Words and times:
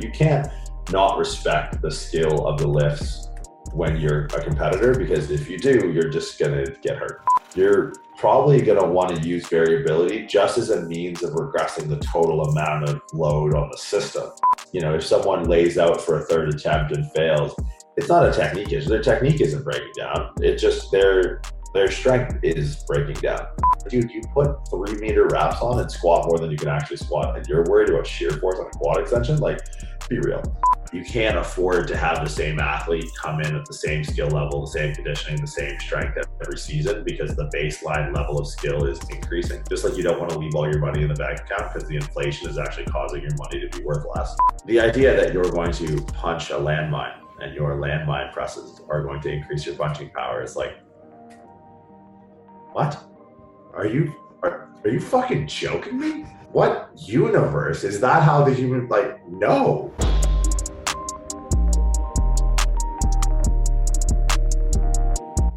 You 0.00 0.10
can't 0.10 0.48
not 0.90 1.18
respect 1.18 1.80
the 1.82 1.90
skill 1.90 2.46
of 2.46 2.58
the 2.58 2.66
lifts 2.66 3.28
when 3.72 3.96
you're 3.96 4.24
a 4.26 4.42
competitor 4.42 4.94
because 4.94 5.30
if 5.30 5.48
you 5.48 5.58
do, 5.58 5.92
you're 5.92 6.08
just 6.08 6.38
going 6.38 6.64
to 6.64 6.72
get 6.82 6.96
hurt. 6.96 7.22
You're 7.54 7.92
probably 8.16 8.60
going 8.62 8.80
to 8.80 8.86
want 8.86 9.14
to 9.14 9.28
use 9.28 9.46
variability 9.48 10.26
just 10.26 10.58
as 10.58 10.70
a 10.70 10.82
means 10.82 11.22
of 11.22 11.30
regressing 11.30 11.88
the 11.88 11.98
total 11.98 12.42
amount 12.42 12.88
of 12.88 13.00
load 13.12 13.54
on 13.54 13.70
the 13.70 13.78
system. 13.78 14.30
You 14.72 14.80
know, 14.80 14.94
if 14.94 15.04
someone 15.04 15.44
lays 15.44 15.78
out 15.78 16.00
for 16.00 16.18
a 16.18 16.24
third 16.24 16.54
attempt 16.54 16.92
and 16.92 17.10
fails, 17.12 17.54
it's 17.96 18.08
not 18.08 18.28
a 18.28 18.32
technique 18.32 18.72
issue. 18.72 18.88
Their 18.88 19.02
technique 19.02 19.40
isn't 19.40 19.64
breaking 19.64 19.92
down. 19.96 20.32
It's 20.40 20.62
just 20.62 20.90
their 20.90 21.42
their 21.72 21.90
strength 21.90 22.38
is 22.42 22.82
breaking 22.84 23.16
down. 23.22 23.46
Dude, 23.88 24.10
you 24.10 24.22
put 24.34 24.68
three 24.68 24.98
meter 24.98 25.26
wraps 25.28 25.60
on 25.60 25.80
and 25.80 25.90
squat 25.90 26.26
more 26.28 26.38
than 26.38 26.50
you 26.50 26.56
can 26.56 26.68
actually 26.68 26.96
squat, 26.96 27.36
and 27.36 27.46
you're 27.46 27.64
worried 27.64 27.90
about 27.90 28.06
shear 28.06 28.30
force 28.30 28.58
on 28.58 28.66
a 28.66 28.70
quad 28.70 28.98
extension? 28.98 29.38
Like, 29.38 29.60
be 30.08 30.18
real. 30.18 30.42
You 30.92 31.04
can't 31.04 31.38
afford 31.38 31.86
to 31.88 31.96
have 31.96 32.24
the 32.24 32.28
same 32.28 32.58
athlete 32.58 33.08
come 33.16 33.40
in 33.40 33.54
at 33.54 33.64
the 33.64 33.72
same 33.72 34.02
skill 34.02 34.26
level, 34.26 34.62
the 34.62 34.72
same 34.72 34.92
conditioning, 34.92 35.40
the 35.40 35.46
same 35.46 35.78
strength 35.78 36.18
every 36.42 36.58
season 36.58 37.04
because 37.04 37.36
the 37.36 37.48
baseline 37.54 38.14
level 38.14 38.40
of 38.40 38.48
skill 38.48 38.84
is 38.86 38.98
increasing. 39.08 39.62
Just 39.68 39.84
like 39.84 39.96
you 39.96 40.02
don't 40.02 40.18
want 40.18 40.32
to 40.32 40.38
leave 40.38 40.52
all 40.56 40.68
your 40.68 40.80
money 40.80 41.02
in 41.02 41.08
the 41.08 41.14
bank 41.14 41.38
account 41.38 41.72
because 41.72 41.88
the 41.88 41.94
inflation 41.94 42.48
is 42.48 42.58
actually 42.58 42.86
causing 42.86 43.22
your 43.22 43.36
money 43.36 43.60
to 43.60 43.78
be 43.78 43.84
worth 43.84 44.04
less. 44.16 44.34
The 44.66 44.80
idea 44.80 45.14
that 45.14 45.32
you're 45.32 45.48
going 45.48 45.70
to 45.72 46.02
punch 46.12 46.50
a 46.50 46.54
landmine 46.54 47.20
and 47.40 47.54
your 47.54 47.76
landmine 47.76 48.32
presses 48.32 48.80
are 48.88 49.04
going 49.04 49.20
to 49.20 49.30
increase 49.30 49.64
your 49.64 49.76
punching 49.76 50.10
power 50.10 50.42
is 50.42 50.56
like, 50.56 50.76
what? 52.72 53.02
Are 53.74 53.86
you 53.86 54.14
are, 54.42 54.68
are 54.84 54.90
you 54.90 55.00
fucking 55.00 55.46
joking 55.46 55.98
me? 55.98 56.26
What 56.52 56.90
universe 56.96 57.84
is 57.84 58.00
that? 58.00 58.22
How 58.22 58.44
the 58.44 58.52
human 58.52 58.88
like 58.88 59.26
no? 59.28 59.92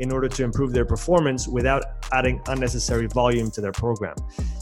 in 0.00 0.12
order 0.12 0.28
to 0.28 0.44
improve 0.44 0.72
their 0.72 0.84
performance 0.84 1.48
without 1.48 1.84
adding 2.12 2.40
unnecessary 2.48 3.06
volume 3.06 3.50
to 3.50 3.60
their 3.60 3.72
program. 3.72 4.16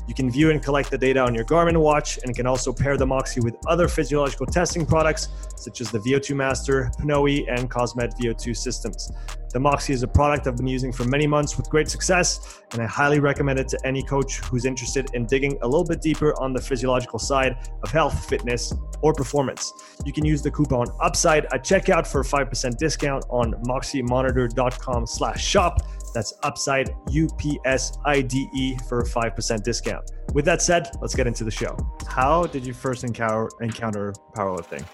You 0.06 0.14
can 0.14 0.30
view 0.30 0.50
and 0.50 0.62
collect 0.62 0.90
the 0.90 0.98
data 0.98 1.20
on 1.20 1.34
your 1.34 1.44
Garmin 1.44 1.76
watch 1.78 2.18
and 2.24 2.34
can 2.36 2.46
also 2.46 2.72
pair 2.72 2.96
the 2.96 3.06
Moxy 3.06 3.40
with 3.40 3.56
other 3.66 3.88
physiological 3.88 4.46
testing 4.46 4.84
products 4.84 5.28
such 5.56 5.80
as 5.80 5.90
the 5.90 5.98
VO2 5.98 6.36
Master, 6.36 6.90
Pnoe, 7.00 7.46
and 7.48 7.70
Cosmed 7.70 8.12
VO2 8.20 8.56
systems. 8.56 9.10
The 9.54 9.60
Moxy 9.60 9.92
is 9.92 10.02
a 10.02 10.08
product 10.08 10.48
I've 10.48 10.56
been 10.56 10.66
using 10.66 10.92
for 10.92 11.04
many 11.04 11.28
months 11.28 11.56
with 11.56 11.70
great 11.70 11.88
success, 11.88 12.60
and 12.72 12.82
I 12.82 12.86
highly 12.86 13.20
recommend 13.20 13.60
it 13.60 13.68
to 13.68 13.78
any 13.84 14.02
coach 14.02 14.40
who's 14.40 14.64
interested 14.64 15.10
in 15.14 15.26
digging 15.26 15.56
a 15.62 15.68
little 15.68 15.84
bit 15.84 16.02
deeper 16.02 16.34
on 16.42 16.52
the 16.52 16.60
physiological 16.60 17.20
side 17.20 17.56
of 17.84 17.90
health, 17.92 18.28
fitness, 18.28 18.74
or 19.00 19.14
performance. 19.14 19.72
You 20.04 20.12
can 20.12 20.24
use 20.24 20.42
the 20.42 20.50
coupon 20.50 20.88
UPSIDE 21.00 21.44
at 21.52 21.62
checkout 21.62 22.04
for 22.04 22.22
a 22.22 22.24
5% 22.24 22.76
discount 22.78 23.24
on 23.30 23.52
moxymonitor.com 23.64 25.06
slash 25.24 25.44
shop. 25.44 25.82
That's 26.14 26.32
UPSIDE, 26.44 26.94
U-P-S-I-D-E 27.10 28.78
for 28.88 29.00
a 29.00 29.04
5% 29.04 29.62
discount. 29.64 30.10
With 30.32 30.44
that 30.44 30.62
said, 30.62 30.90
let's 31.00 31.12
get 31.14 31.26
into 31.26 31.42
the 31.44 31.50
show. 31.50 31.76
How 32.06 32.46
did 32.46 32.64
you 32.64 32.72
first 32.72 33.02
encounter, 33.04 33.50
encounter 33.60 34.14
powerlifting? 34.36 34.84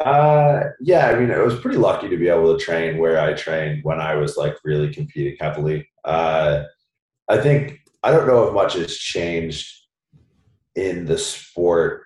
Uh 0.00 0.64
yeah, 0.80 1.08
I 1.08 1.18
mean 1.18 1.30
I 1.30 1.38
was 1.38 1.58
pretty 1.58 1.78
lucky 1.78 2.08
to 2.08 2.16
be 2.16 2.28
able 2.28 2.56
to 2.56 2.64
train 2.64 2.98
where 2.98 3.20
I 3.20 3.32
trained 3.34 3.82
when 3.84 4.00
I 4.00 4.14
was 4.14 4.36
like 4.36 4.56
really 4.64 4.92
competing 4.92 5.36
heavily. 5.40 5.88
Uh 6.04 6.64
I 7.28 7.38
think 7.38 7.80
I 8.02 8.12
don't 8.12 8.26
know 8.26 8.46
if 8.46 8.54
much 8.54 8.74
has 8.74 8.96
changed 8.96 9.68
in 10.76 11.04
the 11.04 11.18
sport 11.18 12.04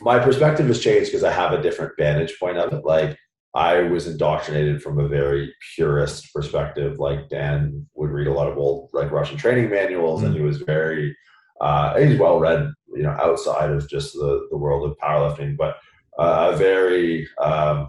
my 0.00 0.18
perspective 0.18 0.66
has 0.66 0.80
changed 0.80 1.10
because 1.10 1.24
I 1.24 1.32
have 1.32 1.52
a 1.52 1.62
different 1.62 1.92
vantage 1.98 2.38
point 2.38 2.58
of 2.58 2.72
it. 2.72 2.84
Like 2.84 3.16
I 3.54 3.82
was 3.82 4.06
indoctrinated 4.06 4.82
from 4.82 4.98
a 4.98 5.08
very 5.08 5.54
purist 5.74 6.32
perspective. 6.34 6.98
Like 6.98 7.28
Dan 7.28 7.86
would 7.94 8.10
read 8.10 8.26
a 8.26 8.32
lot 8.32 8.48
of 8.48 8.58
old 8.58 8.90
like 8.92 9.10
Russian 9.10 9.38
training 9.38 9.70
manuals, 9.70 10.20
mm-hmm. 10.20 10.28
and 10.28 10.36
he 10.36 10.42
was 10.42 10.58
very 10.58 11.16
uh, 11.60 11.96
he's 11.98 12.18
well 12.18 12.38
read, 12.38 12.70
you 12.94 13.02
know, 13.02 13.16
outside 13.22 13.70
of 13.70 13.88
just 13.88 14.12
the 14.12 14.46
the 14.50 14.56
world 14.56 14.90
of 14.90 14.98
powerlifting, 14.98 15.56
but 15.56 15.76
a 16.18 16.56
very 16.56 17.28
um, 17.38 17.88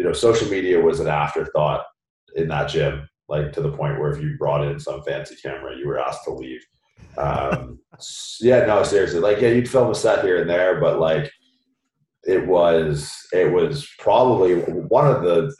you 0.00 0.06
know, 0.06 0.14
social 0.14 0.48
media 0.48 0.80
was 0.80 0.98
an 0.98 1.08
afterthought 1.08 1.84
in 2.34 2.48
that 2.48 2.70
gym. 2.70 3.06
Like 3.28 3.52
to 3.52 3.60
the 3.60 3.70
point 3.70 4.00
where 4.00 4.10
if 4.10 4.22
you 4.22 4.34
brought 4.38 4.66
in 4.66 4.80
some 4.80 5.02
fancy 5.02 5.36
camera, 5.36 5.76
you 5.76 5.86
were 5.86 6.00
asked 6.00 6.24
to 6.24 6.30
leave. 6.30 6.64
Um, 7.18 7.78
yeah, 8.40 8.64
no, 8.64 8.82
seriously. 8.82 9.20
Like, 9.20 9.42
yeah, 9.42 9.50
you'd 9.50 9.68
film 9.68 9.90
a 9.90 9.94
set 9.94 10.24
here 10.24 10.40
and 10.40 10.48
there, 10.48 10.80
but 10.80 11.00
like, 11.00 11.30
it 12.24 12.46
was 12.46 13.14
it 13.34 13.52
was 13.52 13.86
probably 13.98 14.54
one 14.54 15.06
of 15.06 15.22
the 15.22 15.54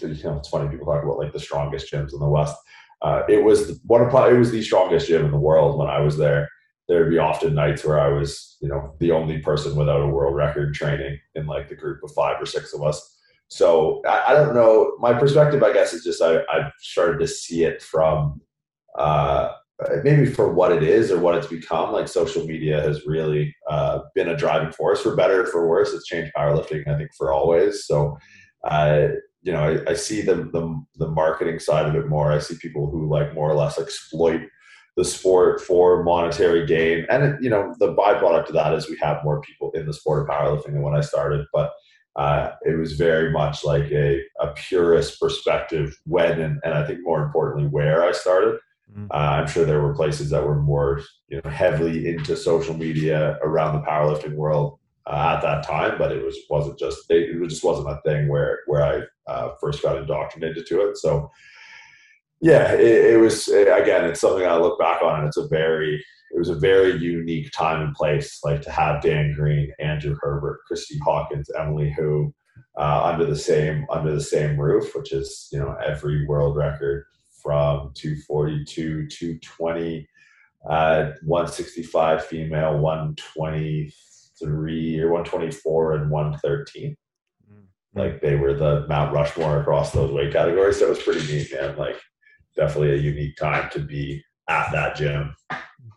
you 0.00 0.22
know 0.24 0.36
it's 0.36 0.48
funny 0.48 0.68
people 0.68 0.86
talk 0.86 1.02
about 1.02 1.18
like 1.18 1.32
the 1.32 1.40
strongest 1.40 1.90
gyms 1.90 2.12
in 2.12 2.20
the 2.20 2.28
West. 2.28 2.56
Uh, 3.00 3.22
it 3.28 3.42
was 3.42 3.80
one 3.84 4.02
of 4.02 4.08
it 4.08 4.38
was 4.38 4.50
the 4.50 4.62
strongest 4.62 5.08
gym 5.08 5.24
in 5.24 5.30
the 5.30 5.38
world 5.38 5.78
when 5.78 5.88
I 5.88 6.00
was 6.00 6.18
there. 6.18 6.48
There'd 6.88 7.10
be 7.10 7.18
often 7.18 7.54
nights 7.54 7.84
where 7.84 8.00
I 8.00 8.08
was 8.08 8.56
you 8.60 8.68
know 8.68 8.94
the 8.98 9.12
only 9.12 9.38
person 9.38 9.76
without 9.76 10.00
a 10.00 10.06
world 10.06 10.34
record 10.34 10.74
training 10.74 11.18
in 11.34 11.46
like 11.46 11.68
the 11.68 11.76
group 11.76 12.02
of 12.02 12.12
five 12.12 12.40
or 12.40 12.46
six 12.46 12.72
of 12.72 12.82
us. 12.82 13.16
So 13.48 14.02
I, 14.06 14.24
I 14.28 14.32
don't 14.34 14.54
know. 14.54 14.96
My 14.98 15.14
perspective, 15.14 15.62
I 15.62 15.72
guess, 15.72 15.92
is 15.92 16.04
just 16.04 16.22
I, 16.22 16.38
I 16.48 16.70
started 16.80 17.18
to 17.20 17.26
see 17.26 17.64
it 17.64 17.82
from 17.82 18.40
uh, 18.98 19.52
maybe 20.02 20.26
for 20.26 20.52
what 20.52 20.72
it 20.72 20.82
is 20.82 21.10
or 21.10 21.18
what 21.18 21.36
it's 21.36 21.46
become, 21.46 21.92
like 21.92 22.08
social 22.08 22.44
media 22.44 22.80
has 22.80 23.06
really 23.06 23.54
uh, 23.70 24.00
been 24.14 24.28
a 24.28 24.36
driving 24.36 24.72
force 24.72 25.00
for 25.00 25.14
better 25.14 25.46
for 25.46 25.68
worse. 25.68 25.92
It's 25.92 26.06
changed 26.06 26.32
powerlifting, 26.36 26.86
I 26.88 26.98
think, 26.98 27.10
for 27.16 27.32
always. 27.32 27.86
So, 27.86 28.18
uh, 28.64 29.08
you 29.42 29.52
know, 29.52 29.82
I, 29.86 29.90
I 29.90 29.94
see 29.94 30.20
the, 30.20 30.34
the, 30.34 30.84
the 30.96 31.08
marketing 31.08 31.60
side 31.60 31.86
of 31.86 31.94
it 31.94 32.08
more. 32.08 32.32
I 32.32 32.40
see 32.40 32.56
people 32.56 32.90
who 32.90 33.08
like 33.08 33.34
more 33.34 33.50
or 33.50 33.54
less 33.54 33.78
exploit 33.78 34.42
the 34.98 35.04
sport 35.04 35.62
for 35.62 36.02
monetary 36.02 36.66
gain, 36.66 37.06
and 37.08 37.24
it, 37.24 37.42
you 37.42 37.48
know, 37.48 37.74
the 37.78 37.94
byproduct 37.94 38.48
of 38.48 38.54
that 38.54 38.74
is 38.74 38.90
we 38.90 38.98
have 39.00 39.24
more 39.24 39.40
people 39.40 39.70
in 39.72 39.86
the 39.86 39.94
sport 39.94 40.22
of 40.22 40.28
powerlifting 40.28 40.72
than 40.74 40.82
when 40.82 40.94
I 40.94 41.00
started, 41.00 41.46
but. 41.52 41.72
Uh, 42.16 42.52
it 42.62 42.76
was 42.76 42.94
very 42.94 43.30
much 43.30 43.62
like 43.62 43.92
a, 43.92 44.20
a 44.40 44.48
purist 44.56 45.20
perspective 45.20 45.96
when 46.04 46.40
and, 46.40 46.58
and 46.64 46.74
I 46.74 46.84
think 46.84 46.98
more 47.04 47.22
importantly 47.22 47.68
where 47.68 48.02
I 48.02 48.10
started 48.10 48.58
Mm-hmm. 48.92 49.06
Uh, 49.10 49.14
I'm 49.14 49.46
sure 49.46 49.64
there 49.64 49.82
were 49.82 49.94
places 49.94 50.30
that 50.30 50.44
were 50.44 50.60
more, 50.60 51.02
you 51.28 51.40
know, 51.42 51.50
heavily 51.50 52.08
into 52.08 52.36
social 52.36 52.74
media 52.74 53.38
around 53.42 53.74
the 53.74 53.86
powerlifting 53.86 54.34
world 54.34 54.78
uh, 55.06 55.34
at 55.36 55.42
that 55.42 55.66
time, 55.66 55.98
but 55.98 56.12
it 56.12 56.24
was 56.24 56.36
wasn't 56.48 56.78
just 56.78 57.10
it, 57.10 57.36
it 57.36 57.48
just 57.48 57.64
wasn't 57.64 57.88
a 57.88 58.00
thing 58.04 58.28
where 58.28 58.60
where 58.66 58.82
I 58.82 59.30
uh, 59.30 59.54
first 59.60 59.82
got 59.82 59.98
indoctrinated 59.98 60.66
to 60.66 60.88
it. 60.88 60.96
So, 60.96 61.30
yeah, 62.40 62.72
it, 62.72 63.14
it 63.14 63.20
was 63.20 63.48
again, 63.48 64.04
it's 64.04 64.20
something 64.20 64.46
I 64.46 64.56
look 64.56 64.78
back 64.78 65.02
on, 65.02 65.18
and 65.20 65.28
it's 65.28 65.36
a 65.36 65.48
very 65.48 66.02
it 66.30 66.38
was 66.38 66.50
a 66.50 66.54
very 66.54 66.96
unique 66.98 67.50
time 67.52 67.80
and 67.80 67.94
place, 67.94 68.40
like 68.44 68.60
to 68.62 68.70
have 68.70 69.02
Dan 69.02 69.34
Green, 69.34 69.72
Andrew 69.78 70.16
Herbert, 70.20 70.60
Kristy 70.70 70.98
Hawkins, 71.02 71.50
Emily 71.58 71.90
Hu. 71.96 72.34
Uh, 72.76 73.12
under 73.12 73.24
the 73.24 73.36
same 73.36 73.86
under 73.90 74.14
the 74.14 74.20
same 74.20 74.56
roof, 74.58 74.94
which 74.94 75.12
is 75.12 75.48
you 75.52 75.58
know 75.58 75.76
every 75.84 76.26
world 76.26 76.56
record 76.56 77.04
from 77.42 77.92
242, 77.94 79.08
220, 79.08 80.08
uh, 80.68 81.12
165 81.22 82.24
female, 82.24 82.78
123 82.78 85.00
or 85.00 85.10
124, 85.10 85.94
and 85.94 86.10
113. 86.10 86.96
Mm-hmm. 87.50 87.98
Like 87.98 88.20
they 88.20 88.36
were 88.36 88.54
the 88.54 88.86
Mount 88.88 89.12
Rushmore 89.12 89.60
across 89.60 89.90
those 89.92 90.12
weight 90.12 90.32
categories. 90.32 90.78
So 90.78 90.86
it 90.86 90.90
was 90.90 91.02
pretty 91.02 91.26
neat, 91.32 91.52
man. 91.52 91.76
Like 91.76 92.00
definitely 92.58 92.92
a 92.92 92.96
unique 92.96 93.36
time 93.36 93.70
to 93.70 93.80
be 93.80 94.22
at 94.48 94.70
that 94.72 94.96
gym. 94.96 95.34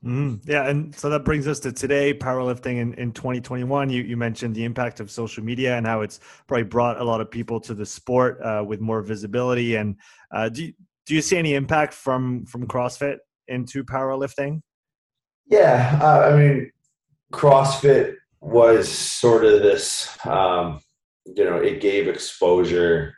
Mm, 0.03 0.41
yeah, 0.45 0.67
and 0.67 0.95
so 0.95 1.09
that 1.09 1.25
brings 1.25 1.47
us 1.47 1.59
to 1.59 1.71
today, 1.71 2.13
powerlifting 2.13 2.77
in, 2.77 2.93
in 2.95 3.11
2021. 3.11 3.89
You, 3.89 4.01
you 4.01 4.17
mentioned 4.17 4.55
the 4.55 4.63
impact 4.63 4.99
of 4.99 5.11
social 5.11 5.43
media 5.43 5.77
and 5.77 5.85
how 5.85 6.01
it's 6.01 6.19
probably 6.47 6.63
brought 6.63 6.99
a 6.99 7.03
lot 7.03 7.21
of 7.21 7.29
people 7.29 7.59
to 7.61 7.73
the 7.75 7.85
sport 7.85 8.41
uh, 8.41 8.63
with 8.65 8.79
more 8.79 9.01
visibility. 9.01 9.75
And 9.75 9.97
uh, 10.33 10.49
do 10.49 10.65
you, 10.65 10.73
do 11.05 11.13
you 11.13 11.21
see 11.21 11.37
any 11.37 11.53
impact 11.53 11.93
from 11.93 12.45
from 12.45 12.67
CrossFit 12.67 13.17
into 13.47 13.83
powerlifting? 13.83 14.61
Yeah, 15.45 15.99
uh, 16.01 16.31
I 16.31 16.37
mean, 16.37 16.71
CrossFit 17.31 18.15
was 18.39 18.89
sort 18.89 19.45
of 19.45 19.61
this. 19.61 20.17
Um, 20.25 20.79
you 21.25 21.45
know, 21.45 21.57
it 21.57 21.79
gave 21.79 22.07
exposure 22.07 23.13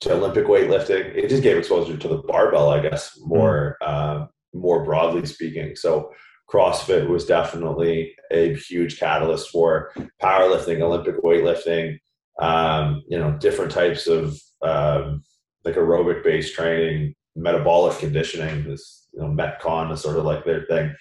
to 0.00 0.12
Olympic 0.12 0.46
weightlifting. 0.46 1.14
It 1.14 1.28
just 1.28 1.42
gave 1.42 1.56
exposure 1.56 1.96
to 1.96 2.08
the 2.08 2.18
barbell, 2.18 2.70
I 2.70 2.80
guess, 2.80 3.18
more 3.24 3.76
uh, 3.80 4.26
more 4.54 4.84
broadly 4.84 5.26
speaking. 5.26 5.76
So 5.76 6.10
CrossFit 6.50 7.08
was 7.08 7.26
definitely 7.26 8.14
a 8.30 8.54
huge 8.54 8.98
catalyst 8.98 9.50
for 9.50 9.92
powerlifting, 10.22 10.80
Olympic 10.80 11.22
weightlifting. 11.22 11.98
Um, 12.40 13.02
you 13.08 13.18
know, 13.18 13.32
different 13.38 13.72
types 13.72 14.06
of 14.06 14.38
um, 14.62 15.22
like 15.64 15.74
aerobic 15.74 16.22
based 16.22 16.54
training, 16.54 17.14
metabolic 17.34 17.98
conditioning, 17.98 18.64
this 18.64 19.08
you 19.12 19.20
know 19.20 19.28
metcon 19.28 19.92
is 19.92 20.00
sort 20.00 20.16
of 20.16 20.24
like 20.24 20.44
their 20.44 20.66
thing. 20.66 20.94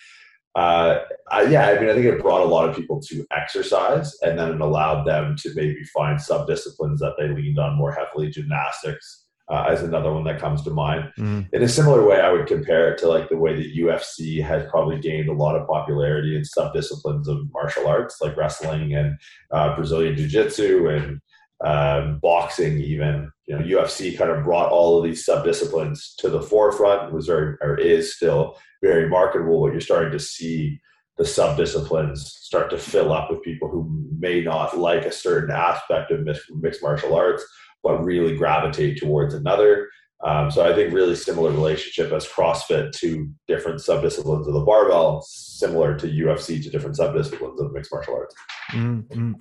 Uh, 0.56 1.00
I, 1.32 1.44
yeah, 1.44 1.68
I 1.68 1.80
mean, 1.80 1.90
I 1.90 1.94
think 1.94 2.06
it 2.06 2.22
brought 2.22 2.42
a 2.42 2.46
lot 2.46 2.70
of 2.70 2.76
people 2.76 3.02
to 3.02 3.26
exercise, 3.32 4.16
and 4.22 4.40
then 4.40 4.54
it 4.54 4.62
allowed 4.62 5.04
them 5.04 5.36
to 5.40 5.52
maybe 5.54 5.84
find 5.94 6.22
sub 6.22 6.48
disciplines 6.48 7.02
that 7.02 7.16
they 7.18 7.28
leaned 7.28 7.60
on 7.60 7.76
more 7.76 7.92
heavily. 7.92 8.30
Gymnastics 8.30 9.26
uh, 9.50 9.66
as 9.70 9.84
another 9.84 10.12
one 10.12 10.24
that 10.24 10.40
comes 10.40 10.64
to 10.64 10.72
mind. 10.72 11.12
Mm. 11.18 11.48
In 11.54 11.62
a 11.62 11.70
similar 11.70 12.04
way, 12.08 12.20
I 12.20 12.32
would 12.32 12.48
compare 12.48 12.92
it 12.92 12.98
to 13.00 13.08
like 13.08 13.30
the 13.30 13.38
way 13.38 13.56
the 13.56 13.80
UFC 13.80 14.44
has 14.44 14.68
probably 14.70 15.00
gained 15.00 15.30
a 15.30 15.34
lot 15.34 15.56
of 15.56 15.68
popularity 15.68 16.36
in 16.36 16.44
sub 16.44 16.74
disciplines 16.74 17.28
of 17.28 17.52
martial 17.52 17.88
arts, 17.88 18.18
like 18.22 18.36
wrestling 18.38 18.96
and 18.96 19.18
uh, 19.52 19.76
Brazilian 19.76 20.16
Jiu 20.16 20.28
Jitsu 20.28 20.90
and 20.90 21.22
um, 21.66 22.20
boxing, 22.20 22.80
even 22.80 23.32
you 23.48 23.58
know, 23.58 23.66
UFC 23.66 24.16
kind 24.16 24.30
of 24.30 24.44
brought 24.44 24.72
all 24.72 24.98
of 24.98 25.04
these 25.04 25.26
sub 25.26 25.44
disciplines 25.44 26.16
to 26.20 26.30
the 26.30 26.42
forefront. 26.42 27.12
Was 27.12 27.26
very 27.26 27.56
or 27.62 27.78
is 27.78 28.16
still 28.16 28.58
very 28.84 29.10
marketable, 29.10 29.62
but 29.62 29.72
you're 29.72 29.82
starting 29.82 30.12
to 30.12 30.20
see 30.20 30.80
the 31.18 31.26
sub 31.26 31.58
disciplines 31.58 32.38
start 32.42 32.70
to 32.70 32.78
fill 32.78 33.12
up 33.12 33.32
with 33.32 33.42
people 33.42 33.70
who 33.70 34.06
may 34.18 34.42
not 34.42 34.78
like 34.78 35.06
a 35.06 35.12
certain 35.12 35.50
aspect 35.50 36.12
of 36.12 36.28
mixed 36.62 36.84
martial 36.84 37.16
arts, 37.16 37.44
but 37.84 38.04
really 38.04 38.36
gravitate 38.36 39.00
towards 39.00 39.34
another. 39.34 39.90
Um, 40.24 40.50
so 40.50 40.66
I 40.66 40.74
think 40.74 40.94
really 40.94 41.16
similar 41.16 41.52
relationship 41.52 42.12
as 42.12 42.26
CrossFit 42.28 42.94
to 42.94 43.30
different 43.48 43.80
subdisciplines 43.80 44.48
of 44.48 44.54
the 44.54 44.64
barbell, 44.66 45.22
similar 45.22 45.96
to 45.98 46.08
UFC 46.08 46.64
to 46.64 46.70
different 46.70 46.98
subdisciplines 46.98 47.60
of 47.60 47.74
mixed 47.74 47.92
martial 47.92 48.16
arts. 48.16 48.36
Mm-hmm 48.72 49.34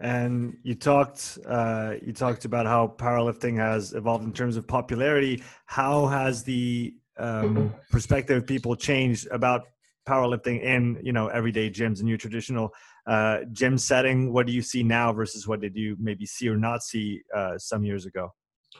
and 0.00 0.56
you 0.62 0.74
talked 0.74 1.38
uh, 1.46 1.94
you 2.02 2.12
talked 2.12 2.44
about 2.44 2.66
how 2.66 2.94
powerlifting 2.96 3.56
has 3.58 3.92
evolved 3.92 4.24
in 4.24 4.32
terms 4.32 4.56
of 4.56 4.66
popularity. 4.66 5.42
How 5.66 6.06
has 6.06 6.42
the 6.42 6.94
um, 7.18 7.74
perspective 7.90 8.38
of 8.38 8.46
people 8.46 8.74
changed 8.74 9.28
about 9.30 9.66
powerlifting 10.08 10.62
in 10.62 10.98
you 11.02 11.12
know 11.12 11.28
everyday 11.28 11.68
gyms 11.70 12.00
and 12.00 12.08
your 12.08 12.18
traditional 12.18 12.72
uh, 13.06 13.40
gym 13.52 13.76
setting? 13.76 14.32
What 14.32 14.46
do 14.46 14.52
you 14.52 14.62
see 14.62 14.82
now 14.82 15.12
versus 15.12 15.46
what 15.46 15.60
did 15.60 15.76
you 15.76 15.96
maybe 16.00 16.24
see 16.24 16.48
or 16.48 16.56
not 16.56 16.82
see 16.82 17.20
uh, 17.36 17.58
some 17.58 17.84
years 17.84 18.06
ago? 18.06 18.32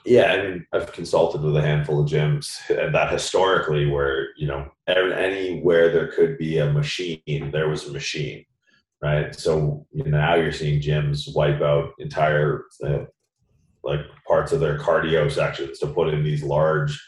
Yeah, 0.07 0.33
I 0.33 0.43
mean, 0.43 0.67
I've 0.73 0.93
consulted 0.93 1.43
with 1.43 1.57
a 1.57 1.63
handful 1.63 2.01
of 2.01 2.09
gyms 2.09 2.57
that 2.69 3.13
historically, 3.13 3.87
where 3.87 4.29
you 4.37 4.47
know, 4.47 4.71
anywhere 4.87 5.93
there 5.93 6.09
could 6.09 6.39
be 6.39 6.59
a 6.59 6.73
machine, 6.73 7.51
there 7.53 7.69
was 7.69 7.87
a 7.87 7.93
machine 7.93 8.45
right? 9.03 9.35
So 9.35 9.87
you 9.93 10.05
know, 10.05 10.19
now 10.19 10.35
you're 10.35 10.53
seeing 10.53 10.81
gyms 10.81 11.35
wipe 11.35 11.61
out 11.61 11.93
entire 11.99 12.65
uh, 12.85 13.05
like 13.83 14.01
parts 14.27 14.53
of 14.53 14.61
their 14.61 14.79
cardio 14.79 15.31
sections 15.31 15.79
to 15.79 15.87
put 15.87 16.13
in 16.13 16.23
these 16.23 16.43
large 16.43 17.01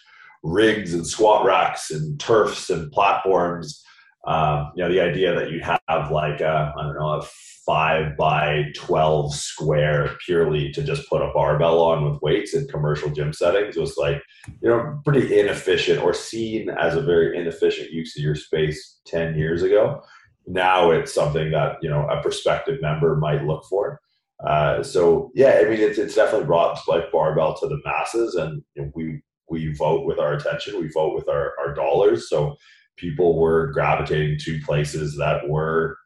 rigs 0.42 0.94
and 0.94 1.06
squat 1.06 1.44
racks 1.44 1.90
and 1.90 2.18
turfs 2.18 2.70
and 2.70 2.90
platforms. 2.92 3.84
Um, 4.24 4.72
you 4.76 4.84
know, 4.84 4.92
the 4.92 5.00
idea 5.00 5.34
that 5.34 5.50
you 5.50 5.60
have 5.60 6.10
like 6.10 6.40
I 6.40 6.72
don't 6.76 6.94
know 6.94 7.20
a 7.20 7.26
five 7.66 8.16
by 8.16 8.64
twelve 8.74 9.34
square 9.34 10.16
purely 10.24 10.72
to 10.72 10.82
just 10.82 11.08
put 11.08 11.22
a 11.22 11.32
barbell 11.32 11.80
on 11.80 12.10
with 12.10 12.22
weights 12.22 12.54
in 12.54 12.66
commercial 12.68 13.10
gym 13.10 13.32
settings 13.32 13.76
was 13.76 13.96
like 13.96 14.22
you 14.60 14.68
know 14.68 15.00
pretty 15.04 15.38
inefficient 15.38 16.02
or 16.02 16.12
seen 16.12 16.70
as 16.70 16.96
a 16.96 17.02
very 17.02 17.38
inefficient 17.38 17.90
use 17.90 18.16
of 18.16 18.22
your 18.22 18.34
space 18.34 19.00
ten 19.04 19.36
years 19.36 19.62
ago 19.62 20.02
now 20.46 20.90
it's 20.90 21.14
something 21.14 21.50
that 21.52 21.76
you 21.82 21.90
know 21.90 22.06
a 22.08 22.20
prospective 22.20 22.80
member 22.80 23.16
might 23.16 23.44
look 23.44 23.64
for. 23.68 24.00
Uh, 24.44 24.82
so 24.82 25.30
yeah, 25.34 25.60
I 25.60 25.64
mean 25.64 25.80
it's 25.80 25.98
it's 25.98 26.14
definitely 26.14 26.46
brought 26.46 26.78
like 26.88 27.12
barbell 27.12 27.54
to 27.58 27.68
the 27.68 27.80
masses, 27.84 28.34
and 28.34 28.62
you 28.74 28.82
know, 28.82 28.92
we 28.94 29.22
we 29.48 29.72
vote 29.74 30.06
with 30.06 30.18
our 30.18 30.32
attention, 30.32 30.80
we 30.80 30.88
vote 30.88 31.14
with 31.14 31.28
our 31.28 31.52
our 31.60 31.74
dollars. 31.74 32.28
So 32.28 32.56
people 32.96 33.38
were 33.38 33.72
gravitating 33.72 34.38
to 34.40 34.60
places 34.62 35.16
that 35.18 35.48
were 35.48 35.98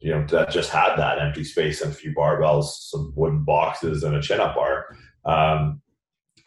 you 0.00 0.10
know 0.10 0.26
that 0.26 0.50
just 0.50 0.70
had 0.70 0.96
that 0.96 1.20
empty 1.20 1.44
space 1.44 1.80
and 1.80 1.92
a 1.92 1.94
few 1.94 2.12
barbells, 2.14 2.64
some 2.90 3.12
wooden 3.16 3.44
boxes, 3.44 4.02
and 4.02 4.16
a 4.16 4.22
chin 4.22 4.40
up 4.40 4.56
bar. 4.56 4.86
Um, 5.24 5.80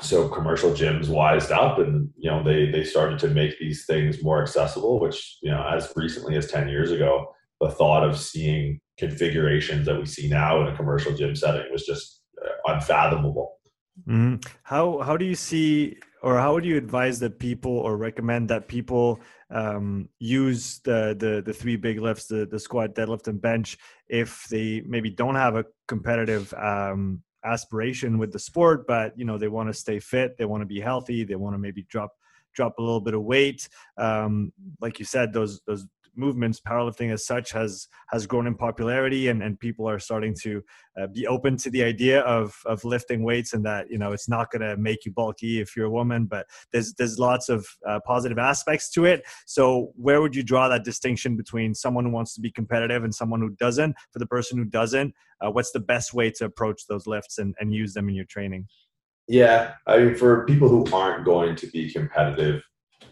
so 0.01 0.27
commercial 0.27 0.71
gyms 0.71 1.07
wised 1.07 1.51
up 1.51 1.79
and 1.79 2.09
you 2.17 2.29
know 2.29 2.43
they 2.43 2.69
they 2.69 2.83
started 2.83 3.17
to 3.19 3.29
make 3.29 3.57
these 3.59 3.85
things 3.85 4.21
more 4.21 4.41
accessible 4.41 4.99
which 4.99 5.37
you 5.41 5.49
know 5.49 5.65
as 5.67 5.91
recently 5.95 6.35
as 6.35 6.51
10 6.51 6.67
years 6.67 6.91
ago 6.91 7.33
the 7.61 7.69
thought 7.69 8.03
of 8.03 8.19
seeing 8.19 8.79
configurations 8.97 9.85
that 9.85 9.97
we 9.97 10.05
see 10.05 10.27
now 10.27 10.61
in 10.61 10.67
a 10.67 10.75
commercial 10.75 11.15
gym 11.15 11.35
setting 11.35 11.65
was 11.71 11.85
just 11.85 12.21
uh, 12.45 12.73
unfathomable 12.73 13.57
mm-hmm. 14.07 14.35
how 14.63 14.99
how 14.99 15.17
do 15.17 15.25
you 15.25 15.35
see 15.35 15.97
or 16.21 16.37
how 16.39 16.53
would 16.53 16.65
you 16.65 16.77
advise 16.77 17.19
that 17.19 17.37
people 17.39 17.77
or 17.77 17.97
recommend 17.97 18.49
that 18.49 18.67
people 18.67 19.19
um, 19.51 20.09
use 20.19 20.79
the, 20.79 21.15
the 21.19 21.43
the 21.45 21.53
three 21.53 21.75
big 21.75 21.99
lifts 21.99 22.27
the, 22.27 22.45
the 22.45 22.59
squat 22.59 22.95
deadlift 22.95 23.27
and 23.27 23.41
bench 23.41 23.77
if 24.07 24.45
they 24.49 24.81
maybe 24.85 25.09
don't 25.09 25.35
have 25.35 25.55
a 25.55 25.65
competitive 25.87 26.53
um, 26.55 27.21
aspiration 27.45 28.17
with 28.17 28.33
the 28.33 28.39
sport, 28.39 28.87
but 28.87 29.17
you 29.17 29.25
know 29.25 29.37
they 29.37 29.47
want 29.47 29.69
to 29.69 29.73
stay 29.73 29.99
fit, 29.99 30.37
they 30.37 30.45
want 30.45 30.61
to 30.61 30.65
be 30.65 30.79
healthy, 30.79 31.23
they 31.23 31.35
want 31.35 31.53
to 31.53 31.59
maybe 31.59 31.83
drop 31.83 32.11
drop 32.53 32.77
a 32.79 32.81
little 32.81 33.01
bit 33.01 33.13
of 33.13 33.23
weight. 33.23 33.69
Um, 33.97 34.51
like 34.81 34.99
you 34.99 35.05
said, 35.05 35.31
those 35.31 35.61
those 35.67 35.85
movements, 36.17 36.59
powerlifting 36.59 37.11
as 37.11 37.25
such 37.25 37.51
has 37.51 37.87
has 38.09 38.27
grown 38.27 38.47
in 38.47 38.55
popularity, 38.55 39.27
and, 39.27 39.41
and 39.43 39.59
people 39.59 39.89
are 39.89 39.99
starting 39.99 40.35
to 40.41 40.63
uh, 40.99 41.07
be 41.07 41.27
open 41.27 41.57
to 41.57 41.69
the 41.69 41.83
idea 41.83 42.21
of 42.21 42.55
of 42.65 42.83
lifting 42.83 43.23
weights, 43.23 43.53
and 43.53 43.65
that 43.65 43.89
you 43.89 43.97
know 43.97 44.11
it's 44.11 44.29
not 44.29 44.51
going 44.51 44.61
to 44.61 44.77
make 44.77 45.05
you 45.05 45.11
bulky 45.11 45.59
if 45.59 45.75
you're 45.75 45.87
a 45.87 45.91
woman, 45.91 46.25
but 46.25 46.45
there's 46.71 46.93
there's 46.93 47.19
lots 47.19 47.49
of 47.49 47.65
uh, 47.87 47.99
positive 48.05 48.37
aspects 48.37 48.89
to 48.91 49.05
it. 49.05 49.23
So 49.45 49.91
where 49.95 50.21
would 50.21 50.35
you 50.35 50.43
draw 50.43 50.67
that 50.69 50.83
distinction 50.83 51.35
between 51.35 51.73
someone 51.73 52.05
who 52.05 52.11
wants 52.11 52.33
to 52.35 52.41
be 52.41 52.51
competitive 52.51 53.03
and 53.03 53.13
someone 53.13 53.41
who 53.41 53.51
doesn't? 53.51 53.95
For 54.11 54.19
the 54.19 54.27
person 54.27 54.57
who 54.57 54.65
doesn't, 54.65 55.13
uh, 55.41 55.51
what's 55.51 55.71
the 55.71 55.79
best 55.79 56.13
way 56.13 56.31
to 56.31 56.45
approach 56.45 56.87
those 56.87 57.07
lifts 57.07 57.37
and, 57.37 57.55
and 57.59 57.73
use 57.73 57.93
them 57.93 58.09
in 58.09 58.15
your 58.15 58.25
training? 58.25 58.67
Yeah, 59.27 59.73
I 59.87 59.97
mean, 59.97 60.15
for 60.15 60.45
people 60.45 60.69
who 60.69 60.85
aren't 60.93 61.25
going 61.25 61.55
to 61.57 61.67
be 61.67 61.91
competitive, 61.91 62.61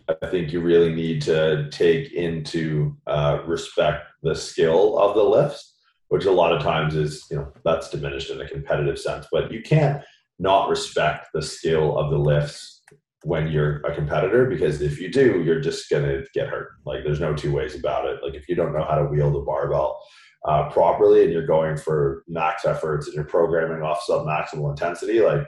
I 0.09 0.27
think 0.27 0.51
you 0.51 0.59
really 0.59 0.93
need 0.93 1.21
to 1.23 1.69
take 1.69 2.11
into 2.11 2.95
uh, 3.07 3.39
respect 3.45 4.07
the 4.21 4.35
skill 4.35 4.97
of 4.97 5.15
the 5.15 5.23
lifts, 5.23 5.75
which 6.09 6.25
a 6.25 6.31
lot 6.31 6.51
of 6.51 6.61
times 6.61 6.95
is, 6.95 7.25
you 7.31 7.37
know, 7.37 7.51
that's 7.63 7.89
diminished 7.89 8.29
in 8.29 8.41
a 8.41 8.47
competitive 8.47 8.99
sense. 8.99 9.27
But 9.31 9.51
you 9.51 9.61
can't 9.61 10.03
not 10.39 10.69
respect 10.69 11.27
the 11.33 11.41
skill 11.41 11.97
of 11.97 12.09
the 12.09 12.17
lifts 12.17 12.81
when 13.23 13.47
you're 13.47 13.77
a 13.85 13.95
competitor 13.95 14.45
because 14.45 14.81
if 14.81 14.99
you 14.99 15.09
do, 15.09 15.41
you're 15.43 15.61
just 15.61 15.89
going 15.89 16.03
to 16.03 16.25
get 16.33 16.49
hurt. 16.49 16.71
Like, 16.85 17.03
there's 17.03 17.21
no 17.21 17.33
two 17.33 17.53
ways 17.53 17.75
about 17.75 18.05
it. 18.05 18.19
Like, 18.21 18.33
if 18.33 18.49
you 18.49 18.55
don't 18.55 18.73
know 18.73 18.83
how 18.83 18.95
to 18.95 19.05
wield 19.05 19.35
a 19.35 19.41
barbell 19.41 19.97
uh, 20.45 20.69
properly 20.69 21.23
and 21.23 21.31
you're 21.31 21.47
going 21.47 21.77
for 21.77 22.23
max 22.27 22.65
efforts 22.65 23.07
and 23.07 23.15
you're 23.15 23.23
programming 23.23 23.81
off 23.81 24.03
sub 24.03 24.25
maximal 24.25 24.69
intensity, 24.69 25.21
like, 25.21 25.47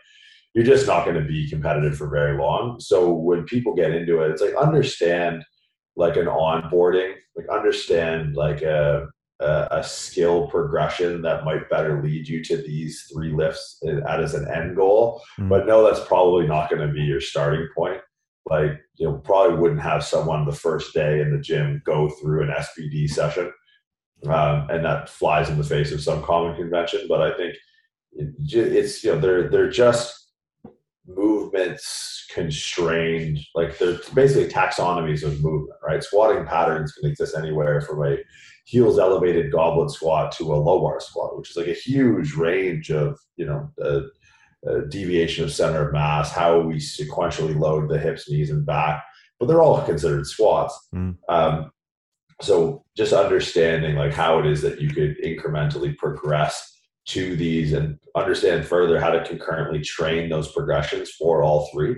you're 0.56 0.64
just 0.64 0.88
not 0.88 1.04
going 1.04 1.18
to 1.18 1.28
be 1.28 1.50
competitive 1.50 1.98
for 1.98 2.08
very 2.08 2.38
long. 2.38 2.80
So 2.80 3.12
when 3.12 3.44
people 3.44 3.76
get 3.76 3.92
into 3.92 4.22
it, 4.22 4.32
it's 4.32 4.42
like 4.42 4.56
understand 4.56 5.44
like 5.98 6.16
an 6.16 6.28
onboarding, 6.28 7.14
like 7.36 7.48
understand 7.50 8.38
like 8.38 8.62
a, 8.62 9.06
a, 9.42 9.68
a 9.72 9.84
skill 9.84 10.48
progression 10.48 11.22
that 11.24 11.44
might 11.44 11.70
better 11.70 12.02
lead 12.02 12.30
you 12.30 12.42
to 12.46 12.58
these 12.58 13.06
three 13.14 13.34
lifts 13.34 13.84
as 14.08 14.34
an 14.34 14.48
end 14.50 14.78
goal. 14.78 15.22
Mm-hmm. 15.38 15.50
But 15.50 15.68
no, 15.68 15.84
that's 15.84 16.06
probably 16.08 16.48
not 16.48 16.70
going 16.70 16.88
to 16.88 16.94
be 16.94 17.02
your 17.02 17.22
starting 17.22 17.68
point. 17.76 18.00
Like 18.50 18.80
you 18.96 19.08
know, 19.08 19.18
probably 19.18 19.58
wouldn't 19.58 19.82
have 19.82 20.06
someone 20.06 20.46
the 20.46 20.54
first 20.54 20.94
day 20.94 21.20
in 21.20 21.32
the 21.32 21.42
gym 21.42 21.82
go 21.84 22.10
through 22.10 22.44
an 22.44 22.54
SBD 22.56 23.10
session, 23.10 23.52
um, 24.28 24.70
and 24.70 24.86
that 24.86 25.10
flies 25.10 25.50
in 25.50 25.58
the 25.58 25.64
face 25.64 25.92
of 25.92 26.00
some 26.00 26.24
common 26.24 26.56
convention. 26.56 27.08
But 27.10 27.24
I 27.24 27.36
think 27.36 27.56
it's 28.14 29.04
you 29.04 29.14
know 29.14 29.20
they're 29.20 29.50
they're 29.50 29.70
just 29.70 30.25
movements 31.08 32.26
constrained 32.34 33.40
like 33.54 33.78
they're 33.78 34.00
basically 34.14 34.52
taxonomies 34.52 35.24
of 35.24 35.44
movement 35.44 35.80
right 35.88 36.04
squatting 36.04 36.46
patterns 36.46 36.94
can 36.94 37.10
exist 37.10 37.36
anywhere 37.38 37.80
from 37.82 38.04
a 38.06 38.18
heels 38.66 38.98
elevated 38.98 39.52
goblet 39.52 39.92
squat 39.92 40.32
to 40.32 40.54
a 40.54 40.56
low 40.56 40.82
bar 40.82 41.00
squat 41.00 41.38
which 41.38 41.52
is 41.52 41.58
like 41.58 41.68
a 41.68 41.74
huge 41.74 42.34
range 42.34 42.90
of 42.90 43.20
you 43.38 43.46
know 43.46 43.70
uh, 43.84 44.02
uh, 44.68 44.82
deviation 44.90 45.44
of 45.44 45.52
center 45.52 45.88
of 45.88 45.94
mass 45.94 46.32
how 46.32 46.60
we 46.60 46.76
sequentially 46.76 47.58
load 47.58 47.88
the 47.88 48.00
hips 48.00 48.30
knees 48.30 48.50
and 48.50 48.66
back 48.66 49.04
but 49.40 49.46
they're 49.46 49.62
all 49.62 49.82
considered 49.84 50.26
squats 50.26 50.88
mm. 50.94 51.16
um, 51.30 51.72
so 52.42 52.84
just 52.98 53.14
understanding 53.14 53.96
like 53.96 54.14
how 54.14 54.40
it 54.40 54.46
is 54.46 54.62
that 54.62 54.82
you 54.82 54.90
could 54.90 55.16
incrementally 55.24 55.96
progress 55.98 56.75
to 57.08 57.36
these 57.36 57.74
and 57.74 58.00
understand 58.16 58.66
further 58.66 59.00
how 59.00 59.10
to 59.10 59.24
concurrently 59.26 59.82
train 59.82 60.30
those 60.30 60.52
progressions 60.52 61.12
for 61.12 61.44
all 61.44 61.70
three. 61.72 61.96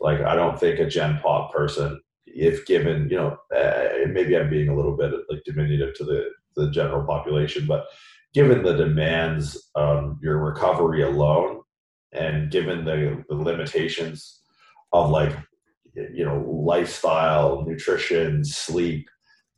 Like, 0.00 0.20
I 0.20 0.34
don't 0.34 0.58
think 0.58 0.78
a 0.78 0.86
Gen 0.86 1.18
Pop 1.22 1.52
person, 1.52 2.00
if 2.26 2.66
given, 2.66 3.08
you 3.08 3.16
know, 3.16 3.36
uh, 3.56 4.08
maybe 4.08 4.36
I'm 4.36 4.50
being 4.50 4.68
a 4.68 4.76
little 4.76 4.96
bit 4.96 5.12
like 5.30 5.42
diminutive 5.44 5.94
to 5.96 6.04
the, 6.04 6.24
the 6.56 6.70
general 6.70 7.06
population, 7.06 7.66
but 7.66 7.86
given 8.34 8.62
the 8.62 8.76
demands 8.76 9.70
of 9.74 10.18
your 10.22 10.38
recovery 10.38 11.02
alone 11.02 11.60
and 12.12 12.50
given 12.50 12.84
the, 12.84 13.24
the 13.28 13.34
limitations 13.34 14.40
of 14.92 15.10
like, 15.10 15.36
you 15.94 16.24
know, 16.24 16.40
lifestyle, 16.40 17.64
nutrition, 17.66 18.44
sleep, 18.44 19.08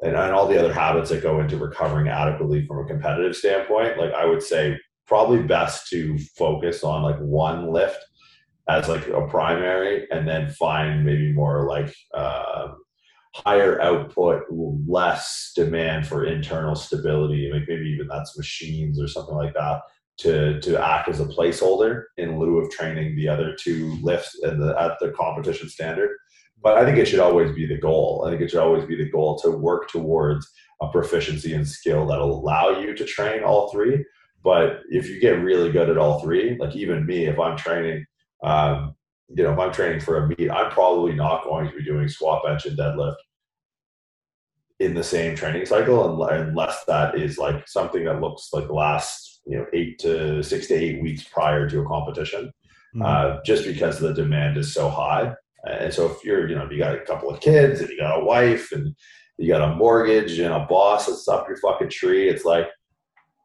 and, 0.03 0.17
and 0.17 0.33
all 0.33 0.47
the 0.47 0.59
other 0.59 0.73
habits 0.73 1.11
that 1.11 1.23
go 1.23 1.41
into 1.41 1.57
recovering 1.57 2.09
adequately 2.09 2.67
from 2.67 2.85
a 2.85 2.89
competitive 2.89 3.37
standpoint, 3.37 3.99
like 3.99 4.13
I 4.13 4.27
would 4.27 4.43
say 4.43 4.79
probably 5.07 5.43
best 5.43 5.89
to 5.91 6.19
focus 6.37 6.83
on 6.83 7.03
like 7.03 7.19
one 7.19 7.73
lift 7.73 8.05
as 8.69 8.89
like 8.89 9.07
a 9.09 9.27
primary 9.27 10.07
and 10.11 10.27
then 10.27 10.51
find 10.51 11.05
maybe 11.05 11.33
more 11.33 11.69
like 11.69 11.95
uh, 12.15 12.69
higher 13.35 13.81
output 13.83 14.45
less 14.51 15.53
demand 15.55 16.07
for 16.07 16.25
internal 16.25 16.75
stability 16.75 17.51
like 17.53 17.65
maybe 17.69 17.87
even 17.87 18.07
that's 18.07 18.39
machines 18.39 19.01
or 19.01 19.09
something 19.09 19.35
like 19.35 19.53
that 19.55 19.81
to 20.17 20.61
to 20.61 20.81
act 20.83 21.09
as 21.09 21.19
a 21.19 21.25
placeholder 21.25 22.05
in 22.17 22.39
lieu 22.39 22.59
of 22.59 22.71
training 22.71 23.17
the 23.17 23.29
other 23.29 23.57
two 23.59 23.99
lifts 24.03 24.39
the, 24.41 24.75
at 24.79 24.97
the 25.01 25.11
competition 25.11 25.69
standard 25.69 26.11
but 26.65 26.79
I 26.79 26.85
think 26.87 26.97
it 26.97 27.05
should 27.05 27.21
always 27.21 27.55
be 27.55 27.67
the 27.67 27.77
goal. 27.77 28.25
I 28.27 28.31
think 28.31 28.41
it 28.41 28.51
should 28.51 28.61
always 28.61 28.87
be 28.87 28.97
the 28.97 29.11
goal 29.11 29.39
to 29.41 29.51
work 29.51 29.91
towards 29.91 30.51
a 30.81 30.89
proficiency 30.89 31.53
and 31.53 31.69
skill 31.69 32.07
that'll 32.07 32.41
allow 32.41 32.81
you 32.81 32.97
to 32.97 33.05
train 33.05 33.45
all 33.45 33.71
three. 33.71 34.03
But 34.43 34.81
if 34.89 35.09
you 35.09 35.21
get 35.21 35.43
really 35.43 35.71
good 35.71 35.91
at 35.91 35.99
all 35.99 36.21
three, 36.21 36.57
like 36.59 36.75
even 36.75 37.05
me, 37.05 37.27
if 37.27 37.39
I'm 37.39 37.59
training, 37.59 38.07
um, 38.43 38.95
you 39.29 39.45
know, 39.45 39.53
if 39.53 39.59
I'm 39.59 39.73
training 39.73 40.01
for 40.01 40.25
a 40.25 40.29
meet, 40.29 40.51
I'm 40.51 40.71
probably 40.71 41.15
not 41.15 41.45
going 41.45 41.69
to 41.69 41.77
be 41.77 41.85
doing 41.85 42.09
squat, 42.09 42.43
bench, 42.45 42.65
and 42.65 42.79
deadlift 42.79 43.17
in 44.81 44.95
the 44.95 45.05
same 45.05 45.37
training 45.37 45.67
cycle 45.67 46.27
unless 46.29 46.85
that 46.87 47.17
is 47.17 47.39
like 47.39 47.69
something 47.69 48.05
that 48.05 48.21
looks 48.21 48.49
like 48.53 48.67
the 48.67 48.73
last 48.73 49.43
you 49.47 49.57
know 49.57 49.67
eight 49.73 49.99
to 50.01 50.43
six 50.43 50.67
to 50.67 50.75
eight 50.75 51.01
weeks 51.01 51.23
prior 51.25 51.69
to 51.69 51.81
a 51.81 51.87
competition 51.87 52.51
mm-hmm. 52.95 53.03
uh, 53.03 53.37
just 53.45 53.65
because 53.65 54.01
the 54.01 54.13
demand 54.13 54.57
is 54.57 54.75
so 54.75 54.89
high 54.89 55.33
Uh, 55.67 55.73
and 55.73 55.93
so 55.93 56.11
if 56.11 56.25
you're, 56.25 56.49
you 56.49 56.55
know, 56.55 56.65
if 56.65 56.73
you 56.73 56.79
got 56.79 56.95
a 56.95 57.01
couple 57.01 57.31
of 57.31 57.41
kids 57.41 57.81
and 57.81 57.89
you 57.91 57.99
got 57.99 58.21
a 58.21 58.25
wife 58.25 58.73
and 58.73 58.95
you 59.39 59.49
got 59.49 59.69
a 59.69 59.75
mortgage 59.75 60.39
and 60.39 60.53
a 60.53 60.67
boss 60.67 61.07
that's 61.07 61.29
up 61.29 61.49
your 61.49 61.57
fucking 61.59 61.91
tree, 61.91 62.29
it's 62.29 62.45
like 62.45 62.69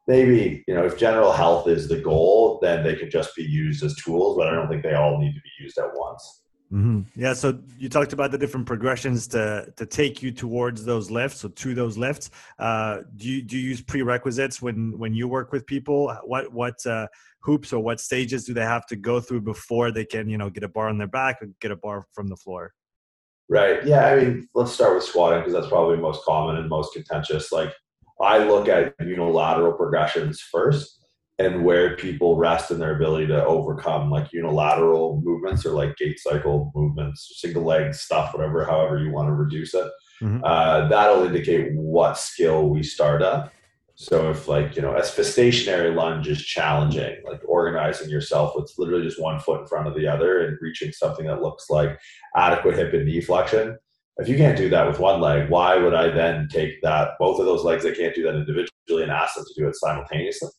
maybe, 0.06 0.64
you 0.66 0.74
know, 0.74 0.84
if 0.84 0.98
general 0.98 1.32
health 1.32 1.68
is 1.68 1.88
the 1.88 1.98
goal, 1.98 2.58
then 2.62 2.84
they 2.84 2.96
could 2.96 3.10
just 3.10 3.34
be 3.34 3.44
used 3.44 3.84
as 3.84 3.94
tools, 3.96 4.36
but 4.36 4.48
I 4.48 4.52
don't 4.52 4.68
think 4.68 4.82
they 4.82 4.94
all 4.94 5.18
need 5.18 5.34
to 5.34 5.40
be 5.40 5.62
used 5.64 5.78
at 5.78 5.90
once. 5.94 6.42
Mm-hmm. 6.72 7.20
Yeah. 7.20 7.32
So 7.32 7.58
you 7.78 7.88
talked 7.88 8.12
about 8.12 8.30
the 8.30 8.38
different 8.38 8.64
progressions 8.64 9.26
to 9.28 9.72
to 9.76 9.86
take 9.86 10.22
you 10.22 10.30
towards 10.30 10.84
those 10.84 11.10
lifts, 11.10 11.44
or 11.44 11.48
to 11.48 11.74
those 11.74 11.98
lifts. 11.98 12.30
Uh, 12.60 13.00
do 13.16 13.28
you 13.28 13.42
do 13.42 13.58
you 13.58 13.70
use 13.70 13.80
prerequisites 13.80 14.62
when 14.62 14.96
when 14.96 15.12
you 15.12 15.26
work 15.26 15.50
with 15.50 15.66
people? 15.66 16.16
What 16.24 16.52
what 16.52 16.74
uh, 16.86 17.08
hoops 17.40 17.72
or 17.72 17.82
what 17.82 17.98
stages 17.98 18.44
do 18.44 18.54
they 18.54 18.62
have 18.62 18.86
to 18.86 18.96
go 18.96 19.20
through 19.20 19.40
before 19.40 19.90
they 19.90 20.04
can 20.04 20.28
you 20.28 20.38
know 20.38 20.48
get 20.48 20.62
a 20.62 20.68
bar 20.68 20.88
on 20.88 20.98
their 20.98 21.08
back 21.08 21.42
or 21.42 21.48
get 21.60 21.72
a 21.72 21.76
bar 21.76 22.06
from 22.12 22.28
the 22.28 22.36
floor? 22.36 22.72
Right. 23.48 23.84
Yeah. 23.84 24.06
I 24.06 24.16
mean, 24.16 24.48
let's 24.54 24.70
start 24.70 24.94
with 24.94 25.02
squatting 25.02 25.40
because 25.40 25.52
that's 25.52 25.66
probably 25.66 25.96
most 25.96 26.24
common 26.24 26.56
and 26.56 26.68
most 26.68 26.94
contentious. 26.94 27.50
Like 27.50 27.74
I 28.20 28.38
look 28.38 28.68
at 28.68 28.94
unilateral 29.00 29.72
progressions 29.72 30.40
first 30.40 30.99
and 31.40 31.64
where 31.64 31.96
people 31.96 32.36
rest 32.36 32.70
in 32.70 32.78
their 32.78 32.94
ability 32.94 33.26
to 33.26 33.44
overcome 33.46 34.10
like 34.10 34.30
unilateral 34.30 35.22
movements 35.24 35.64
or 35.64 35.72
like 35.72 35.96
gait 35.96 36.20
cycle 36.20 36.70
movements, 36.74 37.40
single 37.40 37.64
leg 37.64 37.94
stuff, 37.94 38.34
whatever, 38.34 38.62
however 38.66 38.98
you 38.98 39.10
want 39.10 39.26
to 39.26 39.32
reduce 39.32 39.72
it. 39.72 39.90
Mm-hmm. 40.20 40.44
Uh, 40.44 40.88
that'll 40.88 41.24
indicate 41.24 41.72
what 41.74 42.18
skill 42.18 42.68
we 42.68 42.82
start 42.82 43.22
at. 43.22 43.50
So 43.94 44.30
if 44.30 44.48
like, 44.48 44.76
you 44.76 44.82
know, 44.82 44.94
a 44.94 45.02
stationary 45.02 45.94
lunge 45.94 46.28
is 46.28 46.44
challenging, 46.44 47.16
like 47.24 47.40
organizing 47.46 48.10
yourself 48.10 48.54
with 48.54 48.70
literally 48.76 49.04
just 49.04 49.20
one 49.20 49.40
foot 49.40 49.62
in 49.62 49.66
front 49.66 49.88
of 49.88 49.94
the 49.94 50.06
other 50.06 50.46
and 50.46 50.58
reaching 50.60 50.92
something 50.92 51.26
that 51.26 51.40
looks 51.40 51.70
like 51.70 51.98
adequate 52.36 52.76
hip 52.76 52.92
and 52.92 53.06
knee 53.06 53.22
flexion. 53.22 53.78
If 54.18 54.28
you 54.28 54.36
can't 54.36 54.58
do 54.58 54.68
that 54.68 54.86
with 54.86 55.00
one 55.00 55.22
leg, 55.22 55.48
why 55.48 55.76
would 55.76 55.94
I 55.94 56.10
then 56.10 56.48
take 56.48 56.82
that, 56.82 57.12
both 57.18 57.40
of 57.40 57.46
those 57.46 57.64
legs 57.64 57.84
that 57.84 57.96
can't 57.96 58.14
do 58.14 58.24
that 58.24 58.34
individually 58.34 59.02
and 59.02 59.10
ask 59.10 59.36
them 59.36 59.44
to 59.46 59.60
do 59.60 59.68
it 59.68 59.76
simultaneously? 59.76 60.50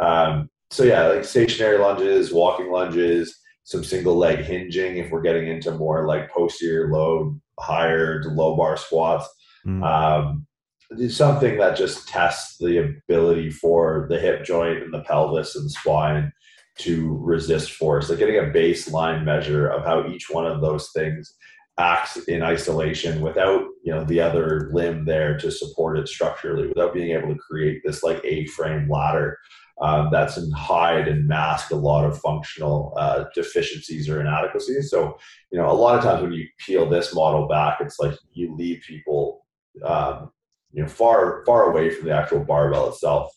Um, 0.00 0.48
so 0.70 0.84
yeah, 0.84 1.06
like 1.08 1.24
stationary 1.24 1.78
lunges, 1.78 2.32
walking 2.32 2.70
lunges, 2.70 3.36
some 3.64 3.84
single 3.84 4.16
leg 4.16 4.40
hinging 4.40 4.96
if 4.96 5.10
we're 5.10 5.20
getting 5.20 5.48
into 5.48 5.72
more 5.72 6.06
like 6.06 6.30
posterior 6.30 6.90
load, 6.92 7.40
higher 7.58 8.22
to 8.22 8.28
low 8.28 8.56
bar 8.56 8.76
squats. 8.76 9.28
Mm. 9.66 9.84
Um, 9.84 10.46
something 11.08 11.58
that 11.58 11.76
just 11.76 12.08
tests 12.08 12.56
the 12.58 12.78
ability 12.78 13.50
for 13.50 14.06
the 14.10 14.18
hip 14.18 14.44
joint 14.44 14.82
and 14.82 14.92
the 14.92 15.02
pelvis 15.02 15.54
and 15.54 15.66
the 15.66 15.70
spine 15.70 16.32
to 16.78 17.18
resist 17.20 17.72
force. 17.72 18.08
Like 18.08 18.18
getting 18.18 18.38
a 18.38 18.52
baseline 18.52 19.24
measure 19.24 19.68
of 19.68 19.84
how 19.84 20.08
each 20.08 20.30
one 20.30 20.46
of 20.46 20.60
those 20.60 20.90
things 20.92 21.32
acts 21.78 22.16
in 22.24 22.42
isolation 22.42 23.22
without 23.22 23.62
you 23.82 23.92
know 23.92 24.04
the 24.04 24.20
other 24.20 24.70
limb 24.72 25.04
there 25.04 25.38
to 25.38 25.50
support 25.50 25.98
it 25.98 26.06
structurally 26.06 26.68
without 26.68 26.92
being 26.92 27.16
able 27.16 27.32
to 27.32 27.40
create 27.40 27.80
this 27.84 28.02
like 28.02 28.20
a-frame 28.24 28.88
ladder 28.90 29.38
um, 29.80 30.08
that's 30.12 30.36
in 30.36 30.50
hide 30.52 31.08
and 31.08 31.26
mask 31.26 31.70
a 31.70 31.76
lot 31.76 32.04
of 32.04 32.18
functional 32.20 32.94
uh, 32.98 33.24
deficiencies 33.34 34.08
or 34.08 34.20
inadequacies. 34.20 34.90
So, 34.90 35.18
you 35.50 35.58
know, 35.58 35.70
a 35.70 35.72
lot 35.72 35.96
of 35.96 36.04
times 36.04 36.22
when 36.22 36.32
you 36.32 36.46
peel 36.58 36.88
this 36.88 37.14
model 37.14 37.48
back, 37.48 37.78
it's 37.80 37.98
like 37.98 38.14
you 38.32 38.54
leave 38.56 38.82
people 38.86 39.46
um, 39.84 40.30
you 40.72 40.82
know 40.82 40.88
far 40.88 41.44
far 41.46 41.70
away 41.70 41.90
from 41.90 42.06
the 42.06 42.14
actual 42.14 42.44
barbell 42.44 42.88
itself 42.88 43.32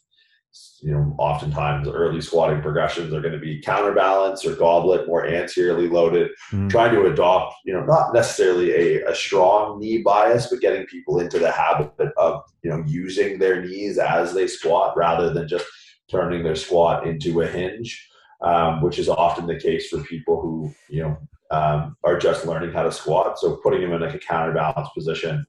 you 0.82 0.92
know, 0.92 1.16
oftentimes 1.18 1.88
early 1.88 2.22
squatting 2.22 2.62
progressions 2.62 3.12
are 3.14 3.22
going 3.22 3.34
to 3.34 3.40
be 3.40 3.62
counterbalance 3.62 4.46
or 4.46 4.56
goblet, 4.56 5.08
more 5.08 5.26
anteriorly 5.26 5.90
loaded, 5.90 6.30
mm-hmm. 6.52 6.68
trying 6.68 6.94
to 6.94 7.08
adopt, 7.08 7.56
you 7.66 7.74
know, 7.74 7.84
not 7.86 8.14
necessarily 8.14 8.72
a, 8.72 9.10
a 9.10 9.16
strong 9.16 9.80
knee 9.80 10.04
bias, 10.04 10.48
but 10.48 10.60
getting 10.60 10.86
people 10.86 11.20
into 11.20 11.40
the 11.40 11.52
habit 11.52 11.92
of, 12.18 12.44
you 12.64 12.70
know, 12.70 12.84
using 12.86 13.40
their 13.40 13.64
knees 13.64 13.98
as 13.98 14.34
they 14.34 14.46
squat 14.46 14.96
rather 14.96 15.34
than 15.34 15.48
just 15.48 15.66
turning 16.10 16.44
their 16.44 16.56
squat 16.56 17.08
into 17.08 17.42
a 17.42 17.48
hinge, 17.48 18.10
um, 18.42 18.82
which 18.82 19.00
is 19.00 19.10
often 19.10 19.48
the 19.48 19.60
case 19.60 19.90
for 19.90 20.04
people 20.04 20.42
who, 20.42 20.74
you 20.90 21.02
know, 21.02 21.18
um, 21.52 21.96
are 22.04 22.18
just 22.18 22.46
learning 22.46 22.72
how 22.72 22.84
to 22.84 22.92
squat. 22.92 23.40
So 23.40 23.58
putting 23.58 23.82
them 23.82 23.94
in 23.94 24.02
like 24.02 24.16
a 24.16 24.20
counterbalance 24.20 24.90
position, 24.96 25.46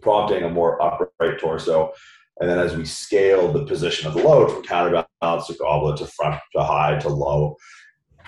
prompting 0.00 0.42
a 0.42 0.48
more 0.48 0.80
upright 0.80 1.38
torso, 1.38 1.92
and 2.40 2.50
then 2.50 2.58
as 2.58 2.76
we 2.76 2.84
scale 2.84 3.52
the 3.52 3.64
position 3.64 4.08
of 4.08 4.14
the 4.14 4.22
load 4.22 4.50
from 4.50 4.62
counterbalance 4.62 5.46
to 5.46 5.54
goblet 5.54 5.98
to 5.98 6.06
front 6.06 6.40
to 6.56 6.62
high 6.62 6.98
to 6.98 7.08
low, 7.08 7.56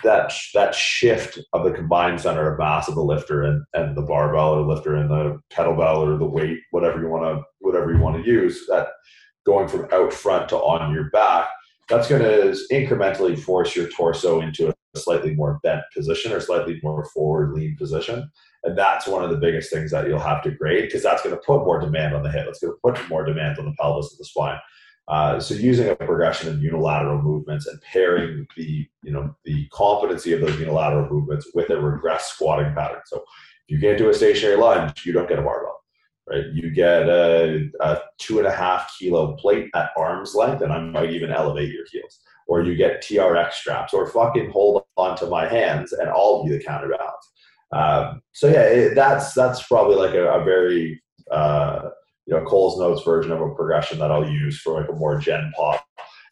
that 0.05 0.33
that 0.55 0.75
shift 0.75 1.39
of 1.53 1.65
the 1.65 1.73
combined 1.73 2.21
center 2.21 2.53
of 2.53 2.59
mass 2.59 2.89
of 2.89 2.95
the 2.95 3.03
lifter 3.03 3.43
and, 3.43 3.65
and 3.75 3.97
the 3.97 4.03
barbell 4.03 4.55
or 4.55 4.63
lifter 4.63 4.95
and 4.95 5.11
the 5.11 5.41
kettlebell 5.51 5.99
or 5.99 6.19
the 6.19 6.27
weight, 6.27 6.59
whatever 6.71 7.01
you 7.01 7.09
want 7.09 7.25
to 7.25 7.43
whatever 7.61 7.93
you 7.93 7.99
want 7.99 8.23
to 8.23 8.31
use, 8.31 8.67
that 8.69 8.89
going 9.47 9.69
from 9.69 9.87
out 9.93 10.13
front 10.13 10.49
to 10.51 10.57
on 10.57 10.93
your 10.93 11.11
back, 11.11 11.49
that's 11.89 12.09
going 12.09 12.23
to 12.23 12.57
incrementally 12.73 13.39
force 13.39 13.77
your 13.77 13.89
torso 13.89 14.41
into 14.41 14.69
a 14.69 14.99
slightly 14.99 15.35
more 15.35 15.61
bent 15.63 15.83
position 15.95 16.33
or 16.33 16.41
slightly 16.41 16.81
more 16.83 17.05
forward 17.07 17.53
lean 17.53 17.77
position. 17.77 18.29
And 18.65 18.77
that's 18.77 19.07
one 19.07 19.23
of 19.23 19.31
the 19.31 19.37
biggest 19.37 19.73
things 19.73 19.93
that 19.93 20.09
you'll 20.09 20.19
have 20.19 20.43
to 20.43 20.51
grade 20.51 20.87
because 20.87 21.03
that's 21.03 21.23
going 21.23 21.35
to 21.35 21.41
put 21.43 21.65
more 21.65 21.81
demand 21.81 22.15
on 22.15 22.25
the 22.25 22.31
hip. 22.31 22.47
It's 22.49 22.59
going 22.59 22.73
to 22.73 22.81
put 22.83 23.09
more 23.09 23.25
demand 23.25 23.59
on 23.59 23.67
the 23.67 23.75
pelvis 23.79 24.11
and 24.11 24.19
the 24.19 24.25
spine. 24.25 24.59
Uh, 25.09 25.39
so 25.39 25.55
using 25.55 25.89
a 25.89 25.95
progression 25.95 26.49
of 26.49 26.61
unilateral 26.61 27.23
movements 27.23 27.69
and 27.69 27.81
pairing 27.81 28.45
the 28.57 28.89
you 29.05 29.13
know 29.13 29.33
the 29.45 29.69
competency 29.73 30.33
of 30.33 30.41
those 30.41 30.59
unilateral 30.59 31.09
movements 31.09 31.49
with 31.55 31.71
a 31.71 31.81
regress 31.81 32.33
squatting 32.33 32.75
pattern. 32.75 33.01
So 33.07 33.19
if 33.19 33.25
you 33.69 33.79
can't 33.79 33.99
do 33.99 34.09
a 34.09 34.15
stationary 34.15 34.57
lunge, 34.57 35.07
you 35.07 35.13
don't 35.13 35.29
get 35.29 35.39
a 35.39 35.43
barbell, 35.43 35.76
right? 36.29 36.45
You 36.53 36.71
get 36.71 37.09
a, 37.09 37.71
a 37.81 38.01
two 38.19 38.39
and 38.39 38.47
a 38.47 38.53
half 38.53 38.93
kilo 38.99 39.35
plate 39.37 39.71
at 39.75 39.91
arm's 39.97 40.35
length, 40.35 40.63
and 40.63 40.73
I 40.73 40.81
might 40.81 41.11
even 41.11 41.31
elevate 41.31 41.73
your 41.73 41.85
heels. 41.91 42.21
Or 42.49 42.63
you 42.63 42.77
get 42.77 43.03
TRX 43.03 43.55
straps, 43.55 43.93
or 43.93 44.07
fucking 44.07 44.51
hold 44.51 44.85
on 44.97 45.17
to 45.19 45.27
my 45.27 45.49
hands, 45.49 45.93
and 45.93 46.09
I'll 46.09 46.45
be 46.45 46.51
the 46.51 46.63
counterbalance. 46.63 47.33
Um, 47.73 48.23
so 48.33 48.47
yeah, 48.47 48.63
it, 48.63 48.95
that's 48.95 49.35
that's 49.35 49.67
probably 49.67 49.97
like 49.97 50.15
a, 50.15 50.31
a 50.31 50.45
very 50.45 51.03
uh, 51.31 51.91
you 52.27 52.35
know 52.35 52.45
Coles 52.45 52.79
Notes 52.79 53.03
version 53.03 53.33
of 53.33 53.41
a 53.41 53.55
progression 53.55 53.99
that 53.99 54.13
I'll 54.13 54.29
use 54.29 54.61
for 54.61 54.81
like 54.81 54.89
a 54.89 54.95
more 54.95 55.19
gen 55.19 55.53
pop 55.57 55.85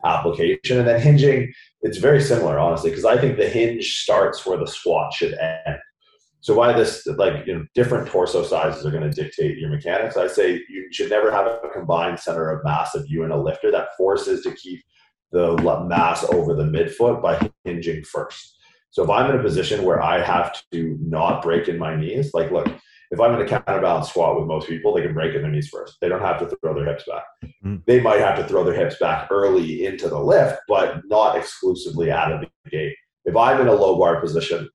application. 0.05 0.79
And 0.79 0.87
then 0.87 1.01
hinging, 1.01 1.53
it's 1.83 1.99
very 1.99 2.21
similar, 2.21 2.59
honestly, 2.59 2.91
because 2.91 3.05
I 3.05 3.19
think 3.19 3.37
the 3.37 3.49
hinge 3.49 4.03
starts 4.03 4.45
where 4.47 4.59
the 4.59 4.67
squat 4.67 5.13
should 5.13 5.35
end. 5.35 5.79
So 6.45 6.53
why 6.53 6.75
this 6.75 7.07
like 7.07 7.47
you 7.47 7.55
know 7.55 7.65
different 7.75 8.07
torso 8.07 8.43
sizes 8.43 8.85
are 8.85 8.91
going 8.91 9.11
to 9.11 9.23
dictate 9.23 9.57
your 9.57 9.71
mechanics? 9.71 10.19
I 10.19 10.27
say 10.27 10.61
you 10.69 10.89
should 10.93 11.09
never 11.09 11.31
have 11.31 11.47
a 11.47 11.71
combined 11.73 12.21
center 12.21 12.51
of 12.51 12.63
mass 12.63 12.95
of 12.95 13.09
you 13.09 13.25
and 13.25 13.33
a 13.33 13.37
lifter 13.41 13.71
that 13.71 13.97
forces 13.97 14.43
to 14.43 14.55
keep 14.55 14.85
the 15.33 15.57
mass 15.89 16.23
over 16.25 16.53
the 16.55 16.65
midfoot 16.65 17.23
by 17.23 17.51
hinging 17.65 18.05
first. 18.05 18.59
So 18.91 19.03
if 19.03 19.09
I'm 19.09 19.31
in 19.31 19.41
a 19.41 19.43
position 19.43 19.85
where 19.85 20.03
I 20.03 20.23
have 20.23 20.55
to 20.73 20.99
not 21.01 21.41
break 21.43 21.69
in 21.69 21.79
my 21.79 21.97
knees, 21.97 22.35
like 22.35 22.51
look, 22.51 22.69
if 23.11 23.19
I'm 23.19 23.35
in 23.35 23.41
a 23.41 23.49
counterbalance 23.49 24.11
squat 24.11 24.39
with 24.39 24.47
most 24.47 24.69
people, 24.69 24.93
they 24.93 25.01
can 25.01 25.15
break 25.15 25.35
in 25.35 25.41
their 25.41 25.51
knees 25.51 25.71
first. 25.71 25.97
They 26.03 26.11
don't 26.11 26.21
have 26.21 26.41
to 26.41 26.57
throw 26.61 26.75
their 26.75 26.85
hips 26.85 27.05
back. 27.09 27.25
Mm-hmm. 27.43 27.77
They 27.87 28.03
might 28.03 28.21
have 28.21 28.37
to 28.37 28.47
throw 28.47 28.65
their 28.65 28.75
hips 28.75 28.99
back 29.01 29.29
early 29.31 29.87
into 29.87 30.11
the 30.11 30.21
lift, 30.21 30.59
but 30.69 31.01
not 31.07 31.39
exclusively 31.39 32.11
out 32.13 32.33
of 32.33 32.43
the 32.43 32.71
gate. 32.71 32.97
If 33.25 33.35
I'm 33.35 33.63
in 33.63 33.69
a 33.69 33.73
low 33.73 33.99
bar 33.99 34.21
position, 34.21 34.69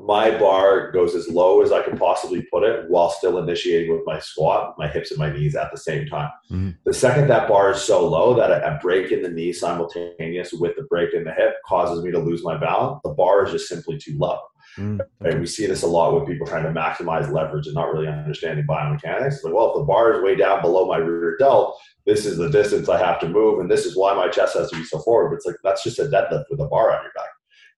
my 0.00 0.36
bar 0.38 0.90
goes 0.92 1.14
as 1.14 1.28
low 1.28 1.62
as 1.62 1.72
I 1.72 1.82
can 1.82 1.98
possibly 1.98 2.42
put 2.42 2.62
it 2.62 2.88
while 2.88 3.10
still 3.10 3.38
initiating 3.38 3.92
with 3.92 4.06
my 4.06 4.18
squat, 4.18 4.74
my 4.78 4.88
hips 4.88 5.10
and 5.10 5.18
my 5.18 5.30
knees 5.30 5.56
at 5.56 5.70
the 5.70 5.78
same 5.78 6.06
time. 6.06 6.30
Mm-hmm. 6.50 6.70
The 6.84 6.94
second 6.94 7.28
that 7.28 7.48
bar 7.48 7.72
is 7.72 7.82
so 7.82 8.06
low 8.06 8.34
that 8.34 8.50
a, 8.50 8.78
break 8.80 9.10
in 9.10 9.22
the 9.22 9.28
knee 9.28 9.52
simultaneous 9.52 10.52
with 10.52 10.76
the 10.76 10.84
break 10.84 11.14
in 11.14 11.24
the 11.24 11.32
hip 11.32 11.56
causes 11.66 12.04
me 12.04 12.10
to 12.12 12.18
lose 12.18 12.44
my 12.44 12.56
balance, 12.56 13.00
the 13.02 13.10
bar 13.10 13.44
is 13.44 13.52
just 13.52 13.68
simply 13.68 13.98
too 13.98 14.16
low. 14.16 14.38
Mm-hmm. 14.76 15.00
Right? 15.20 15.40
We 15.40 15.46
see 15.46 15.66
this 15.66 15.82
a 15.82 15.86
lot 15.86 16.14
with 16.14 16.28
people 16.28 16.46
trying 16.46 16.62
to 16.62 16.70
maximize 16.70 17.32
leverage 17.32 17.66
and 17.66 17.74
not 17.74 17.92
really 17.92 18.06
understanding 18.06 18.66
biomechanics. 18.66 19.42
Like, 19.42 19.52
well, 19.52 19.70
if 19.70 19.78
the 19.78 19.84
bar 19.84 20.14
is 20.14 20.22
way 20.22 20.36
down 20.36 20.62
below 20.62 20.86
my 20.86 20.98
rear 20.98 21.36
delt, 21.38 21.76
this 22.06 22.24
is 22.24 22.38
the 22.38 22.48
distance 22.48 22.88
I 22.88 22.98
have 22.98 23.20
to 23.20 23.28
move, 23.28 23.60
and 23.60 23.70
this 23.70 23.84
is 23.84 23.96
why 23.96 24.14
my 24.14 24.28
chest 24.28 24.56
has 24.56 24.70
to 24.70 24.76
be 24.76 24.84
so 24.84 25.00
forward. 25.00 25.30
But 25.30 25.36
it's 25.36 25.46
like 25.46 25.56
that's 25.64 25.82
just 25.82 25.98
a 25.98 26.04
deadlift 26.04 26.44
with 26.50 26.60
a 26.60 26.66
bar 26.66 26.96
on 26.96 27.02
your 27.02 27.12
back. 27.14 27.28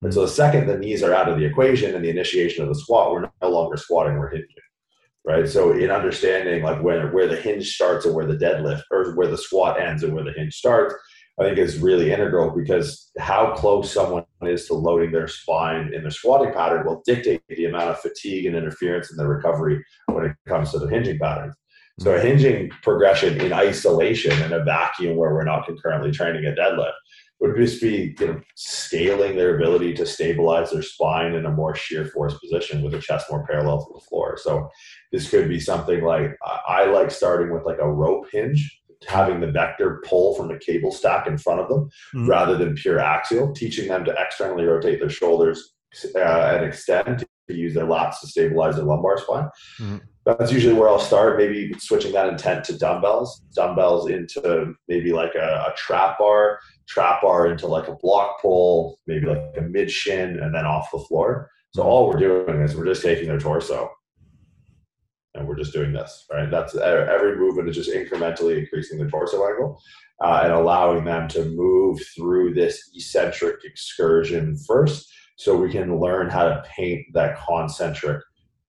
And 0.02 0.14
so 0.14 0.22
the 0.22 0.28
second 0.28 0.66
the 0.66 0.78
knees 0.78 1.02
are 1.02 1.14
out 1.14 1.28
of 1.28 1.38
the 1.38 1.44
equation 1.44 1.94
and 1.94 2.04
the 2.04 2.10
initiation 2.10 2.62
of 2.62 2.68
the 2.68 2.80
squat, 2.80 3.12
we're 3.12 3.28
no 3.42 3.50
longer 3.50 3.76
squatting, 3.76 4.18
we're 4.18 4.30
hinging. 4.30 4.46
Right. 5.26 5.46
So 5.46 5.72
in 5.72 5.90
understanding 5.90 6.62
like 6.62 6.82
where 6.82 7.10
where 7.10 7.26
the 7.26 7.36
hinge 7.36 7.74
starts 7.74 8.06
and 8.06 8.14
where 8.14 8.26
the 8.26 8.38
deadlift 8.38 8.82
or 8.90 9.14
where 9.14 9.28
the 9.28 9.36
squat 9.36 9.78
ends 9.78 10.02
and 10.02 10.14
where 10.14 10.24
the 10.24 10.32
hinge 10.32 10.54
starts, 10.54 10.94
I 11.38 11.44
think 11.44 11.58
is 11.58 11.78
really 11.78 12.10
integral 12.10 12.50
because 12.50 13.10
how 13.18 13.54
close 13.54 13.92
someone 13.92 14.24
is 14.42 14.66
to 14.66 14.74
loading 14.74 15.12
their 15.12 15.28
spine 15.28 15.92
in 15.94 16.02
their 16.02 16.10
squatting 16.10 16.54
pattern 16.54 16.86
will 16.86 17.02
dictate 17.04 17.42
the 17.48 17.66
amount 17.66 17.90
of 17.90 18.00
fatigue 18.00 18.46
and 18.46 18.56
interference 18.56 19.10
in 19.10 19.18
the 19.18 19.28
recovery 19.28 19.84
when 20.06 20.24
it 20.24 20.36
comes 20.48 20.70
to 20.72 20.78
the 20.78 20.88
hinging 20.88 21.18
patterns. 21.18 21.54
So 21.98 22.14
a 22.14 22.20
hinging 22.20 22.70
progression 22.82 23.38
in 23.42 23.52
isolation 23.52 24.32
in 24.42 24.54
a 24.54 24.64
vacuum 24.64 25.16
where 25.16 25.34
we're 25.34 25.44
not 25.44 25.66
concurrently 25.66 26.10
training 26.12 26.46
a 26.46 26.52
deadlift 26.52 26.92
would 27.40 27.57
just 27.57 27.81
be 27.81 28.14
you 28.18 28.26
know 28.26 28.40
scaling 28.55 29.37
their 29.37 29.57
ability 29.57 29.94
to 29.94 30.07
stabilize 30.07 30.70
their 30.70 30.83
spine 30.83 31.35
in 31.35 31.46
a 31.46 31.50
more 31.50 31.74
shear 31.74 32.07
force 32.07 32.38
position 32.38 32.83
with 32.83 32.92
the 32.92 33.00
chest 33.00 33.31
more 33.31 33.46
parallel 33.46 33.85
to 33.85 33.92
the 33.94 34.00
floor. 34.00 34.37
So 34.37 34.68
this 35.12 35.31
could 35.31 35.48
be 35.48 35.61
something 35.61 36.03
like 36.05 36.37
I 36.68 36.85
like 36.87 37.11
starting 37.11 37.53
with 37.53 37.64
like 37.64 37.79
a 37.81 37.90
rope 37.90 38.26
hinge, 38.31 38.81
having 39.09 39.40
the 39.40 39.50
vector 39.50 40.03
pull 40.07 40.35
from 40.35 40.50
a 40.50 40.59
cable 40.59 40.92
stack 40.92 41.26
in 41.26 41.38
front 41.38 41.61
of 41.61 41.68
them 41.68 41.88
mm-hmm. 42.14 42.29
rather 42.29 42.57
than 42.57 42.74
pure 42.74 42.98
axial, 42.98 43.53
teaching 43.53 43.88
them 43.88 44.05
to 44.05 44.14
externally 44.18 44.64
rotate 44.64 45.00
their 45.00 45.11
shoulders 45.11 45.74
uh, 46.14 46.18
and 46.18 46.64
extend 46.64 47.18
to 47.18 47.57
use 47.57 47.74
their 47.74 47.87
lats 47.87 48.20
to 48.20 48.26
stabilize 48.26 48.76
their 48.76 48.85
lumbar 48.85 49.18
spine. 49.18 49.48
Mm-hmm. 49.81 49.96
That's 50.26 50.53
usually 50.53 50.74
where 50.74 50.88
I'll 50.88 50.98
start. 50.98 51.38
Maybe 51.38 51.72
switching 51.79 52.12
that 52.12 52.29
intent 52.29 52.64
to 52.66 52.79
dumbbells, 52.79 53.42
dumbbells 53.55 54.11
into 54.11 54.74
maybe 54.87 55.12
like 55.12 55.35
a, 55.35 55.66
a 55.68 55.74
trap 55.76 56.18
bar, 56.18 56.61
trap 56.90 57.22
bar 57.22 57.46
into 57.46 57.66
like 57.66 57.88
a 57.88 57.94
block 57.94 58.42
pull, 58.42 58.98
maybe 59.07 59.26
like 59.26 59.55
a 59.57 59.62
mid 59.62 59.90
shin, 59.90 60.40
and 60.40 60.55
then 60.55 60.66
off 60.66 60.90
the 60.92 60.98
floor. 60.98 61.50
So 61.72 61.83
all 61.83 62.09
we're 62.09 62.18
doing 62.18 62.61
is 62.61 62.74
we're 62.74 62.85
just 62.85 63.03
taking 63.03 63.29
their 63.29 63.38
torso 63.38 63.90
and 65.35 65.46
we're 65.46 65.57
just 65.57 65.72
doing 65.72 65.92
this, 65.92 66.26
right? 66.33 66.50
That's 66.50 66.74
every 66.76 67.37
movement 67.37 67.68
is 67.68 67.76
just 67.76 67.90
incrementally 67.90 68.59
increasing 68.59 68.98
the 68.98 69.09
torso 69.09 69.46
angle 69.46 69.81
uh, 70.20 70.40
and 70.42 70.53
allowing 70.53 71.05
them 71.05 71.29
to 71.29 71.44
move 71.44 72.00
through 72.16 72.55
this 72.55 72.90
eccentric 72.94 73.64
excursion 73.64 74.57
first 74.66 75.09
so 75.37 75.57
we 75.57 75.70
can 75.70 76.00
learn 76.00 76.29
how 76.29 76.44
to 76.44 76.62
paint 76.76 77.07
that 77.14 77.38
concentric 77.38 78.20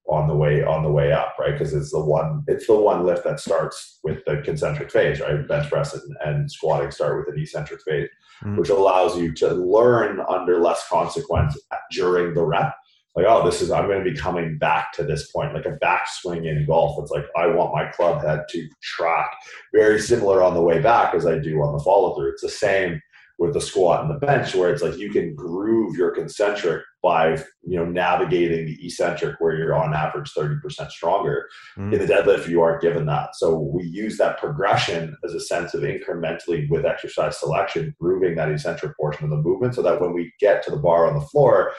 on 0.07 0.27
the 0.27 0.35
way 0.35 0.63
on 0.63 0.83
the 0.83 0.91
way 0.91 1.11
up 1.11 1.35
right? 1.39 1.53
Because 1.53 1.73
it's 1.73 1.91
the 1.91 2.03
one 2.03 2.43
it's 2.47 2.67
the 2.67 2.75
one 2.75 3.05
lift 3.05 3.23
that 3.23 3.39
starts 3.39 3.99
with 4.03 4.23
the 4.25 4.41
concentric 4.43 4.91
phase 4.91 5.19
right? 5.19 5.47
Bench 5.47 5.69
press 5.69 5.93
and, 5.93 6.15
and 6.25 6.51
squatting 6.51 6.91
start 6.91 7.17
with 7.17 7.33
an 7.33 7.41
eccentric 7.41 7.81
phase 7.81 8.09
mm-hmm. 8.43 8.57
which 8.57 8.69
allows 8.69 9.17
you 9.17 9.33
to 9.35 9.53
learn 9.53 10.19
under 10.27 10.59
less 10.59 10.87
consequence 10.87 11.57
during 11.91 12.33
the 12.33 12.43
rep. 12.43 12.75
Like 13.15 13.25
oh 13.27 13.45
this 13.45 13.61
is 13.61 13.71
i'm 13.71 13.87
going 13.87 14.03
to 14.03 14.09
be 14.09 14.17
coming 14.17 14.57
back 14.57 14.93
to 14.93 15.03
this 15.03 15.31
point 15.31 15.53
like 15.53 15.65
a 15.65 15.77
backswing 15.83 16.47
in 16.47 16.65
golf. 16.65 16.97
It's 17.01 17.11
like 17.11 17.25
i 17.37 17.45
want 17.47 17.73
my 17.73 17.85
club 17.91 18.23
head 18.23 18.45
to 18.49 18.69
track. 18.81 19.31
Very 19.73 19.99
similar 19.99 20.41
on 20.41 20.53
the 20.53 20.61
way 20.61 20.81
back 20.81 21.13
as 21.13 21.25
i 21.25 21.37
do 21.37 21.61
on 21.61 21.77
the 21.77 21.83
follow 21.83 22.15
through 22.15 22.31
it's 22.31 22.41
the 22.41 22.49
same 22.49 23.01
with 23.41 23.53
the 23.53 23.59
squat 23.59 24.05
and 24.05 24.13
the 24.13 24.23
bench 24.23 24.53
where 24.53 24.71
it's 24.71 24.83
like 24.83 24.97
you 24.97 25.09
can 25.09 25.33
groove 25.33 25.95
your 25.95 26.11
concentric 26.11 26.83
by 27.01 27.35
you 27.63 27.75
know 27.75 27.85
navigating 27.85 28.67
the 28.67 28.85
eccentric 28.85 29.35
where 29.39 29.57
you're 29.57 29.73
on 29.73 29.95
average 29.95 30.31
30% 30.37 30.61
stronger 30.91 31.49
mm. 31.75 31.91
in 31.91 31.99
the 31.99 32.05
deadlift 32.05 32.47
you 32.47 32.61
aren't 32.61 32.83
given 32.83 33.07
that 33.07 33.35
so 33.35 33.57
we 33.57 33.83
use 33.83 34.15
that 34.19 34.37
progression 34.37 35.17
as 35.25 35.33
a 35.33 35.39
sense 35.39 35.73
of 35.73 35.81
incrementally 35.81 36.69
with 36.69 36.85
exercise 36.85 37.39
selection 37.39 37.95
grooving 37.99 38.35
that 38.35 38.51
eccentric 38.51 38.95
portion 38.95 39.23
of 39.23 39.31
the 39.31 39.37
movement 39.37 39.73
so 39.73 39.81
that 39.81 39.99
when 39.99 40.13
we 40.13 40.31
get 40.39 40.61
to 40.61 40.69
the 40.69 40.77
bar 40.77 41.07
on 41.07 41.15
the 41.15 41.25
floor 41.25 41.73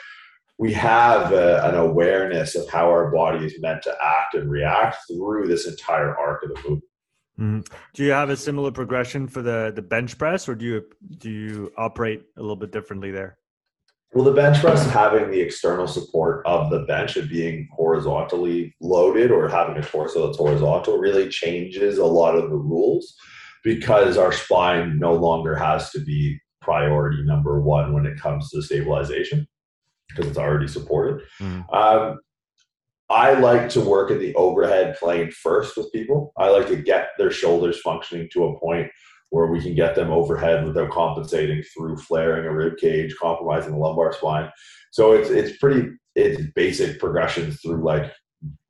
we 0.59 0.73
have 0.73 1.31
a, 1.31 1.65
an 1.65 1.75
awareness 1.75 2.55
of 2.55 2.69
how 2.69 2.89
our 2.89 3.09
body 3.09 3.45
is 3.45 3.55
meant 3.61 3.81
to 3.81 3.95
act 4.03 4.35
and 4.35 4.51
react 4.51 4.97
through 5.07 5.47
this 5.47 5.65
entire 5.65 6.13
arc 6.17 6.43
of 6.43 6.49
the 6.49 6.55
movement 6.57 6.83
Mm-hmm. 7.39 7.61
Do 7.93 8.03
you 8.03 8.11
have 8.11 8.29
a 8.29 8.37
similar 8.37 8.71
progression 8.71 9.27
for 9.27 9.41
the 9.41 9.71
the 9.75 9.81
bench 9.81 10.17
press, 10.17 10.47
or 10.47 10.55
do 10.55 10.65
you 10.65 10.83
do 11.17 11.29
you 11.29 11.71
operate 11.77 12.23
a 12.37 12.41
little 12.41 12.55
bit 12.55 12.71
differently 12.71 13.11
there? 13.11 13.37
Well, 14.13 14.25
the 14.25 14.33
bench 14.33 14.59
press 14.59 14.85
having 14.91 15.31
the 15.31 15.41
external 15.41 15.87
support 15.87 16.45
of 16.45 16.69
the 16.69 16.81
bench 16.81 17.17
and 17.17 17.27
being 17.27 17.67
horizontally 17.73 18.75
loaded 18.79 19.31
or 19.31 19.47
having 19.47 19.75
a 19.77 19.81
torso 19.81 20.27
that's 20.27 20.37
horizontal 20.37 20.99
really 20.99 21.29
changes 21.29 21.97
a 21.97 22.05
lot 22.05 22.35
of 22.35 22.51
the 22.51 22.55
rules 22.55 23.15
because 23.63 24.17
our 24.17 24.31
spine 24.31 24.99
no 24.99 25.15
longer 25.15 25.55
has 25.55 25.89
to 25.91 25.99
be 25.99 26.39
priority 26.61 27.23
number 27.23 27.59
one 27.59 27.91
when 27.91 28.05
it 28.05 28.19
comes 28.19 28.51
to 28.51 28.61
stabilization 28.61 29.47
because 30.09 30.27
it's 30.27 30.37
already 30.37 30.67
supported. 30.67 31.25
Mm. 31.39 31.73
Um, 31.73 32.19
I 33.13 33.33
like 33.33 33.69
to 33.69 33.79
work 33.79 34.09
in 34.09 34.17
the 34.17 34.33
overhead 34.33 34.97
plane 34.97 35.29
first 35.29 35.77
with 35.77 35.91
people. 35.91 36.33
I 36.35 36.49
like 36.49 36.67
to 36.69 36.75
get 36.75 37.09
their 37.19 37.29
shoulders 37.29 37.79
functioning 37.79 38.27
to 38.33 38.45
a 38.45 38.59
point 38.59 38.89
where 39.29 39.45
we 39.45 39.61
can 39.61 39.75
get 39.75 39.93
them 39.93 40.11
overhead 40.11 40.65
without 40.65 40.89
compensating 40.89 41.61
through 41.61 41.97
flaring 41.97 42.45
a 42.45 42.51
rib 42.51 42.77
cage, 42.77 43.15
compromising 43.21 43.73
the 43.73 43.77
lumbar 43.77 44.13
spine. 44.13 44.49
So 44.91 45.11
it's 45.11 45.29
it's 45.29 45.57
pretty 45.57 45.91
it's 46.15 46.41
basic 46.55 46.99
progressions 46.99 47.61
through 47.61 47.83
like 47.83 48.11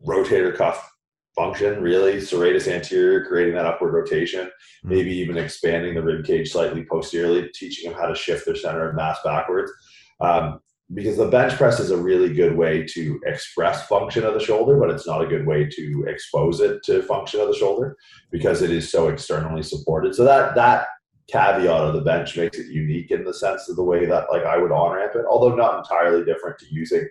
rotator 0.06 0.54
cuff 0.54 0.90
function, 1.36 1.82
really 1.82 2.18
serratus 2.18 2.68
anterior, 2.68 3.26
creating 3.26 3.56
that 3.56 3.66
upward 3.66 3.94
rotation, 3.94 4.46
mm-hmm. 4.46 4.90
maybe 4.90 5.12
even 5.12 5.38
expanding 5.38 5.96
the 5.96 6.04
rib 6.04 6.26
cage 6.26 6.52
slightly 6.52 6.84
posteriorly, 6.84 7.50
teaching 7.54 7.90
them 7.90 8.00
how 8.00 8.08
to 8.08 8.16
shift 8.16 8.46
their 8.46 8.56
center 8.56 8.90
of 8.90 8.96
mass 8.96 9.20
backwards. 9.24 9.72
Um, 10.20 10.60
because 10.94 11.18
the 11.18 11.28
bench 11.28 11.54
press 11.54 11.80
is 11.80 11.92
a 11.92 11.98
really 11.98 12.34
good 12.34 12.56
way 12.56 12.84
to 12.84 13.20
express 13.26 13.88
function 13.88 14.24
of 14.24 14.34
the 14.34 14.40
shoulder, 14.40 14.78
but 14.78 14.90
it's 14.90 15.08
not 15.08 15.24
a 15.24 15.28
good 15.28 15.46
way 15.46 15.68
to 15.68 16.06
expose 16.08 16.60
it 16.60 16.84
to 16.84 17.02
function 17.04 17.40
of 17.40 17.48
the 17.48 17.56
shoulder 17.56 17.98
because 18.32 18.62
it 18.62 18.72
is 18.72 18.92
so 18.92 19.08
externally 19.08 19.64
supported. 19.64 20.14
So 20.16 20.24
that 20.26 20.56
that 20.56 20.88
caveat 21.30 21.68
of 21.68 21.94
the 21.94 22.02
bench 22.02 22.38
makes 22.38 22.60
it 22.60 22.68
unique 22.68 23.12
in 23.12 23.24
the 23.24 23.34
sense 23.34 23.70
of 23.70 23.76
the 23.76 23.84
way 23.84 24.06
that 24.06 24.28
like 24.32 24.44
I 24.44 24.58
would 24.58 24.72
on 24.72 24.96
ramp 24.96 25.14
it, 25.16 25.26
although 25.30 25.56
not 25.56 25.78
entirely 25.78 26.26
different 26.26 26.60
to 26.60 26.66
using, 26.70 27.08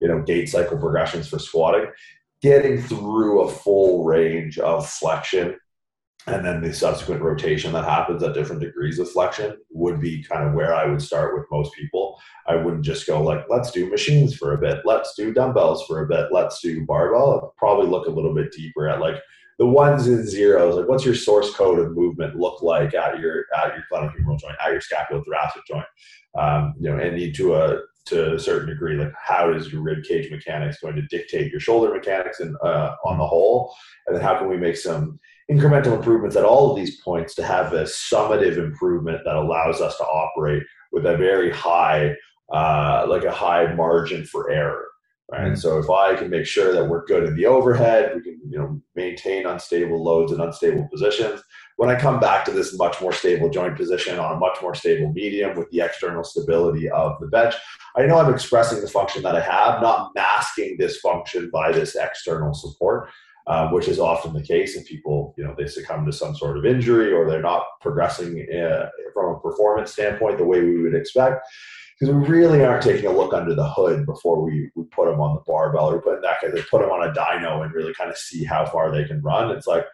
you 0.00 0.08
know, 0.08 0.22
gait 0.22 0.46
cycle 0.46 0.78
progressions 0.78 1.28
for 1.28 1.38
squatting. 1.38 1.86
Getting 2.42 2.82
through 2.82 3.40
a 3.40 3.50
full 3.50 4.04
range 4.04 4.58
of 4.58 4.86
flexion 4.86 5.56
and 6.26 6.44
then 6.44 6.62
the 6.62 6.72
subsequent 6.72 7.22
rotation 7.22 7.72
that 7.72 7.84
happens 7.84 8.22
at 8.22 8.34
different 8.34 8.62
degrees 8.62 8.98
of 8.98 9.10
flexion 9.10 9.58
would 9.70 10.00
be 10.00 10.22
kind 10.24 10.48
of 10.48 10.54
where 10.54 10.74
I 10.74 10.86
would 10.86 11.02
start 11.02 11.34
with 11.34 11.44
most 11.50 11.74
people. 11.74 12.18
I 12.46 12.56
wouldn't 12.56 12.84
just 12.84 13.06
go 13.06 13.22
like, 13.22 13.44
let's 13.48 13.70
do 13.70 13.90
machines 13.90 14.34
for 14.34 14.54
a 14.54 14.58
bit, 14.58 14.80
let's 14.84 15.14
do 15.14 15.34
dumbbells 15.34 15.86
for 15.86 16.02
a 16.02 16.08
bit, 16.08 16.28
let's 16.32 16.60
do 16.60 16.84
barbell. 16.86 17.34
I'd 17.34 17.58
probably 17.58 17.86
look 17.86 18.06
a 18.06 18.10
little 18.10 18.34
bit 18.34 18.52
deeper 18.52 18.88
at 18.88 19.00
like 19.00 19.16
the 19.58 19.66
ones 19.66 20.06
and 20.06 20.26
zeros. 20.26 20.76
Like, 20.76 20.88
what's 20.88 21.04
your 21.04 21.14
source 21.14 21.54
code 21.54 21.78
of 21.78 21.92
movement 21.92 22.36
look 22.36 22.62
like 22.62 22.94
at 22.94 23.20
your 23.20 23.44
at 23.56 23.74
your 23.74 23.84
glenohumeral 23.92 24.40
joint, 24.40 24.56
at 24.64 24.72
your 24.72 24.80
scapulothoracic 24.80 25.64
joint? 25.68 25.86
Um, 26.36 26.74
you 26.80 26.90
know, 26.90 26.98
and 26.98 27.14
need 27.14 27.34
to 27.36 27.54
a 27.54 27.80
to 28.06 28.34
a 28.34 28.38
certain 28.38 28.68
degree, 28.68 28.96
like 28.96 29.12
how 29.18 29.52
is 29.52 29.72
your 29.72 29.82
rib 29.82 30.04
cage 30.04 30.30
mechanics 30.30 30.80
going 30.80 30.96
to 30.96 31.02
dictate 31.02 31.50
your 31.50 31.60
shoulder 31.60 31.94
mechanics 31.94 32.40
and 32.40 32.54
uh, 32.62 32.96
on 33.04 33.18
the 33.18 33.26
whole, 33.26 33.74
and 34.06 34.16
then 34.16 34.22
how 34.22 34.36
can 34.38 34.48
we 34.48 34.56
make 34.56 34.76
some 34.76 35.18
incremental 35.50 35.96
improvements 35.96 36.36
at 36.36 36.44
all 36.44 36.70
of 36.70 36.76
these 36.76 37.00
points 37.00 37.34
to 37.34 37.44
have 37.44 37.72
a 37.72 37.82
summative 37.82 38.56
improvement 38.56 39.20
that 39.24 39.36
allows 39.36 39.80
us 39.80 39.96
to 39.98 40.04
operate 40.04 40.62
with 40.92 41.04
a 41.06 41.16
very 41.16 41.50
high, 41.50 42.14
uh, 42.52 43.06
like 43.08 43.24
a 43.24 43.32
high 43.32 43.72
margin 43.74 44.24
for 44.24 44.50
error. 44.50 44.86
Right. 45.32 45.46
And 45.46 45.58
so 45.58 45.78
if 45.78 45.88
I 45.88 46.16
can 46.16 46.28
make 46.28 46.44
sure 46.44 46.74
that 46.74 46.86
we're 46.86 47.06
good 47.06 47.24
in 47.24 47.34
the 47.34 47.46
overhead, 47.46 48.12
we 48.14 48.22
can, 48.22 48.38
you 48.46 48.58
know, 48.58 48.80
maintain 48.94 49.46
unstable 49.46 50.02
loads 50.02 50.32
and 50.32 50.40
unstable 50.40 50.86
positions. 50.92 51.42
When 51.76 51.88
I 51.88 51.98
come 51.98 52.20
back 52.20 52.44
to 52.44 52.50
this 52.50 52.76
much 52.76 53.00
more 53.00 53.12
stable 53.12 53.48
joint 53.48 53.74
position 53.74 54.18
on 54.18 54.36
a 54.36 54.38
much 54.38 54.58
more 54.60 54.74
stable 54.74 55.12
medium 55.12 55.56
with 55.56 55.70
the 55.70 55.80
external 55.80 56.24
stability 56.24 56.90
of 56.90 57.18
the 57.20 57.26
bench, 57.26 57.54
I 57.96 58.04
know 58.04 58.18
I'm 58.18 58.32
expressing 58.32 58.82
the 58.82 58.88
function 58.88 59.22
that 59.22 59.34
I 59.34 59.40
have, 59.40 59.80
not 59.80 60.10
masking 60.14 60.76
this 60.78 60.98
function 61.00 61.48
by 61.50 61.72
this 61.72 61.96
external 61.96 62.52
support 62.52 63.08
um, 63.46 63.72
which 63.72 63.88
is 63.88 63.98
often 63.98 64.32
the 64.32 64.42
case 64.42 64.76
if 64.76 64.86
people, 64.86 65.34
you 65.36 65.44
know, 65.44 65.54
they 65.56 65.66
succumb 65.66 66.06
to 66.06 66.12
some 66.12 66.34
sort 66.34 66.56
of 66.56 66.64
injury 66.64 67.12
or 67.12 67.28
they're 67.28 67.42
not 67.42 67.64
progressing 67.80 68.46
uh, 68.50 68.88
from 69.12 69.34
a 69.34 69.40
performance 69.40 69.92
standpoint 69.92 70.38
the 70.38 70.44
way 70.44 70.62
we 70.62 70.82
would 70.82 70.94
expect. 70.94 71.46
Because 71.98 72.14
we 72.14 72.26
really 72.26 72.64
aren't 72.64 72.82
taking 72.82 73.06
a 73.06 73.12
look 73.12 73.32
under 73.32 73.54
the 73.54 73.68
hood 73.68 74.04
before 74.04 74.42
we, 74.42 74.70
we 74.74 74.84
put 74.84 75.08
them 75.08 75.20
on 75.20 75.36
the 75.36 75.42
barbell 75.46 75.90
or 75.90 76.00
put 76.00 76.22
that 76.22 76.38
they 76.42 76.62
put 76.62 76.80
them 76.80 76.90
on 76.90 77.08
a 77.08 77.12
dyno 77.12 77.64
and 77.64 77.72
really 77.72 77.94
kind 77.94 78.10
of 78.10 78.16
see 78.16 78.44
how 78.44 78.66
far 78.66 78.90
they 78.90 79.04
can 79.04 79.22
run. 79.22 79.56
It's 79.56 79.68
like 79.68 79.86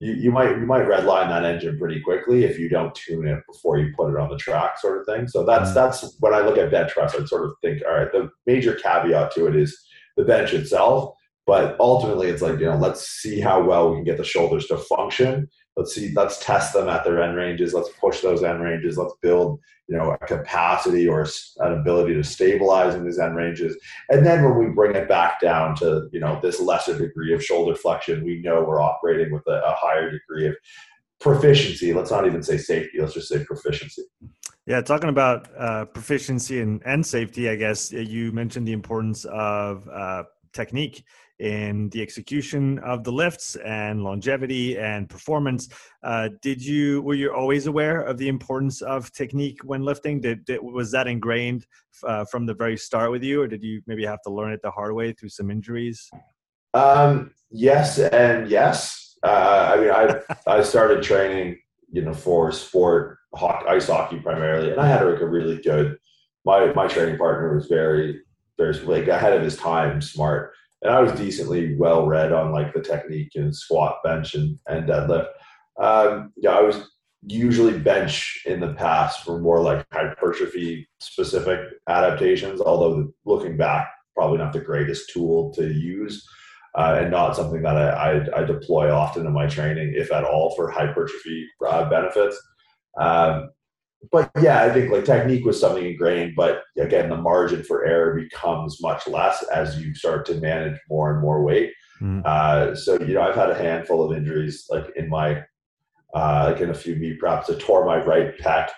you, 0.00 0.14
you 0.14 0.32
might 0.32 0.58
you 0.58 0.64
might 0.64 0.86
redline 0.86 1.28
that 1.28 1.44
engine 1.44 1.78
pretty 1.78 2.00
quickly 2.00 2.44
if 2.44 2.58
you 2.58 2.70
don't 2.70 2.94
tune 2.94 3.26
it 3.26 3.42
before 3.46 3.78
you 3.78 3.92
put 3.94 4.14
it 4.14 4.18
on 4.18 4.30
the 4.30 4.38
track, 4.38 4.78
sort 4.78 5.00
of 5.00 5.06
thing. 5.06 5.28
So 5.28 5.44
that's 5.44 5.70
mm-hmm. 5.70 5.74
that's 5.74 6.16
when 6.20 6.32
I 6.32 6.40
look 6.40 6.56
at 6.56 6.70
bench 6.70 6.92
press, 6.92 7.14
I 7.14 7.24
sort 7.26 7.44
of 7.44 7.52
think, 7.60 7.82
all 7.86 7.98
right, 7.98 8.10
the 8.10 8.30
major 8.46 8.74
caveat 8.74 9.32
to 9.32 9.46
it 9.46 9.54
is 9.54 9.78
the 10.16 10.24
bench 10.24 10.54
itself 10.54 11.14
but 11.46 11.76
ultimately, 11.80 12.28
it's 12.28 12.42
like, 12.42 12.60
you 12.60 12.66
know, 12.66 12.76
let's 12.76 13.08
see 13.08 13.40
how 13.40 13.62
well 13.62 13.90
we 13.90 13.96
can 13.96 14.04
get 14.04 14.16
the 14.16 14.24
shoulders 14.24 14.66
to 14.66 14.76
function. 14.76 15.48
Let's 15.76 15.94
see, 15.94 16.12
let's 16.14 16.44
test 16.44 16.72
them 16.72 16.88
at 16.88 17.02
their 17.02 17.22
end 17.22 17.36
ranges. 17.36 17.74
Let's 17.74 17.88
push 18.00 18.20
those 18.20 18.44
end 18.44 18.62
ranges. 18.62 18.96
Let's 18.96 19.14
build, 19.22 19.58
you 19.88 19.96
know, 19.96 20.10
a 20.12 20.18
capacity 20.26 21.08
or 21.08 21.26
an 21.58 21.72
ability 21.72 22.14
to 22.14 22.22
stabilize 22.22 22.94
in 22.94 23.04
these 23.04 23.18
end 23.18 23.36
ranges. 23.36 23.76
And 24.10 24.24
then 24.24 24.44
when 24.44 24.58
we 24.58 24.74
bring 24.74 24.94
it 24.94 25.08
back 25.08 25.40
down 25.40 25.74
to, 25.76 26.08
you 26.12 26.20
know, 26.20 26.38
this 26.42 26.60
lesser 26.60 26.96
degree 26.96 27.32
of 27.32 27.44
shoulder 27.44 27.74
flexion, 27.74 28.22
we 28.24 28.40
know 28.42 28.62
we're 28.62 28.82
operating 28.82 29.32
with 29.32 29.46
a, 29.48 29.62
a 29.64 29.74
higher 29.74 30.10
degree 30.10 30.46
of 30.46 30.54
proficiency. 31.20 31.92
Let's 31.92 32.10
not 32.10 32.26
even 32.26 32.42
say 32.42 32.58
safety. 32.58 33.00
Let's 33.00 33.14
just 33.14 33.28
say 33.28 33.42
proficiency. 33.44 34.02
Yeah, 34.66 34.80
talking 34.80 35.08
about 35.08 35.48
uh, 35.58 35.86
proficiency 35.86 36.60
and, 36.60 36.82
and 36.84 37.04
safety, 37.04 37.48
I 37.48 37.56
guess 37.56 37.90
you 37.90 38.30
mentioned 38.30 38.68
the 38.68 38.72
importance 38.72 39.24
of 39.24 39.88
uh, 39.88 40.24
technique 40.52 41.04
in 41.42 41.88
the 41.90 42.00
execution 42.00 42.78
of 42.78 43.02
the 43.02 43.10
lifts 43.10 43.56
and 43.56 44.04
longevity 44.04 44.78
and 44.78 45.08
performance. 45.08 45.68
Uh, 46.04 46.28
did 46.40 46.64
you 46.64 47.02
were 47.02 47.14
you 47.14 47.34
always 47.34 47.66
aware 47.66 48.00
of 48.00 48.16
the 48.16 48.28
importance 48.28 48.80
of 48.80 49.12
technique 49.12 49.58
when 49.64 49.82
lifting? 49.82 50.20
Did, 50.20 50.44
did 50.44 50.62
was 50.62 50.92
that 50.92 51.08
ingrained 51.08 51.66
uh, 52.04 52.24
from 52.26 52.46
the 52.46 52.54
very 52.54 52.76
start 52.76 53.10
with 53.10 53.24
you, 53.24 53.42
or 53.42 53.48
did 53.48 53.62
you 53.62 53.82
maybe 53.88 54.06
have 54.06 54.22
to 54.22 54.30
learn 54.30 54.52
it 54.52 54.62
the 54.62 54.70
hard 54.70 54.94
way 54.94 55.12
through 55.12 55.30
some 55.30 55.50
injuries? 55.50 56.08
Um, 56.74 57.32
yes 57.50 57.98
and 57.98 58.48
yes. 58.48 59.18
Uh, 59.24 59.74
I 59.74 59.80
mean, 59.80 59.90
I 59.90 60.20
I 60.58 60.62
started 60.62 61.02
training, 61.02 61.58
you 61.90 62.02
know, 62.02 62.14
for 62.14 62.52
sport, 62.52 63.18
hockey, 63.34 63.66
ice 63.66 63.88
hockey 63.88 64.20
primarily, 64.20 64.70
and 64.70 64.80
I 64.80 64.86
had 64.86 65.04
like 65.04 65.20
a 65.20 65.26
really 65.26 65.60
good. 65.60 65.98
My 66.44 66.72
my 66.72 66.86
training 66.86 67.18
partner 67.18 67.56
was 67.56 67.66
very 67.66 68.20
very 68.58 68.74
like 68.84 69.08
ahead 69.08 69.32
of 69.32 69.42
his 69.42 69.56
time, 69.56 70.00
smart 70.00 70.52
and 70.82 70.92
I 70.92 71.00
was 71.00 71.12
decently 71.12 71.76
well 71.76 72.06
read 72.06 72.32
on 72.32 72.52
like 72.52 72.74
the 72.74 72.82
technique 72.82 73.32
and 73.34 73.54
squat, 73.54 73.98
bench, 74.04 74.34
and 74.34 74.58
and 74.66 74.88
deadlift. 74.88 75.28
Um, 75.80 76.32
yeah, 76.36 76.52
I 76.52 76.62
was 76.62 76.90
usually 77.26 77.78
bench 77.78 78.42
in 78.46 78.60
the 78.60 78.74
past 78.74 79.24
for 79.24 79.38
more 79.38 79.60
like 79.60 79.86
hypertrophy 79.92 80.88
specific 81.00 81.60
adaptations. 81.88 82.60
Although 82.60 83.12
looking 83.24 83.56
back, 83.56 83.88
probably 84.16 84.38
not 84.38 84.52
the 84.52 84.60
greatest 84.60 85.10
tool 85.10 85.52
to 85.54 85.72
use, 85.72 86.26
uh, 86.74 86.98
and 87.00 87.10
not 87.10 87.36
something 87.36 87.62
that 87.62 87.76
I, 87.76 88.18
I, 88.18 88.40
I, 88.40 88.44
deploy 88.44 88.90
often 88.92 89.26
in 89.26 89.32
my 89.32 89.46
training, 89.46 89.92
if 89.94 90.10
at 90.10 90.24
all, 90.24 90.54
for 90.56 90.70
hypertrophy 90.70 91.46
uh, 91.66 91.88
benefits. 91.88 92.40
Um, 92.98 93.50
but 94.10 94.30
yeah, 94.40 94.62
I 94.62 94.70
think 94.72 94.90
like 94.90 95.04
technique 95.04 95.44
was 95.44 95.60
something 95.60 95.84
ingrained, 95.84 96.34
but 96.36 96.62
again, 96.78 97.08
the 97.08 97.16
margin 97.16 97.62
for 97.62 97.84
error 97.84 98.14
becomes 98.14 98.80
much 98.82 99.06
less 99.06 99.42
as 99.44 99.80
you 99.80 99.94
start 99.94 100.26
to 100.26 100.34
manage 100.34 100.78
more 100.88 101.12
and 101.12 101.20
more 101.20 101.42
weight. 101.42 101.72
Mm. 102.00 102.24
Uh, 102.24 102.74
so 102.74 102.98
you 103.00 103.14
know, 103.14 103.22
I've 103.22 103.36
had 103.36 103.50
a 103.50 103.58
handful 103.58 104.04
of 104.04 104.16
injuries, 104.16 104.66
like 104.70 104.86
in 104.96 105.08
my 105.08 105.44
uh, 106.14 106.50
like 106.50 106.60
in 106.60 106.70
a 106.70 106.74
few 106.74 106.96
meet 106.96 107.20
preps. 107.20 107.50
I 107.50 107.58
tore 107.58 107.86
my 107.86 108.04
right 108.04 108.36
pec, 108.38 108.70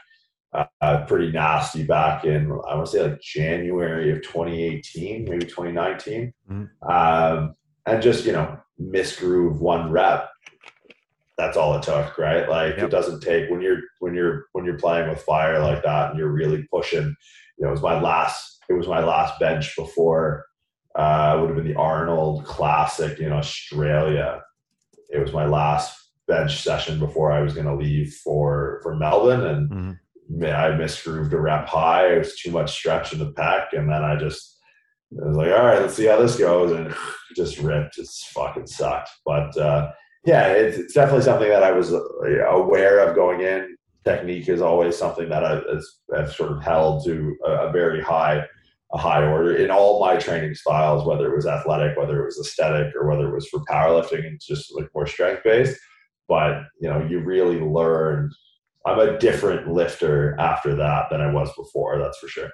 uh, 0.80 1.04
pretty 1.06 1.32
nasty 1.32 1.84
back 1.84 2.24
in 2.24 2.44
I 2.68 2.74
want 2.74 2.86
to 2.86 2.92
say 2.92 3.02
like 3.02 3.20
January 3.20 4.12
of 4.12 4.22
2018, 4.22 5.24
maybe 5.24 5.46
2019, 5.46 6.32
mm. 6.50 6.68
um, 6.88 7.54
and 7.86 8.02
just 8.02 8.24
you 8.24 8.32
know 8.32 8.58
misgroove 8.80 9.58
one 9.60 9.90
rep 9.90 10.28
that's 11.36 11.56
all 11.56 11.74
it 11.76 11.82
took, 11.82 12.16
right? 12.16 12.48
Like 12.48 12.76
yep. 12.76 12.86
it 12.86 12.90
doesn't 12.90 13.20
take 13.20 13.50
when 13.50 13.60
you're 13.60 13.80
when 13.98 14.14
you're 14.14 14.46
when 14.52 14.64
you're 14.64 14.78
playing 14.78 15.08
with 15.08 15.22
fire 15.22 15.60
like 15.60 15.82
that 15.82 16.10
and 16.10 16.18
you're 16.18 16.30
really 16.30 16.66
pushing. 16.72 17.14
You 17.58 17.64
know, 17.64 17.68
it 17.68 17.72
was 17.72 17.82
my 17.82 18.00
last 18.00 18.58
it 18.68 18.74
was 18.74 18.86
my 18.86 19.02
last 19.02 19.38
bench 19.40 19.74
before 19.76 20.46
uh 20.94 21.36
would 21.40 21.50
have 21.50 21.56
been 21.56 21.66
the 21.66 21.78
Arnold 21.78 22.44
Classic 22.44 23.18
in 23.18 23.32
Australia. 23.32 24.42
It 25.10 25.18
was 25.18 25.32
my 25.32 25.46
last 25.46 25.96
bench 26.28 26.62
session 26.62 26.98
before 26.98 27.32
I 27.32 27.42
was 27.42 27.54
going 27.54 27.66
to 27.66 27.74
leave 27.74 28.14
for 28.24 28.80
for 28.82 28.94
Melbourne, 28.94 29.46
and 29.46 29.70
mm-hmm. 29.70 30.44
I 30.44 30.70
misgrooved 30.70 31.32
a 31.32 31.40
rep 31.40 31.68
high. 31.68 32.14
It 32.14 32.18
was 32.18 32.38
too 32.38 32.52
much 32.52 32.72
stretch 32.72 33.12
in 33.12 33.18
the 33.18 33.32
pec, 33.32 33.72
and 33.72 33.90
then 33.90 34.04
I 34.04 34.16
just 34.16 34.56
I 35.20 35.28
was 35.28 35.36
like, 35.36 35.50
all 35.50 35.66
right, 35.66 35.80
let's 35.80 35.94
see 35.94 36.06
how 36.06 36.16
this 36.16 36.36
goes, 36.36 36.70
and 36.72 36.94
just 37.36 37.58
ripped. 37.58 37.98
It's 37.98 38.24
fucking 38.28 38.68
sucked, 38.68 39.10
but. 39.26 39.56
uh 39.56 39.90
yeah, 40.26 40.48
it's, 40.48 40.78
it's 40.78 40.94
definitely 40.94 41.22
something 41.22 41.48
that 41.48 41.62
I 41.62 41.72
was 41.72 41.92
uh, 41.92 42.00
aware 42.48 43.00
of 43.00 43.14
going 43.14 43.40
in. 43.40 43.76
technique 44.04 44.48
is 44.48 44.60
always 44.60 44.96
something 44.96 45.28
that 45.28 45.44
I, 45.44 45.60
have 46.16 46.32
sort 46.32 46.52
of 46.52 46.62
held 46.62 47.04
to 47.04 47.36
a, 47.46 47.68
a 47.68 47.72
very 47.72 48.02
high 48.02 48.44
a 48.92 48.98
high 48.98 49.26
order 49.26 49.56
in 49.56 49.72
all 49.72 49.98
my 49.98 50.16
training 50.16 50.54
styles, 50.54 51.04
whether 51.04 51.32
it 51.32 51.34
was 51.34 51.46
athletic, 51.46 51.96
whether 51.96 52.22
it 52.22 52.26
was 52.26 52.38
aesthetic, 52.38 52.94
or 52.94 53.08
whether 53.08 53.28
it 53.28 53.34
was 53.34 53.48
for 53.48 53.60
powerlifting 53.68 54.24
and 54.24 54.40
just 54.40 54.72
like 54.74 54.88
more 54.94 55.06
strength 55.06 55.42
based. 55.42 55.78
But 56.28 56.62
you 56.80 56.88
know, 56.88 57.04
you 57.04 57.20
really 57.20 57.60
learn. 57.60 58.30
I'm 58.86 58.98
a 58.98 59.18
different 59.18 59.72
lifter 59.72 60.36
after 60.38 60.76
that 60.76 61.06
than 61.10 61.22
I 61.22 61.32
was 61.32 61.50
before. 61.56 61.98
That's 61.98 62.18
for 62.18 62.28
sure. 62.28 62.50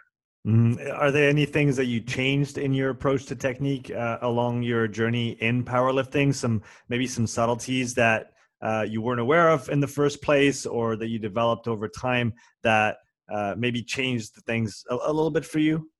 Mm, 0.46 0.98
are 0.98 1.10
there 1.10 1.28
any 1.28 1.44
things 1.44 1.76
that 1.76 1.84
you 1.84 2.00
changed 2.00 2.56
in 2.56 2.72
your 2.72 2.90
approach 2.90 3.26
to 3.26 3.36
technique 3.36 3.90
uh, 3.90 4.18
along 4.22 4.62
your 4.62 4.88
journey 4.88 5.30
in 5.40 5.64
powerlifting? 5.64 6.34
Some 6.34 6.62
maybe 6.88 7.06
some 7.06 7.26
subtleties 7.26 7.94
that 7.94 8.32
uh, 8.62 8.86
you 8.88 9.02
weren't 9.02 9.20
aware 9.20 9.50
of 9.50 9.68
in 9.68 9.80
the 9.80 9.86
first 9.86 10.22
place, 10.22 10.64
or 10.64 10.96
that 10.96 11.08
you 11.08 11.18
developed 11.18 11.68
over 11.68 11.88
time 11.88 12.32
that 12.62 12.96
uh, 13.30 13.54
maybe 13.56 13.82
changed 13.82 14.32
things 14.46 14.82
a, 14.90 14.94
a 14.94 15.12
little 15.12 15.30
bit 15.30 15.44
for 15.44 15.58
you? 15.58 15.90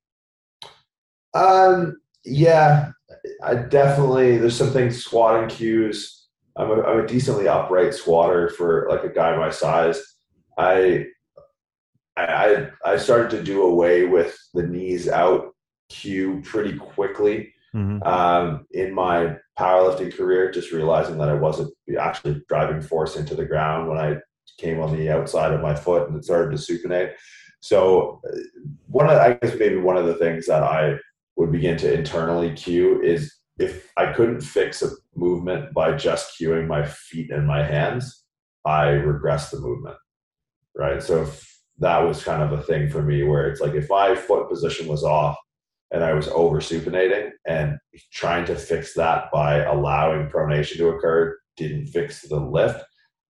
Um, 1.34 2.00
yeah, 2.24 2.92
I 3.42 3.54
definitely. 3.54 4.38
There's 4.38 4.56
some 4.56 4.70
things 4.70 5.04
squatting 5.04 5.48
cues. 5.50 6.28
I'm 6.56 6.70
a, 6.70 6.82
I'm 6.82 7.00
a 7.00 7.06
decently 7.06 7.46
upright 7.46 7.94
squatter 7.94 8.48
for 8.48 8.86
like 8.90 9.04
a 9.04 9.14
guy 9.14 9.36
my 9.36 9.50
size. 9.50 10.02
I 10.58 11.06
I 12.24 12.70
I 12.84 12.96
started 12.96 13.30
to 13.30 13.42
do 13.42 13.62
away 13.62 14.06
with 14.06 14.36
the 14.54 14.62
knees 14.62 15.08
out 15.08 15.54
cue 15.88 16.40
pretty 16.44 16.76
quickly 16.76 17.52
mm-hmm. 17.74 18.02
um, 18.06 18.66
in 18.72 18.94
my 18.94 19.36
powerlifting 19.58 20.16
career. 20.16 20.50
Just 20.50 20.72
realizing 20.72 21.18
that 21.18 21.28
I 21.28 21.34
wasn't 21.34 21.72
actually 21.98 22.42
driving 22.48 22.80
force 22.80 23.16
into 23.16 23.34
the 23.34 23.44
ground 23.44 23.88
when 23.88 23.98
I 23.98 24.16
came 24.58 24.80
on 24.80 24.96
the 24.96 25.10
outside 25.10 25.52
of 25.52 25.60
my 25.60 25.74
foot 25.74 26.08
and 26.08 26.16
it 26.16 26.24
started 26.24 26.56
to 26.56 26.62
supinate. 26.62 27.14
So 27.60 28.20
uh, 28.26 28.38
one 28.86 29.08
of 29.08 29.18
I 29.18 29.34
guess 29.34 29.58
maybe 29.58 29.76
one 29.76 29.96
of 29.96 30.06
the 30.06 30.14
things 30.14 30.46
that 30.46 30.62
I 30.62 30.96
would 31.36 31.52
begin 31.52 31.76
to 31.78 31.92
internally 31.92 32.52
cue 32.52 33.00
is 33.02 33.34
if 33.58 33.90
I 33.96 34.12
couldn't 34.12 34.40
fix 34.40 34.82
a 34.82 34.90
movement 35.14 35.74
by 35.74 35.94
just 35.94 36.38
cueing 36.38 36.66
my 36.66 36.86
feet 36.86 37.30
and 37.30 37.46
my 37.46 37.62
hands, 37.62 38.24
I 38.64 38.88
regress 38.88 39.50
the 39.50 39.60
movement. 39.60 39.96
Right. 40.74 41.02
So 41.02 41.26
that 41.80 41.98
was 41.98 42.22
kind 42.22 42.42
of 42.42 42.52
a 42.52 42.62
thing 42.62 42.88
for 42.88 43.02
me 43.02 43.22
where 43.22 43.48
it's 43.48 43.60
like 43.60 43.74
if 43.74 43.88
my 43.88 44.14
foot 44.14 44.48
position 44.48 44.86
was 44.86 45.02
off 45.02 45.36
and 45.90 46.04
I 46.04 46.12
was 46.12 46.28
over 46.28 46.60
supinating 46.60 47.30
and 47.46 47.78
trying 48.12 48.44
to 48.46 48.54
fix 48.54 48.94
that 48.94 49.30
by 49.32 49.64
allowing 49.64 50.28
pronation 50.28 50.76
to 50.76 50.88
occur 50.88 51.38
didn't 51.56 51.86
fix 51.86 52.22
the 52.22 52.38
lift, 52.38 52.84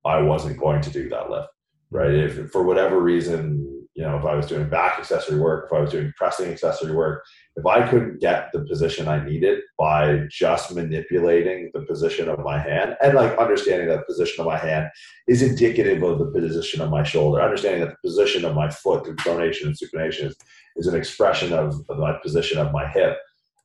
I 0.04 0.20
wasn't 0.20 0.58
going 0.58 0.82
to 0.82 0.90
do 0.90 1.08
that 1.08 1.30
lift. 1.30 1.48
Right. 1.90 2.12
If 2.12 2.50
for 2.50 2.62
whatever 2.62 3.00
reason 3.00 3.60
you 4.00 4.06
know, 4.06 4.16
if 4.16 4.24
I 4.24 4.34
was 4.34 4.46
doing 4.46 4.66
back 4.66 4.98
accessory 4.98 5.38
work, 5.38 5.66
if 5.66 5.76
I 5.76 5.80
was 5.80 5.90
doing 5.90 6.10
pressing 6.16 6.50
accessory 6.50 6.94
work, 6.94 7.22
if 7.56 7.66
I 7.66 7.86
couldn't 7.86 8.18
get 8.18 8.48
the 8.50 8.64
position 8.64 9.08
I 9.08 9.22
needed 9.22 9.60
by 9.78 10.20
just 10.30 10.74
manipulating 10.74 11.70
the 11.74 11.82
position 11.82 12.30
of 12.30 12.38
my 12.38 12.58
hand 12.58 12.96
and 13.02 13.12
like 13.12 13.36
understanding 13.36 13.88
that 13.88 13.98
the 13.98 14.06
position 14.06 14.40
of 14.40 14.46
my 14.46 14.56
hand 14.56 14.88
is 15.28 15.42
indicative 15.42 16.02
of 16.02 16.18
the 16.18 16.30
position 16.30 16.80
of 16.80 16.88
my 16.88 17.02
shoulder, 17.02 17.42
understanding 17.42 17.82
that 17.82 17.90
the 17.90 18.08
position 18.08 18.46
of 18.46 18.54
my 18.54 18.70
foot 18.70 19.04
through 19.04 19.16
pronation 19.16 19.66
and 19.66 19.76
supination 19.76 20.28
is, 20.28 20.36
is 20.76 20.86
an 20.86 20.94
expression 20.94 21.52
of, 21.52 21.74
of 21.90 21.98
my 21.98 22.16
position 22.22 22.56
of 22.56 22.72
my 22.72 22.88
hip. 22.88 23.18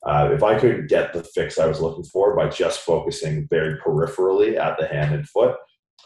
Uh, 0.05 0.31
if 0.33 0.43
I 0.43 0.59
couldn't 0.59 0.87
get 0.87 1.13
the 1.13 1.23
fix 1.23 1.57
I 1.57 1.67
was 1.67 1.79
looking 1.79 2.03
for 2.03 2.35
by 2.35 2.49
just 2.49 2.81
focusing 2.81 3.47
very 3.49 3.79
peripherally 3.79 4.57
at 4.57 4.77
the 4.77 4.85
hand 4.85 5.15
and 5.15 5.29
foot, 5.29 5.55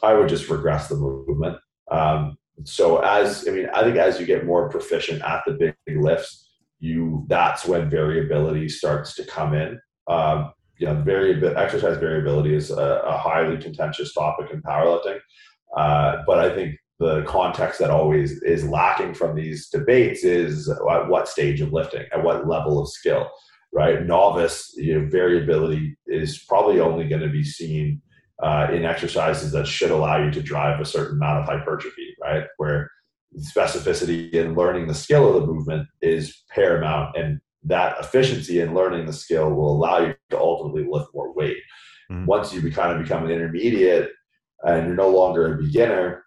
I 0.04 0.14
would 0.14 0.30
just 0.30 0.50
regress 0.50 0.88
the 0.88 0.98
movement. 0.98 1.58
Um, 1.90 2.38
so 2.64 3.00
as 3.00 3.48
I 3.48 3.52
mean, 3.52 3.68
I 3.74 3.84
think 3.84 3.98
as 3.98 4.20
you 4.20 4.26
get 4.26 4.46
more 4.46 4.70
proficient 4.70 5.22
at 5.24 5.44
the 5.46 5.54
big, 5.54 5.76
lifts, 5.88 6.50
you 6.80 7.26
that's 7.28 7.66
when 7.66 7.90
variability 7.90 8.70
starts 8.70 9.16
to 9.16 9.26
come 9.26 9.54
in. 9.54 9.80
Um, 10.08 10.52
you 10.78 10.88
know, 10.88 10.96
variability, 10.96 11.56
exercise 11.58 11.98
variability 11.98 12.56
is 12.56 12.72
a, 12.72 13.02
a, 13.06 13.18
highly 13.18 13.58
contentious 13.58 14.14
topic 14.14 14.50
in 14.52 14.62
powerlifting. 14.62 15.20
Uh, 15.76 16.18
but 16.26 16.40
I 16.40 16.56
think 16.56 16.78
the 17.00 17.24
context 17.24 17.80
that 17.80 17.90
always 17.90 18.42
is 18.44 18.68
lacking 18.68 19.14
from 19.14 19.36
these 19.36 19.70
debates 19.70 20.24
is 20.24 20.70
at 20.70 21.10
what 21.10 21.28
stage 21.28 21.60
of 21.62 21.74
lifting, 21.74 22.06
at 22.14 22.24
what 22.24 22.48
level 22.48 22.82
of 22.82 22.90
skill, 22.90 23.30
right? 23.74 24.06
Novice 24.06 24.74
you 24.78 25.00
know, 25.00 25.10
variability 25.10 25.98
is 26.08 26.44
probably 26.48 26.80
only 26.80 27.08
going 27.08 27.22
to 27.22 27.30
be 27.30 27.44
seen 27.44 28.02
uh, 28.42 28.68
in 28.72 28.86
exercises 28.86 29.52
that 29.52 29.68
should 29.68 29.92
allow 29.92 30.24
you 30.24 30.32
to 30.32 30.42
drive 30.42 30.80
a 30.80 30.86
certain 30.86 31.18
amount 31.18 31.40
of 31.40 31.46
hypertrophy, 31.46 32.16
right? 32.22 32.46
Where 32.58 32.90
specificity 33.38 34.32
in 34.34 34.56
learning 34.56 34.88
the 34.88 34.94
skill 34.94 35.28
of 35.28 35.42
the 35.42 35.48
movement 35.48 35.88
is 36.02 36.44
paramount, 36.50 37.16
and 37.18 37.40
that 37.64 38.00
efficiency 38.00 38.62
in 38.62 38.74
learning 38.74 39.06
the 39.06 39.14
skill 39.14 39.54
will 39.54 39.74
allow 39.74 40.00
you 40.00 40.16
to 40.30 40.40
ultimately 40.40 40.88
lift 40.90 41.10
more 41.14 41.34
weight. 41.34 41.58
Mm-hmm. 42.12 42.26
Once 42.26 42.54
you 42.54 42.72
kind 42.72 42.96
of 42.96 43.04
become 43.04 43.26
an 43.26 43.32
intermediate 43.32 44.12
and 44.64 44.88
you're 44.88 44.96
no 44.96 45.10
longer 45.10 45.54
a 45.54 45.58
beginner, 45.58 46.24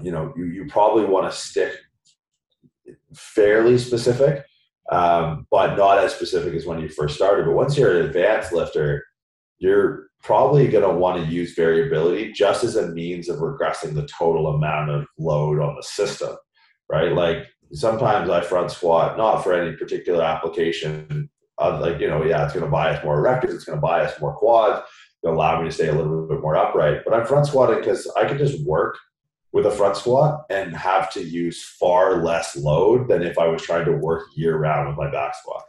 you 0.00 0.10
know 0.10 0.32
you, 0.36 0.46
you 0.46 0.66
probably 0.66 1.04
want 1.04 1.30
to 1.30 1.36
stick 1.36 1.72
fairly 3.14 3.78
specific, 3.78 4.44
um, 4.90 5.46
but 5.50 5.76
not 5.76 5.98
as 5.98 6.14
specific 6.14 6.54
as 6.54 6.66
when 6.66 6.80
you 6.80 6.88
first 6.88 7.14
started. 7.14 7.46
But 7.46 7.54
once 7.54 7.76
you're 7.76 8.00
an 8.00 8.06
advanced 8.06 8.52
lifter, 8.52 9.04
you're 9.58 10.08
probably 10.22 10.68
going 10.68 10.84
to 10.84 10.98
want 10.98 11.22
to 11.22 11.32
use 11.32 11.54
variability 11.54 12.32
just 12.32 12.64
as 12.64 12.76
a 12.76 12.88
means 12.88 13.28
of 13.28 13.38
regressing 13.38 13.94
the 13.94 14.06
total 14.06 14.48
amount 14.48 14.90
of 14.90 15.06
load 15.18 15.60
on 15.60 15.76
the 15.76 15.82
system, 15.82 16.36
right? 16.90 17.12
Like 17.12 17.46
sometimes 17.72 18.28
I 18.28 18.40
front 18.40 18.70
squat, 18.70 19.16
not 19.16 19.42
for 19.42 19.52
any 19.54 19.76
particular 19.76 20.22
application. 20.22 21.30
Uh, 21.58 21.78
like, 21.80 22.00
you 22.00 22.08
know, 22.08 22.22
yeah, 22.24 22.44
it's 22.44 22.52
going 22.52 22.64
to 22.64 22.70
bias 22.70 23.02
more 23.02 23.22
erectors, 23.22 23.54
it's 23.54 23.64
going 23.64 23.78
to 23.78 23.82
bias 23.82 24.20
more 24.20 24.34
quads, 24.34 24.86
to 25.24 25.30
allow 25.30 25.60
me 25.60 25.68
to 25.68 25.74
stay 25.74 25.88
a 25.88 25.94
little 25.94 26.26
bit 26.26 26.40
more 26.40 26.56
upright. 26.56 27.02
But 27.04 27.14
I'm 27.14 27.26
front 27.26 27.46
squatting 27.46 27.78
because 27.78 28.10
I 28.16 28.26
can 28.26 28.36
just 28.36 28.64
work 28.66 28.98
with 29.52 29.64
a 29.64 29.70
front 29.70 29.96
squat 29.96 30.44
and 30.50 30.76
have 30.76 31.10
to 31.12 31.22
use 31.22 31.64
far 31.80 32.22
less 32.22 32.56
load 32.56 33.08
than 33.08 33.22
if 33.22 33.38
I 33.38 33.46
was 33.46 33.62
trying 33.62 33.86
to 33.86 33.92
work 33.92 34.26
year 34.36 34.58
round 34.58 34.88
with 34.88 34.98
my 34.98 35.10
back 35.10 35.34
squat, 35.34 35.62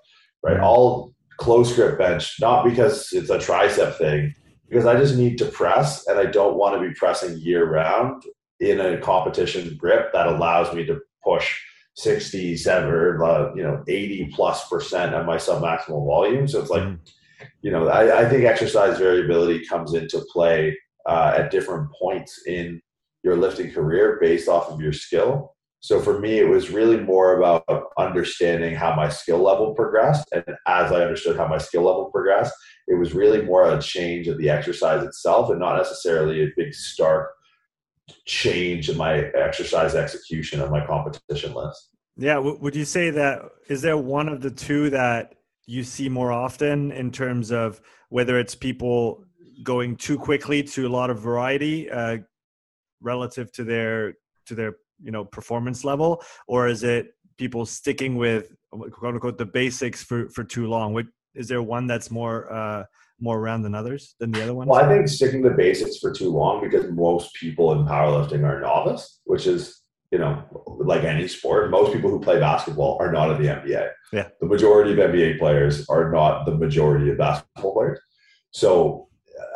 right? 0.43 0.57
I'll 0.57 1.13
close 1.37 1.73
grip 1.75 1.97
bench, 1.97 2.35
not 2.39 2.63
because 2.63 3.09
it's 3.11 3.29
a 3.29 3.37
tricep 3.37 3.97
thing, 3.97 4.33
because 4.69 4.85
I 4.85 4.97
just 4.97 5.15
need 5.15 5.37
to 5.39 5.45
press 5.45 6.07
and 6.07 6.19
I 6.19 6.25
don't 6.25 6.57
want 6.57 6.75
to 6.75 6.87
be 6.87 6.93
pressing 6.93 7.37
year 7.37 7.65
round 7.65 8.23
in 8.59 8.79
a 8.79 8.97
competition 8.99 9.77
grip 9.77 10.11
that 10.13 10.27
allows 10.27 10.73
me 10.73 10.85
to 10.85 10.99
push 11.23 11.59
67 11.95 12.89
or 12.89 13.23
uh, 13.23 13.53
you 13.55 13.63
know 13.63 13.83
80 13.87 14.31
plus 14.33 14.67
percent 14.69 15.15
of 15.15 15.25
my 15.25 15.37
submaximal 15.37 16.05
volume. 16.05 16.47
So 16.47 16.61
it's 16.61 16.69
like, 16.69 16.83
mm. 16.83 16.99
you 17.61 17.71
know, 17.71 17.87
I, 17.87 18.21
I, 18.21 18.29
think 18.29 18.43
exercise 18.43 18.99
variability 18.99 19.65
comes 19.65 19.95
into 19.95 20.23
play 20.31 20.77
uh, 21.07 21.33
at 21.37 21.51
different 21.51 21.91
points 21.91 22.43
in 22.45 22.81
your 23.23 23.35
lifting 23.35 23.71
career 23.71 24.19
based 24.21 24.47
off 24.47 24.69
of 24.69 24.79
your 24.79 24.93
skill. 24.93 25.55
So 25.79 25.99
for 26.01 26.19
me, 26.19 26.39
it 26.39 26.49
was 26.49 26.71
really 26.71 26.99
more 26.99 27.37
about 27.37 27.63
understanding 27.97 28.75
how 28.75 28.95
my 28.95 29.09
skill 29.09 29.41
level 29.41 29.73
progressed. 29.75 30.27
And 30.33 30.43
as 30.65 30.91
I 30.91 31.01
understood 31.01 31.37
how 31.37 31.47
my 31.47 31.59
skill 31.59 31.83
level 31.83 32.09
progressed, 32.11 32.53
it 32.87 32.95
was 32.95 33.13
really 33.13 33.41
more 33.43 33.71
a 33.71 33.81
change 33.81 34.27
of 34.27 34.37
the 34.37 34.49
exercise 34.49 35.03
itself 35.03 35.49
and 35.49 35.59
not 35.59 35.77
necessarily 35.77 36.43
a 36.43 36.47
big 36.55 36.73
stark 36.73 37.31
change 38.25 38.89
in 38.89 38.97
my 38.97 39.25
exercise 39.35 39.93
execution 39.93 40.61
of 40.61 40.71
my 40.71 40.85
competition 40.85 41.53
list. 41.53 41.89
Yeah. 42.15 42.39
Would 42.39 42.75
you 42.75 42.85
say 42.85 43.11
that 43.11 43.43
is 43.69 43.81
there 43.81 43.97
one 43.97 44.27
of 44.27 44.41
the 44.41 44.49
two 44.49 44.89
that 44.89 45.35
you 45.67 45.83
see 45.83 46.09
more 46.09 46.31
often 46.31 46.91
in 46.91 47.11
terms 47.11 47.51
of 47.51 47.81
whether 48.09 48.39
it's 48.39 48.55
people 48.55 49.23
going 49.63 49.95
too 49.95 50.17
quickly 50.17 50.63
to 50.63 50.87
a 50.87 50.89
lot 50.89 51.09
of 51.09 51.19
variety 51.19 51.89
uh, 51.91 52.17
relative 53.01 53.51
to 53.51 53.63
their 53.63 54.13
to 54.45 54.55
their 54.55 54.77
you 55.01 55.11
know 55.11 55.25
performance 55.25 55.83
level 55.83 56.23
or 56.47 56.67
is 56.67 56.83
it 56.83 57.13
people 57.37 57.65
sticking 57.65 58.15
with 58.15 58.55
quote 58.91 59.13
unquote 59.13 59.37
the 59.37 59.45
basics 59.45 60.03
for 60.03 60.29
for 60.29 60.43
too 60.43 60.67
long? 60.67 60.93
What 60.93 61.05
is 61.35 61.47
there 61.47 61.61
one 61.61 61.87
that's 61.87 62.09
more 62.11 62.51
uh 62.51 62.83
more 63.19 63.39
around 63.39 63.63
than 63.63 63.73
others 63.73 64.15
than 64.19 64.31
the 64.31 64.43
other 64.43 64.53
one 64.53 64.67
well 64.67 64.79
i 64.79 64.87
think 64.87 65.07
sticking 65.07 65.41
to 65.41 65.49
basics 65.49 65.97
for 65.97 66.11
too 66.11 66.29
long 66.29 66.61
because 66.61 66.91
most 66.91 67.33
people 67.33 67.71
in 67.71 67.79
powerlifting 67.83 68.43
are 68.43 68.61
novice 68.61 69.21
which 69.25 69.47
is 69.47 69.81
you 70.11 70.19
know 70.19 70.43
like 70.81 71.03
any 71.03 71.27
sport 71.27 71.71
most 71.71 71.91
people 71.91 72.11
who 72.11 72.19
play 72.19 72.39
basketball 72.39 72.95
are 72.99 73.11
not 73.11 73.31
in 73.31 73.41
the 73.41 73.47
nba 73.47 73.89
yeah. 74.11 74.29
The 74.39 74.47
majority 74.47 74.91
of 74.91 74.97
nba 74.97 75.37
players 75.37 75.87
are 75.89 76.11
not 76.11 76.45
the 76.45 76.55
majority 76.55 77.09
of 77.09 77.17
basketball 77.17 77.73
players. 77.73 77.99
So 78.51 79.06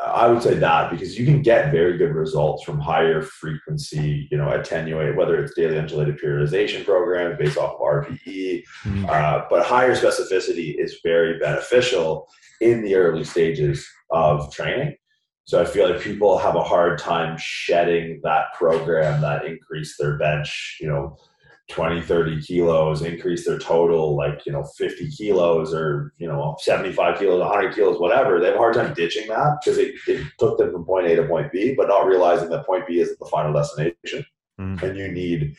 I 0.03 0.27
would 0.27 0.41
say 0.41 0.55
that 0.55 0.89
because 0.89 1.17
you 1.17 1.25
can 1.25 1.41
get 1.41 1.71
very 1.71 1.97
good 1.97 2.15
results 2.15 2.63
from 2.63 2.79
higher 2.79 3.21
frequency, 3.21 4.27
you 4.31 4.37
know, 4.37 4.49
attenuate, 4.49 5.15
whether 5.15 5.35
it's 5.35 5.53
daily 5.53 5.77
undulated 5.77 6.19
periodization 6.19 6.83
programs 6.83 7.37
based 7.37 7.57
off 7.57 7.75
of 7.75 7.79
RPE, 7.79 8.63
mm-hmm. 8.83 9.05
uh, 9.07 9.41
but 9.49 9.65
higher 9.65 9.95
specificity 9.95 10.75
is 10.77 10.99
very 11.03 11.37
beneficial 11.37 12.27
in 12.61 12.81
the 12.81 12.95
early 12.95 13.23
stages 13.23 13.87
of 14.09 14.51
training. 14.51 14.95
So 15.43 15.61
I 15.61 15.65
feel 15.65 15.89
like 15.89 16.01
people 16.01 16.37
have 16.37 16.55
a 16.55 16.63
hard 16.63 16.97
time 16.97 17.37
shedding 17.37 18.21
that 18.23 18.53
program 18.55 19.21
that 19.21 19.45
increased 19.45 19.97
their 19.99 20.17
bench, 20.17 20.77
you 20.79 20.87
know, 20.87 21.17
20, 21.71 22.01
30 22.01 22.41
kilos, 22.41 23.01
increase 23.01 23.45
their 23.45 23.57
total 23.57 24.15
like, 24.15 24.45
you 24.45 24.51
know, 24.51 24.63
50 24.63 25.09
kilos 25.09 25.73
or, 25.73 26.13
you 26.17 26.27
know, 26.27 26.55
75 26.59 27.17
kilos, 27.17 27.39
100 27.39 27.73
kilos, 27.73 27.99
whatever. 27.99 28.39
They 28.39 28.47
have 28.47 28.55
a 28.55 28.59
hard 28.59 28.75
time 28.75 28.93
ditching 28.93 29.27
that 29.29 29.57
because 29.63 29.79
it, 29.79 29.95
it 30.07 30.27
took 30.37 30.57
them 30.57 30.71
from 30.71 30.85
point 30.85 31.07
A 31.07 31.15
to 31.15 31.27
point 31.27 31.51
B, 31.51 31.73
but 31.75 31.87
not 31.87 32.05
realizing 32.05 32.49
that 32.49 32.65
point 32.65 32.87
B 32.87 32.99
isn't 32.99 33.19
the 33.19 33.25
final 33.25 33.53
destination. 33.53 34.25
Mm. 34.59 34.83
And 34.83 34.97
you 34.97 35.11
need, 35.11 35.55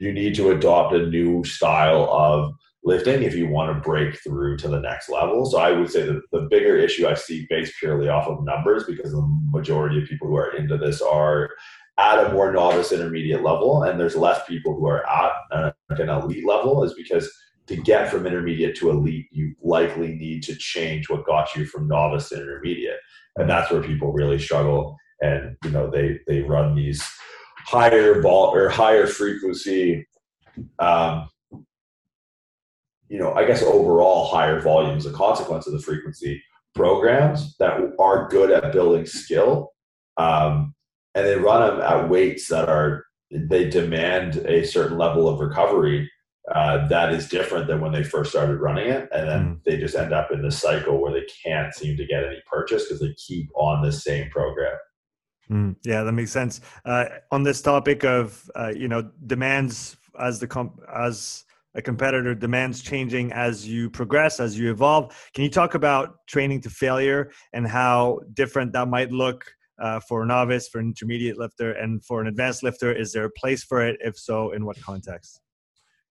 you 0.00 0.12
need 0.12 0.34
to 0.36 0.50
adopt 0.50 0.94
a 0.94 1.06
new 1.06 1.44
style 1.44 2.08
of 2.10 2.54
lifting 2.84 3.22
if 3.22 3.34
you 3.34 3.48
want 3.48 3.74
to 3.74 3.80
break 3.80 4.18
through 4.22 4.56
to 4.56 4.68
the 4.68 4.80
next 4.80 5.08
level. 5.08 5.44
So 5.44 5.58
I 5.58 5.72
would 5.72 5.90
say 5.90 6.06
that 6.06 6.22
the 6.32 6.42
bigger 6.50 6.76
issue 6.76 7.06
I 7.06 7.14
see 7.14 7.46
based 7.50 7.74
purely 7.78 8.08
off 8.08 8.28
of 8.28 8.44
numbers, 8.44 8.84
because 8.84 9.12
the 9.12 9.26
majority 9.50 10.00
of 10.00 10.08
people 10.08 10.28
who 10.28 10.36
are 10.36 10.56
into 10.56 10.78
this 10.78 11.02
are 11.02 11.50
at 11.98 12.24
a 12.24 12.32
more 12.32 12.52
novice 12.52 12.92
intermediate 12.92 13.42
level, 13.42 13.82
and 13.84 13.98
there's 13.98 14.16
less 14.16 14.46
people 14.46 14.74
who 14.74 14.86
are 14.86 15.08
at 15.08 15.32
an 15.98 16.08
elite 16.08 16.46
level, 16.46 16.84
is 16.84 16.94
because 16.94 17.30
to 17.66 17.76
get 17.76 18.10
from 18.10 18.26
intermediate 18.26 18.76
to 18.76 18.90
elite, 18.90 19.26
you 19.30 19.54
likely 19.62 20.14
need 20.14 20.42
to 20.44 20.54
change 20.56 21.10
what 21.10 21.26
got 21.26 21.54
you 21.54 21.66
from 21.66 21.88
novice 21.88 22.30
to 22.30 22.40
intermediate, 22.40 22.98
and 23.36 23.50
that's 23.50 23.70
where 23.70 23.82
people 23.82 24.12
really 24.12 24.38
struggle. 24.38 24.96
And 25.20 25.56
you 25.64 25.70
know 25.70 25.90
they 25.90 26.20
they 26.26 26.42
run 26.42 26.74
these 26.74 27.04
higher 27.58 28.22
ball 28.22 28.54
or 28.54 28.68
higher 28.68 29.06
frequency 29.06 30.06
um, 30.78 31.28
you 33.08 33.18
know, 33.18 33.32
I 33.32 33.46
guess 33.46 33.62
overall 33.62 34.26
higher 34.26 34.60
volumes 34.60 35.06
a 35.06 35.12
consequence 35.12 35.66
of 35.66 35.72
the 35.72 35.80
frequency 35.80 36.42
programs 36.74 37.56
that 37.58 37.80
are 37.98 38.28
good 38.28 38.50
at 38.50 38.72
building 38.72 39.06
skill. 39.06 39.72
Um, 40.16 40.74
and 41.14 41.26
they 41.26 41.36
run 41.36 41.76
them 41.76 41.80
at 41.80 42.08
weights 42.08 42.48
that 42.48 42.68
are, 42.68 43.04
they 43.30 43.68
demand 43.68 44.36
a 44.36 44.64
certain 44.64 44.98
level 44.98 45.28
of 45.28 45.40
recovery 45.40 46.10
uh, 46.54 46.86
that 46.88 47.12
is 47.12 47.28
different 47.28 47.66
than 47.66 47.80
when 47.80 47.92
they 47.92 48.02
first 48.02 48.30
started 48.30 48.56
running 48.56 48.88
it. 48.88 49.08
And 49.12 49.28
then 49.28 49.40
mm. 49.40 49.64
they 49.64 49.76
just 49.76 49.94
end 49.94 50.14
up 50.14 50.30
in 50.30 50.42
this 50.42 50.58
cycle 50.58 51.00
where 51.00 51.12
they 51.12 51.26
can't 51.44 51.74
seem 51.74 51.96
to 51.96 52.06
get 52.06 52.24
any 52.24 52.40
purchase 52.46 52.84
because 52.84 53.00
they 53.00 53.14
keep 53.14 53.50
on 53.54 53.82
the 53.82 53.92
same 53.92 54.30
program. 54.30 54.76
Mm, 55.50 55.76
yeah, 55.84 56.02
that 56.02 56.12
makes 56.12 56.30
sense. 56.30 56.60
Uh, 56.84 57.06
on 57.30 57.42
this 57.42 57.60
topic 57.62 58.04
of 58.04 58.50
uh, 58.54 58.72
you 58.74 58.88
know 58.88 59.10
demands 59.26 59.96
as 60.20 60.38
the 60.38 60.46
comp 60.46 60.80
as 60.94 61.44
a 61.74 61.82
competitor 61.82 62.34
demands 62.34 62.82
changing 62.82 63.32
as 63.32 63.66
you 63.66 63.88
progress, 63.88 64.40
as 64.40 64.58
you 64.58 64.70
evolve. 64.70 65.14
Can 65.34 65.44
you 65.44 65.50
talk 65.50 65.74
about 65.74 66.26
training 66.26 66.60
to 66.62 66.70
failure 66.70 67.30
and 67.52 67.66
how 67.66 68.20
different 68.34 68.72
that 68.72 68.88
might 68.88 69.10
look 69.10 69.44
uh, 69.78 70.00
for 70.00 70.22
a 70.22 70.26
novice, 70.26 70.68
for 70.68 70.78
an 70.78 70.86
intermediate 70.86 71.38
lifter, 71.38 71.72
and 71.72 72.04
for 72.04 72.20
an 72.20 72.26
advanced 72.26 72.62
lifter? 72.62 72.92
Is 72.92 73.12
there 73.12 73.24
a 73.24 73.30
place 73.30 73.64
for 73.64 73.86
it? 73.86 73.96
If 74.00 74.18
so, 74.18 74.52
in 74.52 74.64
what 74.64 74.80
context? 74.80 75.40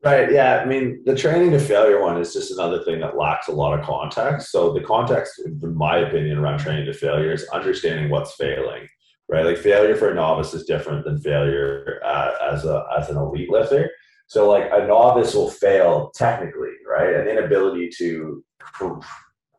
Right. 0.04 0.32
Yeah. 0.32 0.62
I 0.64 0.66
mean, 0.66 1.02
the 1.06 1.16
training 1.16 1.52
to 1.52 1.60
failure 1.60 2.00
one 2.02 2.22
is 2.22 2.32
just 2.32 2.52
another 2.52 2.84
thing 2.84 3.00
that 3.00 3.18
lacks 3.18 3.48
a 3.48 3.52
lot 3.52 3.78
of 3.78 3.84
context. 3.84 4.52
So 4.52 4.72
the 4.72 4.82
context, 4.82 5.42
in 5.44 5.76
my 5.76 5.98
opinion, 5.98 6.38
around 6.38 6.60
training 6.60 6.86
to 6.86 6.94
failure 6.94 7.34
is 7.34 7.48
understanding 7.50 8.10
what's 8.10 8.36
failing. 8.36 8.88
Right. 9.28 9.44
Like 9.44 9.58
failure 9.58 9.96
for 9.96 10.12
a 10.12 10.16
novice 10.16 10.54
is 10.54 10.66
different 10.66 11.04
than 11.04 11.20
failure 11.20 12.00
uh, 12.06 12.32
as 12.54 12.64
a 12.64 12.86
as 12.98 13.10
an 13.10 13.18
elite 13.18 13.50
lifter. 13.50 13.90
So 14.28 14.50
like 14.50 14.70
a 14.72 14.86
novice 14.86 15.34
will 15.34 15.50
fail 15.50 16.12
technically, 16.16 16.74
right? 16.88 17.14
An 17.16 17.28
inability 17.28 17.90
to 17.98 18.44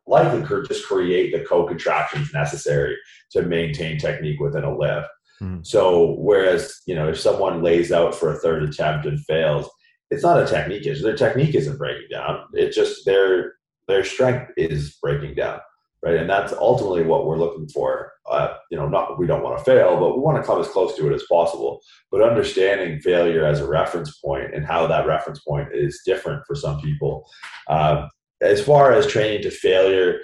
likely 0.08 0.42
could 0.42 0.66
just 0.66 0.86
create 0.86 1.32
the 1.32 1.44
co-contractions 1.44 2.32
necessary 2.32 2.96
to 3.32 3.42
maintain 3.42 3.98
technique 3.98 4.40
within 4.40 4.64
a 4.64 4.76
lift. 4.76 5.08
Mm. 5.40 5.66
So 5.66 6.16
whereas, 6.18 6.80
you 6.86 6.94
know, 6.94 7.08
if 7.08 7.20
someone 7.20 7.62
lays 7.62 7.92
out 7.92 8.14
for 8.14 8.32
a 8.32 8.38
third 8.38 8.62
attempt 8.62 9.06
and 9.06 9.20
fails, 9.20 9.68
it's 10.10 10.22
not 10.22 10.42
a 10.42 10.46
technique 10.46 10.86
issue. 10.86 11.02
Their 11.02 11.16
technique 11.16 11.54
isn't 11.54 11.78
breaking 11.78 12.08
down. 12.10 12.44
It's 12.54 12.74
just 12.74 13.04
their 13.04 13.54
their 13.86 14.04
strength 14.04 14.52
is 14.56 14.98
breaking 15.02 15.34
down 15.34 15.60
right? 16.02 16.16
And 16.16 16.28
that's 16.28 16.52
ultimately 16.52 17.02
what 17.02 17.26
we're 17.26 17.38
looking 17.38 17.68
for. 17.68 18.12
Uh, 18.30 18.54
you 18.70 18.76
know, 18.76 18.88
not 18.88 19.18
we 19.18 19.26
don't 19.26 19.42
want 19.42 19.58
to 19.58 19.64
fail, 19.64 19.98
but 19.98 20.14
we 20.14 20.22
want 20.22 20.40
to 20.40 20.46
come 20.46 20.60
as 20.60 20.68
close 20.68 20.94
to 20.96 21.10
it 21.10 21.14
as 21.14 21.24
possible. 21.30 21.80
But 22.10 22.22
understanding 22.22 23.00
failure 23.00 23.44
as 23.44 23.60
a 23.60 23.68
reference 23.68 24.18
point 24.18 24.54
and 24.54 24.64
how 24.64 24.86
that 24.86 25.06
reference 25.06 25.40
point 25.40 25.68
is 25.72 26.02
different 26.04 26.42
for 26.46 26.54
some 26.54 26.80
people. 26.80 27.28
Um, 27.68 28.08
as 28.40 28.62
far 28.62 28.92
as 28.92 29.06
training 29.06 29.42
to 29.42 29.50
failure, 29.50 30.20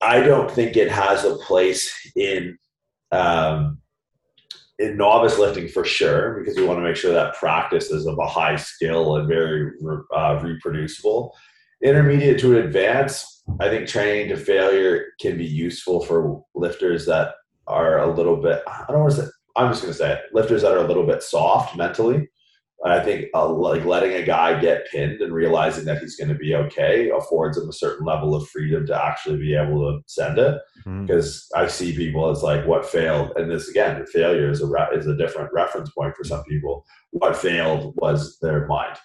I 0.00 0.20
don't 0.20 0.50
think 0.50 0.76
it 0.76 0.90
has 0.90 1.24
a 1.24 1.36
place 1.36 1.92
in 2.14 2.56
um, 3.10 3.78
in 4.78 4.96
novice 4.96 5.38
lifting 5.38 5.68
for 5.68 5.84
sure 5.84 6.38
because 6.38 6.56
we 6.56 6.64
want 6.64 6.78
to 6.78 6.84
make 6.84 6.96
sure 6.96 7.12
that 7.12 7.34
practice 7.34 7.90
is 7.90 8.06
of 8.06 8.18
a 8.18 8.26
high 8.26 8.56
skill 8.56 9.16
and 9.16 9.28
very 9.28 9.72
uh, 10.14 10.40
reproducible. 10.42 11.36
Intermediate 11.82 12.38
to 12.40 12.56
an 12.56 12.64
advanced, 12.64 13.42
I 13.60 13.68
think 13.68 13.88
training 13.88 14.28
to 14.28 14.36
failure 14.36 15.06
can 15.20 15.36
be 15.36 15.44
useful 15.44 16.04
for 16.04 16.44
lifters 16.54 17.06
that 17.06 17.34
are 17.66 18.00
a 18.00 18.12
little 18.12 18.36
bit, 18.36 18.62
I 18.66 18.84
don't 18.88 19.00
want 19.00 19.14
to 19.14 19.22
say, 19.22 19.28
I'm 19.56 19.70
just 19.70 19.82
going 19.82 19.92
to 19.92 19.98
say 19.98 20.12
it, 20.12 20.20
lifters 20.32 20.62
that 20.62 20.72
are 20.72 20.84
a 20.84 20.86
little 20.86 21.06
bit 21.06 21.22
soft 21.22 21.76
mentally. 21.76 22.28
I 22.84 23.00
think 23.00 23.26
uh, 23.34 23.48
like 23.48 23.84
letting 23.84 24.12
a 24.12 24.22
guy 24.22 24.60
get 24.60 24.88
pinned 24.90 25.20
and 25.20 25.32
realizing 25.32 25.84
that 25.86 26.00
he's 26.00 26.14
going 26.14 26.28
to 26.28 26.34
be 26.36 26.54
okay 26.54 27.10
affords 27.10 27.58
him 27.58 27.68
a 27.68 27.72
certain 27.72 28.06
level 28.06 28.36
of 28.36 28.48
freedom 28.48 28.86
to 28.86 29.04
actually 29.04 29.38
be 29.38 29.56
able 29.56 29.80
to 29.80 30.00
send 30.06 30.38
it. 30.38 30.60
Because 30.84 31.48
mm-hmm. 31.52 31.64
I 31.64 31.66
see 31.66 31.96
people 31.96 32.30
as 32.30 32.42
like 32.42 32.66
what 32.66 32.86
failed, 32.86 33.32
and 33.36 33.50
this 33.50 33.68
again, 33.68 34.04
failure 34.06 34.48
is 34.50 34.62
a 34.62 34.66
re- 34.66 34.88
is 34.94 35.08
a 35.08 35.16
different 35.16 35.50
reference 35.52 35.90
point 35.90 36.14
for 36.16 36.22
some 36.22 36.44
people. 36.44 36.86
What 37.10 37.36
failed 37.36 37.94
was 37.96 38.38
their 38.40 38.66
mind, 38.68 38.96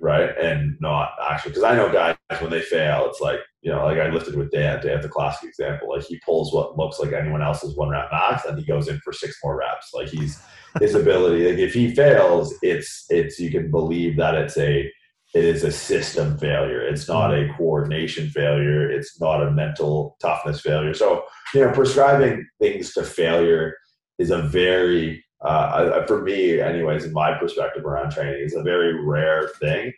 right, 0.00 0.30
and 0.38 0.76
not 0.80 1.10
actually. 1.30 1.50
Because 1.50 1.64
I 1.64 1.76
know 1.76 1.92
guys 1.92 2.16
when 2.40 2.50
they 2.50 2.62
fail, 2.62 3.06
it's 3.08 3.20
like 3.20 3.40
you 3.62 3.72
know, 3.72 3.84
like 3.84 3.98
I 3.98 4.10
lifted 4.10 4.36
with 4.36 4.50
Dan, 4.50 4.84
Dan's 4.84 5.04
the 5.04 5.08
classic 5.08 5.48
example. 5.48 5.88
Like 5.90 6.04
he 6.04 6.20
pulls 6.24 6.52
what 6.52 6.76
looks 6.76 6.98
like 6.98 7.12
anyone 7.12 7.42
else's 7.42 7.76
one 7.76 7.88
rep 7.88 8.10
max 8.12 8.44
and 8.44 8.58
he 8.58 8.64
goes 8.64 8.88
in 8.88 8.98
for 8.98 9.12
six 9.12 9.36
more 9.42 9.56
reps. 9.56 9.90
Like 9.94 10.08
he's 10.08 10.42
his 10.80 10.94
ability, 10.94 11.48
like 11.48 11.58
if 11.58 11.72
he 11.74 11.94
fails, 11.94 12.54
it's 12.62 13.06
it's 13.08 13.38
you 13.38 13.50
can 13.50 13.70
believe 13.70 14.16
that 14.16 14.34
it's 14.34 14.58
a 14.58 14.92
it 15.34 15.44
is 15.44 15.64
a 15.64 15.72
system 15.72 16.38
failure. 16.38 16.80
It's 16.80 17.08
not 17.08 17.34
a 17.34 17.52
coordination 17.56 18.30
failure. 18.30 18.88
It's 18.88 19.20
not 19.20 19.42
a 19.42 19.50
mental 19.50 20.16
toughness 20.20 20.60
failure. 20.60 20.94
So, 20.94 21.24
you 21.52 21.62
know, 21.62 21.72
prescribing 21.72 22.46
things 22.60 22.92
to 22.94 23.02
failure 23.02 23.74
is 24.18 24.30
a 24.30 24.42
very 24.42 25.24
uh, 25.40 26.04
for 26.06 26.22
me, 26.22 26.60
anyways, 26.60 27.04
in 27.04 27.12
my 27.12 27.34
perspective 27.34 27.84
around 27.84 28.10
training, 28.10 28.44
is 28.44 28.54
a 28.54 28.62
very 28.62 29.04
rare 29.04 29.48
thing. 29.60 29.92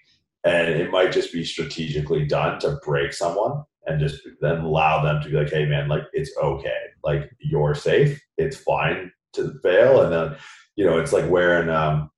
And 0.45 0.69
it 0.69 0.91
might 0.91 1.13
just 1.13 1.33
be 1.33 1.45
strategically 1.45 2.25
done 2.25 2.61
to 2.61 2.79
break 2.85 3.13
someone 3.13 3.65
and 3.87 4.01
just 4.01 4.21
then 4.41 4.59
allow 4.59 5.03
them 5.03 5.23
to 5.23 5.29
be 5.29 5.37
like 5.37 5.51
hey 5.51 5.65
man 5.65 5.89
like 5.89 6.05
it's 6.13 6.31
okay. 6.43 6.77
Like 7.05 7.31
you're 7.39 7.75
safe. 7.75 8.21
It's 8.37 8.57
fine 8.57 9.13
to 9.35 9.55
fail. 9.63 10.03
And 10.03 10.13
then 10.13 10.37
you 10.77 10.85
know 10.85 10.99
it's 10.99 11.13
like 11.13 11.29
wearing 11.31 11.71
um 11.71 12.11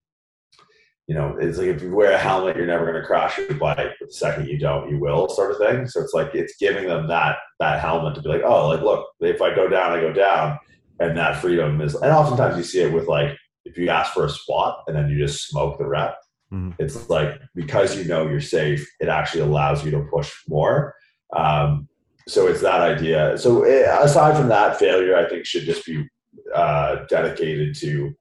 you 1.07 1.15
know 1.15 1.37
it's 1.41 1.59
like 1.59 1.69
if 1.69 1.83
you 1.83 1.95
wear 1.95 2.13
a 2.13 2.19
helmet 2.19 2.57
you're 2.57 2.67
never 2.67 2.85
going 2.91 3.01
to 3.01 3.07
crash 3.07 3.39
your 3.39 3.55
bike. 3.55 3.77
But 4.01 4.09
the 4.09 4.13
second 4.13 4.49
you 4.49 4.59
don't 4.59 4.91
you 4.91 4.99
will 4.99 5.29
sort 5.29 5.53
of 5.53 5.59
thing. 5.59 5.87
So 5.87 6.01
it's 6.01 6.15
like 6.15 6.35
it's 6.35 6.57
giving 6.59 6.89
them 6.89 7.09
that 7.09 7.37
that 7.61 7.81
helmet 7.81 8.15
to 8.15 8.23
be 8.23 8.29
like 8.29 8.43
oh 8.45 8.69
like 8.69 8.83
look 8.83 9.07
if 9.21 9.43
i 9.43 9.55
go 9.55 9.69
down 9.69 9.93
i 9.93 10.01
go 10.01 10.13
down 10.13 10.59
and 11.01 11.17
that 11.17 11.41
freedom 11.41 11.81
is 11.81 11.95
and 11.95 12.13
oftentimes 12.13 12.57
you 12.57 12.63
see 12.63 12.81
it 12.81 12.93
with 12.93 13.07
like 13.07 13.37
if 13.65 13.77
you 13.77 13.89
ask 13.89 14.13
for 14.13 14.25
a 14.25 14.31
spot 14.31 14.83
and 14.87 14.97
then 14.97 15.09
you 15.09 15.19
just 15.19 15.49
smoke 15.49 15.79
the 15.79 15.87
rep 15.87 16.17
Mm-hmm. 16.53 16.83
It's 16.83 17.09
like 17.11 17.41
because 17.55 17.97
you 17.97 18.05
know 18.05 18.27
you're 18.27 18.41
safe, 18.41 18.89
it 19.01 19.09
actually 19.09 19.43
allows 19.43 19.85
you 19.85 19.91
to 19.91 20.01
push 20.11 20.33
more. 20.49 20.95
Um, 21.37 21.89
so 22.27 22.47
it's 22.47 22.63
that 22.63 22.81
idea. 22.81 23.37
So 23.39 23.65
it, 23.65 23.87
eh, 23.87 23.99
aside 24.03 24.37
from 24.37 24.49
that, 24.49 24.79
failure 24.79 25.17
I 25.17 25.29
think 25.29 25.45
should 25.45 25.65
just 25.65 25.85
be 25.85 26.07
uh, 26.55 27.05
dedicated 27.09 27.75
to, 27.77 28.13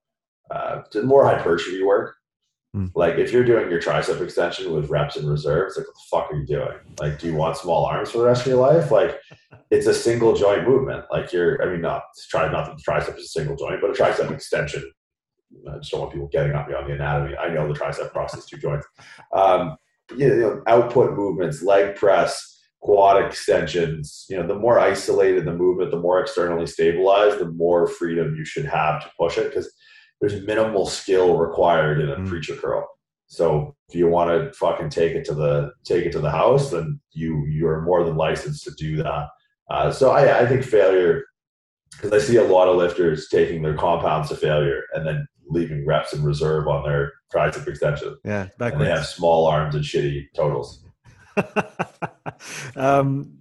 uh, 0.52 0.82
to 0.92 1.04
more 1.04 1.26
hypertrophy 1.26 1.84
work. 1.84 2.16
Mm. 2.78 2.92
Like 2.96 3.16
if 3.16 3.32
you're 3.32 3.44
doing 3.44 3.70
your 3.70 3.82
tricep 3.82 4.22
extension 4.22 4.72
with 4.72 4.90
reps 4.90 5.18
in 5.18 5.28
reserves, 5.28 5.78
like 5.78 5.88
what 5.88 5.96
the 5.96 6.02
fuck 6.10 6.32
are 6.32 6.40
you 6.40 6.46
doing? 6.46 6.78
Like, 7.00 7.20
do 7.20 7.28
you 7.28 7.36
want 7.36 7.58
small 7.58 7.86
arms 7.86 8.12
for 8.12 8.20
the 8.20 8.26
rest 8.26 8.42
of 8.42 8.48
your 8.48 8.62
life? 8.62 8.92
Like, 8.92 9.20
it's 9.72 9.88
a 9.88 9.94
single 9.94 10.36
joint 10.36 10.68
movement. 10.68 11.06
Like 11.12 11.34
you're, 11.34 11.62
I 11.62 11.72
mean, 11.72 11.82
not 11.82 12.04
try 12.30 12.50
not 12.52 12.66
that 12.66 12.78
the 12.78 12.84
tricep 12.84 13.18
is 13.18 13.26
a 13.26 13.28
single 13.28 13.56
joint, 13.56 13.82
but 13.82 13.90
a 13.90 13.94
tricep 13.94 14.32
extension 14.32 14.84
I 15.70 15.78
just 15.78 15.92
don't 15.92 16.02
want 16.02 16.14
people 16.14 16.28
getting 16.28 16.54
on 16.54 16.68
me 16.68 16.76
on 16.76 16.88
the 16.88 16.94
anatomy. 16.94 17.38
I 17.38 17.50
know 17.50 17.68
the 17.68 17.78
tricep 17.78 18.12
process 18.12 18.46
two 18.46 18.58
joints. 18.58 18.88
Um, 19.34 19.78
you 20.16 20.28
know, 20.28 20.62
output 20.68 21.18
movements, 21.18 21.64
leg 21.64 21.96
press, 21.96 22.62
quad 22.82 23.24
extensions. 23.24 24.26
You 24.30 24.38
know, 24.38 24.48
the 24.48 24.56
more 24.56 24.80
isolated 24.80 25.46
the 25.46 25.54
movement, 25.54 25.92
the 25.92 26.00
more 26.00 26.20
externally 26.20 26.68
stabilized, 26.68 27.40
the 27.40 27.52
more 27.52 27.88
freedom 27.88 28.36
you 28.36 28.46
should 28.46 28.66
have 28.66 29.02
to 29.04 29.12
push 29.18 29.38
it 29.38 29.50
because 29.50 29.72
there's 30.20 30.42
minimal 30.46 30.86
skill 30.86 31.38
required 31.38 32.00
in 32.00 32.10
a 32.10 32.16
mm. 32.16 32.28
preacher 32.28 32.56
curl. 32.56 32.88
So 33.28 33.76
if 33.90 33.96
you 33.96 34.08
want 34.08 34.30
to 34.30 34.54
fucking 34.54 34.90
take 34.90 35.14
it 35.14 35.26
to 35.26 35.34
the 35.34 35.72
take 35.84 36.06
it 36.06 36.12
to 36.14 36.20
the 36.20 36.32
house, 36.32 36.72
then 36.72 37.00
you 37.12 37.46
you're 37.48 37.82
more 37.82 38.04
than 38.04 38.16
licensed 38.16 38.64
to 38.64 38.72
do 38.78 38.98
that. 38.98 39.28
Uh, 39.70 39.92
so 39.92 40.12
I, 40.12 40.40
I 40.40 40.46
think 40.46 40.64
failure 40.64 41.26
because 41.92 42.12
I 42.12 42.26
see 42.26 42.38
a 42.38 42.44
lot 42.44 42.68
of 42.68 42.78
lifters 42.78 43.28
taking 43.30 43.62
their 43.62 43.76
compounds 43.76 44.30
to 44.30 44.36
failure 44.36 44.84
and 44.94 45.06
then 45.06 45.28
leaving 45.50 45.86
reps 45.86 46.14
in 46.14 46.24
reserve 46.24 46.68
on 46.68 46.84
their 46.84 47.14
tricep 47.34 47.68
extension. 47.68 48.18
Yeah, 48.24 48.48
and 48.60 48.80
they 48.80 48.90
have 48.90 49.06
small 49.06 49.46
arms 49.46 49.76
and 49.76 49.84
shitty 49.84 50.28
totals. 50.36 50.84
um, 52.76 53.34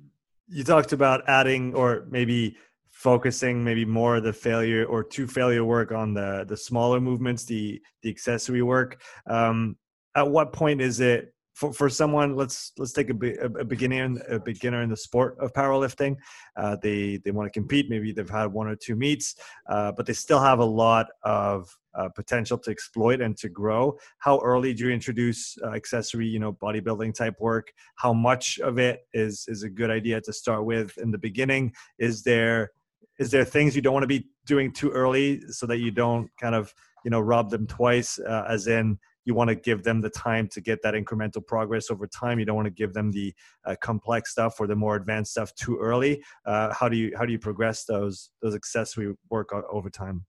you 0.49 0.65
talked 0.65 0.93
about 0.93 1.29
adding 1.29 1.75
or 1.75 2.07
maybe 2.11 2.57
focusing 2.97 3.63
maybe 3.63 3.85
more 3.85 4.21
the 4.21 4.33
failure 4.33 4.87
or 4.87 5.05
to 5.05 5.27
failure 5.27 5.65
work 5.65 5.93
on 5.93 6.15
the 6.15 6.47
the 6.49 6.57
smaller 6.57 6.99
movements, 6.99 7.45
the 7.45 7.81
the 8.03 8.09
accessory 8.09 8.63
work. 8.63 9.03
Um, 9.27 9.77
at 10.15 10.27
what 10.27 10.55
point 10.55 10.81
is 10.81 10.99
it 11.01 11.35
for, 11.53 11.75
for 11.75 11.91
someone 11.91 12.37
let's 12.37 12.73
let's 12.79 12.93
take 12.93 13.11
a, 13.11 13.17
a, 13.43 13.65
beginner 13.65 14.19
a 14.31 14.41
beginner 14.41 14.83
in 14.83 14.89
the 14.89 14.97
sport 14.97 15.37
of 15.41 15.53
powerlifting. 15.53 16.17
Uh, 16.57 16.77
they 16.83 17.19
they 17.23 17.33
want 17.33 17.47
to 17.47 17.51
compete 17.51 17.91
maybe 17.91 18.13
they've 18.13 18.31
had 18.31 18.47
one 18.47 18.67
or 18.67 18.77
two 18.77 18.97
meets 18.97 19.37
uh, 19.69 19.93
but 19.93 20.07
they 20.07 20.15
still 20.15 20.41
have 20.41 20.59
a 20.59 20.65
lot 20.65 21.07
of 21.23 21.69
uh, 21.95 22.09
potential 22.11 22.59
to 22.59 22.71
exploit 22.71 23.21
and 23.21 23.37
to 23.39 23.49
grow. 23.51 23.97
How 24.19 24.39
early 24.41 24.75
do 24.75 24.87
you 24.87 24.91
introduce 24.91 25.57
uh, 25.63 25.73
accessory 25.73 26.27
you 26.27 26.39
know 26.39 26.55
bodybuilding 26.55 27.15
type 27.15 27.37
work? 27.41 27.73
How 27.97 28.15
much 28.15 28.59
of 28.61 28.79
it 28.79 29.07
is 29.13 29.45
is 29.49 29.65
a 29.65 29.69
good 29.69 29.91
idea 29.91 30.23
to 30.23 30.33
start 30.33 30.65
with 30.65 30.97
in 30.97 31.11
the 31.11 31.19
beginning? 31.19 31.75
Is 31.99 32.23
there 32.23 32.71
is 33.19 33.31
there 33.31 33.45
things 33.45 33.75
you 33.75 33.83
don't 33.83 33.95
want 33.95 34.05
to 34.05 34.09
be 34.09 34.29
doing 34.47 34.73
too 34.73 34.91
early 34.91 35.41
so 35.49 35.67
that 35.67 35.79
you 35.79 35.91
don't 35.91 36.29
kind 36.41 36.55
of 36.55 36.73
you 37.05 37.11
know 37.11 37.21
rob 37.21 37.51
them 37.51 37.67
twice 37.67 38.19
uh, 38.19 38.45
as 38.49 38.67
in 38.67 38.99
you 39.27 39.35
want 39.35 39.49
to 39.49 39.57
give 39.57 39.83
them 39.83 40.01
the 40.01 40.09
time 40.09 40.49
to 40.49 40.61
get 40.61 40.81
that 40.83 40.95
incremental 40.95 41.45
progress 41.45 41.91
over 41.91 42.07
time. 42.07 42.39
You 42.39 42.47
don't 42.47 42.57
want 42.57 42.67
to 42.67 42.73
give 42.73 42.95
them 42.95 43.11
the 43.11 43.35
uh, 43.67 43.75
complex 43.83 44.31
stuff 44.31 44.59
or 44.61 44.67
the 44.67 44.77
more 44.77 44.95
advanced 44.95 45.33
stuff 45.33 45.55
too 45.55 45.77
early. 45.79 46.23
Uh, 46.47 46.73
how 46.73 46.89
do 46.89 46.97
you 46.97 47.13
how 47.19 47.27
do 47.27 47.33
you 47.33 47.39
progress 47.39 47.85
those 47.85 48.31
those 48.41 48.55
accessory 48.55 49.13
work 49.29 49.53
over 49.71 49.91
time? 49.91 50.25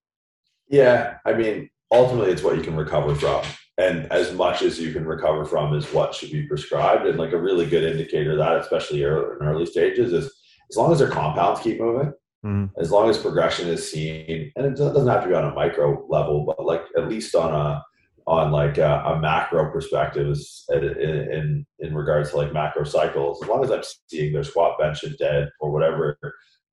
Yeah, 0.67 1.19
I 1.25 1.33
mean, 1.33 1.69
ultimately, 1.91 2.31
it's 2.31 2.43
what 2.43 2.57
you 2.57 2.63
can 2.63 2.75
recover 2.75 3.15
from, 3.15 3.45
and 3.77 4.11
as 4.11 4.33
much 4.33 4.63
as 4.63 4.79
you 4.79 4.91
can 4.91 5.05
recover 5.05 5.45
from 5.45 5.73
is 5.73 5.85
what 5.93 6.13
should 6.13 6.31
be 6.31 6.47
prescribed. 6.47 7.05
And 7.05 7.19
like 7.19 7.31
a 7.31 7.41
really 7.41 7.67
good 7.67 7.83
indicator 7.83 8.31
of 8.31 8.39
that, 8.39 8.57
especially 8.57 9.03
in 9.03 9.07
early 9.07 9.67
stages, 9.67 10.11
is 10.11 10.25
as 10.69 10.75
long 10.75 10.91
as 10.91 10.99
their 10.99 11.09
compounds 11.09 11.61
keep 11.61 11.79
moving. 11.79 12.11
Mm-hmm. 12.45 12.79
As 12.79 12.91
long 12.91 13.09
as 13.09 13.17
progression 13.17 13.67
is 13.67 13.91
seen, 13.91 14.51
and 14.55 14.65
it 14.65 14.75
doesn't 14.75 15.07
have 15.07 15.23
to 15.23 15.29
be 15.29 15.35
on 15.35 15.45
a 15.45 15.55
micro 15.55 16.05
level, 16.07 16.45
but 16.45 16.63
like 16.63 16.83
at 16.95 17.09
least 17.09 17.35
on 17.35 17.53
a 17.53 17.83
on 18.27 18.51
like 18.51 18.77
a, 18.77 19.03
a 19.05 19.19
macro 19.19 19.71
perspective 19.71 20.37
in, 20.69 20.83
in, 20.83 21.65
in 21.79 21.95
regards 21.95 22.31
to 22.31 22.37
like 22.37 22.51
macro 22.51 22.83
cycles. 22.83 23.41
As 23.41 23.47
long 23.47 23.63
as 23.63 23.71
I'm 23.71 23.83
seeing 24.07 24.33
their 24.33 24.43
squat, 24.43 24.77
bench, 24.77 25.03
and 25.03 25.17
dead 25.17 25.49
or 25.61 25.71
whatever 25.71 26.19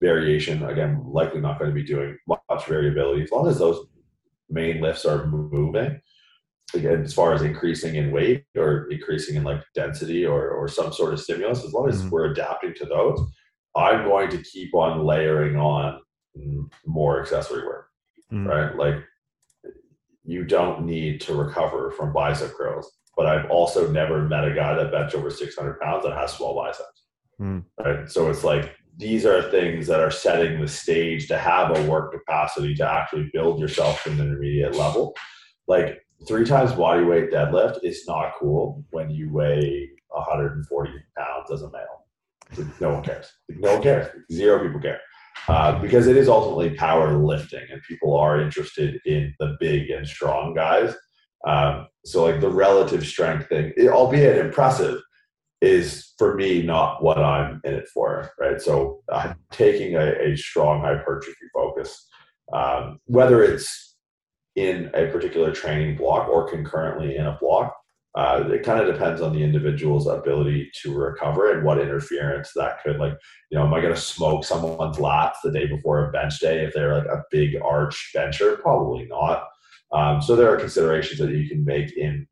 variation, 0.02 0.64
again, 0.64 1.00
likely 1.06 1.40
not 1.40 1.60
going 1.60 1.70
to 1.70 1.74
be 1.74 1.86
doing 1.86 2.18
much 2.26 2.66
variability. 2.66 3.22
As 3.22 3.30
long 3.30 3.46
as 3.46 3.58
those 3.58 3.86
main 4.50 4.80
lifts 4.80 5.04
are 5.04 5.28
moving, 5.28 6.00
again, 6.74 7.02
as 7.02 7.14
far 7.14 7.32
as 7.32 7.42
increasing 7.42 7.94
in 7.94 8.10
weight 8.10 8.44
or 8.56 8.88
increasing 8.90 9.36
in 9.36 9.44
like 9.44 9.62
density 9.76 10.26
or, 10.26 10.50
or 10.50 10.66
some 10.66 10.92
sort 10.92 11.12
of 11.12 11.20
stimulus, 11.20 11.64
as 11.64 11.72
long 11.72 11.88
as 11.88 12.00
mm-hmm. 12.00 12.10
we're 12.10 12.32
adapting 12.32 12.74
to 12.74 12.84
those, 12.84 13.20
I'm 13.76 14.04
going 14.04 14.30
to 14.30 14.42
keep 14.42 14.74
on 14.74 15.04
layering 15.04 15.56
on 15.56 16.00
more 16.86 17.20
accessory 17.20 17.66
work, 17.66 17.88
mm-hmm. 18.32 18.46
right? 18.46 18.76
Like 18.76 19.04
you 20.24 20.44
don't 20.44 20.84
need 20.84 21.20
to 21.22 21.34
recover 21.34 21.90
from 21.90 22.12
bicep 22.12 22.54
curls. 22.54 22.90
But 23.16 23.26
I've 23.26 23.48
also 23.50 23.90
never 23.92 24.22
met 24.22 24.44
a 24.44 24.54
guy 24.54 24.74
that 24.74 24.90
bench 24.90 25.14
over 25.14 25.30
600 25.30 25.80
pounds 25.80 26.04
that 26.04 26.16
has 26.16 26.32
small 26.32 26.56
biceps. 26.56 27.04
Mm. 27.40 27.64
Right. 27.78 28.10
So 28.10 28.28
it's 28.28 28.42
like 28.42 28.74
these 28.96 29.24
are 29.26 29.50
things 29.50 29.86
that 29.86 30.00
are 30.00 30.10
setting 30.10 30.60
the 30.60 30.68
stage 30.68 31.28
to 31.28 31.38
have 31.38 31.76
a 31.76 31.88
work 31.88 32.12
capacity 32.12 32.74
to 32.76 32.88
actually 32.90 33.30
build 33.32 33.60
yourself 33.60 34.02
to 34.04 34.10
an 34.10 34.20
intermediate 34.20 34.74
level. 34.76 35.14
Like 35.68 36.04
three 36.26 36.44
times 36.44 36.72
body 36.72 37.04
weight 37.04 37.30
deadlift 37.30 37.84
is 37.84 38.04
not 38.06 38.34
cool 38.38 38.84
when 38.90 39.10
you 39.10 39.32
weigh 39.32 39.90
140 40.08 40.90
pounds 41.16 41.50
as 41.52 41.62
a 41.62 41.70
male. 41.70 42.03
No 42.80 42.94
one 42.94 43.02
cares. 43.02 43.32
no 43.48 43.74
one 43.74 43.82
cares. 43.82 44.08
Zero 44.30 44.62
people 44.62 44.80
care 44.80 45.00
uh, 45.48 45.78
because 45.80 46.06
it 46.06 46.16
is 46.16 46.28
ultimately 46.28 46.74
power 46.74 47.16
lifting 47.16 47.64
and 47.70 47.82
people 47.82 48.16
are 48.16 48.40
interested 48.40 49.00
in 49.04 49.34
the 49.38 49.56
big 49.60 49.90
and 49.90 50.06
strong 50.06 50.54
guys. 50.54 50.94
Um, 51.46 51.88
so 52.04 52.24
like 52.24 52.40
the 52.40 52.50
relative 52.50 53.06
strength 53.06 53.48
thing, 53.48 53.72
albeit 53.88 54.38
impressive, 54.38 55.00
is 55.60 56.12
for 56.18 56.34
me 56.34 56.62
not 56.62 57.02
what 57.02 57.18
I'm 57.18 57.60
in 57.64 57.74
it 57.74 57.88
for, 57.88 58.30
right? 58.38 58.60
So 58.60 59.02
I'm 59.12 59.36
taking 59.50 59.96
a, 59.96 60.12
a 60.20 60.36
strong 60.36 60.80
hypertrophy 60.80 61.46
focus, 61.54 62.06
um, 62.52 62.98
whether 63.06 63.42
it's 63.42 63.96
in 64.56 64.90
a 64.94 65.06
particular 65.10 65.52
training 65.52 65.96
block 65.96 66.28
or 66.28 66.48
concurrently 66.48 67.16
in 67.16 67.26
a 67.26 67.36
block 67.40 67.74
uh, 68.14 68.44
it 68.46 68.62
kind 68.62 68.80
of 68.80 68.92
depends 68.92 69.20
on 69.20 69.32
the 69.32 69.42
individual's 69.42 70.06
ability 70.06 70.70
to 70.82 70.94
recover 70.94 71.52
and 71.52 71.64
what 71.64 71.80
interference 71.80 72.52
that 72.54 72.80
could 72.82 72.98
like 72.98 73.14
you 73.50 73.58
know 73.58 73.64
am 73.64 73.74
i 73.74 73.80
going 73.80 73.94
to 73.94 74.00
smoke 74.00 74.44
someone's 74.44 74.98
lats 74.98 75.34
the 75.42 75.50
day 75.50 75.66
before 75.66 76.08
a 76.08 76.12
bench 76.12 76.38
day 76.38 76.64
if 76.64 76.72
they're 76.72 76.98
like 76.98 77.06
a 77.06 77.24
big 77.30 77.56
arch 77.62 78.10
bencher? 78.14 78.56
Probably 78.56 79.06
not. 79.06 79.48
Um, 79.92 80.20
so 80.20 80.34
there 80.34 80.52
are 80.52 80.56
considerations 80.56 81.18
that 81.20 81.30
you 81.30 81.48
can 81.48 81.64
make 81.64 81.96
in 81.96 82.26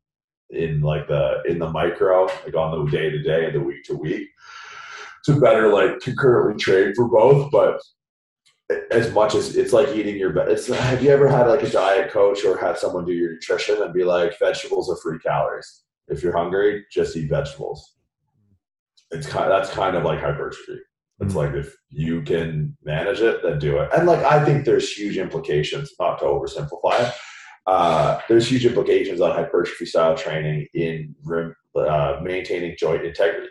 in 0.49 0.81
like 0.81 1.07
the 1.07 1.41
in 1.47 1.57
the 1.59 1.69
micro 1.69 2.25
like 2.45 2.55
on 2.55 2.85
the 2.85 2.91
day 2.91 3.09
to 3.09 3.21
day 3.23 3.45
and 3.45 3.55
the 3.55 3.59
week 3.59 3.83
to 3.85 3.95
week 3.95 4.27
to 5.25 5.39
better 5.39 5.73
like 5.73 5.99
concurrently 5.99 6.61
train 6.61 6.93
for 6.93 7.07
both 7.07 7.49
but 7.51 7.81
as 8.91 9.11
much 9.13 9.35
as 9.35 9.55
it's 9.55 9.73
like 9.73 9.89
eating 9.89 10.17
your 10.17 10.31
best. 10.31 10.49
it's 10.49 10.67
have 10.67 11.03
you 11.03 11.09
ever 11.09 11.27
had 11.27 11.47
like 11.47 11.63
a 11.63 11.69
diet 11.69 12.11
coach 12.11 12.43
or 12.45 12.57
had 12.57 12.77
someone 12.77 13.05
do 13.05 13.13
your 13.13 13.33
nutrition 13.33 13.81
and 13.81 13.93
be 13.93 14.03
like 14.03 14.37
vegetables 14.39 14.89
are 14.89 14.97
free 14.97 15.19
calories. 15.19 15.83
If 16.07 16.21
you're 16.21 16.37
hungry 16.37 16.85
just 16.91 17.15
eat 17.15 17.29
vegetables. 17.29 17.95
It's 19.11 19.27
kind 19.27 19.51
of, 19.51 19.61
that's 19.61 19.73
kind 19.73 19.95
of 19.95 20.03
like 20.03 20.19
hypertrophy. 20.19 20.79
It's 21.19 21.35
like 21.35 21.53
if 21.53 21.75
you 21.89 22.21
can 22.23 22.75
manage 22.83 23.21
it 23.21 23.43
then 23.43 23.59
do 23.59 23.77
it. 23.77 23.89
And 23.95 24.07
like 24.07 24.23
i 24.23 24.43
think 24.43 24.65
there's 24.65 24.91
huge 24.91 25.17
implications 25.17 25.91
not 25.99 26.19
to 26.19 26.25
oversimplify 26.25 27.07
it 27.07 27.13
uh, 27.65 28.19
there's 28.27 28.49
huge 28.49 28.65
implications 28.65 29.21
on 29.21 29.31
hypertrophy 29.31 29.85
style 29.85 30.17
training 30.17 30.67
in 30.73 31.15
uh, 31.75 32.19
maintaining 32.21 32.75
joint 32.77 33.05
integrity 33.05 33.47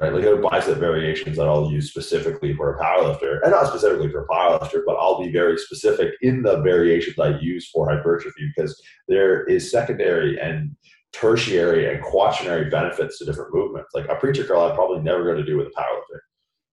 right? 0.00 0.12
Like 0.12 0.22
there 0.22 0.34
are 0.34 0.50
bicep 0.50 0.78
variations 0.78 1.36
that 1.36 1.48
I'll 1.48 1.70
use 1.70 1.90
specifically 1.90 2.54
for 2.54 2.74
a 2.74 2.82
powerlifter, 2.82 3.40
and 3.42 3.52
not 3.52 3.66
specifically 3.66 4.10
for 4.10 4.24
a 4.24 4.28
powerlifter, 4.28 4.82
but 4.86 4.96
I'll 4.96 5.22
be 5.22 5.32
very 5.32 5.58
specific 5.58 6.14
in 6.22 6.42
the 6.42 6.60
variations 6.60 7.18
I 7.18 7.38
use 7.38 7.68
for 7.70 7.88
hypertrophy 7.88 8.52
because 8.54 8.80
there 9.08 9.44
is 9.44 9.70
secondary 9.70 10.38
and 10.40 10.76
tertiary 11.12 11.92
and 11.92 12.02
quaternary 12.04 12.68
benefits 12.68 13.18
to 13.18 13.24
different 13.24 13.54
movements. 13.54 13.90
Like 13.94 14.08
a 14.08 14.16
preacher 14.16 14.44
curl, 14.44 14.62
I'm 14.62 14.74
probably 14.74 15.00
never 15.00 15.24
going 15.24 15.38
to 15.38 15.44
do 15.44 15.56
with 15.56 15.68
a 15.68 15.80
powerlifter. 15.80 16.20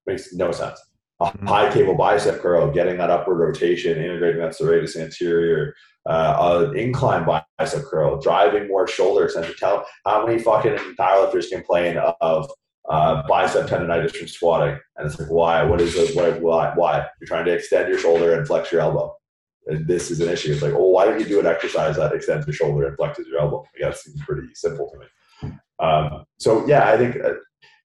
Makes 0.05 0.33
no 0.33 0.51
sense. 0.51 0.79
A 1.21 1.25
mm-hmm. 1.25 1.47
high 1.47 1.71
cable 1.71 1.95
bicep 1.95 2.41
curl, 2.41 2.71
getting 2.71 2.97
that 2.97 3.09
upward 3.09 3.37
rotation, 3.37 4.03
integrating 4.03 4.41
that 4.41 4.51
serratus 4.51 4.97
anterior, 4.97 5.73
uh, 6.05 6.67
an 6.67 6.77
incline 6.77 7.25
bicep 7.57 7.83
curl, 7.83 8.19
driving 8.19 8.67
more 8.67 8.87
shoulder 8.87 9.25
extension. 9.25 9.55
Tell 9.57 9.85
how 10.05 10.25
many 10.25 10.41
fucking 10.41 10.75
powerlifters 10.99 11.49
complain 11.49 11.97
of 11.97 12.51
uh, 12.89 13.23
bicep 13.27 13.67
tendonitis 13.67 14.15
from 14.15 14.27
squatting. 14.27 14.77
And 14.97 15.07
it's 15.07 15.19
like, 15.19 15.29
why? 15.29 15.63
What 15.63 15.81
is 15.81 15.95
it? 15.95 16.15
Why, 16.15 16.31
why? 16.31 16.73
Why? 16.75 17.07
You're 17.19 17.27
trying 17.27 17.45
to 17.45 17.53
extend 17.53 17.89
your 17.89 17.99
shoulder 17.99 18.33
and 18.33 18.45
flex 18.45 18.71
your 18.71 18.81
elbow. 18.81 19.15
And 19.67 19.87
this 19.87 20.11
is 20.11 20.19
an 20.19 20.29
issue. 20.29 20.51
It's 20.51 20.61
like, 20.61 20.73
well, 20.73 20.89
why 20.89 21.05
don't 21.05 21.19
you 21.19 21.25
do 21.25 21.39
an 21.39 21.45
exercise 21.45 21.95
that 21.95 22.13
extends 22.13 22.45
your 22.45 22.53
shoulder 22.53 22.87
and 22.87 22.97
flexes 22.97 23.27
your 23.27 23.39
elbow? 23.39 23.59
Like, 23.59 23.91
that 23.91 23.97
seems 23.97 24.21
pretty 24.23 24.47
simple 24.53 24.91
to 24.91 24.99
me. 24.99 25.57
Um, 25.79 26.25
so 26.37 26.65
yeah, 26.67 26.89
I 26.89 26.97
think 26.97 27.17
uh, 27.23 27.33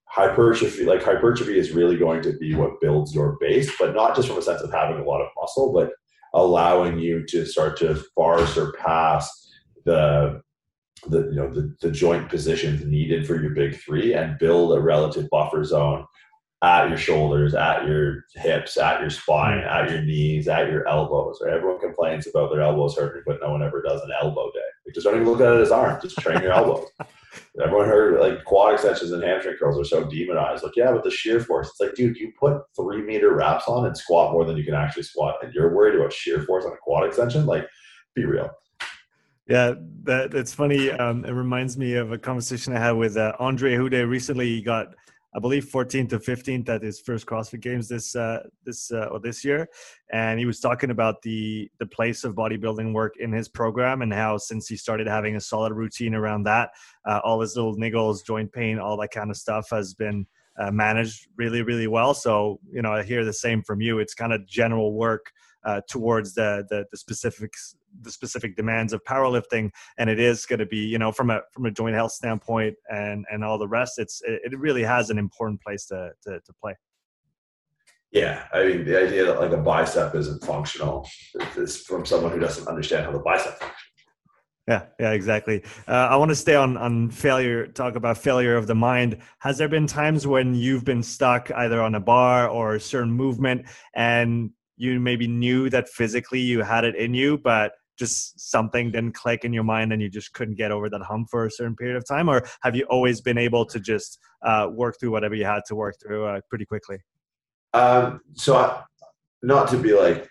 hypertrophy, 0.07 0.85
like 0.85 1.03
hypertrophy, 1.03 1.59
is 1.59 1.73
really 1.73 1.97
going 1.97 2.23
to 2.23 2.37
be 2.39 2.55
what 2.55 2.81
builds 2.81 3.15
your 3.15 3.37
base, 3.41 3.71
but 3.79 3.95
not 3.95 4.17
just 4.17 4.29
from 4.29 4.39
a 4.39 4.43
sense 4.43 4.63
of 4.63 4.73
having 4.73 5.01
a 5.01 5.05
lot 5.05 5.21
of 5.21 5.29
muscle, 5.41 5.73
but 5.73 5.91
allowing 6.35 6.99
you 6.99 7.25
to 7.27 7.47
start 7.47 7.79
to 7.79 7.95
far 8.15 8.45
surpass 8.47 9.31
the 9.85 10.41
the 11.07 11.29
you 11.29 11.37
know 11.37 11.51
the, 11.51 11.75
the 11.81 11.91
joint 11.91 12.29
positions 12.29 12.85
needed 12.85 13.27
for 13.27 13.41
your 13.41 13.51
big 13.51 13.81
three 13.81 14.15
and 14.15 14.39
build 14.39 14.77
a 14.77 14.81
relative 14.81 15.29
buffer 15.31 15.65
zone 15.65 16.07
at 16.63 16.89
your 16.89 16.99
shoulders, 16.99 17.55
at 17.55 17.87
your 17.87 18.25
hips, 18.35 18.77
at 18.77 19.01
your 19.01 19.11
spine, 19.11 19.61
hmm. 19.61 19.69
at 19.69 19.91
your 19.91 20.03
knees, 20.03 20.49
at 20.49 20.69
your 20.69 20.87
elbows. 20.89 21.41
Right? 21.43 21.55
Everyone 21.55 21.81
complains 21.81 22.27
about 22.27 22.51
their 22.51 22.63
elbows 22.63 22.97
hurting, 22.97 23.23
but 23.27 23.39
no 23.41 23.53
one 23.53 23.63
ever 23.63 23.83
does 23.83 24.01
an 24.03 24.11
elbow 24.21 24.51
day. 24.53 24.61
Like, 24.85 24.95
just 24.95 25.05
don't 25.05 25.15
even 25.15 25.29
look 25.29 25.41
at 25.41 25.55
it 25.55 25.61
as 25.61 25.71
arm. 25.71 26.01
Just 26.03 26.19
train 26.19 26.43
your 26.43 26.53
elbows. 26.53 26.89
Everyone 27.63 27.87
heard 27.87 28.21
like 28.21 28.45
quad 28.45 28.75
extensions 28.75 29.13
and 29.13 29.23
hamstring 29.23 29.57
curls 29.59 29.79
are 29.79 29.85
so 29.85 30.09
demonized. 30.09 30.65
Like, 30.65 30.77
yeah, 30.77 30.91
but 30.93 31.05
the 31.05 31.11
shear 31.11 31.41
force. 31.41 31.69
It's 31.69 31.81
like, 31.81 31.95
dude, 31.95 32.17
you 32.17 32.33
put 32.39 32.63
three 32.75 33.03
meter 33.03 33.35
wraps 33.35 33.69
on 33.69 33.87
and 33.87 33.97
squat 33.97 34.33
more 34.33 34.45
than 34.45 34.57
you 34.57 34.65
can 34.65 34.75
actually 34.75 35.03
squat, 35.05 35.37
and 35.43 35.53
you're 35.53 35.75
worried 35.75 35.95
about 35.95 36.13
shear 36.13 36.43
force 36.43 36.65
on 36.65 36.73
a 36.73 36.77
quad 36.77 37.07
extension. 37.07 37.47
Like, 37.47 37.67
be 38.15 38.25
real. 38.25 38.51
Yeah, 39.49 39.75
that 40.05 40.31
that's 40.31 40.53
funny. 40.53 40.91
Um, 40.91 41.25
it 41.25 41.33
reminds 41.33 41.79
me 41.79 41.95
of 41.95 42.13
a 42.13 42.19
conversation 42.19 42.77
I 42.77 42.81
had 42.81 42.93
with 42.93 43.17
uh, 43.17 43.33
André 43.41 43.79
Houdet 43.79 44.07
recently. 44.07 44.47
He 44.47 44.63
got 44.63 44.89
I 45.35 45.41
believe 45.41 45.67
14th 45.67 46.11
to 46.11 46.19
15th 46.19 46.69
at 46.69 46.83
his 46.83 47.01
first 47.01 47.27
CrossFit 47.27 47.61
Games 47.61 47.89
this 47.89 48.15
uh, 48.15 48.43
this 48.65 48.93
uh, 48.93 49.09
or 49.11 49.21
this 49.21 49.47
year, 49.47 49.67
and 50.13 50.39
he 50.39 50.45
was 50.45 50.61
talking 50.61 50.91
about 50.91 51.23
the 51.23 51.71
the 51.79 51.87
place 51.87 52.25
of 52.25 52.35
bodybuilding 52.35 52.93
work 52.93 53.15
in 53.19 53.33
his 53.33 53.49
program 53.49 54.03
and 54.03 54.13
how 54.13 54.37
since 54.37 54.69
he 54.69 54.77
started 54.77 55.07
having 55.07 55.37
a 55.37 55.41
solid 55.41 55.73
routine 55.73 56.15
around 56.15 56.43
that, 56.43 56.71
uh, 57.07 57.21
all 57.25 57.41
his 57.41 57.57
little 57.57 57.75
niggles, 57.77 58.25
joint 58.27 58.53
pain, 58.53 58.79
all 58.79 58.99
that 58.99 59.13
kind 59.13 59.31
of 59.31 59.37
stuff 59.39 59.71
has 59.71 59.95
been 59.95 60.27
uh, 60.59 60.71
managed 60.71 61.27
really 61.37 61.63
really 61.63 61.87
well. 61.87 62.13
So 62.13 62.61
you 62.71 62.83
know 62.83 62.93
I 62.93 63.03
hear 63.03 63.25
the 63.25 63.33
same 63.33 63.63
from 63.63 63.81
you. 63.81 63.99
It's 63.99 64.13
kind 64.13 64.35
of 64.35 64.47
general 64.47 64.93
work 64.93 65.33
uh, 65.65 65.81
towards 65.89 66.35
the, 66.35 66.67
the, 66.71 66.87
the 66.91 66.97
specifics 66.97 67.75
the 68.03 68.11
specific 68.11 68.57
demands 68.57 68.93
of 68.93 69.03
powerlifting 69.05 69.71
and 69.99 70.09
it 70.11 70.21
is 70.21 70.47
going 70.47 70.59
to 70.59 70.67
be 70.67 70.79
you 70.79 70.99
know 70.99 71.13
from 71.13 71.31
a 71.31 71.41
from 71.53 71.67
a 71.67 71.71
joint 71.71 71.95
health 71.95 72.13
standpoint 72.13 72.75
and 72.91 73.25
and 73.31 73.45
all 73.45 73.59
the 73.59 73.69
rest 73.69 73.99
it's 73.99 74.23
it 74.25 74.59
really 74.59 74.83
has 74.83 75.11
an 75.11 75.19
important 75.19 75.61
place 75.61 75.87
to 75.87 76.11
to, 76.23 76.41
to 76.41 76.53
play 76.61 76.75
yeah 78.13 78.47
i 78.53 78.65
mean 78.65 78.85
the 78.85 78.99
idea 78.99 79.25
that 79.25 79.41
like 79.41 79.53
a 79.53 79.57
bicep 79.57 80.15
isn't 80.15 80.45
functional 80.45 81.09
is 81.57 81.79
from 81.79 82.05
someone 82.05 82.33
who 82.33 82.39
doesn't 82.39 82.69
understand 82.69 83.05
how 83.05 83.13
the 83.13 83.19
bicep 83.19 83.59
functions 83.59 83.89
yeah, 84.69 84.85
yeah, 85.01 85.13
exactly. 85.13 85.65
Uh, 85.89 86.09
I 86.11 86.17
want 86.17 86.31
to 86.31 86.35
stay 86.35 86.55
on 86.55 86.77
on 86.77 87.09
failure. 87.09 87.67
Talk 87.69 87.97
about 87.97 88.19
failure 88.19 88.55
of 88.55 88.67
the 88.67 88.75
mind. 88.75 89.17
Has 89.39 89.57
there 89.57 89.67
been 89.67 89.87
times 89.87 90.27
when 90.27 90.55
you've 90.55 90.85
been 90.85 91.03
stuck 91.03 91.51
either 91.53 91.81
on 91.81 91.95
a 91.95 92.01
bar 92.01 92.47
or 92.47 92.75
a 92.75 92.81
certain 92.81 93.11
movement, 93.11 93.65
and 93.95 94.51
you 94.79 94.99
maybe 95.01 95.27
knew 95.27 95.69
that 95.71 95.89
physically 95.89 96.41
you 96.41 96.63
had 96.63 96.85
it 96.85 96.95
in 96.95 97.15
you, 97.15 97.39
but 97.39 97.73
just 97.99 98.39
something 98.51 98.93
didn't 98.93 99.13
click 99.13 99.45
in 99.45 99.53
your 99.53 99.65
mind 99.65 99.93
and 99.93 100.01
you 100.01 100.09
just 100.09 100.33
couldn't 100.33 100.55
get 100.55 100.71
over 100.71 100.89
that 100.89 101.03
hump 101.03 101.29
for 101.31 101.47
a 101.47 101.51
certain 101.51 101.75
period 101.75 101.97
of 101.97 102.07
time? 102.07 102.29
Or 102.29 102.47
have 102.63 102.77
you 102.77 102.85
always 102.85 103.21
been 103.21 103.37
able 103.37 103.67
to 103.67 103.81
just 103.81 104.19
uh, 104.43 104.69
work 104.71 104.97
through 104.99 105.11
whatever 105.11 105.35
you 105.35 105.45
had 105.45 105.63
to 105.67 105.75
work 105.75 105.97
through 106.01 106.25
uh, 106.25 106.41
pretty 106.49 106.65
quickly? 106.65 106.99
Um, 107.75 108.21
so, 108.35 108.57
I, 108.57 108.83
not 109.43 109.69
to 109.71 109.77
be 109.77 109.93
like, 109.93 110.31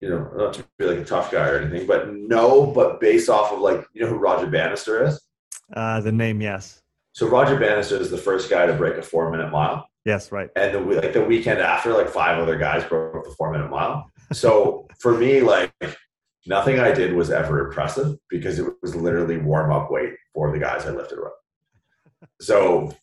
you 0.00 0.08
know, 0.08 0.30
not 0.34 0.54
to 0.54 0.64
be 0.78 0.86
like 0.86 0.98
a 0.98 1.04
tough 1.04 1.30
guy 1.30 1.48
or 1.48 1.58
anything, 1.58 1.86
but 1.86 2.12
no, 2.12 2.66
but 2.66 3.00
based 3.00 3.28
off 3.28 3.52
of 3.52 3.60
like, 3.60 3.86
you 3.92 4.02
know 4.02 4.08
who 4.08 4.16
Roger 4.16 4.48
Bannister 4.48 5.06
is? 5.06 5.20
Uh, 5.74 6.00
the 6.00 6.10
name, 6.12 6.40
yes. 6.40 6.82
So 7.12 7.28
Roger 7.28 7.58
Bannister 7.58 7.96
is 7.96 8.10
the 8.10 8.18
first 8.18 8.50
guy 8.50 8.66
to 8.66 8.72
break 8.72 8.96
a 8.96 9.02
four 9.02 9.30
minute 9.30 9.50
mile. 9.50 9.86
Yes, 10.04 10.32
right. 10.32 10.50
And 10.56 10.74
the 10.74 10.80
like 10.80 11.12
the 11.12 11.24
weekend 11.24 11.60
after, 11.60 11.92
like 11.92 12.08
five 12.08 12.38
other 12.38 12.58
guys 12.58 12.84
broke 12.84 13.24
the 13.24 13.34
four 13.38 13.52
minute 13.52 13.70
mile. 13.70 14.10
So 14.32 14.88
for 14.98 15.16
me, 15.16 15.40
like 15.40 15.72
nothing 16.46 16.80
I 16.80 16.92
did 16.92 17.14
was 17.14 17.30
ever 17.30 17.66
impressive 17.66 18.16
because 18.28 18.58
it 18.58 18.66
was 18.82 18.96
literally 18.96 19.38
warm 19.38 19.72
up 19.72 19.90
weight 19.90 20.14
for 20.34 20.50
the 20.50 20.58
guys 20.58 20.86
I 20.86 20.90
lifted 20.90 21.18
with. 21.20 22.28
So 22.40 22.94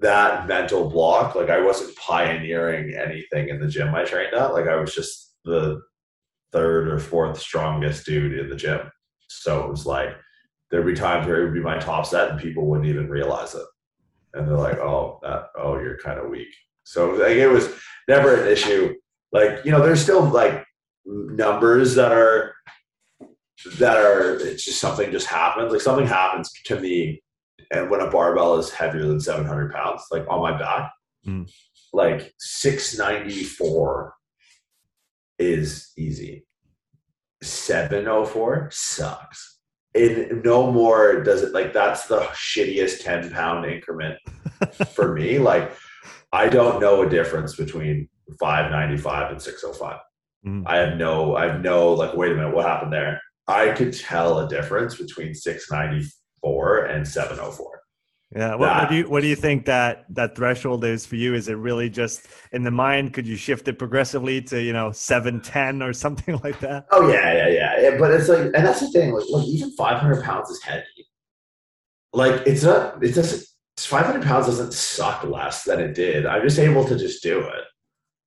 that 0.00 0.46
mental 0.46 0.90
block, 0.90 1.34
like 1.34 1.48
I 1.48 1.60
wasn't 1.60 1.96
pioneering 1.96 2.94
anything 2.94 3.48
in 3.48 3.58
the 3.58 3.68
gym 3.68 3.94
I 3.94 4.04
trained 4.04 4.34
at. 4.34 4.52
Like 4.52 4.68
I 4.68 4.76
was 4.76 4.94
just 4.94 5.34
the 5.44 5.80
third 6.52 6.88
or 6.88 6.98
fourth 6.98 7.40
strongest 7.40 8.04
dude 8.04 8.38
in 8.38 8.50
the 8.50 8.56
gym. 8.56 8.80
So 9.28 9.64
it 9.64 9.70
was 9.70 9.86
like 9.86 10.10
there'd 10.70 10.86
be 10.86 10.94
times 10.94 11.26
where 11.26 11.40
it 11.40 11.44
would 11.44 11.54
be 11.54 11.60
my 11.60 11.78
top 11.78 12.04
set 12.04 12.30
and 12.30 12.40
people 12.40 12.66
wouldn't 12.66 12.88
even 12.88 13.08
realize 13.08 13.54
it 13.54 13.64
and 14.34 14.48
they're 14.48 14.56
like, 14.56 14.78
oh, 14.78 15.18
that, 15.22 15.46
oh, 15.58 15.78
you're 15.78 15.98
kind 15.98 16.18
of 16.18 16.30
weak. 16.30 16.48
So 16.84 17.10
like 17.10 17.36
it 17.36 17.48
was 17.48 17.68
never 18.08 18.42
an 18.42 18.48
issue. 18.48 18.94
Like 19.32 19.64
you 19.64 19.70
know, 19.70 19.82
there's 19.82 20.02
still 20.02 20.24
like 20.24 20.64
numbers 21.04 21.94
that 21.96 22.12
are 22.12 22.54
that 23.78 23.96
are 23.96 24.36
it's 24.36 24.64
just 24.64 24.80
something 24.80 25.10
just 25.10 25.26
happens. 25.26 25.72
Like 25.72 25.82
something 25.82 26.06
happens 26.06 26.50
to 26.64 26.80
me, 26.80 27.22
and 27.72 27.90
when 27.90 28.00
a 28.00 28.10
barbell 28.10 28.56
is 28.56 28.70
heavier 28.70 29.06
than 29.06 29.20
700 29.20 29.72
pounds, 29.72 30.04
like 30.10 30.24
on 30.30 30.40
my 30.40 30.58
back, 30.58 30.92
mm. 31.26 31.50
like 31.92 32.32
694 32.38 34.14
is 35.38 35.92
easy. 35.96 36.46
704 37.42 38.70
sucks 38.72 39.57
in 39.94 40.42
no 40.44 40.70
more 40.70 41.22
does 41.22 41.42
it 41.42 41.52
like 41.52 41.72
that's 41.72 42.06
the 42.06 42.20
shittiest 42.34 43.02
10 43.02 43.30
pound 43.30 43.64
increment 43.64 44.18
for 44.94 45.14
me. 45.14 45.38
Like 45.38 45.72
i 46.32 46.48
don't 46.48 46.80
know 46.80 47.02
a 47.02 47.08
difference 47.08 47.56
between 47.56 48.08
595 48.38 49.32
and 49.32 49.40
605 49.40 49.98
mm. 50.46 50.62
i 50.66 50.76
have 50.76 50.98
no 50.98 51.36
i 51.36 51.46
have 51.46 51.62
no 51.62 51.94
like 51.94 52.14
wait 52.14 52.32
a 52.32 52.34
minute 52.34 52.54
what 52.54 52.66
happened 52.66 52.92
there? 52.92 53.20
I 53.46 53.70
could 53.70 53.94
tell 53.94 54.40
a 54.40 54.48
difference 54.48 54.96
between 54.96 55.34
694 55.34 56.84
and 56.84 57.08
704 57.08 57.77
yeah. 58.34 58.54
What, 58.56 58.60
what, 58.60 58.88
do 58.90 58.96
you 58.96 59.08
what 59.08 59.22
do 59.22 59.26
you 59.26 59.36
think 59.36 59.64
that 59.66 60.04
that 60.10 60.36
threshold 60.36 60.84
is 60.84 61.06
for 61.06 61.16
you? 61.16 61.34
Is 61.34 61.48
it 61.48 61.54
really 61.54 61.88
just 61.88 62.26
in 62.52 62.62
the 62.62 62.70
mind? 62.70 63.14
Could 63.14 63.26
you 63.26 63.36
shift 63.36 63.68
it 63.68 63.78
progressively 63.78 64.42
to 64.42 64.62
you 64.62 64.74
know 64.74 64.92
seven 64.92 65.40
ten 65.40 65.82
or 65.82 65.94
something 65.94 66.38
like 66.44 66.60
that? 66.60 66.86
Oh 66.90 67.08
yeah, 67.08 67.32
yeah, 67.32 67.48
yeah. 67.48 67.80
yeah 67.80 67.98
but 67.98 68.10
it's 68.10 68.28
like, 68.28 68.40
and 68.40 68.66
that's 68.66 68.80
the 68.80 68.90
thing. 68.90 69.12
Like, 69.12 69.24
look, 69.30 69.46
even 69.46 69.70
five 69.72 69.98
hundred 69.98 70.22
pounds 70.24 70.50
is 70.50 70.62
heavy. 70.62 70.84
Like, 72.12 72.46
it's 72.46 72.64
not. 72.64 73.02
It 73.02 73.14
doesn't. 73.14 73.44
Five 73.78 74.06
hundred 74.06 74.24
pounds 74.24 74.46
doesn't 74.46 74.74
suck 74.74 75.24
less 75.24 75.64
than 75.64 75.80
it 75.80 75.94
did. 75.94 76.26
I'm 76.26 76.42
just 76.42 76.58
able 76.58 76.84
to 76.84 76.98
just 76.98 77.22
do 77.22 77.40
it. 77.40 77.64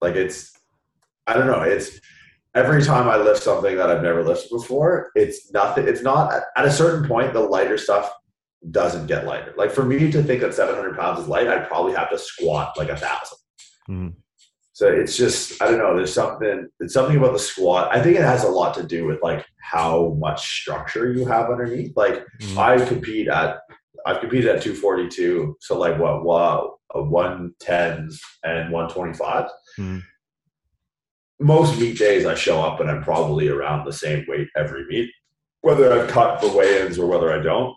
Like 0.02 0.16
it's. 0.16 0.52
I 1.28 1.36
don't 1.36 1.46
know. 1.46 1.62
It's 1.62 2.00
every 2.56 2.84
time 2.84 3.08
I 3.08 3.18
lift 3.18 3.44
something 3.44 3.78
that 3.78 3.92
I've 3.92 4.02
never 4.02 4.24
lifted 4.24 4.50
before. 4.50 5.12
It's 5.14 5.52
nothing. 5.52 5.88
It's 5.88 6.02
not 6.02 6.42
at 6.58 6.66
a 6.66 6.72
certain 6.72 7.08
point. 7.08 7.34
The 7.34 7.40
lighter 7.40 7.78
stuff 7.78 8.12
doesn't 8.70 9.08
get 9.08 9.26
lighter. 9.26 9.54
Like 9.58 9.72
for 9.72 9.84
me 9.84 10.12
to 10.12 10.22
think 10.22 10.42
that 10.42 10.54
700 10.54 10.98
pounds 10.98 11.20
is 11.20 11.28
light, 11.28 11.48
I'd 11.48 11.68
probably 11.68 11.94
have 11.94 12.12
to 12.12 12.20
squat 12.20 12.78
like 12.78 12.90
a 12.90 12.94
1000 12.94 13.38
mm-hmm. 13.90 14.08
So 14.74 14.88
it's 14.88 15.16
just 15.16 15.62
I 15.62 15.68
don't 15.68 15.78
know. 15.78 15.96
There's 15.96 16.14
something. 16.14 16.68
It's 16.80 16.94
something 16.94 17.16
about 17.16 17.34
the 17.34 17.40
squat. 17.40 17.96
I 17.96 18.02
think 18.02 18.16
it 18.16 18.24
has 18.24 18.44
a 18.44 18.50
lot 18.50 18.74
to 18.76 18.84
do 18.84 19.06
with 19.06 19.22
like 19.22 19.46
how 19.62 20.18
much 20.18 20.62
structure 20.62 21.12
you 21.14 21.26
have 21.26 21.52
underneath. 21.52 21.96
Like 21.96 22.26
mm-hmm. 22.42 22.58
I 22.58 22.84
compete 22.86 23.28
at 23.28 23.60
I've 24.08 24.22
competed 24.22 24.48
at 24.48 24.64
242. 24.64 25.58
So 25.60 25.78
like 25.78 26.00
what? 26.00 26.24
Wow, 26.24 26.78
a 26.96 27.00
110s 27.00 28.16
and 28.44 28.72
125. 28.72 29.46
Mm-hmm. 29.78 30.00
Most 31.42 31.80
meet 31.80 32.00
days 32.00 32.26
I 32.26 32.34
show 32.34 32.62
up 32.62 32.80
and 32.80 32.90
I'm 32.90 33.04
probably 33.04 33.50
around 33.50 33.86
the 33.86 33.94
same 33.94 34.26
weight 34.28 34.48
every 34.56 34.86
meet, 34.88 35.12
whether 35.62 35.94
I've 35.94 36.10
cut 36.10 36.40
for 36.40 36.56
weigh-ins 36.56 36.98
or 36.98 37.08
whether 37.08 37.32
I 37.32 37.44
don't 37.44 37.76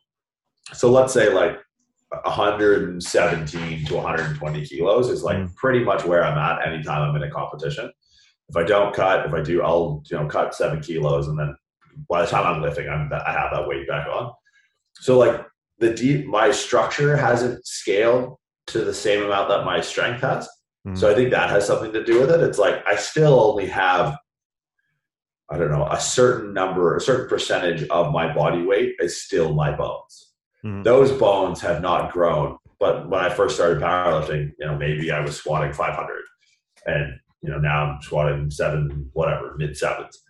so 0.73 0.91
let's 0.91 1.13
say 1.13 1.33
like 1.33 1.59
117 2.11 3.85
to 3.87 3.95
120 3.95 4.67
kilos 4.67 5.09
is 5.09 5.23
like 5.23 5.39
mm. 5.39 5.55
pretty 5.57 5.85
much 5.85 6.05
where 6.05 6.25
I'm 6.25 6.39
at 6.39 6.67
anytime 6.67 7.03
I'm 7.03 7.17
in 7.17 7.29
a 7.29 7.31
competition. 7.31 7.91
If 8.49 8.57
I 8.57 8.63
don't 8.63 8.95
cut, 8.95 9.27
if 9.27 9.33
I 9.33 9.43
do, 9.43 9.63
I'll 9.63 10.03
you 10.11 10.19
know 10.19 10.27
cut 10.27 10.55
seven 10.55 10.81
kilos, 10.81 11.29
and 11.29 11.39
then 11.39 11.57
by 12.09 12.23
the 12.23 12.31
time 12.31 12.47
I'm 12.47 12.63
lifting, 12.63 12.89
I'm 12.89 13.11
I 13.13 13.33
have 13.33 13.53
that 13.53 13.67
weight 13.67 13.89
back 13.89 14.07
on. 14.07 14.33
So 14.95 15.19
like 15.19 15.45
the 15.79 15.93
deep, 15.93 16.27
my 16.27 16.51
structure 16.51 17.17
hasn't 17.17 17.67
scaled 17.67 18.37
to 18.69 18.85
the 18.85 18.95
same 18.95 19.23
amount 19.23 19.49
that 19.49 19.65
my 19.65 19.81
strength 19.81 20.21
has. 20.21 20.49
Mm. 20.87 20.97
So 20.97 21.11
I 21.11 21.15
think 21.15 21.31
that 21.31 21.51
has 21.51 21.67
something 21.67 21.93
to 21.93 22.05
do 22.05 22.21
with 22.21 22.31
it. 22.31 22.41
It's 22.41 22.59
like 22.59 22.87
I 22.87 22.97
still 22.97 23.41
only 23.41 23.67
have 23.67 24.17
I 25.51 25.59
don't 25.59 25.71
know, 25.71 25.87
a 25.87 26.01
certain 26.01 26.55
number, 26.55 26.97
a 26.97 27.01
certain 27.01 27.29
percentage 27.29 27.87
of 27.89 28.13
my 28.13 28.33
body 28.33 28.63
weight 28.63 28.95
is 28.99 29.23
still 29.23 29.55
my 29.55 29.77
bones. 29.77 30.34
Mm-hmm. 30.65 30.83
Those 30.83 31.13
bones 31.13 31.61
have 31.61 31.83
not 31.83 32.13
grown. 32.13 32.57
But 32.81 33.09
when 33.09 33.21
I 33.21 33.29
first 33.29 33.55
started 33.55 33.83
powerlifting, 33.83 34.53
you 34.59 34.67
know, 34.67 34.77
maybe 34.77 35.11
I 35.11 35.21
was 35.21 35.37
squatting 35.37 35.73
500, 35.73 36.23
and 36.87 37.15
you 37.43 37.51
know 37.51 37.59
now 37.59 37.85
I'm 37.85 38.03
squatting 38.03 38.51
seven, 38.51 39.11
whatever, 39.13 39.55
mid 39.57 39.77
sevens. 39.77 40.21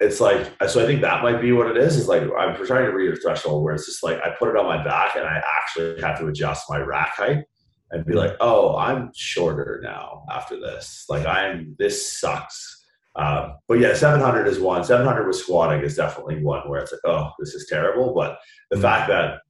It's 0.00 0.20
like 0.20 0.50
so. 0.68 0.82
I 0.82 0.86
think 0.86 1.00
that 1.02 1.22
might 1.22 1.40
be 1.40 1.52
what 1.52 1.68
it 1.68 1.76
is. 1.76 1.96
Is 1.96 2.08
like 2.08 2.22
I'm 2.22 2.56
trying 2.66 2.86
to 2.86 2.92
read 2.92 3.12
a 3.12 3.16
threshold 3.16 3.62
where 3.62 3.74
it's 3.74 3.86
just 3.86 4.02
like 4.02 4.20
I 4.22 4.30
put 4.30 4.48
it 4.48 4.56
on 4.56 4.66
my 4.66 4.82
back 4.82 5.14
and 5.14 5.24
I 5.24 5.42
actually 5.60 6.00
have 6.00 6.18
to 6.18 6.26
adjust 6.26 6.68
my 6.68 6.78
rack 6.78 7.14
height 7.16 7.44
and 7.92 8.04
be 8.04 8.14
like, 8.14 8.32
oh, 8.40 8.76
I'm 8.76 9.12
shorter 9.14 9.80
now 9.84 10.24
after 10.30 10.58
this. 10.58 11.04
Like 11.08 11.26
I'm 11.26 11.76
this 11.78 12.18
sucks. 12.18 12.81
Um, 13.14 13.56
but 13.68 13.78
yeah, 13.78 13.94
700 13.94 14.46
is 14.46 14.58
one. 14.58 14.84
700 14.84 15.26
with 15.26 15.36
squatting 15.36 15.82
is 15.82 15.96
definitely 15.96 16.42
one 16.42 16.68
where 16.68 16.80
it's 16.80 16.92
like, 16.92 17.02
oh, 17.04 17.30
this 17.38 17.54
is 17.54 17.66
terrible. 17.68 18.14
But 18.14 18.38
the 18.70 18.76
mm-hmm. 18.76 18.82
fact 18.82 19.08
that 19.08 19.40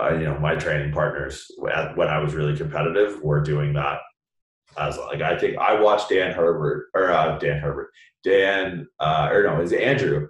uh, 0.00 0.14
you 0.14 0.24
know 0.24 0.38
my 0.38 0.54
training 0.54 0.92
partners 0.92 1.50
when 1.58 2.08
I 2.08 2.18
was 2.18 2.34
really 2.34 2.56
competitive 2.56 3.22
were 3.22 3.40
doing 3.40 3.74
that 3.74 3.98
as 4.78 4.96
like 4.98 5.20
I 5.20 5.38
think 5.38 5.58
I 5.58 5.80
watched 5.80 6.10
Dan 6.10 6.32
Herbert 6.32 6.88
or 6.94 7.10
uh, 7.10 7.38
Dan 7.38 7.60
Herbert, 7.60 7.90
Dan 8.24 8.86
uh, 8.98 9.28
or 9.30 9.42
no, 9.44 9.60
is 9.60 9.72
Andrew. 9.72 10.28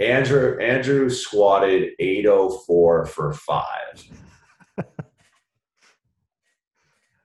Andrew 0.00 0.58
Andrew 0.60 1.10
squatted 1.10 1.90
804 1.98 3.06
for 3.06 3.32
five. 3.32 4.04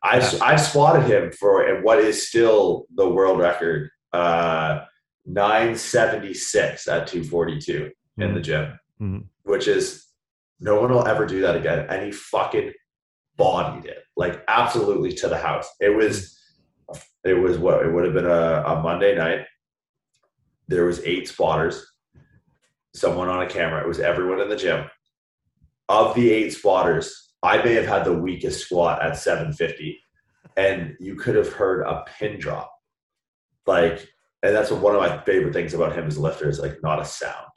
I've. 0.03 0.41
I've 0.41 0.61
spotted 0.61 1.05
him 1.09 1.31
for 1.31 1.81
what 1.81 1.99
is 1.99 2.27
still 2.27 2.85
the 2.95 3.09
world 3.09 3.39
record 3.39 3.89
uh, 4.15 4.85
976 5.25 6.87
at 6.87 7.07
242 7.07 7.73
mm-hmm. 7.73 8.21
in 8.21 8.33
the 8.33 8.41
gym, 8.41 8.79
mm-hmm. 9.01 9.19
which 9.43 9.67
is 9.67 10.05
no 10.59 10.79
one 10.79 10.91
will 10.91 11.07
ever 11.07 11.25
do 11.25 11.41
that 11.41 11.55
again. 11.55 11.85
And 11.89 12.05
he 12.05 12.11
fucking 12.11 12.73
bodied 13.37 13.85
it 13.85 14.03
like 14.15 14.43
absolutely 14.47 15.11
to 15.13 15.27
the 15.27 15.37
house. 15.37 15.67
It 15.79 15.95
was 15.95 16.39
it 17.23 17.33
was 17.33 17.57
what 17.57 17.85
it 17.85 17.91
would 17.91 18.05
have 18.05 18.13
been 18.13 18.25
a, 18.25 18.63
a 18.65 18.81
Monday 18.81 19.15
night. 19.15 19.45
There 20.67 20.85
was 20.85 21.03
eight 21.03 21.27
spotters, 21.27 21.85
someone 22.93 23.29
on 23.29 23.41
a 23.41 23.49
camera. 23.49 23.81
It 23.81 23.87
was 23.87 23.99
everyone 23.99 24.41
in 24.41 24.49
the 24.49 24.55
gym. 24.55 24.85
Of 25.89 26.15
the 26.15 26.31
eight 26.31 26.51
spotters, 26.53 27.33
I 27.43 27.63
may 27.63 27.73
have 27.73 27.85
had 27.85 28.05
the 28.05 28.13
weakest 28.13 28.65
squat 28.65 29.03
at 29.03 29.17
750, 29.17 29.99
and 30.57 30.95
you 30.99 31.15
could 31.15 31.35
have 31.35 31.53
heard 31.53 31.85
a 31.85 32.03
pin 32.17 32.39
drop. 32.39 32.71
Like, 33.65 34.07
and 34.43 34.55
that's 34.55 34.71
one 34.71 34.95
of 34.95 35.01
my 35.01 35.21
favorite 35.23 35.53
things 35.53 35.73
about 35.73 35.95
him 35.95 36.05
as 36.05 36.17
a 36.17 36.21
lifter 36.21 36.49
is 36.49 36.59
like 36.59 36.81
not 36.83 37.01
a 37.01 37.05
sound. 37.05 37.47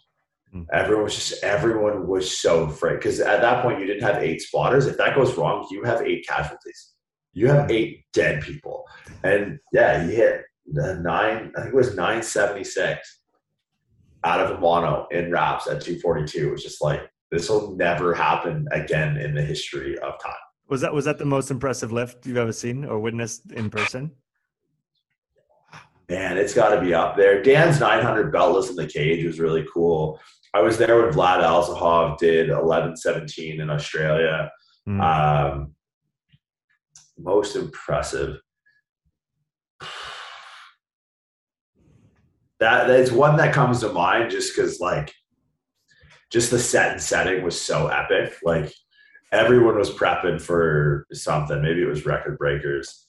Mm. 0.54 0.66
Everyone 0.72 1.04
was 1.04 1.14
just 1.14 1.44
everyone 1.44 2.06
was 2.06 2.38
so 2.38 2.64
afraid 2.64 2.96
because 2.96 3.20
at 3.20 3.42
that 3.42 3.62
point 3.62 3.80
you 3.80 3.86
didn't 3.86 4.02
have 4.02 4.22
eight 4.22 4.40
spotters. 4.40 4.86
If 4.86 4.96
that 4.96 5.14
goes 5.14 5.36
wrong, 5.36 5.66
you 5.70 5.84
have 5.84 6.02
eight 6.02 6.26
casualties. 6.26 6.94
You 7.34 7.48
have 7.48 7.70
eight 7.70 8.04
dead 8.14 8.42
people, 8.42 8.84
and 9.22 9.58
yeah, 9.72 10.04
he 10.04 10.14
hit 10.14 10.42
nine. 10.66 11.52
I 11.54 11.60
think 11.60 11.74
it 11.74 11.76
was 11.76 11.94
nine 11.94 12.22
seventy 12.22 12.64
six 12.64 13.20
out 14.24 14.40
of 14.40 14.56
a 14.56 14.60
mono 14.60 15.06
in 15.10 15.30
wraps 15.30 15.68
at 15.68 15.82
two 15.82 15.98
forty 16.00 16.26
two. 16.26 16.48
It 16.48 16.52
was 16.52 16.62
just 16.62 16.82
like 16.82 17.02
this 17.30 17.50
will 17.50 17.76
never 17.76 18.14
happen 18.14 18.66
again 18.72 19.18
in 19.18 19.34
the 19.34 19.42
history 19.42 19.98
of 19.98 20.14
time. 20.22 20.32
Was 20.68 20.80
that 20.80 20.92
was 20.92 21.04
that 21.04 21.18
the 21.18 21.26
most 21.26 21.50
impressive 21.50 21.92
lift 21.92 22.26
you've 22.26 22.38
ever 22.38 22.52
seen 22.52 22.84
or 22.84 22.98
witnessed 22.98 23.52
in 23.52 23.68
person? 23.70 24.12
Man, 26.08 26.38
it's 26.38 26.54
got 26.54 26.74
to 26.74 26.80
be 26.80 26.94
up 26.94 27.16
there. 27.16 27.42
Dan's 27.42 27.80
900 27.80 28.32
beltless 28.32 28.70
in 28.70 28.76
the 28.76 28.86
cage 28.86 29.24
was 29.24 29.38
really 29.38 29.66
cool. 29.72 30.18
I 30.54 30.60
was 30.62 30.78
there 30.78 31.02
when 31.02 31.12
Vlad 31.12 31.42
Alhazov 31.42 32.16
did 32.18 32.48
11-17 32.48 33.60
in 33.60 33.68
Australia. 33.68 34.50
Mm. 34.88 35.02
Um, 35.02 35.74
most 37.18 37.56
impressive. 37.56 38.40
That 42.60 42.88
that's 42.88 43.12
one 43.12 43.36
that 43.36 43.54
comes 43.54 43.80
to 43.80 43.92
mind 43.92 44.30
just 44.30 44.54
because 44.54 44.80
like 44.80 45.14
just 46.30 46.50
the 46.50 46.58
set 46.58 46.92
and 46.92 47.00
setting 47.00 47.44
was 47.44 47.60
so 47.60 47.86
epic. 47.88 48.34
Like 48.42 48.72
everyone 49.32 49.76
was 49.76 49.90
prepping 49.90 50.40
for 50.40 51.06
something. 51.12 51.62
Maybe 51.62 51.82
it 51.82 51.88
was 51.88 52.06
record 52.06 52.38
breakers. 52.38 53.07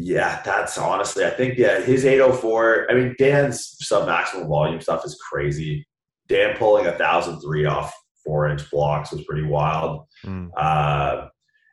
Yeah, 0.00 0.40
that's 0.44 0.78
honestly, 0.78 1.24
I 1.24 1.30
think, 1.30 1.58
yeah, 1.58 1.80
his 1.80 2.06
804. 2.06 2.86
I 2.88 2.94
mean, 2.94 3.16
Dan's 3.18 3.76
sub 3.80 4.06
maximum 4.06 4.46
volume 4.46 4.80
stuff 4.80 5.04
is 5.04 5.20
crazy. 5.28 5.84
Dan 6.28 6.56
pulling 6.56 6.86
a 6.86 6.92
thousand 6.92 7.40
three 7.40 7.64
off 7.64 7.92
four 8.24 8.48
inch 8.48 8.70
blocks 8.70 9.10
was 9.10 9.24
pretty 9.24 9.42
wild. 9.42 10.04
Mm. 10.24 10.50
Uh, 10.56 11.26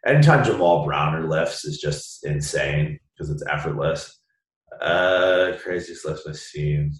anytime 0.07 0.43
Jamal 0.43 0.85
Browner 0.85 1.27
lifts 1.27 1.65
is 1.65 1.77
just 1.77 2.25
insane 2.25 2.99
because 3.13 3.29
it's 3.29 3.43
effortless. 3.47 4.19
Uh, 4.81 5.51
craziest 5.61 6.05
lifts 6.05 6.25
I've 6.27 6.35
seen. 6.35 6.93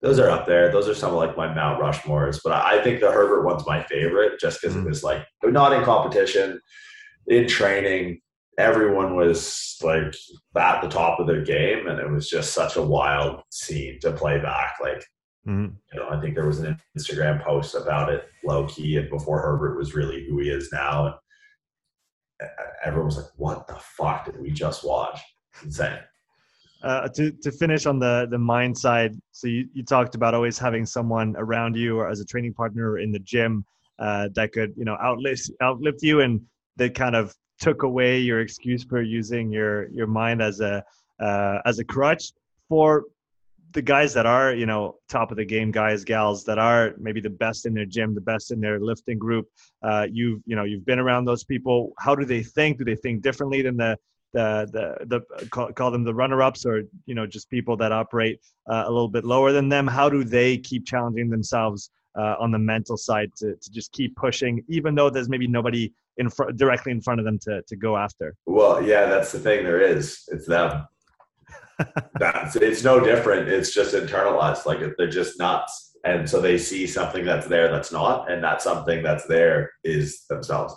Those 0.00 0.20
are 0.20 0.30
up 0.30 0.46
there. 0.46 0.70
Those 0.70 0.88
are 0.88 0.94
some 0.94 1.10
of 1.10 1.16
like 1.16 1.36
my 1.36 1.52
Mount 1.52 1.82
Rushmores, 1.82 2.38
but 2.44 2.52
I 2.52 2.80
think 2.84 3.00
the 3.00 3.10
Herbert 3.10 3.44
one's 3.44 3.66
my 3.66 3.82
favorite 3.82 4.38
just 4.38 4.60
because 4.60 4.76
mm. 4.76 4.84
it 4.84 4.88
was 4.88 5.02
like 5.02 5.26
not 5.42 5.72
in 5.72 5.82
competition, 5.82 6.60
in 7.26 7.48
training, 7.48 8.20
everyone 8.58 9.14
was 9.14 9.76
like 9.82 10.14
at 10.56 10.80
the 10.82 10.88
top 10.88 11.20
of 11.20 11.26
their 11.26 11.42
game 11.42 11.86
and 11.86 12.00
it 12.00 12.10
was 12.10 12.28
just 12.28 12.52
such 12.52 12.76
a 12.76 12.82
wild 12.82 13.40
scene 13.50 13.98
to 14.00 14.12
play 14.12 14.38
back 14.40 14.74
like 14.82 15.02
mm-hmm. 15.46 15.72
you 15.92 16.00
know 16.00 16.08
i 16.10 16.20
think 16.20 16.34
there 16.34 16.46
was 16.46 16.58
an 16.58 16.76
instagram 16.98 17.42
post 17.42 17.76
about 17.76 18.12
it 18.12 18.24
low 18.44 18.66
key 18.66 18.96
and 18.96 19.08
before 19.08 19.40
herbert 19.40 19.78
was 19.78 19.94
really 19.94 20.26
who 20.28 20.40
he 20.40 20.50
is 20.50 20.70
now 20.72 21.06
and 22.40 22.50
everyone 22.84 23.06
was 23.06 23.16
like 23.16 23.30
what 23.36 23.66
the 23.68 23.76
fuck 23.76 24.24
did 24.26 24.38
we 24.40 24.50
just 24.50 24.84
watch 24.84 25.20
insane 25.64 25.98
uh, 26.84 27.08
to, 27.08 27.32
to 27.42 27.50
finish 27.50 27.86
on 27.86 27.98
the 27.98 28.28
the 28.30 28.38
mind 28.38 28.76
side 28.76 29.12
so 29.32 29.48
you, 29.48 29.68
you 29.72 29.84
talked 29.84 30.14
about 30.14 30.34
always 30.34 30.58
having 30.58 30.86
someone 30.86 31.34
around 31.36 31.76
you 31.76 31.98
or 31.98 32.08
as 32.08 32.20
a 32.20 32.24
training 32.24 32.54
partner 32.54 32.98
in 32.98 33.10
the 33.10 33.18
gym 33.20 33.64
uh, 33.98 34.28
that 34.34 34.52
could 34.52 34.72
you 34.76 34.84
know 34.84 34.96
outlift 35.02 35.50
outlift 35.60 36.02
you 36.02 36.20
and 36.20 36.40
that 36.76 36.94
kind 36.94 37.16
of 37.16 37.34
took 37.58 37.82
away 37.82 38.18
your 38.18 38.40
excuse 38.40 38.84
for 38.84 39.02
using 39.02 39.50
your 39.50 39.88
your 39.90 40.06
mind 40.06 40.42
as 40.42 40.60
a 40.60 40.84
uh, 41.20 41.58
as 41.64 41.78
a 41.78 41.84
crutch 41.84 42.32
for 42.68 43.04
the 43.72 43.82
guys 43.82 44.14
that 44.14 44.26
are 44.26 44.54
you 44.54 44.66
know 44.66 44.96
top 45.08 45.30
of 45.30 45.36
the 45.36 45.44
game 45.44 45.70
guys 45.70 46.04
gals 46.04 46.44
that 46.44 46.58
are 46.58 46.94
maybe 46.98 47.20
the 47.20 47.30
best 47.30 47.66
in 47.66 47.74
their 47.74 47.84
gym 47.84 48.14
the 48.14 48.20
best 48.20 48.50
in 48.50 48.60
their 48.60 48.80
lifting 48.80 49.18
group. 49.18 49.46
Uh, 49.82 50.06
you've 50.10 50.40
you 50.46 50.56
know 50.56 50.64
you've 50.64 50.86
been 50.86 50.98
around 50.98 51.24
those 51.24 51.44
people. 51.44 51.92
How 51.98 52.14
do 52.14 52.24
they 52.24 52.42
think? 52.42 52.78
Do 52.78 52.84
they 52.84 52.96
think 52.96 53.22
differently 53.22 53.62
than 53.62 53.76
the 53.76 53.98
the 54.32 54.68
the, 54.72 55.20
the 55.40 55.48
call, 55.48 55.72
call 55.72 55.90
them 55.90 56.04
the 56.04 56.14
runner 56.14 56.42
ups 56.42 56.64
or 56.64 56.82
you 57.06 57.14
know 57.14 57.26
just 57.26 57.50
people 57.50 57.76
that 57.76 57.92
operate 57.92 58.40
uh, 58.70 58.84
a 58.86 58.90
little 58.90 59.08
bit 59.08 59.24
lower 59.24 59.52
than 59.52 59.68
them? 59.68 59.86
How 59.86 60.08
do 60.08 60.24
they 60.24 60.58
keep 60.58 60.86
challenging 60.86 61.28
themselves 61.28 61.90
uh, 62.16 62.34
on 62.40 62.50
the 62.50 62.58
mental 62.58 62.96
side 62.96 63.30
to, 63.36 63.54
to 63.54 63.70
just 63.70 63.92
keep 63.92 64.16
pushing 64.16 64.64
even 64.68 64.94
though 64.94 65.08
there's 65.08 65.28
maybe 65.28 65.46
nobody 65.46 65.92
in 66.18 66.28
front 66.28 66.56
directly 66.56 66.92
in 66.92 67.00
front 67.00 67.20
of 67.20 67.24
them 67.24 67.38
to 67.42 67.62
to 67.66 67.76
go 67.76 67.96
after. 67.96 68.34
Well, 68.46 68.82
yeah, 68.82 69.06
that's 69.06 69.32
the 69.32 69.38
thing. 69.38 69.64
There 69.64 69.80
is. 69.80 70.22
It's 70.28 70.46
them. 70.46 70.86
that's 72.18 72.56
it's 72.56 72.84
no 72.84 73.00
different. 73.00 73.48
It's 73.48 73.72
just 73.72 73.94
internalized. 73.94 74.66
Like 74.66 74.80
they're 74.96 75.08
just 75.08 75.38
nuts, 75.38 75.96
and 76.04 76.28
so 76.28 76.40
they 76.40 76.58
see 76.58 76.86
something 76.86 77.24
that's 77.24 77.46
there 77.46 77.70
that's 77.70 77.92
not, 77.92 78.30
and 78.30 78.42
that 78.44 78.60
something 78.60 79.02
that's 79.02 79.26
there 79.26 79.70
is 79.84 80.24
themselves. 80.28 80.74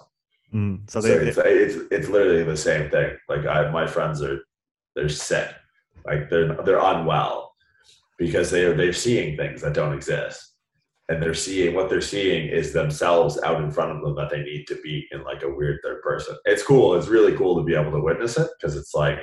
Mm, 0.54 0.90
so, 0.90 1.02
they, 1.02 1.32
so 1.32 1.42
it's, 1.42 1.76
it's 1.76 1.88
it's 1.92 2.10
literally 2.10 2.44
the 2.44 2.58
same 2.58 2.90
thing. 2.90 3.18
Like 3.28 3.46
I, 3.46 3.70
my 3.72 3.88
friends 3.88 4.22
are 4.22 4.40
they're 4.96 5.10
sick, 5.10 5.50
like 6.06 6.30
they're 6.30 6.54
they're 6.64 6.80
unwell 6.80 7.54
because 8.18 8.52
they 8.52 8.64
are 8.66 8.76
they're 8.76 8.94
seeing 8.94 9.36
things 9.36 9.62
that 9.62 9.74
don't 9.74 9.94
exist 9.94 10.51
and 11.12 11.22
they're 11.22 11.34
seeing 11.34 11.76
what 11.76 11.90
they're 11.90 12.00
seeing 12.00 12.48
is 12.48 12.72
themselves 12.72 13.38
out 13.44 13.62
in 13.62 13.70
front 13.70 13.92
of 13.92 14.02
them 14.02 14.16
that 14.16 14.30
they 14.30 14.42
need 14.42 14.66
to 14.66 14.76
be 14.82 15.06
in 15.12 15.24
like 15.26 15.44
a 15.44 15.54
weird 15.54 15.80
third 15.84 16.02
person. 16.02 16.38
It's 16.46 16.64
cool. 16.64 16.96
It's 16.96 17.10
really 17.10 17.36
cool 17.36 17.58
to 17.58 17.64
be 17.64 17.76
able 17.76 17.92
to 17.92 18.00
witness 18.00 18.38
it 18.38 18.50
because 18.58 18.78
it's 18.78 18.94
like, 18.94 19.20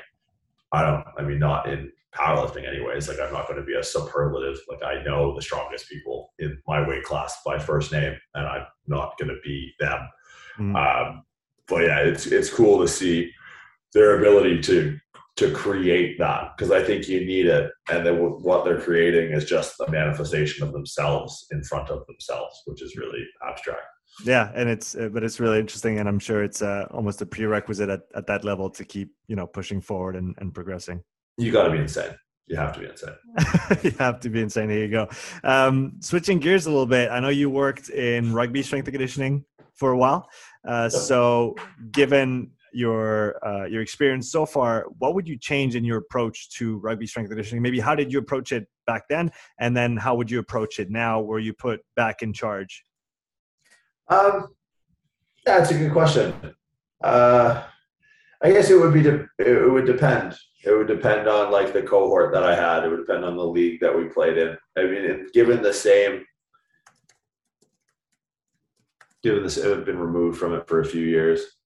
I 0.71 0.83
don't, 0.83 1.03
I 1.17 1.23
mean, 1.23 1.39
not 1.39 1.67
in 1.67 1.91
powerlifting 2.15 2.69
anyways. 2.69 3.09
Like 3.09 3.19
I'm 3.21 3.33
not 3.33 3.49
going 3.49 3.59
to 3.59 3.65
be 3.65 3.75
a 3.75 3.83
superlative. 3.83 4.59
Like 4.69 4.83
I 4.83 5.03
know 5.03 5.35
the 5.35 5.41
strongest 5.41 5.89
people 5.89 6.35
in 6.39 6.59
my 6.69 6.87
weight 6.87 7.05
class 7.05 7.41
by 7.43 7.59
first 7.59 7.91
name 7.91 8.15
and 8.35 8.47
I'm 8.47 8.67
not 8.87 9.17
going 9.19 9.31
to 9.31 9.41
be 9.43 9.73
them. 9.81 10.01
Mm-hmm. 10.59 10.77
Um, 10.77 11.23
but 11.69 11.85
yeah, 11.85 12.01
it's, 12.01 12.27
it's 12.27 12.53
cool 12.53 12.83
to 12.83 12.89
see 12.89 13.33
their 13.95 14.19
ability 14.19 14.61
to 14.61 14.99
to 15.39 15.53
create 15.53 16.19
that 16.19 16.57
because 16.57 16.73
I 16.73 16.83
think 16.83 17.09
you 17.09 17.25
need 17.25 17.47
it. 17.47 17.71
And 17.91 18.05
then 18.05 18.17
what 18.19 18.65
they're 18.65 18.81
creating 18.81 19.33
is 19.33 19.45
just 19.45 19.79
a 19.81 19.89
manifestation 19.89 20.67
of 20.67 20.73
themselves 20.73 21.47
in 21.53 21.63
front 21.63 21.91
of 21.91 22.05
themselves, 22.09 22.61
which 22.67 22.83
is 22.83 22.97
really 22.97 23.25
abstract. 23.49 23.83
Yeah, 24.25 24.51
and 24.57 24.69
it's 24.69 24.97
uh, 24.97 25.11
but 25.13 25.23
it's 25.23 25.39
really 25.39 25.61
interesting, 25.61 26.01
and 26.01 26.09
I'm 26.09 26.19
sure 26.19 26.43
it's 26.43 26.61
uh, 26.61 26.87
almost 26.91 27.23
a 27.23 27.27
prerequisite 27.27 27.89
at, 27.89 28.01
at 28.17 28.27
that 28.27 28.43
level 28.43 28.69
to 28.71 28.85
keep 28.85 29.13
you 29.29 29.37
know 29.37 29.47
pushing 29.47 29.81
forward 29.81 30.17
and, 30.17 30.35
and 30.39 30.53
progressing. 30.53 31.03
You 31.37 31.53
got 31.53 31.65
to 31.65 31.71
be 31.71 31.79
insane. 31.79 32.17
You 32.49 32.57
have 32.57 32.73
to 32.73 32.81
be 32.81 32.87
insane. 32.87 33.15
you 33.85 33.91
have 33.99 34.19
to 34.21 34.31
be 34.31 34.41
insane. 34.41 34.71
Here 34.71 34.81
you 34.81 34.91
go. 34.91 35.09
Um, 35.45 35.93
switching 36.01 36.41
gears 36.41 36.67
a 36.67 36.71
little 36.71 36.87
bit. 36.87 37.11
I 37.11 37.21
know 37.21 37.29
you 37.29 37.49
worked 37.49 37.91
in 37.91 38.33
rugby 38.33 38.63
strength 38.65 38.89
and 38.89 38.95
conditioning 38.95 39.45
for 39.75 39.93
a 39.93 39.97
while. 39.97 40.29
Uh, 40.67 40.89
so, 40.89 41.55
given 41.93 42.51
your 42.73 43.45
uh, 43.47 43.65
your 43.67 43.83
experience 43.83 44.31
so 44.31 44.47
far, 44.47 44.87
what 44.99 45.15
would 45.15 45.29
you 45.29 45.39
change 45.39 45.75
in 45.75 45.85
your 45.85 45.99
approach 45.99 46.51
to 46.51 46.79
rugby 46.79 47.07
strength 47.07 47.29
conditioning? 47.29 47.63
Maybe 47.63 47.81
how 47.81 47.95
did 47.95 48.13
you 48.13 48.19
approach 48.19 48.53
it 48.53 48.67
back 48.87 49.09
then, 49.09 49.31
and 49.59 49.77
then 49.77 49.97
how 49.97 50.15
would 50.15 50.31
you 50.31 50.39
approach 50.39 50.79
it 50.79 50.91
now, 50.91 51.21
where 51.21 51.39
you 51.39 51.53
put 51.53 51.81
back 51.97 52.23
in 52.23 52.33
charge? 52.33 52.85
Um, 54.09 54.49
that's 55.45 55.71
a 55.71 55.79
good 55.79 55.93
question. 55.93 56.35
Uh, 57.03 57.65
I 58.43 58.53
guess 58.53 58.71
it 58.71 58.81
would 58.81 58.95
be 58.95 59.03
de- 59.03 59.27
it 59.39 59.71
would 59.71 59.87
depend. 59.87 60.37
It 60.65 60.73
would 60.73 60.89
depend 60.89 61.29
on 61.29 61.53
like 61.53 61.73
the 61.73 61.83
cohort 61.83 62.33
that 62.33 62.43
I 62.43 62.55
had. 62.55 62.85
It 62.85 62.91
would 62.91 63.07
depend 63.07 63.25
on 63.25 63.37
the 63.37 63.47
league 63.47 63.81
that 63.81 63.97
we 63.97 64.05
played 64.05 64.39
in. 64.39 64.57
I 64.77 64.85
mean, 64.85 65.27
given 65.33 65.63
the 65.63 65.73
same, 65.73 66.25
given 69.23 69.43
this, 69.43 69.57
it 69.57 69.69
had 69.69 69.85
been 69.85 69.99
removed 69.99 70.39
from 70.39 70.55
it 70.55 70.67
for 70.67 70.81
a 70.81 70.85
few 70.85 71.05
years 71.05 71.58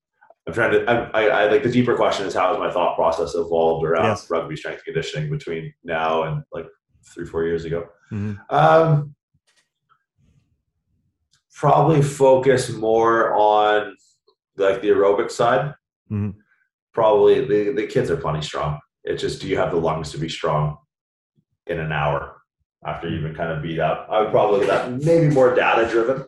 I'm 0.46 0.52
trying 0.52 0.72
to. 0.72 0.90
I, 0.90 0.94
I, 0.94 1.28
I, 1.28 1.50
like 1.50 1.62
the 1.62 1.70
deeper 1.70 1.94
question 1.94 2.26
is 2.26 2.34
how 2.34 2.48
has 2.48 2.58
my 2.58 2.70
thought 2.70 2.96
process 2.96 3.34
evolved 3.34 3.86
around 3.86 4.04
yes. 4.04 4.28
rugby 4.28 4.56
strength 4.56 4.84
conditioning 4.84 5.30
between 5.30 5.72
now 5.84 6.24
and 6.24 6.42
like 6.52 6.66
three 7.14 7.26
four 7.26 7.44
years 7.44 7.64
ago. 7.64 7.86
Mm-hmm. 8.10 8.54
Um, 8.54 9.14
probably 11.54 12.02
focus 12.02 12.70
more 12.70 13.34
on 13.34 13.94
like 14.56 14.82
the 14.82 14.88
aerobic 14.88 15.30
side. 15.30 15.74
Mm-hmm. 16.10 16.30
Probably 16.92 17.44
the, 17.44 17.72
the 17.72 17.86
kids 17.86 18.10
are 18.10 18.16
plenty 18.16 18.42
strong. 18.42 18.80
It's 19.04 19.22
just 19.22 19.40
do 19.40 19.48
you 19.48 19.56
have 19.58 19.70
the 19.70 19.78
lungs 19.78 20.10
to 20.10 20.18
be 20.18 20.28
strong 20.28 20.76
in 21.68 21.78
an 21.78 21.92
hour 21.92 22.42
after 22.84 23.08
you've 23.08 23.22
been 23.22 23.34
kind 23.34 23.52
of 23.52 23.62
beat 23.62 23.78
up? 23.78 24.08
I 24.10 24.20
would 24.20 24.30
probably 24.30 24.66
that 24.66 24.90
maybe 24.90 25.32
more 25.32 25.54
data 25.54 25.88
driven. 25.88 26.24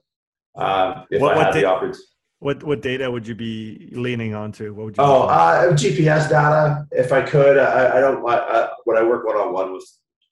Um, 0.54 1.04
if 1.10 1.20
what, 1.20 1.36
I 1.36 1.44
had 1.44 1.54
the 1.54 1.64
opportunity 1.64 1.98
What 2.45 2.62
what 2.62 2.82
data 2.82 3.11
would 3.11 3.26
you 3.26 3.34
be 3.34 3.88
leaning 3.92 4.34
onto? 4.34 4.74
What 4.74 4.84
would 4.84 4.97
you? 4.99 5.03
Oh, 5.03 5.22
uh, 5.22 5.72
GPS 5.72 6.28
data. 6.28 6.86
If 6.90 7.11
I 7.11 7.22
could, 7.22 7.57
I, 7.57 7.97
I 7.97 8.01
don't. 8.01 8.22
I, 8.28 8.68
when 8.84 8.99
I 8.99 9.03
work 9.03 9.24
one 9.24 9.36
on 9.36 9.55
one 9.55 9.72
with 9.72 9.90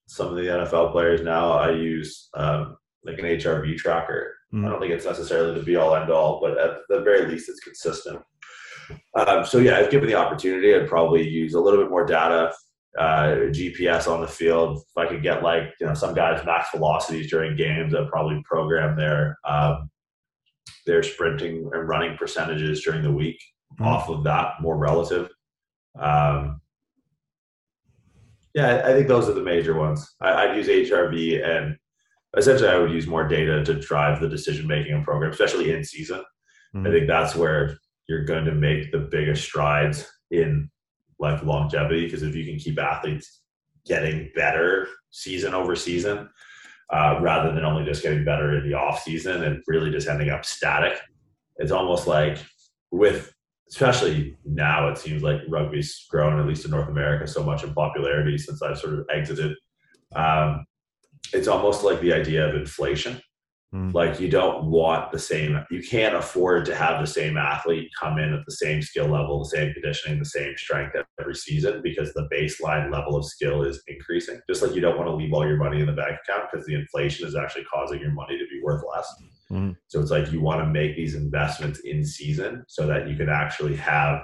some 0.09 0.29
of 0.29 0.35
the 0.35 0.43
NFL 0.43 0.93
players 0.93 1.23
now, 1.23 1.53
I 1.53 1.71
use 1.71 2.29
um, 2.35 2.77
like 3.03 3.19
an 3.19 3.25
HRV 3.25 3.79
tracker. 3.79 4.35
Mm. 4.53 4.67
I 4.67 4.69
don't 4.69 4.79
think 4.79 4.93
it's 4.93 5.07
necessarily 5.07 5.59
the 5.59 5.65
be 5.65 5.77
all 5.77 5.97
end 5.97 6.11
all, 6.11 6.39
but 6.39 6.59
at 6.59 6.81
the 6.91 7.01
very 7.01 7.25
least, 7.25 7.49
it's 7.49 7.61
consistent. 7.61 8.21
Um, 9.15 9.47
so 9.47 9.57
yeah, 9.57 9.81
if 9.81 9.91
given 9.91 10.07
the 10.07 10.15
opportunity, 10.15 10.75
I'd 10.75 10.91
probably 10.91 11.27
use 11.27 11.55
a 11.55 11.61
little 11.61 11.81
bit 11.81 11.89
more 11.89 12.05
data, 12.05 12.53
uh, 12.99 13.49
GPS 13.49 14.07
on 14.07 14.21
the 14.21 14.29
field. 14.29 14.85
If 14.87 14.99
I 14.99 15.07
could 15.07 15.23
get 15.23 15.43
like 15.43 15.73
you 15.81 15.87
know 15.87 15.95
some 15.95 16.13
guys 16.13 16.45
max 16.45 16.73
velocities 16.73 17.31
during 17.31 17.57
games, 17.57 17.95
I'd 17.95 18.11
probably 18.11 18.43
program 18.45 18.99
their 18.99 19.39
um, 19.47 19.89
their 20.87 21.03
sprinting 21.03 21.71
and 21.73 21.89
running 21.89 22.17
percentages 22.17 22.83
during 22.83 23.03
the 23.03 23.13
week 23.13 23.43
mm. 23.79 23.87
off 23.87 24.09
of 24.09 24.25
that 24.25 24.55
more 24.61 24.77
relative. 24.77 25.29
Um, 25.99 26.61
yeah, 28.55 28.83
I 28.85 28.93
think 28.93 29.09
those 29.09 29.29
are 29.29 29.35
the 29.35 29.43
major 29.43 29.75
ones. 29.75 30.15
I, 30.21 30.47
would 30.47 30.57
use 30.57 30.91
HRV 30.91 31.45
and 31.45 31.77
essentially 32.37 32.69
I 32.69 32.79
would 32.79 32.91
use 32.91 33.07
more 33.07 33.27
data 33.27 33.65
to 33.65 33.75
drive 33.75 34.21
the 34.21 34.29
decision 34.29 34.67
making 34.67 34.93
and 34.93 35.05
program, 35.05 35.31
especially 35.31 35.73
in 35.73 35.85
season. 35.85 36.23
Mm. 36.75 36.89
I 36.89 36.91
think 36.91 37.07
that's 37.07 37.35
where 37.35 37.79
you're 38.09 38.25
going 38.25 38.45
to 38.45 38.53
make 38.53 38.93
the 38.93 38.99
biggest 38.99 39.45
strides 39.45 40.11
in 40.31 40.71
like 41.19 41.43
longevity 41.43 42.05
because 42.05 42.23
if 42.23 42.35
you 42.35 42.45
can 42.45 42.59
keep 42.59 42.79
athletes 42.79 43.43
getting 43.87 44.31
better 44.35 44.89
season 45.11 45.55
over 45.55 45.77
season 45.77 46.29
uh, 46.93 47.19
rather 47.21 47.53
than 47.53 47.65
only 47.65 47.85
just 47.85 48.03
getting 48.03 48.25
better 48.25 48.57
in 48.57 48.69
the 48.69 48.75
off 48.75 49.03
season 49.03 49.43
and 49.43 49.63
really 49.67 49.91
just 49.91 50.09
ending 50.09 50.31
up 50.31 50.45
static. 50.45 51.01
It's 51.57 51.73
almost 51.73 52.07
like 52.07 52.39
with 52.91 53.33
especially 53.71 54.37
now 54.45 54.89
it 54.89 54.99
seems 54.99 55.23
like 55.23 55.41
rugby's 55.49 56.05
grown 56.11 56.39
at 56.39 56.47
least 56.47 56.67
in 56.67 56.71
north 56.71 56.91
america 56.91 57.27
so 57.27 57.43
much 57.43 57.65
in 57.65 57.73
popularity 57.73 58.37
since 58.37 58.61
i've 58.63 58.79
sort 58.79 58.99
of 58.99 59.07
exited. 59.11 59.57
Um, 60.15 60.67
it's 61.33 61.49
almost 61.49 61.83
like 61.83 62.01
the 62.03 62.13
idea 62.13 62.47
of 62.47 62.55
inflation 62.55 63.19
Mm. 63.75 63.95
Like 63.95 64.21
you 64.21 64.29
don't 64.29 64.67
want 64.67 65.13
the 65.13 65.19
same, 65.19 65.59
you 65.71 65.83
can't 65.83 66.15
afford 66.15 66.67
to 66.67 66.75
have 66.75 67.01
the 67.01 67.07
same 67.07 67.39
athlete 67.39 67.91
come 67.99 68.19
in 68.19 68.35
at 68.35 68.45
the 68.45 68.53
same 68.53 68.83
skill 68.83 69.07
level, 69.07 69.39
the 69.39 69.49
same 69.49 69.73
conditioning, 69.73 70.19
the 70.19 70.27
same 70.27 70.55
strength 70.59 70.95
every 71.19 71.35
season 71.35 71.81
because 71.83 72.13
the 72.13 72.29
baseline 72.31 72.93
level 72.93 73.17
of 73.17 73.25
skill 73.25 73.63
is 73.63 73.83
increasing. 73.89 74.41
Just 74.47 74.63
like 74.63 74.75
you 74.75 74.83
don't 74.83 74.99
want 74.99 75.09
to 75.09 75.15
leave 75.15 75.33
all 75.33 75.47
your 75.47 75.57
money 75.57 75.81
in 75.81 75.87
the 75.87 75.93
bank 75.93 76.19
account 76.23 76.49
because 76.53 76.67
the 76.67 76.75
inflation 76.75 77.27
is 77.27 77.35
actually 77.35 77.65
causing 77.65 78.01
your 78.01 78.13
money 78.13 78.37
to 78.37 78.45
be 78.51 78.61
worth 78.63 78.85
less. 78.95 79.11
Mm. 79.51 79.77
So 79.87 80.01
it's 80.01 80.11
like 80.11 80.31
you 80.31 80.43
want 80.43 80.61
to 80.61 80.67
make 80.67 80.95
these 80.95 81.15
investments 81.15 81.81
in 81.81 82.05
season 82.05 82.65
so 82.69 82.87
that 82.87 83.09
you 83.09 83.17
can 83.17 83.31
actually 83.31 83.77
have 83.77 84.23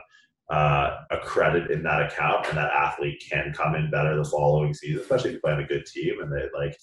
uh, 0.51 0.99
a 1.11 1.19
credit 1.19 1.71
in 1.71 1.83
that 1.85 2.03
account 2.03 2.47
and 2.49 2.59
that 2.59 2.73
athlete 2.73 3.23
can 3.31 3.53
come 3.55 3.75
in 3.75 3.91
better 3.91 4.15
the 4.15 4.25
following 4.25 4.75
season, 4.75 5.01
especially 5.01 5.31
if 5.31 5.35
you 5.35 5.41
play 5.41 5.53
on 5.53 5.61
a 5.61 5.67
good 5.67 5.87
team 5.87 6.21
and 6.21 6.31
they 6.31 6.49
like 6.55 6.77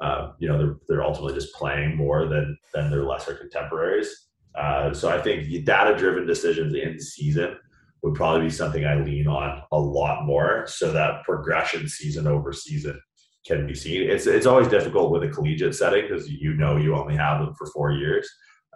uh, 0.00 0.32
you 0.38 0.48
know 0.48 0.58
they're, 0.58 0.76
they're 0.88 1.04
ultimately 1.04 1.34
just 1.34 1.54
playing 1.54 1.96
more 1.96 2.26
than 2.26 2.56
than 2.74 2.90
their 2.90 3.04
lesser 3.04 3.34
contemporaries. 3.34 4.28
Uh, 4.54 4.92
so 4.92 5.08
I 5.08 5.20
think 5.20 5.64
data 5.64 5.96
driven 5.96 6.26
decisions 6.26 6.74
in 6.74 6.98
season 6.98 7.56
would 8.02 8.14
probably 8.14 8.46
be 8.46 8.50
something 8.50 8.84
I 8.84 8.96
lean 8.96 9.26
on 9.26 9.62
a 9.72 9.78
lot 9.78 10.24
more, 10.24 10.64
so 10.66 10.92
that 10.92 11.22
progression 11.24 11.88
season 11.88 12.26
over 12.26 12.52
season 12.52 13.00
can 13.46 13.66
be 13.66 13.74
seen. 13.74 14.08
It's 14.08 14.26
it's 14.26 14.46
always 14.46 14.68
difficult 14.68 15.10
with 15.10 15.22
a 15.24 15.28
collegiate 15.28 15.74
setting 15.74 16.08
because 16.08 16.28
you 16.28 16.54
know 16.54 16.76
you 16.76 16.94
only 16.94 17.16
have 17.16 17.40
them 17.40 17.54
for 17.54 17.66
four 17.66 17.92
years 17.92 18.28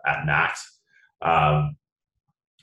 at 0.07 0.27
max. 0.27 0.81
Um, 1.23 1.77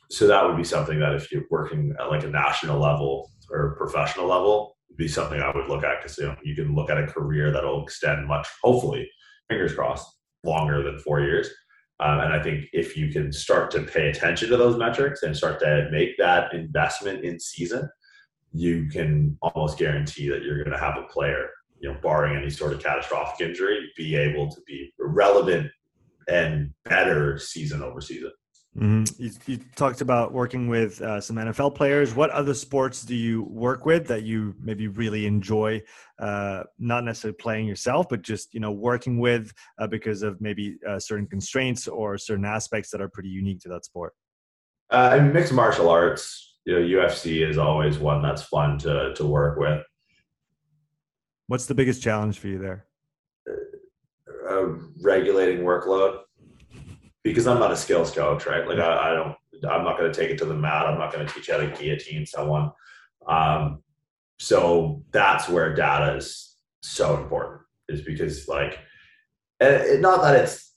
so 0.10 0.28
that 0.28 0.46
would 0.46 0.58
be 0.58 0.64
something 0.64 1.00
that 1.00 1.16
if 1.16 1.32
you're 1.32 1.46
working 1.50 1.96
at 2.00 2.10
like 2.10 2.24
a 2.24 2.30
national 2.30 2.80
level 2.80 3.32
or 3.50 3.76
professional 3.78 4.28
level, 4.28 4.78
be 5.02 5.08
something 5.08 5.42
I 5.42 5.52
would 5.56 5.68
look 5.68 5.84
at 5.84 6.02
because 6.02 6.18
you 6.18 6.26
know 6.26 6.36
you 6.44 6.56
can 6.56 6.76
look 6.76 6.90
at 6.90 6.98
a 6.98 7.08
career 7.08 7.52
that'll 7.52 7.84
extend 7.84 8.28
much, 8.28 8.48
hopefully, 8.64 9.10
fingers 9.50 9.74
crossed, 9.74 10.08
longer 10.44 10.84
than 10.84 11.00
four 11.00 11.22
years. 11.22 11.50
Um, 12.00 12.20
and 12.20 12.34
I 12.34 12.42
think 12.42 12.66
if 12.74 12.98
you 12.98 13.12
can 13.12 13.32
start 13.32 13.70
to 13.72 13.84
pay 13.84 14.10
attention 14.10 14.50
to 14.50 14.58
those 14.58 14.78
metrics 14.78 15.22
and 15.22 15.38
start 15.38 15.60
to 15.60 15.90
make 15.92 16.18
that 16.18 16.54
investment 16.54 17.24
in 17.24 17.40
season, 17.40 17.88
you 18.54 18.88
can 18.88 19.38
almost 19.42 19.78
guarantee 19.78 20.28
that 20.30 20.44
you're 20.44 20.64
going 20.64 20.72
to 20.72 20.84
have 20.84 20.98
a 20.98 21.08
player, 21.08 21.50
you 21.80 21.92
know, 21.92 21.98
barring 22.02 22.36
any 22.36 22.50
sort 22.50 22.74
of 22.74 22.82
catastrophic 22.82 23.48
injury, 23.48 23.92
be 23.96 24.16
able 24.16 24.50
to 24.50 24.60
be 24.66 24.92
relevant 25.00 25.70
and 26.28 26.74
better 26.86 27.38
season 27.38 27.84
over 27.84 28.02
season. 28.02 28.32
Mm-hmm. 28.78 29.22
You, 29.22 29.32
you, 29.48 29.60
talked 29.76 30.00
about 30.00 30.32
working 30.32 30.70
with 30.70 31.02
uh, 31.02 31.20
some 31.20 31.36
NFL 31.36 31.76
players. 31.76 32.16
What 32.16 32.30
other 32.30 32.54
sports 32.54 33.04
do 33.04 33.16
you 33.16 33.44
work 33.44 33.86
with 33.86 34.08
that 34.08 34.24
you 34.24 34.56
maybe 34.62 34.88
really 34.88 35.26
enjoy? 35.26 35.82
Uh, 36.18 36.64
not 36.80 37.04
necessarily 37.04 37.36
playing 37.36 37.68
yourself, 37.68 38.08
but 38.10 38.22
just 38.22 38.54
you 38.54 38.62
know 38.62 38.72
working 38.72 39.20
with 39.20 39.52
uh, 39.78 39.88
because 39.88 40.24
of 40.24 40.40
maybe 40.40 40.78
uh, 40.88 41.00
certain 41.00 41.28
constraints 41.28 41.86
or 41.90 42.18
certain 42.18 42.46
aspects 42.46 42.92
that 42.92 43.02
are 43.02 43.10
pretty 43.10 43.28
unique 43.28 43.60
to 43.60 43.70
that 43.70 43.84
sport. 43.84 44.14
Uh, 44.90 45.10
I 45.12 45.20
mean, 45.20 45.34
mixed 45.34 45.52
martial 45.52 45.90
arts. 45.90 46.56
You 46.64 46.80
know, 46.80 47.02
UFC 47.02 47.46
is 47.48 47.58
always 47.58 48.00
one 48.00 48.22
that's 48.22 48.44
fun 48.44 48.78
to 48.80 49.14
to 49.16 49.26
work 49.26 49.60
with. 49.60 49.84
What's 51.48 51.66
the 51.66 51.76
biggest 51.76 52.02
challenge 52.02 52.40
for 52.40 52.48
you 52.48 52.58
there? 52.58 52.86
Uh, 54.50 54.68
regulating 55.02 55.66
workload 55.66 56.22
because 57.24 57.48
I'm 57.48 57.60
not 57.60 57.72
a 57.72 57.78
skills 57.78 58.12
coach, 58.12 58.46
right? 58.46 58.68
Like 58.68 58.80
I, 58.80 59.12
I 59.12 59.14
don't, 59.14 59.36
I'm 59.70 59.84
not 59.84 59.98
going 59.98 60.12
to 60.12 60.20
take 60.20 60.32
it 60.32 60.38
to 60.40 60.46
the 60.46 60.56
mat. 60.56 60.88
I'm 60.88 60.98
not 60.98 61.14
going 61.14 61.26
to 61.26 61.34
teach 61.34 61.50
how 61.50 61.58
to 61.58 61.68
guillotine 61.68 62.26
someone. 62.26 62.72
Um, 63.28 63.84
so 64.40 65.04
that's 65.12 65.48
where 65.48 65.76
data 65.76 66.16
is 66.16 66.58
so 66.82 67.18
important, 67.18 67.62
is 67.90 68.02
because 68.02 68.48
like, 68.48 68.80
and 69.60 69.76
it, 69.76 70.02
not 70.02 70.22
that 70.24 70.36
it's 70.44 70.74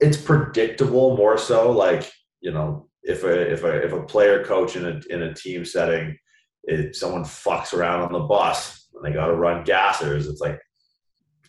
it's 0.00 0.16
predictable 0.16 1.16
more 1.16 1.36
so. 1.36 1.70
Like 1.70 2.10
you 2.40 2.52
know, 2.52 2.88
if 3.02 3.24
a 3.24 3.52
if 3.52 3.64
a 3.64 3.84
if 3.84 3.92
a 3.92 4.02
player 4.02 4.42
coach 4.42 4.76
in 4.76 4.86
a 4.86 5.00
in 5.10 5.22
a 5.22 5.34
team 5.34 5.66
setting, 5.66 6.16
if 6.62 6.96
someone 6.96 7.24
fucks 7.24 7.74
around 7.74 8.00
on 8.00 8.12
the 8.12 8.20
bus 8.20 8.88
and 8.94 9.04
they 9.04 9.12
got 9.14 9.26
to 9.26 9.34
run 9.34 9.64
gassers, 9.64 10.26
it's 10.26 10.40
like, 10.40 10.58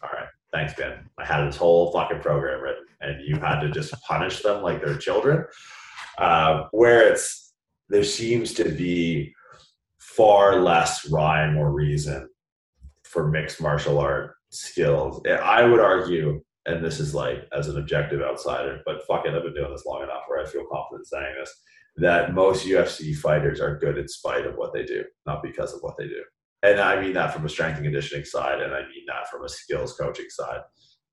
all 0.03 0.09
right, 0.11 0.27
thanks, 0.51 0.73
Ben. 0.73 1.09
I 1.17 1.25
had 1.25 1.47
this 1.47 1.55
whole 1.55 1.93
fucking 1.93 2.19
program 2.19 2.59
written 2.59 2.84
and 3.06 3.22
you 3.26 3.39
had 3.39 3.62
to 3.62 3.70
just 3.70 3.93
punish 4.01 4.41
them 4.41 4.62
like 4.62 4.84
they're 4.84 4.97
children. 4.97 5.45
Uh, 6.18 6.64
where 6.72 7.12
it's 7.12 7.53
there 7.89 8.03
seems 8.03 8.53
to 8.53 8.70
be 8.70 9.34
far 9.99 10.62
less 10.62 11.10
rhyme 11.10 11.58
or 11.58 11.72
reason 11.72 12.28
for 13.03 13.28
mixed 13.28 13.62
martial 13.62 13.99
art 13.99 14.36
skills. 14.49 15.22
I 15.28 15.64
would 15.64 15.80
argue, 15.80 16.41
and 16.66 16.84
this 16.84 16.99
is 16.99 17.14
like 17.14 17.47
as 17.56 17.68
an 17.68 17.78
objective 17.78 18.22
outsider, 18.22 18.82
but 18.86 19.06
fuck 19.06 19.26
it, 19.26 19.34
I've 19.34 19.43
been 19.43 19.53
doing 19.53 19.72
this 19.72 19.86
long 19.86 20.03
enough 20.03 20.24
where 20.28 20.41
I 20.41 20.45
feel 20.45 20.66
confident 20.72 21.08
saying 21.08 21.36
this, 21.39 21.53
that 21.97 22.34
most 22.34 22.66
UFC 22.66 23.16
fighters 23.16 23.62
are 23.62 23.78
good 23.78 23.97
in 23.97 24.08
spite 24.08 24.45
of 24.45 24.56
what 24.56 24.74
they 24.74 24.84
do, 24.84 25.03
not 25.26 25.43
because 25.43 25.74
of 25.74 25.82
what 25.82 25.97
they 25.97 26.08
do. 26.08 26.24
And 26.64 26.80
I 26.80 26.99
mean 26.99 27.14
that 27.14 27.34
from 27.34 27.45
a 27.45 27.49
strength 27.49 27.76
and 27.76 27.86
conditioning 27.86 28.26
side, 28.26 28.62
and 28.62 28.74
I 28.74 28.82
mean 28.82 29.06
that 29.08 29.30
from 29.30 29.43
a 29.43 29.49
skills 29.49 29.95
coaching 29.95 30.30
side. 30.30 30.62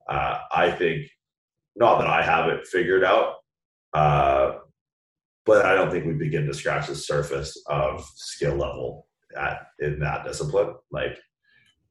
Uh, 0.09 0.39
I 0.51 0.71
think 0.71 1.07
not 1.77 1.99
that 1.99 2.09
I 2.09 2.23
have 2.23 2.49
it 2.49 2.67
figured 2.67 3.05
out, 3.05 3.37
uh, 3.95 4.59
but 5.45 5.65
I 5.65 5.75
don't 5.75 5.91
think 5.91 6.07
we 6.07 6.13
begin 6.13 6.47
to 6.47 6.55
scratch 6.55 6.89
the 6.89 6.95
surface 6.95 7.61
of 7.67 8.05
skill 8.17 8.57
level 8.57 9.07
at 9.37 9.67
in 9.81 9.99
that 10.01 10.25
discipline. 10.25 10.75
Like 10.91 11.19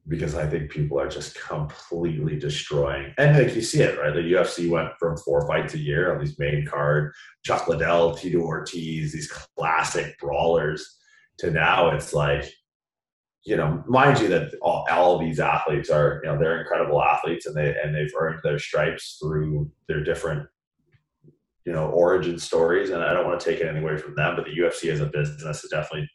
because 0.08 0.36
I 0.36 0.48
think 0.48 0.72
people 0.72 1.00
are 1.00 1.08
just 1.08 1.40
completely 1.40 2.38
destroying. 2.38 3.14
And 3.18 3.38
like 3.38 3.56
you 3.56 3.62
see 3.62 3.82
it, 3.82 4.00
right? 4.00 4.14
The 4.14 4.34
UFC 4.34 4.70
went 4.70 4.90
from 5.00 5.18
four 5.18 5.46
fights 5.48 5.74
a 5.74 5.80
year 5.80 6.14
on 6.14 6.20
these 6.20 6.40
main 6.40 6.66
card, 6.66 7.14
Chuck 7.44 7.68
Liddell, 7.68 8.16
Tito 8.16 8.40
Ortiz, 8.40 9.14
these 9.14 9.32
classic 9.58 10.18
brawlers, 10.20 10.98
to 11.38 11.52
now 11.52 11.92
it's 11.92 12.14
like 12.14 12.52
you 13.44 13.56
know, 13.56 13.84
mind 13.88 14.20
you 14.20 14.28
that 14.28 14.54
all, 14.62 14.86
all 14.92 15.18
these 15.18 15.40
athletes 15.40 15.90
are, 15.90 16.22
you 16.24 16.30
know, 16.30 16.38
they're 16.38 16.62
incredible 16.62 17.02
athletes 17.02 17.48
and 17.48 17.56
they 17.56 17.76
and 17.82 17.96
they've 17.96 18.14
earned 18.18 18.40
their 18.44 18.60
stripes 18.60 19.18
through 19.22 19.70
their 19.88 20.04
different, 20.04 20.48
you 21.66 21.74
know, 21.74 21.88
origin 21.88 22.38
stories. 22.38 22.92
And 22.92 23.04
I 23.04 23.14
don't 23.14 23.26
want 23.26 23.40
to 23.40 23.52
take 23.52 23.60
it 23.60 23.76
away 23.76 23.98
from 23.98 24.16
them, 24.16 24.36
but 24.36 24.46
the 24.46 24.56
UFC 24.56 24.92
as 24.92 25.00
a 25.00 25.08
business 25.08 25.62
has 25.62 25.72
definitely 25.72 26.08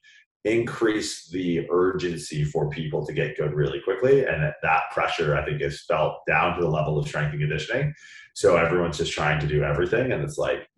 increased 0.45 1.33
the 1.33 1.67
urgency 1.71 2.45
for 2.45 2.71
people 2.71 3.05
to 3.05 3.13
get 3.13 3.37
good 3.37 3.53
really 3.53 3.81
quickly. 3.81 4.25
And 4.25 4.53
that 4.63 4.83
pressure, 4.93 5.37
I 5.37 5.45
think, 5.45 5.61
is 5.61 5.85
felt 5.85 6.21
down 6.29 6.55
to 6.55 6.63
the 6.63 6.71
level 6.71 6.97
of 6.97 7.09
strength 7.09 7.33
and 7.33 7.41
conditioning. 7.41 7.93
So 8.35 8.57
everyone's 8.57 8.99
just 8.99 9.13
trying 9.13 9.41
to 9.41 9.47
do 9.49 9.65
everything, 9.65 10.13
and 10.13 10.23
it's 10.23 10.39
like, 10.39 10.69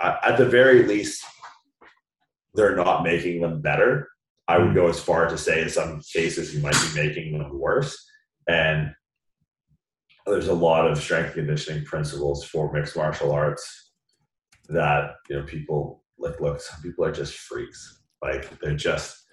at 0.00 0.36
the 0.36 0.46
very 0.46 0.84
least, 0.84 1.24
they're 2.54 2.76
not 2.76 3.02
making 3.02 3.40
them 3.40 3.60
better 3.60 4.08
I 4.48 4.58
would 4.58 4.74
go 4.74 4.88
as 4.88 4.98
far 4.98 5.28
to 5.28 5.36
say 5.36 5.62
in 5.62 5.68
some 5.68 6.00
cases 6.00 6.54
you 6.54 6.62
might 6.62 6.72
be 6.72 7.00
making 7.00 7.38
them 7.38 7.58
worse. 7.58 8.02
And 8.48 8.94
there's 10.26 10.48
a 10.48 10.54
lot 10.54 10.90
of 10.90 10.98
strength 10.98 11.34
conditioning 11.34 11.84
principles 11.84 12.44
for 12.44 12.72
mixed 12.72 12.96
martial 12.96 13.32
arts 13.32 13.92
that 14.68 15.12
you 15.28 15.36
know 15.36 15.42
people 15.44 16.02
like 16.18 16.40
look 16.40 16.60
some 16.60 16.80
people 16.82 17.04
are 17.04 17.12
just 17.12 17.34
freaks 17.34 18.02
like 18.22 18.58
they're 18.60 18.76
just 18.76 19.24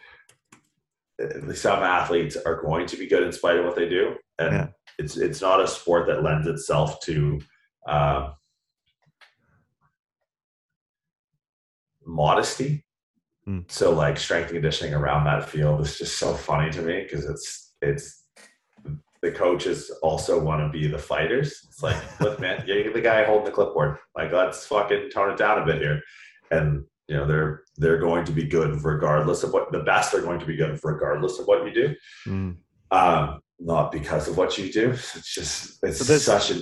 some 1.53 1.83
athletes 1.83 2.37
are 2.45 2.61
going 2.61 2.85
to 2.85 2.97
be 2.97 3.07
good 3.07 3.23
in 3.23 3.31
spite 3.31 3.57
of 3.57 3.65
what 3.65 3.75
they 3.75 3.89
do 3.89 4.15
and 4.39 4.53
yeah. 4.53 4.67
it's 4.97 5.17
it's 5.17 5.41
not 5.41 5.61
a 5.61 5.67
sport 5.67 6.07
that 6.07 6.23
lends 6.23 6.47
itself 6.47 7.01
to 7.01 7.39
um, 7.87 8.33
modesty 12.05 12.84
mm. 13.47 13.69
so 13.71 13.91
like 13.91 14.17
strength 14.17 14.47
and 14.47 14.55
conditioning 14.55 14.93
around 14.93 15.25
that 15.25 15.49
field 15.49 15.81
is 15.81 15.97
just 15.97 16.17
so 16.17 16.33
funny 16.33 16.71
to 16.71 16.81
me 16.81 17.03
because 17.03 17.25
it's 17.25 17.73
it's 17.81 18.25
the 19.25 19.31
coaches 19.31 19.91
also 20.03 20.39
want 20.39 20.61
to 20.61 20.69
be 20.69 20.87
the 20.87 20.99
fighters. 20.99 21.65
It's 21.67 21.81
like, 21.81 21.97
look, 22.19 22.39
man, 22.39 22.63
you're 22.67 22.93
the 22.93 23.01
guy 23.01 23.23
holding 23.23 23.45
the 23.45 23.51
clipboard. 23.51 23.97
Like, 24.15 24.31
let's 24.31 24.67
fucking 24.67 25.09
tone 25.09 25.31
it 25.31 25.37
down 25.37 25.61
a 25.61 25.65
bit 25.65 25.81
here. 25.81 26.01
And 26.51 26.85
you 27.07 27.17
know, 27.17 27.25
they're 27.25 27.63
they're 27.77 27.99
going 27.99 28.25
to 28.25 28.31
be 28.31 28.45
good 28.45 28.83
regardless 28.83 29.43
of 29.43 29.51
what 29.51 29.71
the 29.71 29.79
best 29.79 30.13
are 30.13 30.21
going 30.21 30.39
to 30.39 30.45
be 30.45 30.55
good 30.55 30.79
regardless 30.83 31.39
of 31.39 31.47
what 31.47 31.65
you 31.65 31.73
do. 31.73 31.95
Mm. 32.27 32.57
Um, 32.91 33.39
not 33.59 33.91
because 33.91 34.27
of 34.27 34.37
what 34.37 34.57
you 34.57 34.71
do. 34.71 34.91
It's 34.91 35.33
just 35.33 35.83
it's 35.83 36.05
so 36.05 36.17
such 36.17 36.51
a 36.51 36.61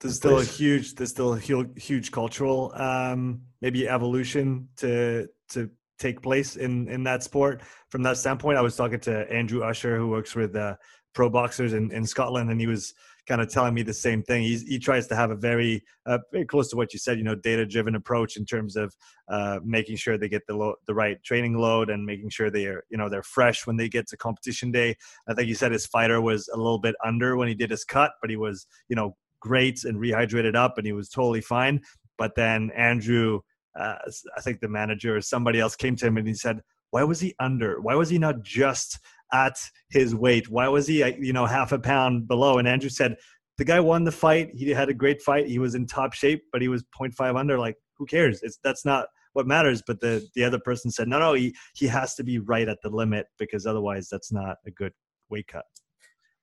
there's 0.00 0.16
still 0.16 0.40
a 0.40 0.44
huge 0.44 0.94
there's 0.94 1.10
still 1.10 1.34
a 1.34 1.38
huge, 1.38 1.82
huge 1.82 2.10
cultural 2.10 2.72
um, 2.74 3.42
maybe 3.60 3.88
evolution 3.88 4.68
to 4.78 5.28
to 5.50 5.70
take 5.98 6.20
place 6.20 6.56
in 6.56 6.88
in 6.88 7.04
that 7.04 7.22
sport 7.22 7.62
from 7.90 8.02
that 8.02 8.16
standpoint 8.16 8.58
i 8.58 8.62
was 8.62 8.76
talking 8.76 8.98
to 9.00 9.30
andrew 9.32 9.62
usher 9.62 9.96
who 9.96 10.08
works 10.08 10.34
with 10.34 10.56
uh, 10.56 10.74
pro 11.14 11.28
boxers 11.28 11.72
in, 11.72 11.90
in 11.92 12.06
Scotland, 12.06 12.50
and 12.50 12.60
he 12.60 12.66
was 12.66 12.94
kind 13.26 13.40
of 13.40 13.48
telling 13.48 13.74
me 13.74 13.82
the 13.82 13.94
same 13.94 14.22
thing. 14.22 14.42
He's, 14.42 14.62
he 14.62 14.78
tries 14.78 15.06
to 15.08 15.16
have 15.16 15.30
a 15.30 15.36
very, 15.36 15.84
uh, 16.06 16.18
very 16.32 16.44
close 16.44 16.68
to 16.70 16.76
what 16.76 16.92
you 16.92 16.98
said, 16.98 17.18
you 17.18 17.24
know, 17.24 17.34
data 17.34 17.64
driven 17.64 17.94
approach 17.94 18.36
in 18.36 18.44
terms 18.44 18.76
of 18.76 18.94
uh, 19.28 19.60
making 19.64 19.96
sure 19.96 20.18
they 20.18 20.28
get 20.28 20.46
the 20.46 20.56
lo- 20.56 20.74
the 20.86 20.94
right 20.94 21.22
training 21.22 21.56
load 21.56 21.90
and 21.90 22.04
making 22.04 22.30
sure 22.30 22.50
they 22.50 22.66
are, 22.66 22.84
you 22.90 22.98
know, 22.98 23.08
they're 23.08 23.22
fresh 23.22 23.66
when 23.66 23.76
they 23.76 23.88
get 23.88 24.08
to 24.08 24.16
competition 24.16 24.72
day. 24.72 24.96
I 25.28 25.34
think 25.34 25.48
he 25.48 25.54
said 25.54 25.72
his 25.72 25.86
fighter 25.86 26.20
was 26.20 26.48
a 26.48 26.56
little 26.56 26.80
bit 26.80 26.96
under 27.04 27.36
when 27.36 27.48
he 27.48 27.54
did 27.54 27.70
his 27.70 27.84
cut, 27.84 28.12
but 28.20 28.30
he 28.30 28.36
was, 28.36 28.66
you 28.88 28.96
know, 28.96 29.16
great 29.40 29.84
and 29.84 29.98
rehydrated 29.98 30.56
up, 30.56 30.78
and 30.78 30.86
he 30.86 30.92
was 30.92 31.08
totally 31.08 31.40
fine. 31.40 31.80
But 32.18 32.34
then 32.34 32.70
Andrew, 32.76 33.40
uh, 33.78 33.96
I 34.36 34.40
think 34.40 34.60
the 34.60 34.68
manager 34.68 35.16
or 35.16 35.20
somebody 35.20 35.60
else 35.60 35.76
came 35.76 35.96
to 35.96 36.06
him 36.06 36.16
and 36.16 36.26
he 36.26 36.34
said, 36.34 36.60
why 36.90 37.04
was 37.04 37.20
he 37.20 37.34
under? 37.38 37.80
Why 37.80 37.94
was 37.94 38.10
he 38.10 38.18
not 38.18 38.42
just 38.42 38.98
at 39.32 39.56
his 39.90 40.14
weight? 40.14 40.50
Why 40.50 40.68
was 40.68 40.86
he, 40.86 40.98
you 41.18 41.32
know, 41.32 41.46
half 41.46 41.72
a 41.72 41.78
pound 41.78 42.28
below? 42.28 42.58
And 42.58 42.68
Andrew 42.68 42.90
said, 42.90 43.16
the 43.58 43.64
guy 43.64 43.80
won 43.80 44.04
the 44.04 44.12
fight. 44.12 44.50
He 44.54 44.70
had 44.70 44.88
a 44.88 44.94
great 44.94 45.22
fight. 45.22 45.46
He 45.46 45.58
was 45.58 45.74
in 45.74 45.86
top 45.86 46.12
shape, 46.12 46.44
but 46.52 46.62
he 46.62 46.68
was 46.68 46.84
0.5 47.00 47.38
under. 47.38 47.58
Like, 47.58 47.76
who 47.96 48.06
cares? 48.06 48.42
It's 48.42 48.58
that's 48.62 48.84
not 48.84 49.06
what 49.34 49.46
matters. 49.46 49.82
But 49.86 50.00
the 50.00 50.26
the 50.34 50.44
other 50.44 50.58
person 50.58 50.90
said, 50.90 51.08
no, 51.08 51.18
no, 51.18 51.34
he 51.34 51.54
he 51.74 51.86
has 51.86 52.14
to 52.16 52.24
be 52.24 52.38
right 52.38 52.68
at 52.68 52.78
the 52.82 52.90
limit 52.90 53.26
because 53.38 53.66
otherwise, 53.66 54.08
that's 54.10 54.32
not 54.32 54.56
a 54.66 54.70
good 54.70 54.92
weight 55.28 55.48
cut. 55.48 55.64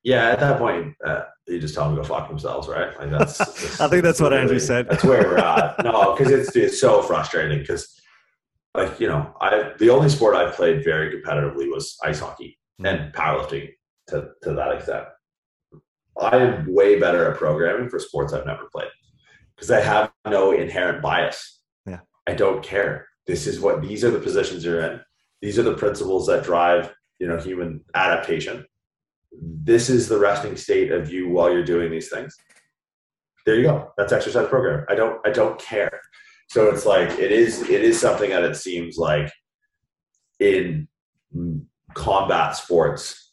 Yeah, 0.02 0.30
at 0.30 0.40
that 0.40 0.58
point, 0.58 0.94
uh, 1.04 1.22
you 1.46 1.60
just 1.60 1.74
tell 1.74 1.84
them 1.86 1.96
to 1.96 2.02
go 2.02 2.08
fuck 2.08 2.28
themselves, 2.28 2.68
right? 2.68 2.98
Like 2.98 3.10
that's. 3.10 3.40
I 3.80 3.88
think 3.88 4.02
that's 4.02 4.20
what 4.20 4.32
Andrew 4.32 4.58
said. 4.58 4.88
That's 4.88 5.04
where 5.04 5.22
we're 5.22 5.38
at. 5.38 5.84
No, 5.84 6.16
because 6.16 6.32
it's 6.32 6.56
it's 6.56 6.80
so 6.80 7.02
frustrating 7.02 7.58
because, 7.58 8.00
like 8.74 8.98
you 8.98 9.08
know, 9.08 9.34
I 9.40 9.72
the 9.78 9.90
only 9.90 10.08
sport 10.08 10.36
I 10.36 10.50
played 10.50 10.84
very 10.84 11.14
competitively 11.14 11.70
was 11.70 11.98
ice 12.02 12.20
hockey, 12.20 12.58
and 12.84 13.12
powerlifting 13.12 13.70
to, 14.08 14.30
to 14.42 14.52
that 14.54 14.72
extent. 14.72 15.04
I 16.20 16.36
am 16.36 16.72
way 16.72 16.98
better 16.98 17.30
at 17.30 17.38
programming 17.38 17.88
for 17.88 17.98
sports 17.98 18.32
I've 18.32 18.46
never 18.46 18.68
played 18.72 18.90
because 19.56 19.70
I 19.70 19.80
have 19.80 20.12
no 20.26 20.52
inherent 20.52 21.02
bias. 21.02 21.60
Yeah. 21.86 22.00
I 22.26 22.34
don't 22.34 22.62
care. 22.62 23.06
This 23.26 23.46
is 23.46 23.60
what 23.60 23.80
these 23.80 24.04
are 24.04 24.10
the 24.10 24.18
positions 24.18 24.64
you're 24.64 24.80
in. 24.80 25.00
These 25.40 25.58
are 25.58 25.62
the 25.62 25.74
principles 25.74 26.26
that 26.26 26.44
drive, 26.44 26.92
you 27.18 27.26
know, 27.26 27.38
human 27.38 27.84
adaptation. 27.94 28.66
This 29.32 29.88
is 29.88 30.08
the 30.08 30.18
resting 30.18 30.56
state 30.56 30.90
of 30.90 31.12
you 31.12 31.28
while 31.28 31.52
you're 31.52 31.64
doing 31.64 31.90
these 31.90 32.08
things. 32.08 32.36
There 33.46 33.54
you 33.54 33.64
go. 33.64 33.92
That's 33.96 34.12
exercise 34.12 34.48
program. 34.48 34.84
I 34.88 34.94
don't 34.94 35.24
I 35.26 35.30
don't 35.30 35.58
care. 35.58 36.00
So 36.48 36.68
it's 36.68 36.84
like 36.84 37.10
it 37.18 37.32
is 37.32 37.62
it 37.62 37.82
is 37.82 37.98
something 37.98 38.30
that 38.30 38.42
it 38.42 38.56
seems 38.56 38.96
like 38.96 39.30
in 40.40 40.88
combat 41.94 42.56
sports, 42.56 43.32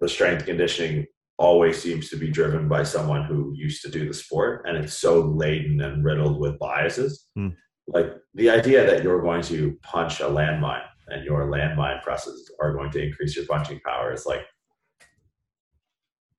the 0.00 0.08
strength 0.08 0.46
conditioning 0.46 1.06
always 1.38 1.80
seems 1.80 2.10
to 2.10 2.16
be 2.16 2.30
driven 2.30 2.68
by 2.68 2.82
someone 2.82 3.24
who 3.24 3.52
used 3.54 3.82
to 3.82 3.90
do 3.90 4.06
the 4.06 4.14
sport 4.14 4.64
and 4.66 4.76
it's 4.76 4.94
so 4.94 5.20
laden 5.20 5.80
and 5.80 6.04
riddled 6.04 6.40
with 6.40 6.58
biases. 6.58 7.26
Mm. 7.38 7.54
Like 7.86 8.12
the 8.34 8.50
idea 8.50 8.84
that 8.84 9.02
you're 9.02 9.22
going 9.22 9.42
to 9.42 9.78
punch 9.82 10.20
a 10.20 10.24
landmine 10.24 10.84
and 11.06 11.24
your 11.24 11.46
landmine 11.46 12.02
presses 12.02 12.50
are 12.60 12.74
going 12.74 12.90
to 12.90 13.02
increase 13.02 13.36
your 13.36 13.46
punching 13.46 13.80
power 13.84 14.12
is 14.12 14.26
like, 14.26 14.42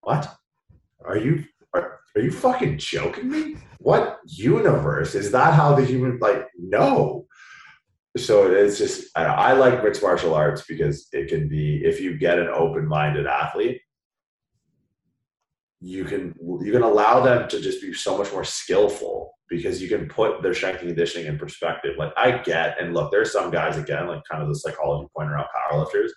what? 0.09 0.35
Are 1.05 1.17
you 1.17 1.43
are, 1.75 1.99
are 2.15 2.21
you 2.21 2.31
fucking 2.31 2.79
joking 2.79 3.29
me? 3.29 3.57
What 3.77 4.19
universe 4.25 5.13
is 5.13 5.31
that? 5.31 5.53
How 5.53 5.75
the 5.75 5.85
human 5.85 6.17
like 6.19 6.47
no? 6.57 7.27
so 8.17 8.51
it's 8.51 8.79
just 8.79 9.05
I, 9.15 9.23
I, 9.25 9.53
like 9.53 9.83
mixed 9.83 10.01
martial 10.01 10.33
arts 10.33 10.63
because 10.67 11.07
it 11.11 11.29
can 11.29 11.47
be 11.47 11.81
if 11.85 12.01
you 12.01 12.17
get 12.17 12.39
an 12.39 12.47
open-minded 12.47 13.27
athlete 13.27 13.81
you 15.79 16.03
can 16.05 16.33
you 16.61 16.71
can 16.71 16.81
allow 16.81 17.21
them 17.21 17.47
to 17.49 17.61
just 17.61 17.81
be 17.83 17.93
so 17.93 18.17
much 18.17 18.31
more 18.33 18.43
skillful 18.43 19.35
because 19.47 19.79
you 19.79 19.87
can 19.87 20.07
put 20.07 20.41
their 20.41 20.55
strength 20.55 20.79
and 20.79 20.89
conditioning 20.89 21.27
in 21.27 21.37
perspective 21.37 21.93
like 21.99 22.11
i 22.17 22.31
get 22.39 22.81
and 22.81 22.95
look 22.95 23.11
there's 23.11 23.31
some 23.31 23.51
guys 23.51 23.77
again 23.77 24.07
like 24.07 24.23
kind 24.29 24.41
of 24.41 24.49
the 24.49 24.55
psychology 24.55 25.07
point 25.15 25.29
around 25.29 25.45
powerlifters 25.55 26.09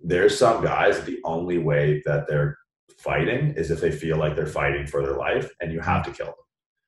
there's 0.00 0.38
some 0.38 0.62
guys 0.62 1.02
the 1.02 1.18
only 1.24 1.58
way 1.58 2.00
that 2.06 2.26
they're 2.28 2.56
fighting 2.98 3.54
is 3.56 3.70
if 3.70 3.80
they 3.80 3.90
feel 3.90 4.16
like 4.16 4.36
they're 4.36 4.46
fighting 4.46 4.86
for 4.86 5.02
their 5.02 5.16
life 5.16 5.50
and 5.60 5.72
you 5.72 5.80
have 5.80 6.04
to 6.04 6.10
kill 6.10 6.34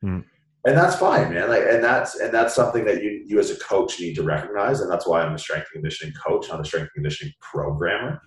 them 0.02 0.10
mm 0.10 0.24
and 0.66 0.76
that's 0.76 0.96
fine, 0.96 1.32
man. 1.32 1.48
Like, 1.48 1.62
and 1.62 1.82
that's 1.82 2.18
and 2.18 2.34
that's 2.34 2.52
something 2.52 2.84
that 2.86 3.00
you 3.00 3.22
you 3.24 3.38
as 3.38 3.52
a 3.52 3.56
coach 3.56 4.00
need 4.00 4.16
to 4.16 4.24
recognize, 4.24 4.80
and 4.80 4.90
that's 4.90 5.06
why 5.06 5.22
I'm 5.22 5.32
a 5.32 5.38
strength 5.38 5.68
and 5.72 5.80
conditioning 5.80 6.12
coach, 6.14 6.48
not 6.48 6.60
a 6.60 6.64
strength 6.64 6.90
and 6.94 7.04
conditioning 7.04 7.32
programmer, 7.40 8.20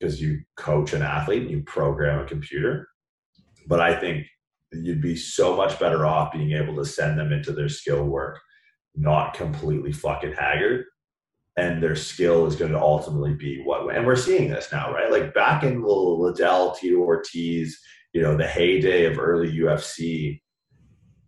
because 0.00 0.20
you 0.20 0.40
coach 0.56 0.94
an 0.94 1.02
athlete, 1.02 1.42
and 1.42 1.50
you 1.50 1.62
program 1.64 2.20
a 2.20 2.24
computer. 2.24 2.88
But 3.66 3.80
I 3.80 3.94
think 3.94 4.26
you'd 4.72 5.02
be 5.02 5.14
so 5.14 5.54
much 5.54 5.78
better 5.78 6.06
off 6.06 6.32
being 6.32 6.52
able 6.52 6.74
to 6.76 6.84
send 6.86 7.18
them 7.18 7.30
into 7.30 7.52
their 7.52 7.68
skill 7.68 8.04
work, 8.04 8.40
not 8.94 9.34
completely 9.34 9.92
fucking 9.92 10.32
haggard, 10.32 10.86
and 11.56 11.82
their 11.82 11.96
skill 11.96 12.46
is 12.46 12.56
going 12.56 12.72
to 12.72 12.80
ultimately 12.80 13.34
be 13.34 13.62
what. 13.64 13.94
And 13.94 14.06
we're 14.06 14.16
seeing 14.16 14.50
this 14.50 14.72
now, 14.72 14.92
right? 14.92 15.10
Like 15.10 15.34
back 15.34 15.62
in 15.62 15.80
the 15.80 15.86
Liddell, 15.86 16.72
Tito 16.72 16.98
Ortiz, 16.98 17.78
you 18.12 18.22
know, 18.22 18.36
the 18.36 18.46
heyday 18.46 19.04
of 19.04 19.18
early 19.18 19.52
UFC 19.52 20.40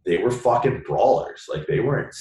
they 0.05 0.19
were 0.19 0.31
fucking 0.31 0.83
brawlers. 0.87 1.47
Like 1.49 1.67
they 1.67 1.81
weren't 1.81 2.15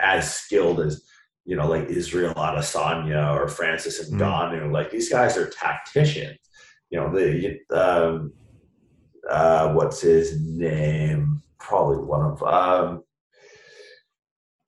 as 0.00 0.34
skilled 0.34 0.80
as 0.80 1.02
you 1.46 1.56
know, 1.56 1.66
like 1.66 1.88
Israel 1.88 2.34
Adesanya 2.34 3.34
or 3.34 3.48
Francis. 3.48 4.10
Ngannou. 4.10 4.62
Mm. 4.62 4.72
Like 4.72 4.90
these 4.90 5.10
guys 5.10 5.36
are 5.36 5.48
tacticians. 5.48 6.38
You 6.90 7.00
know, 7.00 7.12
the 7.12 7.58
um, 7.70 8.32
uh, 9.28 9.72
what's 9.72 10.00
his 10.00 10.40
name? 10.40 11.42
Probably 11.58 11.98
one 11.98 12.32
of 12.32 12.42
um, 12.42 13.02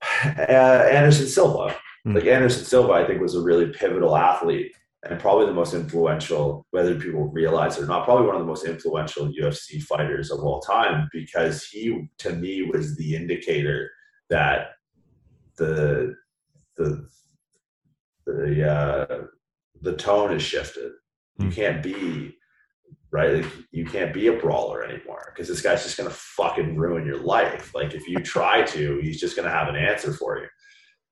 uh, 0.24 0.88
Anderson 0.90 1.26
Silva. 1.26 1.76
Mm. 2.06 2.14
Like 2.14 2.26
Anderson 2.26 2.64
Silva, 2.64 2.92
I 2.92 3.06
think 3.06 3.20
was 3.20 3.34
a 3.34 3.42
really 3.42 3.66
pivotal 3.66 4.16
athlete 4.16 4.72
and 5.04 5.18
probably 5.18 5.46
the 5.46 5.52
most 5.52 5.74
influential, 5.74 6.66
whether 6.70 6.94
people 6.94 7.28
realize 7.28 7.76
it 7.76 7.84
or 7.84 7.86
not, 7.86 8.04
probably 8.04 8.26
one 8.26 8.36
of 8.36 8.40
the 8.40 8.46
most 8.46 8.64
influential 8.64 9.32
UFC 9.32 9.82
fighters 9.82 10.30
of 10.30 10.40
all 10.40 10.60
time 10.60 11.08
because 11.12 11.64
he, 11.64 12.08
to 12.18 12.32
me, 12.34 12.62
was 12.62 12.96
the 12.96 13.16
indicator 13.16 13.90
that 14.30 14.68
the 15.56 16.14
the 16.76 17.08
the 18.26 18.70
uh, 18.70 19.24
the 19.80 19.96
tone 19.96 20.32
has 20.32 20.42
shifted. 20.42 20.92
You 21.38 21.46
hmm. 21.46 21.52
can't 21.52 21.82
be 21.82 22.36
right. 23.10 23.42
Like, 23.42 23.52
you 23.72 23.84
can't 23.84 24.14
be 24.14 24.28
a 24.28 24.38
brawler 24.38 24.84
anymore 24.84 25.32
because 25.34 25.48
this 25.48 25.62
guy's 25.62 25.82
just 25.82 25.96
gonna 25.96 26.10
fucking 26.10 26.76
ruin 26.76 27.04
your 27.04 27.18
life. 27.18 27.74
Like 27.74 27.92
if 27.92 28.06
you 28.06 28.18
try 28.20 28.62
to, 28.62 29.00
he's 29.00 29.20
just 29.20 29.34
gonna 29.34 29.50
have 29.50 29.68
an 29.68 29.76
answer 29.76 30.12
for 30.12 30.38
you. 30.38 30.46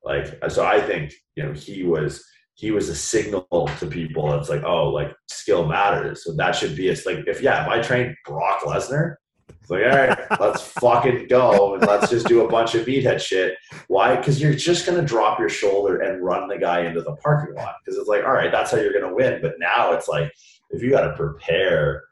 Like 0.05 0.38
so, 0.51 0.64
I 0.64 0.80
think 0.80 1.12
you 1.36 1.44
know 1.44 1.53
he 1.53 1.84
was 1.84 2.24
he 2.55 2.70
was 2.70 2.88
a 2.90 2.94
signal 2.94 3.70
to 3.78 3.86
people. 3.86 4.32
It's 4.34 4.51
like, 4.51 4.62
oh, 4.64 4.90
like 4.90 5.14
skill 5.28 5.66
matters. 5.66 6.24
So 6.24 6.34
that 6.34 6.55
should 6.55 6.76
be 6.76 6.88
it's 6.88 7.07
like 7.07 7.26
if 7.26 7.40
yeah, 7.40 7.64
if 7.64 7.68
I 7.68 7.80
train 7.80 8.14
Brock 8.26 8.61
Lesnar, 8.61 9.16
it's 9.48 9.70
like, 9.70 9.84
all 9.84 9.88
right, 9.88 10.18
let's 10.40 10.62
fucking 10.62 11.28
go 11.28 11.74
and 11.74 11.86
let's 11.86 12.11
just 12.11 12.26
do 12.26 12.44
a 12.44 12.48
bunch 12.48 12.74
of 12.74 12.86
meathead 12.86 13.20
shit. 13.20 13.57
Why? 13.88 14.16
Because 14.16 14.40
you're 14.40 14.55
just 14.55 14.84
gonna 14.84 15.03
drop 15.03 15.38
your 15.38 15.48
shoulder 15.48 16.01
and 16.01 16.22
run 16.22 16.48
the 16.48 16.59
guy 16.59 16.82
into 16.82 17.01
the 17.01 17.16
parking 17.16 17.55
lot. 17.55 17.76
Because 17.82 17.98
it's 17.98 18.09
like, 18.09 18.24
all 18.24 18.32
right, 18.32 18.53
that's 18.53 18.70
how 18.70 18.76
you're 18.76 18.92
gonna 18.92 19.14
win. 19.14 19.40
But 19.40 19.55
now 19.59 19.92
it's 19.92 20.09
like 20.09 20.30
if 20.70 20.82
you 20.82 20.90
gotta 20.90 21.14
prepare 21.14 22.03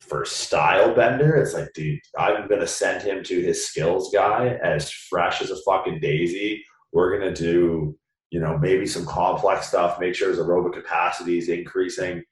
for 0.00 0.24
Stylebender, 0.24 1.40
it's 1.40 1.54
like, 1.54 1.72
dude, 1.74 1.98
I'm 2.18 2.46
gonna 2.46 2.66
send 2.66 3.02
him 3.02 3.22
to 3.24 3.40
his 3.40 3.66
skills 3.66 4.12
guy 4.12 4.58
as 4.62 4.90
fresh 4.90 5.40
as 5.40 5.50
a 5.50 5.56
fucking 5.64 6.00
daisy. 6.00 6.62
We're 6.94 7.18
gonna 7.18 7.34
do, 7.34 7.98
you 8.30 8.40
know, 8.40 8.56
maybe 8.56 8.86
some 8.86 9.04
complex 9.04 9.68
stuff, 9.68 9.98
make 9.98 10.14
sure 10.14 10.30
his 10.30 10.38
aerobic 10.38 10.74
capacity 10.74 11.38
is 11.38 11.48
increasing, 11.48 12.22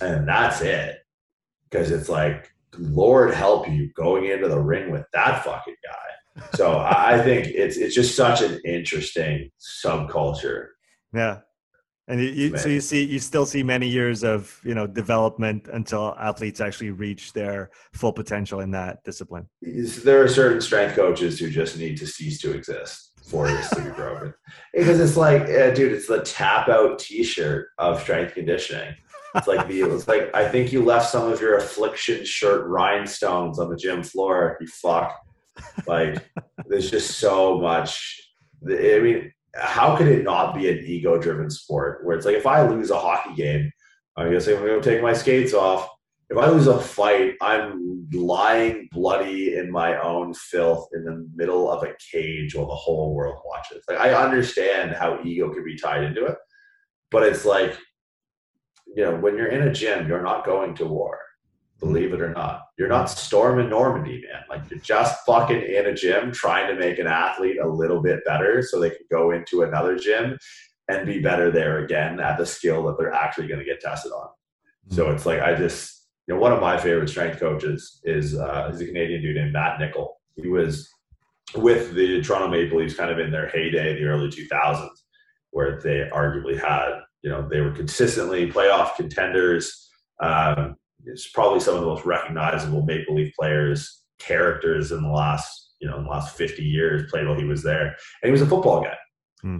and 0.00 0.28
that's 0.28 0.60
it. 0.60 0.98
Because 1.70 1.92
it's 1.92 2.08
like, 2.08 2.50
Lord 2.76 3.32
help 3.32 3.68
you 3.68 3.92
going 3.94 4.26
into 4.26 4.48
the 4.48 4.60
ring 4.60 4.90
with 4.90 5.06
that 5.14 5.44
fucking 5.44 5.76
guy. 5.84 6.44
So 6.54 6.78
I 6.78 7.22
think 7.22 7.46
it's 7.46 7.76
it's 7.76 7.94
just 7.94 8.16
such 8.16 8.42
an 8.42 8.60
interesting 8.64 9.50
subculture. 9.60 10.66
Yeah, 11.14 11.38
and 12.08 12.20
you, 12.20 12.26
you, 12.30 12.58
so 12.58 12.68
you 12.68 12.80
see, 12.80 13.04
you 13.04 13.20
still 13.20 13.46
see 13.46 13.62
many 13.62 13.86
years 13.86 14.24
of 14.24 14.60
you 14.64 14.74
know 14.74 14.88
development 14.88 15.68
until 15.72 16.16
athletes 16.18 16.60
actually 16.60 16.90
reach 16.90 17.32
their 17.32 17.70
full 17.92 18.12
potential 18.12 18.58
in 18.58 18.72
that 18.72 19.04
discipline. 19.04 19.48
There 19.62 20.20
are 20.24 20.28
certain 20.28 20.60
strength 20.60 20.96
coaches 20.96 21.38
who 21.38 21.48
just 21.48 21.78
need 21.78 21.96
to 21.98 22.06
cease 22.08 22.40
to 22.40 22.52
exist 22.52 23.13
for 23.24 23.48
this 23.48 23.70
to 23.70 23.82
be 23.82 23.90
broken, 23.90 24.34
because 24.74 25.00
it's 25.00 25.16
like, 25.16 25.42
uh, 25.42 25.70
dude, 25.70 25.92
it's 25.92 26.06
the 26.06 26.22
tap 26.22 26.68
out 26.68 26.98
T-shirt 26.98 27.68
of 27.78 28.00
strength 28.00 28.34
conditioning. 28.34 28.94
It's 29.34 29.48
like 29.48 29.66
the, 29.66 29.82
it's 29.82 30.06
like 30.06 30.34
I 30.34 30.48
think 30.48 30.72
you 30.72 30.84
left 30.84 31.10
some 31.10 31.30
of 31.30 31.40
your 31.40 31.56
affliction 31.56 32.24
shirt 32.24 32.68
rhinestones 32.68 33.58
on 33.58 33.68
the 33.68 33.76
gym 33.76 34.02
floor. 34.02 34.56
You 34.60 34.68
fuck. 34.68 35.12
Like, 35.86 36.24
there's 36.66 36.90
just 36.90 37.18
so 37.18 37.58
much. 37.60 38.20
I 38.64 39.00
mean, 39.00 39.32
how 39.56 39.96
could 39.96 40.08
it 40.08 40.24
not 40.24 40.54
be 40.54 40.68
an 40.68 40.78
ego 40.84 41.18
driven 41.18 41.50
sport 41.50 42.04
where 42.04 42.16
it's 42.16 42.26
like 42.26 42.36
if 42.36 42.46
I 42.46 42.66
lose 42.66 42.90
a 42.90 42.98
hockey 42.98 43.34
game, 43.34 43.70
I'm 44.16 44.26
gonna 44.26 44.40
say 44.40 44.56
I'm 44.56 44.64
gonna 44.64 44.80
take 44.80 45.02
my 45.02 45.12
skates 45.12 45.54
off. 45.54 45.88
If 46.30 46.38
I 46.38 46.48
lose 46.48 46.66
a 46.66 46.80
fight, 46.80 47.34
I'm 47.42 48.08
lying 48.12 48.88
bloody 48.92 49.56
in 49.56 49.70
my 49.70 50.00
own 50.00 50.32
filth 50.34 50.88
in 50.94 51.04
the 51.04 51.28
middle 51.34 51.70
of 51.70 51.82
a 51.82 51.94
cage 52.10 52.54
while 52.54 52.66
the 52.66 52.74
whole 52.74 53.14
world 53.14 53.40
watches. 53.44 53.84
Like 53.88 53.98
I 53.98 54.14
understand 54.14 54.92
how 54.92 55.20
ego 55.22 55.52
could 55.52 55.64
be 55.64 55.76
tied 55.76 56.04
into 56.04 56.24
it, 56.24 56.36
but 57.10 57.24
it's 57.24 57.44
like, 57.44 57.76
you 58.86 59.04
know, 59.04 59.16
when 59.16 59.36
you're 59.36 59.48
in 59.48 59.68
a 59.68 59.72
gym, 59.72 60.08
you're 60.08 60.22
not 60.22 60.46
going 60.46 60.74
to 60.76 60.86
war 60.86 61.18
believe 61.84 62.12
it 62.12 62.20
or 62.20 62.32
not. 62.32 62.62
You're 62.78 62.88
not 62.88 63.10
storming 63.10 63.68
Normandy, 63.68 64.22
man. 64.22 64.42
Like 64.48 64.68
you're 64.70 64.80
just 64.80 65.24
fucking 65.26 65.62
in 65.62 65.86
a 65.86 65.94
gym 65.94 66.32
trying 66.32 66.68
to 66.68 66.78
make 66.78 66.98
an 66.98 67.06
athlete 67.06 67.58
a 67.58 67.68
little 67.68 68.00
bit 68.00 68.24
better 68.24 68.62
so 68.62 68.80
they 68.80 68.90
can 68.90 69.06
go 69.10 69.32
into 69.32 69.62
another 69.62 69.96
gym 69.96 70.38
and 70.88 71.06
be 71.06 71.20
better 71.20 71.50
there 71.50 71.84
again 71.84 72.20
at 72.20 72.38
the 72.38 72.46
skill 72.46 72.82
that 72.84 72.98
they're 72.98 73.12
actually 73.12 73.48
going 73.48 73.60
to 73.60 73.66
get 73.66 73.80
tested 73.80 74.12
on. 74.12 74.28
So 74.90 75.06
hmm. 75.06 75.14
it's 75.14 75.26
like 75.26 75.40
I 75.40 75.54
just, 75.54 75.93
you 76.26 76.34
know, 76.34 76.40
one 76.40 76.52
of 76.52 76.60
my 76.60 76.78
favorite 76.78 77.08
strength 77.08 77.38
coaches 77.38 78.00
is 78.04 78.36
uh, 78.36 78.70
is 78.72 78.80
a 78.80 78.86
Canadian 78.86 79.22
dude 79.22 79.36
named 79.36 79.52
Matt 79.52 79.78
Nichol. 79.78 80.20
He 80.36 80.48
was 80.48 80.88
with 81.54 81.94
the 81.94 82.22
Toronto 82.22 82.48
Maple 82.48 82.78
Leafs 82.78 82.96
kind 82.96 83.10
of 83.10 83.18
in 83.18 83.30
their 83.30 83.48
heyday, 83.48 83.94
the 83.94 84.06
early 84.06 84.28
2000s, 84.28 84.88
where 85.50 85.80
they 85.80 86.08
arguably 86.12 86.58
had, 86.58 87.00
you 87.22 87.30
know, 87.30 87.46
they 87.48 87.60
were 87.60 87.70
consistently 87.70 88.50
playoff 88.50 88.96
contenders. 88.96 89.88
Um, 90.20 90.76
is 91.06 91.28
probably 91.34 91.60
some 91.60 91.74
of 91.74 91.80
the 91.80 91.86
most 91.86 92.06
recognizable 92.06 92.82
Maple 92.82 93.16
Leaf 93.16 93.34
players, 93.38 94.04
characters 94.18 94.92
in 94.92 95.02
the 95.02 95.10
last, 95.10 95.74
you 95.80 95.88
know, 95.88 95.98
in 95.98 96.04
the 96.04 96.10
last 96.10 96.36
50 96.36 96.62
years 96.62 97.10
played 97.10 97.26
while 97.26 97.38
he 97.38 97.44
was 97.44 97.62
there. 97.62 97.88
And 97.88 98.24
he 98.24 98.30
was 98.30 98.40
a 98.40 98.46
football 98.46 98.82
guy. 98.82 98.96
Hmm. 99.42 99.58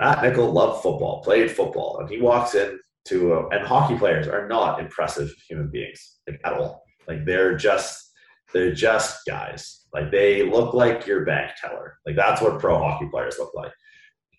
Matt 0.00 0.22
Nichol 0.22 0.50
loved 0.50 0.82
football, 0.82 1.22
played 1.22 1.50
football, 1.50 1.98
and 2.00 2.08
he 2.08 2.20
walks 2.20 2.54
in 2.54 2.78
to, 3.06 3.34
a, 3.34 3.48
and 3.48 3.66
hockey 3.66 3.96
players 3.96 4.28
are 4.28 4.48
not 4.48 4.80
impressive 4.80 5.32
human 5.48 5.70
beings 5.70 6.18
like, 6.28 6.40
at 6.44 6.52
all. 6.52 6.82
Like 7.08 7.24
they're 7.24 7.56
just, 7.56 8.12
they're 8.52 8.74
just 8.74 9.20
guys. 9.26 9.86
Like 9.92 10.10
they 10.10 10.48
look 10.48 10.74
like 10.74 11.06
your 11.06 11.24
bank 11.24 11.52
teller. 11.60 11.98
Like 12.06 12.16
that's 12.16 12.40
what 12.40 12.58
pro 12.58 12.78
hockey 12.78 13.08
players 13.10 13.36
look 13.38 13.52
like. 13.54 13.72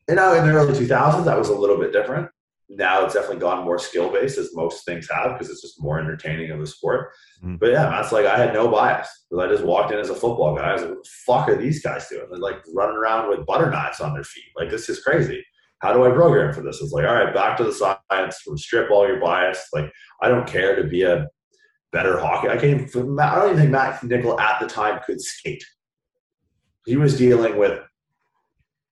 And 0.08 0.18
now 0.18 0.34
in 0.34 0.46
the 0.46 0.54
early 0.54 0.74
2000s, 0.74 1.26
that 1.26 1.38
was 1.38 1.50
a 1.50 1.56
little 1.56 1.78
bit 1.78 1.94
different 1.94 2.30
now 2.72 3.04
it's 3.04 3.14
definitely 3.14 3.40
gone 3.40 3.66
more 3.66 3.78
skill 3.78 4.12
based 4.12 4.38
as 4.38 4.56
most 4.56 4.86
things 4.86 5.08
have 5.12 5.34
because 5.34 5.50
it's 5.50 5.62
just 5.62 5.82
more 5.82 6.00
entertaining 6.00 6.52
of 6.52 6.60
the 6.60 6.68
sport. 6.68 7.12
Mm. 7.44 7.60
But 7.60 7.72
yeah, 7.72 7.90
that's 7.90 8.12
like 8.12 8.26
I 8.26 8.38
had 8.38 8.54
no 8.54 8.70
bias 8.70 9.10
because 9.30 9.46
I 9.46 9.52
just 9.52 9.66
walked 9.66 9.92
in 9.92 10.00
as 10.00 10.10
a 10.10 10.16
football 10.16 10.56
guy. 10.56 10.70
I 10.70 10.74
was 10.74 10.82
like, 10.84 10.92
what 10.92 11.04
the 11.04 11.10
fuck 11.26 11.50
are 11.50 11.58
these 11.58 11.82
guys 11.82 12.08
doing? 12.08 12.28
They're 12.30 12.40
like 12.40 12.62
running 12.74 12.96
around 12.96 13.30
with 13.30 13.46
butter 13.46 13.70
knives 13.70 14.00
on 14.00 14.14
their 14.14 14.24
feet. 14.24 14.46
Like 14.56 14.70
this 14.70 14.88
is 14.90 15.04
crazy. 15.04 15.44
How 15.82 15.94
do 15.94 16.06
I 16.06 16.12
program 16.12 16.54
for 16.54 16.62
this? 16.62 16.80
It's 16.82 16.92
like, 16.92 17.06
all 17.06 17.16
right, 17.16 17.34
back 17.34 17.58
to 17.58 17.64
the 17.64 17.74
science, 17.74 18.44
strip 18.58 18.92
all 18.92 19.08
your 19.08 19.20
bias. 19.20 19.68
Like 19.74 19.92
I 20.22 20.30
don't 20.30 20.48
care 20.48 20.76
to 20.76 20.88
be 20.88 21.04
a 21.04 21.28
better 21.92 22.20
hockey. 22.20 22.50
I 22.50 22.86
from 22.88 23.20
I 23.20 23.36
don't 23.36 23.46
even 23.52 23.58
think 23.58 23.72
Matt 23.72 24.04
Nichol 24.04 24.40
at 24.40 24.60
the 24.60 24.68
time 24.68 25.00
could 25.06 25.20
skate. 25.20 25.64
He 26.86 26.98
was 26.98 27.18
dealing 27.18 27.58
with 27.58 27.80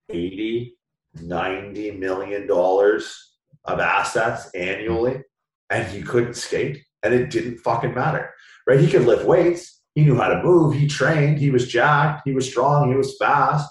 80, 0.09 0.75
90 1.21 1.91
million 1.91 2.47
dollars 2.47 3.35
of 3.65 3.79
assets 3.79 4.49
annually 4.55 5.21
and 5.69 5.87
he 5.87 6.01
couldn't 6.01 6.35
skate 6.35 6.83
and 7.03 7.13
it 7.13 7.29
didn't 7.29 7.59
fucking 7.59 7.93
matter. 7.93 8.31
Right? 8.67 8.79
He 8.79 8.89
could 8.89 9.05
lift 9.05 9.25
weights. 9.25 9.81
He 9.95 10.03
knew 10.03 10.15
how 10.15 10.27
to 10.29 10.43
move. 10.43 10.73
He 10.73 10.87
trained. 10.87 11.39
He 11.39 11.49
was 11.49 11.67
jacked. 11.67 12.21
He 12.25 12.33
was 12.33 12.49
strong. 12.49 12.89
He 12.89 12.95
was 12.95 13.17
fast. 13.17 13.69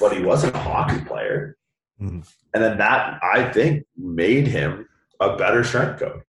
But 0.00 0.16
he 0.16 0.22
wasn't 0.22 0.54
a 0.54 0.58
hockey 0.58 1.04
player. 1.04 1.56
Mm-hmm. 2.02 2.20
And 2.54 2.64
then 2.64 2.78
that, 2.78 3.20
I 3.22 3.50
think, 3.50 3.84
made 3.96 4.46
him 4.46 4.88
a 5.20 5.36
better 5.36 5.64
strength 5.64 6.00
coach. 6.00 6.22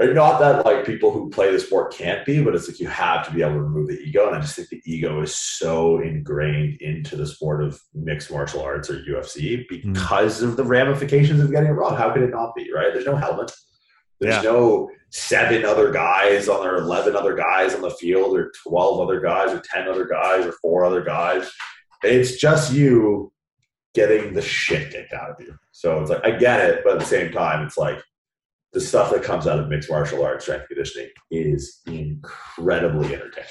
Not 0.00 0.40
that 0.40 0.64
like 0.64 0.84
people 0.84 1.12
who 1.12 1.30
play 1.30 1.52
the 1.52 1.60
sport 1.60 1.94
can't 1.94 2.26
be, 2.26 2.42
but 2.42 2.54
it's 2.54 2.66
like 2.66 2.80
you 2.80 2.88
have 2.88 3.24
to 3.28 3.32
be 3.32 3.42
able 3.42 3.52
to 3.52 3.60
remove 3.60 3.86
the 3.86 4.00
ego. 4.00 4.26
And 4.26 4.36
I 4.36 4.40
just 4.40 4.56
think 4.56 4.68
the 4.68 4.82
ego 4.84 5.22
is 5.22 5.32
so 5.34 6.00
ingrained 6.00 6.80
into 6.80 7.14
the 7.14 7.26
sport 7.26 7.62
of 7.62 7.80
mixed 7.94 8.30
martial 8.30 8.60
arts 8.60 8.90
or 8.90 9.04
UFC 9.04 9.64
mm. 9.64 9.68
because 9.68 10.42
mm. 10.42 10.48
of 10.48 10.56
the 10.56 10.64
ramifications 10.64 11.40
of 11.40 11.52
getting 11.52 11.70
it 11.70 11.74
wrong. 11.74 11.96
How 11.96 12.12
could 12.12 12.22
it 12.22 12.30
not 12.30 12.56
be, 12.56 12.72
right? 12.72 12.92
There's 12.92 13.06
no 13.06 13.14
helmet. 13.14 13.52
There's 14.18 14.42
yeah. 14.42 14.50
no 14.50 14.90
seven 15.10 15.64
other 15.64 15.92
guys 15.92 16.48
on 16.48 16.62
there, 16.62 16.76
11 16.76 17.14
other 17.14 17.36
guys 17.36 17.72
on 17.74 17.82
the 17.82 17.90
field, 17.90 18.36
or 18.36 18.50
12 18.66 19.00
other 19.00 19.20
guys, 19.20 19.52
or 19.52 19.62
10 19.64 19.86
other 19.86 20.06
guys, 20.06 20.44
or 20.44 20.52
four 20.60 20.84
other 20.84 21.04
guys. 21.04 21.52
It's 22.02 22.36
just 22.36 22.72
you 22.72 23.32
getting 23.94 24.34
the 24.34 24.42
shit 24.42 24.92
kicked 24.92 25.12
out 25.12 25.30
of 25.30 25.36
you. 25.40 25.56
So 25.72 26.00
it's 26.00 26.10
like, 26.10 26.24
I 26.24 26.32
get 26.32 26.60
it, 26.68 26.82
but 26.84 26.94
at 26.94 26.98
the 27.00 27.06
same 27.06 27.32
time, 27.32 27.64
it's 27.66 27.78
like, 27.78 28.02
the 28.74 28.80
stuff 28.80 29.12
that 29.12 29.22
comes 29.22 29.46
out 29.46 29.60
of 29.60 29.68
mixed 29.68 29.88
martial 29.88 30.24
arts 30.24 30.44
strength 30.44 30.66
conditioning 30.66 31.08
is 31.30 31.80
incredibly 31.86 33.14
entertaining 33.14 33.48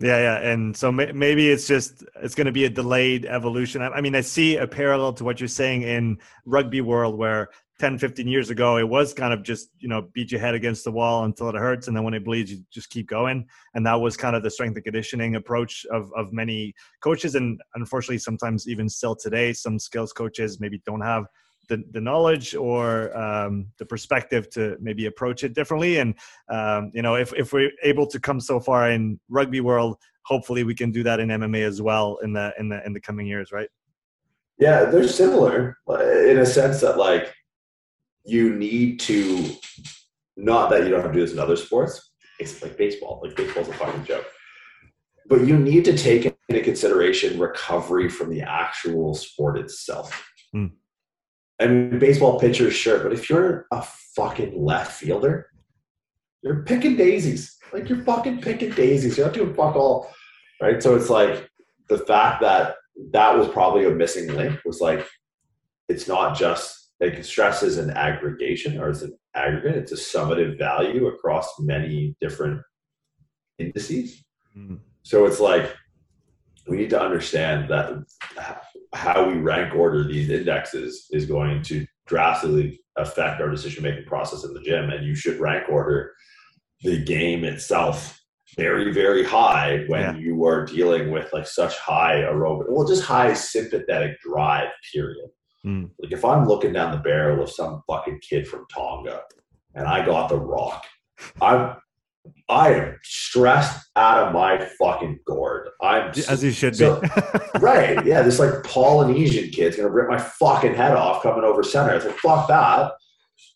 yeah 0.00 0.18
yeah 0.18 0.50
and 0.50 0.74
so 0.74 0.90
maybe 0.90 1.50
it's 1.50 1.66
just 1.66 2.02
it's 2.22 2.34
going 2.34 2.46
to 2.46 2.52
be 2.52 2.64
a 2.64 2.70
delayed 2.70 3.26
evolution 3.26 3.82
I, 3.82 4.00
mean 4.00 4.16
i 4.16 4.22
see 4.22 4.56
a 4.56 4.66
parallel 4.66 5.12
to 5.14 5.24
what 5.24 5.40
you're 5.40 5.48
saying 5.48 5.82
in 5.82 6.18
rugby 6.46 6.80
world 6.80 7.18
where 7.18 7.50
10 7.82 7.98
15 7.98 8.28
years 8.28 8.48
ago 8.48 8.76
it 8.76 8.88
was 8.88 9.12
kind 9.12 9.34
of 9.34 9.42
just 9.42 9.70
you 9.80 9.88
know 9.88 10.02
beat 10.12 10.30
your 10.30 10.40
head 10.40 10.54
against 10.54 10.84
the 10.84 10.92
wall 10.92 11.24
until 11.24 11.48
it 11.48 11.56
hurts 11.56 11.88
and 11.88 11.96
then 11.96 12.04
when 12.04 12.14
it 12.14 12.24
bleeds 12.24 12.52
you 12.52 12.62
just 12.70 12.88
keep 12.90 13.08
going 13.08 13.44
and 13.74 13.84
that 13.84 14.00
was 14.00 14.16
kind 14.16 14.36
of 14.36 14.44
the 14.44 14.50
strength 14.50 14.76
and 14.76 14.84
conditioning 14.84 15.34
approach 15.34 15.84
of, 15.90 16.12
of 16.14 16.32
many 16.32 16.72
coaches 17.00 17.34
and 17.34 17.60
unfortunately 17.74 18.18
sometimes 18.18 18.68
even 18.68 18.88
still 18.88 19.16
today 19.16 19.52
some 19.52 19.80
skills 19.80 20.12
coaches 20.12 20.60
maybe 20.60 20.80
don't 20.86 21.00
have 21.00 21.26
the, 21.68 21.82
the 21.90 22.00
knowledge 22.00 22.54
or 22.54 23.16
um, 23.18 23.66
the 23.78 23.84
perspective 23.84 24.48
to 24.50 24.76
maybe 24.80 25.06
approach 25.06 25.42
it 25.42 25.54
differently. 25.54 25.98
And 25.98 26.14
um, 26.50 26.90
you 26.92 27.02
know, 27.02 27.14
if 27.14 27.32
if 27.34 27.52
we're 27.52 27.70
able 27.82 28.06
to 28.08 28.20
come 28.20 28.40
so 28.40 28.58
far 28.58 28.90
in 28.90 29.18
rugby 29.28 29.60
world, 29.60 29.96
hopefully 30.24 30.64
we 30.64 30.74
can 30.74 30.90
do 30.90 31.02
that 31.04 31.20
in 31.20 31.28
MMA 31.28 31.62
as 31.62 31.80
well 31.80 32.18
in 32.22 32.32
the 32.32 32.52
in 32.58 32.68
the 32.68 32.84
in 32.84 32.92
the 32.92 33.00
coming 33.00 33.26
years, 33.28 33.52
right? 33.52 33.68
Yeah, 34.58 34.84
they're 34.84 35.08
similar 35.08 35.78
uh, 35.88 36.02
in 36.02 36.40
a 36.40 36.46
sense 36.46 36.80
that 36.82 36.98
like 36.98 37.32
you 38.24 38.54
need 38.54 39.00
to 39.00 39.50
not 40.36 40.70
that 40.70 40.84
you 40.84 40.90
don't 40.90 41.02
have 41.02 41.12
to 41.12 41.18
do 41.18 41.24
this 41.24 41.32
in 41.32 41.38
other 41.38 41.56
sports. 41.56 42.12
It's 42.38 42.62
like 42.62 42.76
baseball. 42.76 43.20
Like 43.22 43.36
baseball's 43.36 43.68
a 43.68 43.74
fucking 43.74 44.04
joke. 44.04 44.26
But 45.28 45.46
you 45.46 45.56
need 45.58 45.84
to 45.84 45.96
take 45.96 46.34
into 46.48 46.62
consideration 46.62 47.38
recovery 47.38 48.08
from 48.08 48.30
the 48.30 48.42
actual 48.42 49.14
sport 49.14 49.58
itself. 49.58 50.28
Hmm. 50.52 50.66
I 51.60 51.66
mean, 51.68 51.98
baseball 51.98 52.40
pitchers, 52.40 52.74
sure, 52.74 52.98
but 52.98 53.12
if 53.12 53.30
you're 53.30 53.66
a 53.70 53.82
fucking 54.16 54.60
left 54.60 54.92
fielder, 54.92 55.48
you're 56.42 56.64
picking 56.64 56.96
daisies. 56.96 57.56
Like 57.72 57.88
you're 57.88 58.02
fucking 58.02 58.40
picking 58.40 58.72
daisies. 58.72 59.16
You're 59.16 59.26
not 59.26 59.34
doing 59.34 59.54
fuck 59.54 59.76
all, 59.76 60.12
right? 60.60 60.82
So 60.82 60.96
it's 60.96 61.08
like 61.08 61.48
the 61.88 61.98
fact 61.98 62.40
that 62.42 62.76
that 63.12 63.36
was 63.36 63.48
probably 63.48 63.84
a 63.84 63.90
missing 63.90 64.34
link 64.34 64.58
was 64.64 64.80
like 64.80 65.06
it's 65.88 66.08
not 66.08 66.36
just 66.36 66.81
like 67.02 67.24
stress 67.24 67.62
is 67.62 67.78
an 67.78 67.90
aggregation 67.90 68.78
or 68.78 68.90
it's 68.90 69.02
an 69.02 69.12
aggregate. 69.34 69.76
It's 69.76 69.92
a 69.92 69.96
summative 69.96 70.56
value 70.56 71.08
across 71.08 71.48
many 71.58 72.14
different 72.20 72.62
indices. 73.58 74.24
Mm. 74.56 74.78
So 75.02 75.26
it's 75.26 75.40
like 75.40 75.74
we 76.68 76.76
need 76.76 76.90
to 76.90 77.02
understand 77.02 77.68
that 77.70 78.04
how 78.94 79.28
we 79.28 79.38
rank 79.38 79.74
order 79.74 80.06
these 80.06 80.30
indexes 80.30 81.08
is 81.10 81.26
going 81.26 81.62
to 81.64 81.84
drastically 82.06 82.78
affect 82.96 83.40
our 83.40 83.50
decision 83.50 83.82
making 83.82 84.04
process 84.04 84.44
in 84.44 84.54
the 84.54 84.60
gym. 84.60 84.90
And 84.90 85.04
you 85.04 85.16
should 85.16 85.40
rank 85.40 85.68
order 85.68 86.12
the 86.82 87.02
game 87.02 87.42
itself 87.42 88.20
very, 88.56 88.92
very 88.92 89.24
high 89.24 89.84
when 89.88 90.02
Yeah. 90.02 90.16
you 90.16 90.44
are 90.46 90.64
dealing 90.64 91.10
with 91.10 91.32
like 91.32 91.46
such 91.46 91.76
high 91.78 92.22
aerobic, 92.22 92.66
well, 92.68 92.86
just 92.86 93.02
high 93.02 93.32
sympathetic 93.34 94.20
drive, 94.20 94.68
period. 94.92 95.30
Mm. 95.66 95.90
Like 96.00 96.12
if 96.12 96.24
I'm 96.24 96.46
looking 96.46 96.72
down 96.72 96.92
the 96.92 96.98
barrel 96.98 97.42
of 97.42 97.50
some 97.50 97.82
fucking 97.88 98.20
kid 98.28 98.48
from 98.48 98.66
Tonga 98.72 99.22
and 99.74 99.86
I 99.86 100.04
got 100.04 100.28
the 100.28 100.38
rock, 100.38 100.84
I'm 101.40 101.76
I 102.48 102.72
am 102.74 102.98
stressed 103.02 103.84
out 103.96 104.26
of 104.28 104.32
my 104.32 104.64
fucking 104.78 105.20
gourd. 105.26 105.70
I'm 105.80 106.10
As 106.28 106.42
you 106.44 106.52
should 106.52 106.76
So- 106.76 107.00
be. 107.00 107.08
right. 107.60 108.04
Yeah, 108.06 108.22
this 108.22 108.38
like 108.38 108.62
Polynesian 108.64 109.50
kid's 109.50 109.76
gonna 109.76 109.88
rip 109.90 110.08
my 110.08 110.18
fucking 110.18 110.74
head 110.74 110.92
off 110.96 111.22
coming 111.22 111.44
over 111.44 111.62
center. 111.62 111.94
It's 111.94 112.04
like 112.04 112.16
fuck 112.18 112.48
that. 112.48 112.92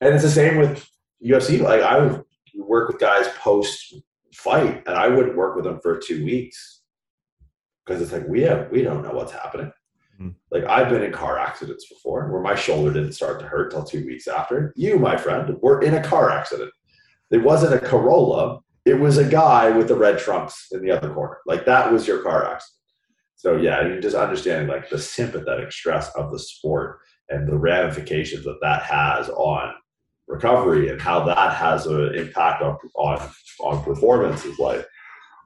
And 0.00 0.14
it's 0.14 0.24
the 0.24 0.30
same 0.30 0.57
with 0.59 0.88
UFC. 1.24 1.61
Like 1.61 1.82
I 1.82 1.98
would 1.98 2.24
work 2.57 2.88
with 2.88 2.98
guys 2.98 3.26
post 3.38 3.94
fight, 4.34 4.82
and 4.86 4.96
I 4.96 5.09
wouldn't 5.09 5.36
work 5.36 5.54
with 5.57 5.64
them 5.64 5.80
for 5.80 5.98
two 5.98 6.24
weeks 6.24 6.82
because 7.84 8.02
it's 8.02 8.12
like 8.12 8.26
we 8.28 8.42
have 8.42 8.70
we 8.70 8.82
don't 8.82 9.02
know 9.02 9.12
what's 9.12 9.32
happening. 9.32 9.70
Hmm. 10.19 10.31
Like 10.51 10.64
I've 10.64 10.89
been 10.89 11.03
in 11.03 11.12
car 11.12 11.39
accidents 11.39 11.89
before 11.89 12.31
where 12.31 12.41
my 12.41 12.55
shoulder 12.55 12.93
didn't 12.93 13.12
start 13.12 13.41
to 13.41 13.47
hurt 13.47 13.71
till 13.71 13.85
two 13.85 14.05
weeks 14.07 14.27
after. 14.27 14.73
You, 14.77 14.99
my 14.99 15.17
friend, 15.17 15.57
were 15.61 15.83
in 15.83 15.95
a 15.95 16.03
car 16.03 16.31
accident. 16.31 16.73
It 17.31 17.39
wasn't 17.39 17.75
a 17.75 17.79
Corolla. 17.79 18.61
It 18.85 18.95
was 18.95 19.19
a 19.19 19.29
guy 19.29 19.71
with 19.71 19.89
the 19.89 19.97
red 19.97 20.19
trunks 20.19 20.69
in 20.73 20.83
the 20.83 20.91
other 20.91 21.12
corner. 21.12 21.39
Like 21.47 21.67
that 21.67 21.93
was 21.93 22.07
your 22.07 22.23
car 22.23 22.45
accident. 22.45 22.77
So 23.35 23.57
yeah, 23.57 23.87
you 23.87 24.01
just 24.01 24.17
understanding 24.17 24.69
like 24.69 24.89
the 24.89 24.99
sympathetic 24.99 25.71
stress 25.73 26.09
of 26.17 26.33
the 26.33 26.39
sport 26.39 27.01
and 27.29 27.47
the 27.47 27.59
ramifications 27.59 28.45
that 28.45 28.59
that 28.62 28.83
has 28.85 29.29
on 29.31 29.75
recovery 30.29 30.89
and 30.89 31.01
how 31.01 31.25
that 31.25 31.55
has 31.55 31.87
an 31.87 32.14
impact 32.14 32.62
on 32.62 32.79
on 32.95 33.29
on 33.61 33.83
performance 33.85 34.45
is 34.45 34.59
like 34.59 34.87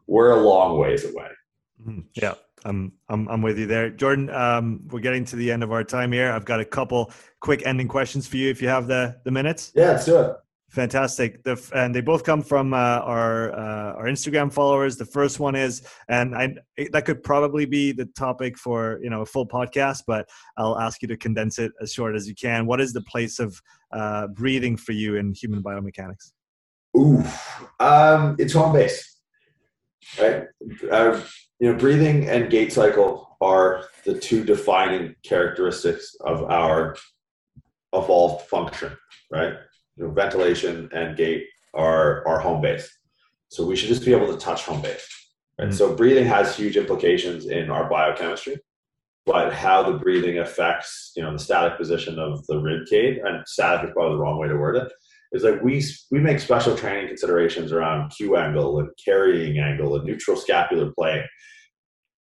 we're 0.06 0.30
a 0.30 0.40
long 0.40 0.78
ways 0.78 1.04
away. 1.04 1.28
Mhm. 1.84 2.04
Yeah, 2.14 2.34
I'm, 2.64 2.92
I'm, 3.08 3.28
I'm 3.28 3.42
with 3.42 3.58
you 3.58 3.66
there. 3.66 3.90
Jordan, 3.90 4.30
um, 4.30 4.80
we're 4.90 5.00
getting 5.00 5.24
to 5.26 5.36
the 5.36 5.50
end 5.50 5.62
of 5.62 5.72
our 5.72 5.84
time 5.84 6.12
here. 6.12 6.30
I've 6.30 6.44
got 6.44 6.60
a 6.60 6.64
couple 6.64 7.12
quick 7.40 7.62
ending 7.64 7.88
questions 7.88 8.26
for 8.26 8.36
you 8.36 8.50
if 8.50 8.60
you 8.60 8.68
have 8.68 8.86
the, 8.86 9.16
the 9.24 9.30
minutes. 9.30 9.72
Yeah, 9.74 9.98
it. 9.98 10.36
Fantastic. 10.70 11.42
The, 11.42 11.60
and 11.74 11.92
they 11.92 12.00
both 12.00 12.22
come 12.22 12.42
from 12.42 12.72
uh, 12.72 12.76
our 12.76 13.52
uh, 13.52 13.94
our 13.94 14.04
Instagram 14.04 14.52
followers. 14.52 14.96
The 14.96 15.04
first 15.04 15.40
one 15.40 15.56
is, 15.56 15.82
and 16.08 16.32
I 16.32 16.54
that 16.92 17.04
could 17.04 17.24
probably 17.24 17.66
be 17.66 17.90
the 17.90 18.04
topic 18.16 18.56
for 18.56 19.00
you 19.02 19.10
know 19.10 19.22
a 19.22 19.26
full 19.26 19.48
podcast, 19.48 20.04
but 20.06 20.28
I'll 20.56 20.78
ask 20.78 21.02
you 21.02 21.08
to 21.08 21.16
condense 21.16 21.58
it 21.58 21.72
as 21.80 21.92
short 21.92 22.14
as 22.14 22.28
you 22.28 22.36
can. 22.36 22.66
What 22.66 22.80
is 22.80 22.92
the 22.92 23.00
place 23.00 23.40
of 23.40 23.60
uh, 23.92 24.28
breathing 24.28 24.76
for 24.76 24.92
you 24.92 25.16
in 25.16 25.34
human 25.34 25.60
biomechanics? 25.60 26.30
Ooh, 26.96 27.24
um, 27.80 28.36
it's 28.38 28.52
home 28.52 28.72
base, 28.72 29.18
right? 30.20 30.44
You 31.60 31.70
know, 31.70 31.78
breathing 31.78 32.28
and 32.28 32.50
gait 32.50 32.72
cycle 32.72 33.36
are 33.42 33.84
the 34.06 34.18
two 34.18 34.44
defining 34.44 35.14
characteristics 35.22 36.16
of 36.20 36.44
our 36.44 36.96
evolved 37.92 38.46
function, 38.46 38.96
right? 39.30 39.54
You 39.96 40.04
know, 40.04 40.10
ventilation 40.10 40.88
and 40.92 41.18
gait 41.18 41.46
are 41.74 42.26
our 42.26 42.40
home 42.40 42.62
base, 42.62 42.90
so 43.48 43.66
we 43.66 43.76
should 43.76 43.90
just 43.90 44.06
be 44.06 44.12
able 44.12 44.32
to 44.32 44.38
touch 44.38 44.64
home 44.64 44.80
base. 44.80 45.06
Right? 45.58 45.68
Mhm. 45.68 45.74
So 45.74 45.94
breathing 45.94 46.24
has 46.24 46.56
huge 46.56 46.78
implications 46.78 47.44
in 47.44 47.70
our 47.70 47.90
biochemistry, 47.90 48.58
but 49.26 49.52
how 49.52 49.82
the 49.82 49.98
breathing 49.98 50.38
affects, 50.38 51.12
you 51.14 51.22
know, 51.22 51.32
the 51.32 51.38
static 51.38 51.76
position 51.76 52.18
of 52.18 52.46
the 52.46 52.58
rib 52.58 52.86
cage, 52.88 53.18
and 53.22 53.46
static 53.46 53.88
is 53.88 53.92
probably 53.92 54.16
the 54.16 54.22
wrong 54.22 54.38
way 54.38 54.48
to 54.48 54.56
word 54.56 54.76
it 54.76 54.90
is 55.32 55.44
like 55.44 55.62
we 55.62 55.82
we 56.10 56.18
make 56.18 56.40
special 56.40 56.76
training 56.76 57.08
considerations 57.08 57.72
around 57.72 58.10
Q 58.10 58.36
angle 58.36 58.80
and 58.80 58.88
carrying 59.02 59.58
angle 59.58 59.96
and 59.96 60.04
neutral 60.04 60.36
scapular 60.36 60.92
plane. 60.92 61.22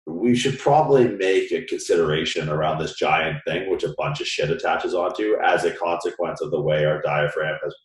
We 0.05 0.36
should 0.36 0.58
probably 0.60 1.10
make 1.10 1.51
a 1.51 1.66
consideration 1.66 2.49
around 2.49 2.80
this 2.80 2.95
giant 2.95 3.39
thing, 3.45 3.70
which 3.70 3.84
a 3.84 3.93
bunch 3.97 4.22
of 4.22 4.28
shit 4.28 4.49
attaches 4.49 4.93
onto, 4.93 5.36
as 5.43 5.66
a 5.66 5.72
consequence 5.72 6.41
of 6.41 6.51
the 6.51 6.62
way 6.62 6.86
our 6.86 7.01
diaphragm 7.01 7.58
has, 7.62 7.76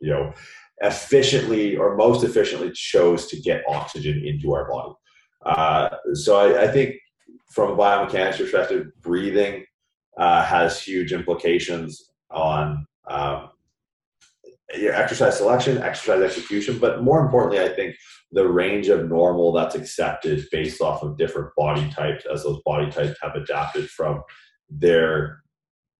you 0.00 0.10
know, 0.10 0.32
efficiently 0.80 1.76
or 1.76 1.96
most 1.96 2.24
efficiently 2.24 2.70
chose 2.72 3.26
to 3.26 3.40
get 3.40 3.64
oxygen 3.68 4.24
into 4.24 4.54
our 4.54 4.70
body. 4.70 4.94
Uh, 5.44 5.88
so 6.14 6.36
I, 6.36 6.64
I 6.64 6.68
think, 6.68 6.94
from 7.50 7.72
a 7.72 7.76
biomechanics 7.76 8.38
perspective, 8.38 8.86
breathing 9.02 9.64
uh, 10.18 10.42
has 10.44 10.80
huge 10.80 11.12
implications 11.12 12.10
on 12.30 12.86
um, 13.08 13.50
your 14.78 14.94
exercise 14.94 15.38
selection, 15.38 15.78
exercise 15.78 16.22
execution, 16.22 16.78
but 16.78 17.02
more 17.02 17.20
importantly, 17.20 17.60
I 17.60 17.68
think 17.68 17.96
the 18.32 18.48
range 18.48 18.88
of 18.88 19.08
normal 19.08 19.52
that's 19.52 19.74
accepted 19.74 20.46
based 20.50 20.80
off 20.80 21.02
of 21.02 21.16
different 21.16 21.50
body 21.56 21.88
types 21.90 22.24
as 22.32 22.42
those 22.42 22.60
body 22.64 22.90
types 22.90 23.16
have 23.22 23.34
adapted 23.34 23.88
from 23.88 24.22
their 24.68 25.40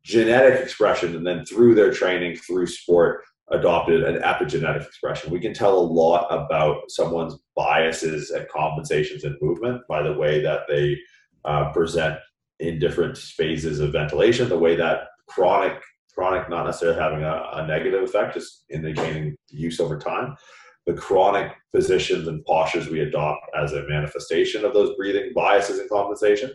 genetic 0.04 0.60
expression 0.60 1.16
and 1.16 1.26
then 1.26 1.44
through 1.44 1.74
their 1.74 1.92
training, 1.92 2.36
through 2.36 2.66
sport, 2.66 3.22
adopted 3.50 4.02
an 4.02 4.22
epigenetic 4.22 4.84
expression. 4.84 5.30
We 5.30 5.40
can 5.40 5.54
tell 5.54 5.78
a 5.78 5.80
lot 5.80 6.26
about 6.30 6.90
someone's 6.90 7.36
biases 7.54 8.30
and 8.30 8.48
compensations 8.48 9.24
in 9.24 9.36
movement 9.40 9.82
by 9.88 10.02
the 10.02 10.12
way 10.12 10.40
that 10.42 10.62
they 10.68 10.98
uh, 11.44 11.72
present 11.72 12.18
in 12.58 12.78
different 12.78 13.16
phases 13.16 13.80
of 13.80 13.92
ventilation, 13.92 14.48
the 14.48 14.58
way 14.58 14.74
that 14.76 15.08
chronic 15.28 15.80
chronic 16.16 16.48
not 16.48 16.64
necessarily 16.64 16.98
having 16.98 17.22
a, 17.22 17.48
a 17.52 17.66
negative 17.66 18.02
effect, 18.02 18.34
just 18.34 18.64
indicating 18.70 19.36
use 19.48 19.80
over 19.80 19.98
time. 19.98 20.34
The 20.86 20.94
chronic 20.94 21.52
positions 21.74 22.28
and 22.28 22.44
postures 22.44 22.88
we 22.88 23.00
adopt 23.00 23.46
as 23.60 23.72
a 23.72 23.86
manifestation 23.88 24.64
of 24.64 24.72
those 24.72 24.96
breathing 24.96 25.32
biases 25.34 25.78
and 25.78 25.90
compensation 25.90 26.52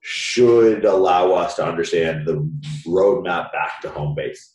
should 0.00 0.84
allow 0.84 1.32
us 1.32 1.54
to 1.56 1.66
understand 1.66 2.26
the 2.26 2.50
roadmap 2.86 3.52
back 3.52 3.80
to 3.82 3.90
home 3.90 4.14
base. 4.14 4.54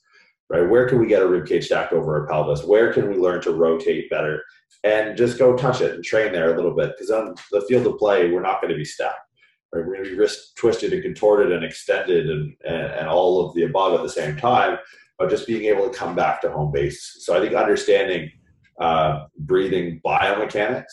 Right? 0.49 0.67
Where 0.67 0.89
can 0.89 0.99
we 0.99 1.07
get 1.07 1.21
a 1.21 1.27
rib 1.27 1.47
cage 1.47 1.65
stacked 1.65 1.93
over 1.93 2.21
our 2.21 2.27
pelvis? 2.27 2.63
Where 2.63 2.91
can 2.91 3.07
we 3.07 3.15
learn 3.15 3.41
to 3.43 3.51
rotate 3.51 4.09
better? 4.09 4.43
And 4.83 5.15
just 5.15 5.37
go 5.37 5.55
touch 5.55 5.81
it 5.81 5.93
and 5.93 6.03
train 6.03 6.33
there 6.33 6.53
a 6.53 6.55
little 6.55 6.75
bit. 6.75 6.93
Because 6.97 7.11
on 7.11 7.35
the 7.51 7.61
field 7.61 7.85
of 7.85 7.97
play, 7.97 8.31
we're 8.31 8.41
not 8.41 8.61
going 8.61 8.71
to 8.71 8.77
be 8.77 8.85
stacked 8.85 9.28
right? 9.73 9.85
We're 9.85 9.93
going 9.93 10.05
to 10.05 10.11
be 10.11 10.17
wrist 10.17 10.55
twisted 10.55 10.93
and 10.93 11.03
contorted 11.03 11.51
and 11.51 11.63
extended 11.63 12.29
and, 12.29 12.53
and, 12.65 12.91
and 12.91 13.07
all 13.07 13.45
of 13.45 13.55
the 13.55 13.63
above 13.63 13.93
at 13.93 14.03
the 14.03 14.09
same 14.09 14.35
time, 14.37 14.77
but 15.17 15.29
just 15.29 15.47
being 15.47 15.65
able 15.65 15.89
to 15.89 15.97
come 15.97 16.15
back 16.15 16.41
to 16.41 16.51
home 16.51 16.71
base. 16.71 17.17
So 17.19 17.35
I 17.35 17.39
think 17.39 17.53
understanding 17.55 18.31
uh, 18.79 19.25
breathing 19.37 19.99
biomechanics 20.05 20.85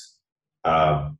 um, 0.65 1.19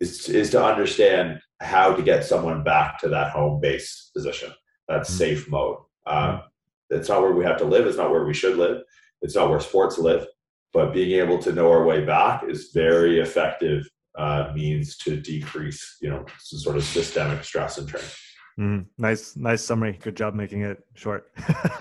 is, 0.00 0.28
is 0.28 0.50
to 0.50 0.62
understand 0.62 1.40
how 1.60 1.94
to 1.94 2.02
get 2.02 2.24
someone 2.24 2.62
back 2.62 2.98
to 3.00 3.08
that 3.08 3.30
home 3.30 3.60
base 3.60 4.10
position, 4.14 4.52
that 4.88 5.02
Mhm. 5.02 5.06
safe 5.06 5.48
mode. 5.48 5.78
Um, 6.06 6.42
it's 6.90 7.08
not 7.08 7.22
where 7.22 7.32
we 7.32 7.44
have 7.44 7.56
to 7.58 7.64
live. 7.64 7.86
It's 7.86 7.96
not 7.96 8.10
where 8.10 8.24
we 8.26 8.34
should 8.34 8.58
live. 8.58 8.82
It's 9.22 9.34
not 9.34 9.48
where 9.48 9.58
sports 9.60 9.98
live. 9.98 10.26
But 10.74 10.92
being 10.92 11.18
able 11.18 11.38
to 11.38 11.52
know 11.52 11.70
our 11.70 11.84
way 11.84 12.04
back 12.04 12.44
is 12.46 12.70
very 12.74 13.18
effective 13.20 13.88
uh, 14.16 14.52
means 14.54 14.96
to 14.98 15.16
decrease, 15.16 15.96
you 16.00 16.10
know, 16.10 16.24
some 16.38 16.58
sort 16.58 16.76
of 16.76 16.84
systemic 16.84 17.44
stress 17.44 17.78
and 17.78 17.88
training. 17.88 18.10
Mm, 18.58 18.86
nice, 18.96 19.36
nice 19.36 19.62
summary. 19.62 19.98
Good 20.02 20.16
job 20.16 20.34
making 20.34 20.62
it 20.62 20.78
short. 20.94 21.30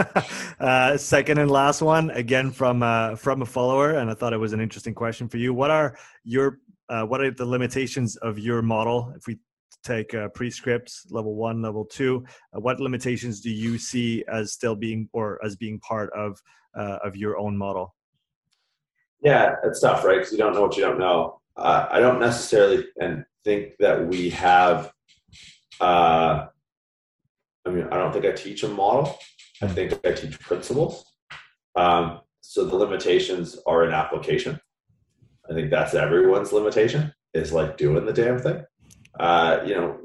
uh, 0.59 0.97
second 0.97 1.37
and 1.37 1.49
last 1.49 1.81
one, 1.81 2.09
again 2.11 2.51
from 2.51 2.83
uh, 2.83 3.15
from 3.15 3.41
a 3.41 3.45
follower, 3.45 3.91
and 3.91 4.11
I 4.11 4.13
thought 4.13 4.33
it 4.33 4.37
was 4.37 4.51
an 4.51 4.59
interesting 4.59 4.93
question 4.93 5.29
for 5.29 5.37
you. 5.37 5.53
What 5.53 5.71
are 5.71 5.97
your 6.25 6.59
uh, 6.89 7.03
what 7.03 7.21
are 7.21 7.31
the 7.31 7.45
limitations 7.45 8.17
of 8.17 8.37
your 8.37 8.61
model? 8.61 9.13
If 9.15 9.25
we 9.25 9.39
take 9.85 10.13
uh, 10.13 10.27
pre-scripts 10.29 11.05
level 11.11 11.35
one, 11.35 11.61
level 11.61 11.85
two, 11.85 12.25
uh, 12.53 12.59
what 12.59 12.81
limitations 12.81 13.39
do 13.39 13.51
you 13.51 13.77
see 13.77 14.25
as 14.27 14.51
still 14.51 14.75
being 14.75 15.07
or 15.13 15.39
as 15.45 15.55
being 15.55 15.79
part 15.79 16.11
of 16.13 16.41
uh, 16.77 16.97
of 17.05 17.15
your 17.15 17.37
own 17.37 17.57
model? 17.57 17.95
Yeah, 19.21 19.55
it's 19.63 19.79
tough, 19.79 20.03
right? 20.03 20.17
Because 20.17 20.33
you 20.33 20.37
don't 20.37 20.53
know 20.53 20.61
what 20.61 20.75
you 20.75 20.83
don't 20.83 20.99
know. 20.99 21.39
Uh, 21.57 21.87
I 21.89 21.99
don't 21.99 22.19
necessarily 22.19 22.85
and 22.99 23.25
think 23.43 23.73
that 23.79 24.07
we 24.07 24.29
have. 24.31 24.91
Uh, 25.79 26.47
I 27.65 27.69
mean, 27.69 27.87
I 27.91 27.97
don't 27.97 28.11
think 28.11 28.25
I 28.25 28.31
teach 28.31 28.63
a 28.63 28.67
model. 28.67 29.17
I 29.61 29.67
think 29.67 29.93
I 30.05 30.11
teach 30.11 30.39
principles. 30.39 31.05
Um, 31.75 32.21
so 32.41 32.65
the 32.65 32.75
limitations 32.75 33.57
are 33.65 33.85
in 33.85 33.91
application. 33.91 34.59
I 35.49 35.53
think 35.53 35.69
that's 35.69 35.93
everyone's 35.93 36.51
limitation 36.51 37.13
is 37.33 37.51
like 37.51 37.77
doing 37.77 38.05
the 38.05 38.13
damn 38.13 38.39
thing. 38.39 38.63
Uh, 39.19 39.59
you 39.65 39.75
know, 39.75 39.97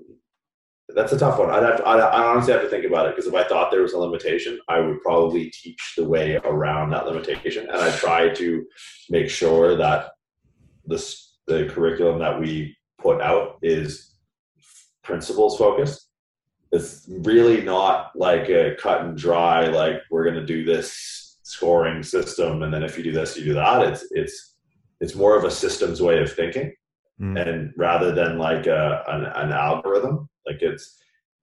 that's 0.94 1.12
a 1.12 1.18
tough 1.18 1.38
one. 1.38 1.50
I'd 1.50 1.62
have 1.62 1.80
I'd, 1.84 2.00
I 2.00 2.22
honestly 2.24 2.52
have 2.52 2.62
to 2.62 2.68
think 2.68 2.84
about 2.84 3.06
it 3.06 3.16
because 3.16 3.26
if 3.26 3.34
I 3.34 3.44
thought 3.44 3.70
there 3.70 3.82
was 3.82 3.92
a 3.92 3.98
limitation, 3.98 4.58
I 4.68 4.80
would 4.80 5.00
probably 5.02 5.50
teach 5.50 5.94
the 5.96 6.08
way 6.08 6.36
around 6.44 6.90
that 6.90 7.06
limitation, 7.06 7.68
and 7.68 7.76
I 7.76 7.90
try 7.96 8.28
to 8.30 8.66
make 9.08 9.28
sure 9.28 9.76
that 9.76 10.10
this 10.84 11.29
the 11.50 11.66
curriculum 11.66 12.18
that 12.20 12.38
we 12.38 12.76
put 12.98 13.20
out 13.20 13.58
is 13.62 14.14
principles 15.02 15.58
focused. 15.58 16.08
It's 16.72 17.06
really 17.08 17.62
not 17.62 18.12
like 18.14 18.48
a 18.48 18.76
cut 18.76 19.00
and 19.02 19.16
dry 19.16 19.66
like 19.66 20.02
we're 20.10 20.24
going 20.24 20.36
to 20.36 20.46
do 20.46 20.64
this 20.64 21.38
scoring 21.42 22.02
system, 22.04 22.62
and 22.62 22.72
then 22.72 22.84
if 22.84 22.96
you 22.96 23.02
do 23.02 23.12
this, 23.12 23.36
you 23.36 23.44
do 23.44 23.54
that. 23.54 23.82
It's 23.82 24.06
it's 24.12 24.56
it's 25.00 25.14
more 25.16 25.36
of 25.36 25.44
a 25.44 25.50
systems 25.50 26.00
way 26.00 26.22
of 26.22 26.32
thinking, 26.32 26.72
mm. 27.20 27.40
and 27.40 27.72
rather 27.76 28.12
than 28.14 28.38
like 28.38 28.66
a, 28.66 29.02
an, 29.08 29.24
an 29.24 29.52
algorithm, 29.52 30.28
like 30.46 30.62
it's 30.62 30.96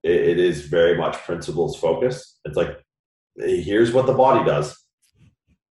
it, 0.04 0.16
it 0.16 0.40
is 0.40 0.68
very 0.68 0.98
much 0.98 1.18
principles 1.26 1.78
focused. 1.78 2.40
It's 2.46 2.56
like 2.56 2.80
here's 3.36 3.92
what 3.92 4.06
the 4.06 4.14
body 4.14 4.46
does. 4.46 4.78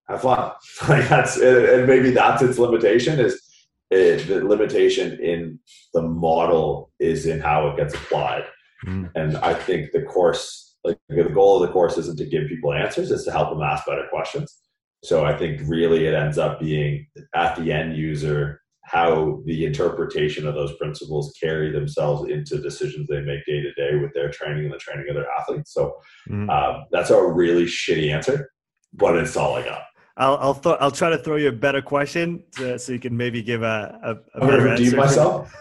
Have 0.08 0.20
fun. 0.20 0.52
like 0.88 1.08
that's 1.08 1.38
and 1.38 1.86
maybe 1.86 2.10
that's 2.10 2.42
its 2.42 2.58
limitation 2.58 3.18
is 3.18 3.45
it, 3.90 4.26
the 4.26 4.44
limitation 4.44 5.18
in 5.20 5.58
the 5.94 6.02
model 6.02 6.92
is 6.98 7.26
in 7.26 7.40
how 7.40 7.68
it 7.68 7.76
gets 7.76 7.94
applied. 7.94 8.44
Mm. 8.86 9.10
And 9.14 9.36
I 9.38 9.54
think 9.54 9.92
the 9.92 10.02
course, 10.02 10.76
like 10.84 10.98
the 11.08 11.24
goal 11.24 11.62
of 11.62 11.66
the 11.66 11.72
course 11.72 11.96
isn't 11.98 12.18
to 12.18 12.26
give 12.26 12.48
people 12.48 12.72
answers, 12.72 13.10
it's 13.10 13.24
to 13.24 13.32
help 13.32 13.50
them 13.50 13.62
ask 13.62 13.86
better 13.86 14.06
questions. 14.10 14.56
So 15.04 15.24
I 15.24 15.36
think 15.36 15.60
really 15.66 16.06
it 16.06 16.14
ends 16.14 16.38
up 16.38 16.60
being 16.60 17.06
at 17.34 17.56
the 17.56 17.72
end 17.72 17.96
user 17.96 18.60
how 18.86 19.42
the 19.46 19.66
interpretation 19.66 20.46
of 20.46 20.54
those 20.54 20.76
principles 20.76 21.36
carry 21.42 21.72
themselves 21.72 22.30
into 22.30 22.62
decisions 22.62 23.06
they 23.08 23.20
make 23.20 23.44
day 23.44 23.60
to 23.60 23.72
day 23.72 23.96
with 23.96 24.12
their 24.14 24.30
training 24.30 24.64
and 24.64 24.72
the 24.72 24.78
training 24.78 25.06
of 25.08 25.16
their 25.16 25.30
athletes. 25.30 25.72
So 25.72 25.96
mm. 26.28 26.48
um, 26.48 26.84
that's 26.92 27.10
a 27.10 27.20
really 27.20 27.64
shitty 27.64 28.12
answer, 28.12 28.48
but 28.92 29.16
it's 29.16 29.36
all 29.36 29.56
I 29.56 29.64
got. 29.64 29.82
I'll 30.16 30.36
I'll, 30.38 30.54
th- 30.54 30.76
I'll 30.80 30.90
try 30.90 31.10
to 31.10 31.18
throw 31.18 31.36
you 31.36 31.48
a 31.48 31.52
better 31.52 31.82
question 31.82 32.42
to, 32.52 32.78
so 32.78 32.92
you 32.92 32.98
can 32.98 33.16
maybe 33.16 33.42
give 33.42 33.62
a, 33.62 33.98
a, 34.02 34.38
a 34.38 34.46
better 34.46 34.62
redeem 34.62 34.86
answer. 34.86 34.96
myself. 34.96 35.54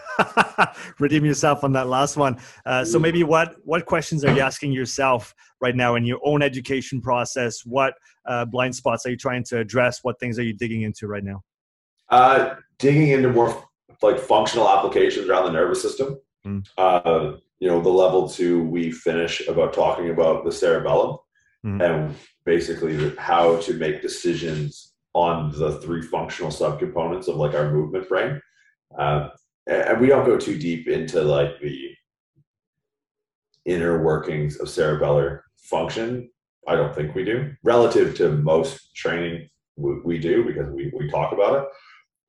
redeem 0.98 1.26
yourself 1.26 1.62
on 1.62 1.72
that 1.72 1.88
last 1.88 2.16
one. 2.16 2.38
Uh, 2.64 2.82
so 2.84 2.98
maybe 2.98 3.22
what 3.22 3.56
what 3.64 3.84
questions 3.84 4.24
are 4.24 4.34
you 4.34 4.40
asking 4.40 4.72
yourself 4.72 5.34
right 5.60 5.76
now 5.76 5.94
in 5.94 6.04
your 6.04 6.18
own 6.24 6.42
education 6.42 7.02
process? 7.02 7.66
What 7.66 7.94
uh, 8.26 8.46
blind 8.46 8.74
spots 8.74 9.04
are 9.04 9.10
you 9.10 9.16
trying 9.16 9.44
to 9.44 9.58
address? 9.58 10.00
What 10.02 10.18
things 10.18 10.38
are 10.38 10.42
you 10.42 10.54
digging 10.54 10.82
into 10.82 11.06
right 11.06 11.24
now? 11.24 11.42
Uh, 12.08 12.54
digging 12.78 13.08
into 13.08 13.30
more 13.30 13.62
like 14.00 14.18
functional 14.18 14.68
applications 14.68 15.28
around 15.28 15.44
the 15.44 15.52
nervous 15.52 15.82
system. 15.82 16.18
Mm. 16.46 16.66
Uh, 16.78 17.36
you 17.58 17.68
know, 17.68 17.80
the 17.82 17.90
level 17.90 18.28
two 18.28 18.62
we 18.62 18.90
finish 18.90 19.46
about 19.48 19.74
talking 19.74 20.10
about 20.10 20.44
the 20.44 20.52
cerebellum 20.52 21.18
mm. 21.66 21.82
and 21.82 22.14
basically 22.44 23.14
how 23.16 23.56
to 23.56 23.74
make 23.74 24.00
decisions 24.00 24.94
on 25.14 25.50
the 25.58 25.80
three 25.80 26.02
functional 26.02 26.50
subcomponents 26.50 27.28
of 27.28 27.36
like 27.36 27.54
our 27.54 27.72
movement 27.72 28.06
frame. 28.06 28.40
Um, 28.98 29.30
and 29.66 30.00
we 30.00 30.06
don't 30.06 30.26
go 30.26 30.36
too 30.36 30.58
deep 30.58 30.86
into 30.88 31.22
like 31.22 31.60
the 31.60 31.90
inner 33.64 34.02
workings 34.02 34.58
of 34.58 34.68
cerebellar 34.68 35.40
function. 35.58 36.30
I 36.68 36.76
don't 36.76 36.94
think 36.94 37.14
we 37.14 37.24
do 37.24 37.52
relative 37.64 38.16
to 38.18 38.30
most 38.30 38.94
training 38.94 39.48
we, 39.76 40.00
we 40.04 40.18
do 40.18 40.44
because 40.44 40.70
we, 40.70 40.92
we 40.96 41.10
talk 41.10 41.32
about 41.32 41.62
it, 41.62 41.68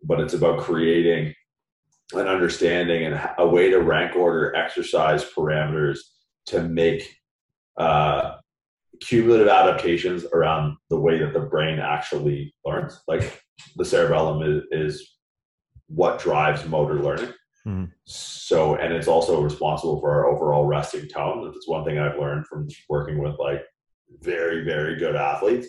but 0.04 0.20
it's 0.20 0.34
about 0.34 0.60
creating 0.60 1.34
an 2.14 2.28
understanding 2.28 3.06
and 3.06 3.30
a 3.38 3.48
way 3.48 3.70
to 3.70 3.82
rank 3.82 4.16
order 4.16 4.56
exercise 4.56 5.24
parameters 5.26 6.00
to 6.48 6.64
make 6.64 7.18
uh, 7.78 8.36
cumulative 9.02 9.48
adaptations 9.48 10.26
around 10.34 10.78
the 10.90 11.00
way 11.00 11.20
that 11.20 11.34
the 11.34 11.40
brain 11.40 11.80
actually 11.80 12.54
learns. 12.66 13.02
Like 13.08 13.44
the 13.76 13.86
cerebellum 13.86 14.42
is, 14.44 14.64
is 14.72 15.18
what 15.88 16.20
drives 16.20 16.66
motor 16.66 17.02
learning. 17.02 17.34
Mm-hmm. 17.66 17.86
So, 18.06 18.76
and 18.76 18.94
it's 18.94 19.08
also 19.08 19.42
responsible 19.42 20.00
for 20.00 20.12
our 20.12 20.28
overall 20.28 20.66
resting 20.66 21.08
tone. 21.08 21.52
It's 21.54 21.68
one 21.68 21.84
thing 21.84 22.00
I've 22.00 22.20
learned 22.20 22.48
from 22.48 22.68
working 22.90 23.22
with 23.22 23.36
like 23.40 23.62
very, 24.22 24.64
very 24.64 24.98
good 24.98 25.16
athletes 25.16 25.68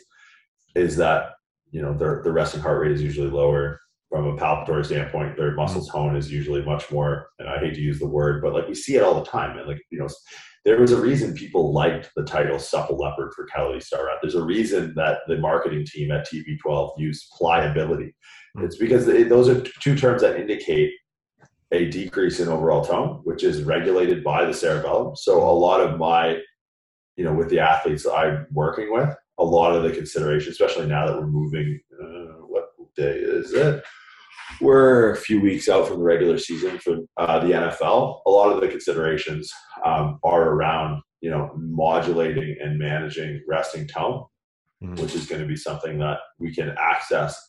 is 0.75 0.97
that, 0.97 1.33
you 1.71 1.83
know, 1.83 1.93
their, 1.93 2.23
the 2.23 2.31
resting 2.31 2.61
heart 2.61 2.81
rate 2.81 2.93
is 2.93 3.03
usually 3.03 3.31
lower 3.31 3.81
from 4.09 4.27
a 4.27 4.37
palpatory 4.37 4.87
standpoint. 4.87 5.37
Their 5.37 5.55
muscle 5.55 5.83
mm-hmm. 5.83 5.99
tone 5.99 6.17
is 6.17 6.33
usually 6.33 6.63
much 6.63 6.91
more, 6.91 7.29
and 7.39 7.49
I 7.49 7.59
hate 7.59 7.75
to 7.75 7.81
use 7.81 7.99
the 7.99 8.07
word, 8.07 8.43
but 8.43 8.55
like 8.55 8.69
we 8.69 8.75
see 8.75 8.97
it 8.97 9.03
all 9.03 9.21
the 9.23 9.29
time. 9.29 9.59
And 9.59 9.67
like, 9.67 9.83
you 9.91 9.99
know, 9.99 10.09
there 10.69 10.78
was 10.78 10.93
a 10.93 11.01
reason 11.01 11.32
people 11.32 11.73
liked 11.73 12.11
the 12.15 12.23
title 12.23 12.59
supple 12.59 12.99
leopard 12.99 13.32
for 13.35 13.47
Kelly 13.47 13.81
Starrett. 13.81 14.19
There's 14.20 14.35
a 14.35 14.45
reason 14.45 14.93
that 14.97 15.20
the 15.27 15.39
marketing 15.39 15.86
team 15.86 16.11
at 16.11 16.28
TB12 16.28 16.93
used 16.99 17.24
pliability. 17.39 18.15
Hmm. 18.55 18.65
It's 18.66 18.77
because 18.77 19.07
those 19.07 19.49
are 19.49 19.62
two 19.81 19.97
terms 19.97 20.20
that 20.20 20.39
indicate 20.39 20.93
a 21.73 21.89
decrease 21.89 22.40
in 22.40 22.49
overall 22.49 22.85
tone, 22.85 23.20
which 23.24 23.45
is 23.45 23.62
regulated 23.62 24.23
by 24.23 24.45
the 24.45 24.53
cerebellum. 24.53 25.16
So 25.16 25.39
a 25.43 25.53
lot 25.53 25.81
of 25.81 25.99
my, 25.99 26.39
you 27.16 27.24
know, 27.24 27.32
with 27.32 27.49
the 27.49 27.61
athletes 27.61 28.07
I'm 28.07 28.47
working 28.53 28.93
with, 28.93 29.16
a 29.39 29.45
lot 29.45 29.74
of 29.74 29.85
the 29.85 29.90
consideration, 29.90 30.53
especially 30.53 30.86
now 30.86 31.07
that 31.07 31.16
we're 31.16 31.28
moving, 31.28 31.81
uh, 31.99 32.43
what 32.45 32.66
day 32.95 33.16
is 33.16 33.55
it? 33.55 33.82
We're 34.60 35.12
a 35.12 35.16
few 35.16 35.40
weeks 35.40 35.69
out 35.69 35.86
from 35.86 35.98
the 35.98 36.05
regular 36.05 36.39
season 36.39 36.78
for 36.78 36.98
uh, 37.16 37.39
the 37.40 37.52
NFL. 37.52 38.20
A 38.27 38.31
lot 38.31 38.52
of 38.52 38.60
the 38.60 38.69
considerations 38.69 39.51
um, 39.85 40.19
are 40.24 40.51
around 40.51 41.02
you 41.20 41.31
know 41.31 41.51
modulating 41.56 42.56
and 42.62 42.78
managing 42.78 43.43
resting 43.48 43.86
tone, 43.86 44.24
mm-hmm. 44.82 44.94
which 44.97 45.15
is 45.15 45.27
going 45.27 45.43
to 45.43 45.48
be 45.48 45.56
something 45.56 45.98
that 45.98 46.19
we 46.39 46.55
can 46.55 46.74
access 46.78 47.40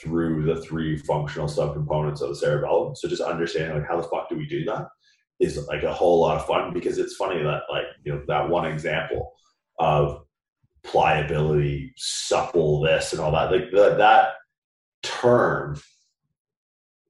through 0.00 0.44
the 0.44 0.60
three 0.62 0.96
functional 0.96 1.48
subcomponents 1.48 2.20
of 2.20 2.28
the 2.28 2.36
cerebellum. 2.36 2.96
So 2.96 3.08
just 3.08 3.22
understanding 3.22 3.78
like 3.78 3.88
how 3.88 3.96
the 3.96 4.08
fuck 4.08 4.28
do 4.28 4.36
we 4.36 4.46
do 4.46 4.64
that 4.64 4.86
is 5.40 5.66
like 5.66 5.82
a 5.82 5.92
whole 5.92 6.20
lot 6.20 6.36
of 6.36 6.46
fun 6.46 6.72
because 6.72 6.98
it's 6.98 7.16
funny 7.16 7.42
that 7.42 7.62
like 7.70 7.86
you 8.04 8.12
know 8.12 8.22
that 8.28 8.48
one 8.48 8.66
example 8.66 9.32
of 9.78 10.22
pliability, 10.84 11.92
supple 11.96 12.80
this 12.80 13.12
and 13.12 13.20
all 13.20 13.32
that 13.32 13.50
like 13.50 13.70
the, 13.72 13.96
that 13.96 14.34
term 15.02 15.76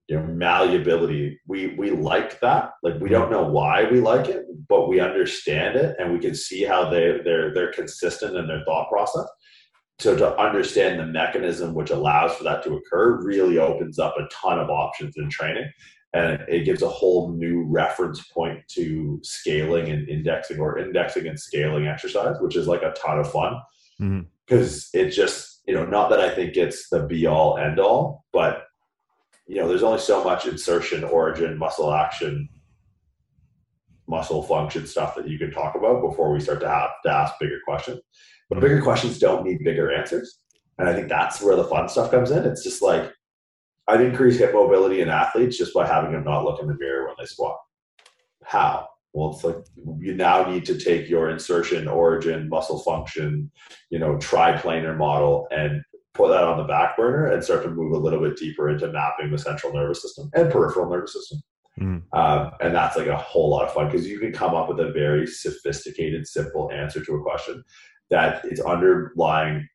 you 0.09 0.17
know 0.17 0.27
malleability. 0.27 1.41
We 1.47 1.75
we 1.79 1.91
like 1.91 2.41
that. 2.41 2.73
Like 2.83 3.01
we 3.01 3.09
don't 3.09 3.31
know 3.31 3.45
why 3.45 3.89
we 3.91 4.01
like 4.01 4.29
it 4.29 4.45
but 4.69 4.89
we 4.89 5.01
understand 5.01 5.77
it 5.77 5.97
and 5.99 6.13
we 6.13 6.19
can 6.19 6.35
see 6.35 6.63
how 6.63 6.89
they 6.89 7.21
they're 7.25 7.53
they're 7.53 7.73
consistent 7.73 8.37
in 8.37 8.47
their 8.47 8.65
thought 8.65 8.89
process. 8.89 9.27
So 9.99 10.17
to 10.17 10.37
understand 10.39 10.99
the 10.99 11.07
mechanism 11.07 11.75
which 11.75 11.91
allows 11.91 12.35
for 12.35 12.45
that 12.45 12.65
to 12.65 12.75
occur 12.75 13.23
really 13.23 13.59
opens 13.59 13.99
up 13.99 14.17
a 14.19 14.29
ton 14.33 14.59
of 14.59 14.71
options 14.71 15.15
in 15.17 15.29
training 15.31 15.71
and 16.13 16.41
it 16.49 16.65
gives 16.65 16.83
a 16.83 16.89
whole 16.89 17.33
new 17.33 17.65
reference 17.65 18.27
point 18.29 18.61
to 18.71 19.21
scaling 19.23 19.91
and 19.91 20.09
indexing 20.09 20.59
or 20.59 20.79
indexing 20.79 21.27
and 21.27 21.39
scaling 21.39 21.87
exercise 21.87 22.37
which 22.41 22.57
is 22.57 22.67
like 22.67 22.83
a 22.83 22.93
ton 22.93 23.19
of 23.19 23.31
fun. 23.31 23.55
Because 23.99 24.91
mm-hmm. 24.91 25.07
it 25.07 25.11
just 25.11 25.63
you 25.67 25.75
know 25.75 25.87
not 25.87 26.11
that 26.11 26.21
i 26.21 26.35
think 26.35 26.57
it's 26.57 26.89
the 26.89 27.07
be 27.07 27.27
all 27.27 27.59
end 27.59 27.79
all 27.79 28.25
but 28.33 28.65
you 29.47 29.57
know, 29.57 29.69
there's 29.69 29.83
only 29.83 30.01
so 30.01 30.25
much 30.25 30.47
insertion, 30.47 31.05
origin, 31.05 31.59
muscle 31.59 31.93
action, 31.93 32.49
muscle 34.07 34.43
function 34.43 34.87
stuff 34.87 35.15
that 35.15 35.29
you 35.29 35.39
can 35.39 35.51
talk 35.51 35.75
about 35.75 36.03
before 36.03 36.33
we 36.33 36.41
start 36.41 36.61
to 36.61 36.69
have 36.69 36.91
to 37.05 37.11
ask 37.11 37.35
bigger 37.41 37.59
questions. 37.67 38.01
But 38.49 38.61
bigger 38.61 38.83
questions 38.83 39.19
don't 39.19 39.45
need 39.45 39.65
bigger 39.65 39.93
answers. 39.93 40.41
And 40.79 40.89
I 40.89 40.95
think 40.95 41.09
that's 41.09 41.41
where 41.41 41.57
the 41.57 41.65
fun 41.65 41.89
stuff 41.89 42.11
comes 42.11 42.31
in. 42.31 42.45
It's 42.45 42.63
just 42.63 42.83
like 42.83 43.13
I'd 43.87 44.01
increase 44.01 44.39
hip 44.39 44.53
mobility 44.55 45.01
in 45.01 45.09
athletes 45.09 45.59
just 45.59 45.75
by 45.75 45.87
having 45.87 46.13
them 46.13 46.25
not 46.25 46.45
look 46.45 46.61
in 46.61 46.67
the 46.67 46.77
mirror 46.79 47.07
when 47.07 47.17
they 47.19 47.27
squat. 47.27 47.59
How? 48.45 48.89
Well, 49.13 49.31
it's 49.33 49.45
like 49.45 49.57
you 50.01 50.15
now 50.15 50.51
need 50.51 50.65
to 50.67 50.79
take 50.79 51.09
your 51.09 51.31
insertion, 51.31 51.87
origin, 51.87 52.49
muscle 52.49 52.81
function, 52.81 53.51
you 53.91 53.99
know, 53.99 54.17
triplanar 54.17 54.97
model 54.97 55.47
and 55.53 55.83
put 56.15 56.29
that 56.29 56.45
on 56.45 56.57
the 56.57 56.65
back 56.65 56.97
burner 56.97 57.27
and 57.27 57.43
start 57.43 57.65
to 57.65 57.71
move 57.71 57.93
a 57.93 57.99
little 57.99 58.21
bit 58.21 58.37
deeper 58.37 58.71
into 58.71 58.91
mapping 58.91 59.31
the 59.31 59.39
central 59.39 59.73
nervous 59.73 60.01
system 60.01 60.31
and 60.35 60.51
peripheral 60.51 60.89
nervous 60.89 61.13
system. 61.13 61.43
Mm. 61.79 62.03
Um, 62.13 62.53
and 62.61 62.75
that's 62.75 62.97
like 62.97 63.09
a 63.09 63.17
whole 63.17 63.51
lot 63.51 63.67
of 63.67 63.75
fun 63.75 63.87
because 63.87 64.07
you 64.07 64.21
can 64.21 64.33
come 64.33 64.55
up 64.55 64.69
with 64.69 64.79
a 64.79 64.93
very 64.93 65.27
sophisticated, 65.27 66.27
simple 66.27 66.71
answer 66.71 67.05
to 67.05 67.17
a 67.17 67.23
question 67.23 67.65
that 68.11 68.45
its 68.45 68.61
underlying 68.61 69.69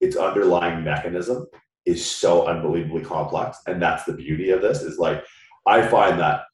its 0.00 0.16
underlying 0.16 0.82
mechanism 0.82 1.46
is 1.84 2.04
so 2.04 2.46
unbelievably 2.46 3.02
complex. 3.02 3.58
And 3.66 3.82
that's 3.82 4.04
the 4.04 4.14
beauty 4.14 4.48
of 4.50 4.62
this 4.62 4.80
is 4.80 4.98
like 4.98 5.22
I 5.66 5.86
find 5.86 6.18
that 6.18 6.44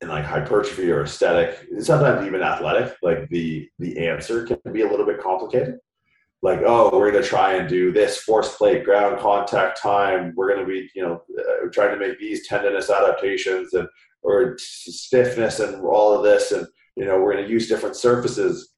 in 0.00 0.08
like 0.08 0.24
hypertrophy 0.24 0.92
or 0.92 1.02
aesthetic, 1.02 1.66
sometimes 1.80 2.24
even 2.24 2.42
athletic, 2.42 2.96
like 3.02 3.28
the 3.30 3.68
the 3.80 4.06
answer 4.06 4.46
can 4.46 4.72
be 4.72 4.82
a 4.82 4.88
little 4.88 5.06
bit 5.06 5.20
complicated 5.20 5.78
like, 6.42 6.60
oh, 6.66 6.90
we're 6.98 7.12
going 7.12 7.22
to 7.22 7.28
try 7.28 7.54
and 7.54 7.68
do 7.68 7.92
this 7.92 8.18
force 8.18 8.56
plate 8.56 8.84
ground 8.84 9.20
contact 9.20 9.80
time. 9.80 10.34
We're 10.36 10.52
going 10.52 10.66
to 10.66 10.70
be, 10.70 10.90
you 10.94 11.02
know, 11.02 11.22
uh, 11.38 11.68
trying 11.72 11.96
to 11.96 12.04
make 12.04 12.18
these 12.18 12.46
tendinous 12.48 12.90
adaptations 12.90 13.72
and 13.74 13.88
or 14.22 14.56
stiffness 14.58 15.60
and 15.60 15.84
all 15.84 16.14
of 16.14 16.22
this, 16.22 16.52
and 16.52 16.66
you 16.96 17.04
know, 17.04 17.18
we're 17.20 17.32
going 17.32 17.44
to 17.44 17.50
use 17.50 17.68
different 17.68 17.96
surfaces. 17.96 18.70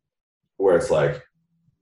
Where 0.56 0.76
it's 0.76 0.90
like, 0.90 1.22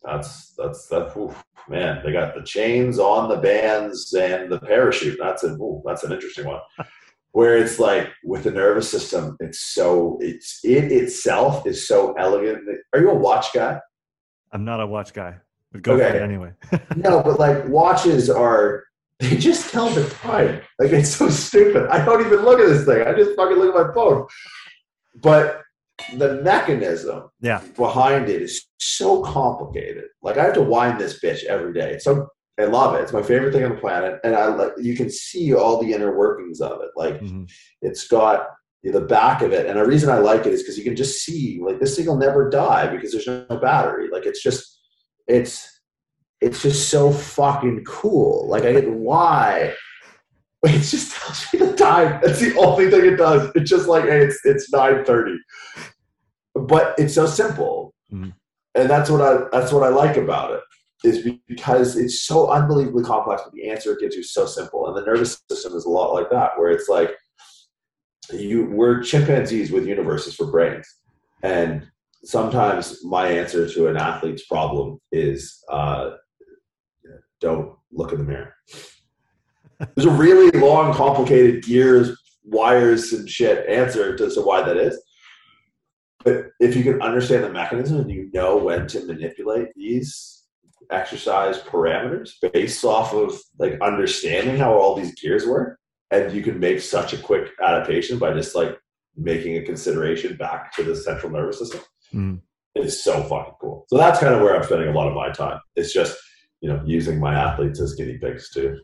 that's 0.03 0.55
that's 0.57 0.87
that. 0.89 1.17
Oof, 1.17 1.43
man, 1.69 2.01
they 2.05 2.13
got 2.13 2.35
the 2.35 2.43
chains 2.43 2.99
on 2.99 3.29
the 3.29 3.37
bands 3.37 4.13
and 4.15 4.51
the 4.51 4.61
parachute. 4.61 5.19
That's 5.21 5.45
a 5.45 5.53
ooh, 5.55 5.83
that's 5.85 6.05
an 6.05 6.13
interesting 6.13 6.47
one. 6.47 6.61
Where 7.33 7.57
it's 7.57 7.79
like 7.79 8.11
with 8.25 8.45
the 8.45 8.51
nervous 8.51 8.91
system, 8.91 9.37
it's 9.41 9.61
so 9.61 10.19
it's 10.21 10.61
it 10.65 10.93
itself 10.93 11.67
is 11.67 11.89
so 11.89 12.13
elegant. 12.13 12.63
Are 12.93 13.01
you 13.01 13.11
a 13.11 13.15
watch 13.15 13.55
guy? 13.55 13.81
I'm 14.53 14.65
not 14.65 14.81
a 14.81 14.87
watch 14.87 15.15
guy 15.15 15.39
But 15.73 15.83
go 15.83 15.95
okay. 15.95 16.11
for 16.11 16.17
it 16.17 16.23
anyway. 16.23 16.53
no, 16.97 17.23
but 17.23 17.39
like 17.39 17.67
watches 17.69 18.29
are 18.31 18.85
they 19.19 19.37
just 19.37 19.71
tell 19.71 19.89
the 19.91 20.09
time. 20.09 20.61
Like 20.79 20.91
it's 20.93 21.17
so 21.17 21.29
stupid. 21.29 21.89
I 21.89 22.05
don't 22.05 22.25
even 22.25 22.45
look 22.45 22.61
at 22.61 22.69
this 22.69 22.85
thing. 22.85 23.07
I 23.07 23.15
just 23.15 23.37
fucking 23.37 23.57
look 23.57 23.75
at 23.75 23.87
my 23.87 23.95
phone. 23.95 24.27
But 25.23 25.63
the 26.17 26.43
mechanism 26.43 27.31
yeah. 27.41 27.63
behind 27.77 28.29
it 28.29 28.43
is 28.43 28.67
so 28.79 29.23
complicated. 29.23 30.05
Like 30.23 30.39
I 30.39 30.45
have 30.45 30.55
to 30.55 30.63
wind 30.63 31.01
this 31.01 31.21
bitch 31.21 31.45
every 31.45 31.73
day. 31.73 31.99
So 31.99 32.29
I 32.59 32.65
love 32.65 32.95
it. 32.95 33.03
It's 33.03 33.13
my 33.13 33.23
favorite 33.23 33.53
thing 33.53 33.65
on 33.65 33.71
the 33.71 33.81
planet, 33.81 34.21
and 34.25 34.37
I 34.37 34.47
like 34.47 34.73
you 34.79 34.95
can 34.95 35.11
see 35.11 35.55
all 35.55 35.81
the 35.81 35.93
inner 35.93 36.17
workings 36.17 36.61
of 36.61 36.81
it. 36.83 36.91
Like 36.97 37.21
mm-hmm. 37.21 37.45
it's 37.81 38.07
got 38.07 38.47
the 38.83 39.01
back 39.01 39.43
of 39.43 39.53
it, 39.53 39.67
and 39.67 39.79
the 39.79 39.87
reason 39.87 40.11
I 40.11 40.19
like 40.19 40.47
it 40.47 40.53
is 40.53 40.63
because 40.63 40.77
you 40.77 40.85
can 40.85 40.97
just 40.97 41.23
see 41.25 41.61
like 41.65 41.81
this 41.81 41.97
thing 41.97 42.07
will 42.07 42.17
never 42.17 42.51
die 42.51 42.89
because 42.89 43.13
there's 43.13 43.27
no 43.27 43.57
battery. 43.57 44.09
Like 44.11 44.27
it's 44.27 44.43
just 44.43 44.81
it's 45.33 45.81
it's 46.41 46.63
just 46.63 46.91
so 46.91 47.13
fucking 47.13 47.85
cool. 47.85 48.49
Like 48.49 48.65
I 48.65 48.73
get 48.73 48.91
why. 48.91 49.75
It 50.65 50.79
just 50.79 51.17
tells 51.17 51.45
me 51.53 51.59
the 51.59 51.77
time. 51.77 52.21
That's 52.23 52.39
the 52.39 52.55
only 52.57 52.89
thing 52.89 53.05
it 53.05 53.17
does. 53.17 53.51
It's 53.57 53.69
just 53.69 53.89
like, 53.89 54.05
hey, 54.05 54.21
it's 54.27 54.39
it's 54.45 54.73
nine 54.73 55.05
thirty, 55.05 55.37
but 56.55 56.95
it's 56.99 57.15
so 57.15 57.27
simple, 57.27 57.93
mm-hmm. 58.13 58.31
and 58.77 58.89
that's 58.89 59.11
what 59.11 59.21
I 59.21 59.49
that's 59.51 59.73
what 59.73 59.83
I 59.83 59.89
like 59.89 60.17
about 60.17 60.53
it 60.53 60.61
is 61.03 61.29
because 61.49 61.97
it's 61.97 62.23
so 62.23 62.49
unbelievably 62.49 63.03
complex, 63.03 63.43
but 63.43 63.53
the 63.53 63.69
answer 63.69 63.93
it 63.93 63.99
gives 63.99 64.15
you 64.15 64.21
is 64.21 64.33
so 64.33 64.47
simple. 64.47 64.87
And 64.87 64.97
the 64.97 65.05
nervous 65.05 65.43
system 65.51 65.75
is 65.75 65.85
a 65.85 65.91
lot 65.91 66.15
like 66.15 66.31
that, 66.31 66.53
where 66.57 66.71
it's 66.71 66.89
like 66.89 67.11
you 68.33 68.67
we're 68.67 69.03
chimpanzees 69.03 69.73
with 69.73 69.85
universes 69.85 70.37
for 70.37 70.47
brains, 70.47 70.87
and 71.43 71.91
sometimes 72.25 73.05
my 73.05 73.27
answer 73.29 73.69
to 73.69 73.89
an 73.89 73.97
athlete's 73.97 74.47
problem 74.47 74.99
is 75.11 75.63
uh, 75.71 76.13
don't 77.41 77.77
look 77.91 78.13
in 78.13 78.19
the 78.19 78.25
mirror. 78.25 78.55
There's 79.95 80.07
a 80.07 80.11
really 80.11 80.51
long, 80.59 80.95
complicated 80.95 81.65
gears, 81.65 82.17
wires, 82.45 83.13
and 83.13 83.29
shit 83.29 83.69
answer 83.69 84.17
to, 84.17 84.31
to 84.31 84.41
why 84.41 84.63
that 84.63 84.77
is. 84.77 85.01
But 86.25 86.51
if 86.61 86.77
you 86.77 86.85
can 86.85 87.03
understand 87.03 87.43
the 87.43 87.51
mechanism 87.51 87.99
and 87.99 88.11
you 88.11 88.31
know 88.33 88.57
when 88.57 88.87
to 88.89 89.05
manipulate 89.07 89.75
these 89.75 90.45
exercise 90.93 91.59
parameters 91.59 92.31
based 92.53 92.85
off 92.85 93.13
of 93.13 93.37
like 93.59 93.81
understanding 93.81 94.57
how 94.57 94.73
all 94.73 94.95
these 94.95 95.15
gears 95.17 95.47
work, 95.47 95.79
and 96.13 96.33
you 96.33 96.43
can 96.43 96.61
make 96.61 96.81
such 96.81 97.13
a 97.13 97.19
quick 97.19 97.51
adaptation 97.61 98.19
by 98.19 98.33
just 98.35 98.55
like 98.55 98.79
making 99.17 99.57
a 99.57 99.63
consideration 99.63 100.37
back 100.37 100.73
to 100.75 100.85
the 100.85 100.95
central 100.95 101.33
nervous 101.33 101.59
system. 101.59 101.81
Mm. 102.13 102.41
It's 102.75 103.03
so 103.03 103.23
fucking 103.25 103.55
cool. 103.61 103.85
So 103.89 103.99
that's 103.99 104.19
kind 104.19 104.35
of 104.35 104.41
where 104.41 104.57
I'm 104.57 104.63
spending 104.63 104.89
a 104.89 104.93
lot 104.93 105.09
of 105.09 105.15
my 105.15 105.31
time. 105.31 105.61
It's 105.77 105.93
just 105.93 106.17
you 106.63 106.69
know, 106.69 106.81
using 106.87 107.21
my 107.21 107.35
athletes 107.35 107.81
as 107.81 107.95
guinea 107.95 108.17
pigs 108.17 108.49
to 108.51 108.79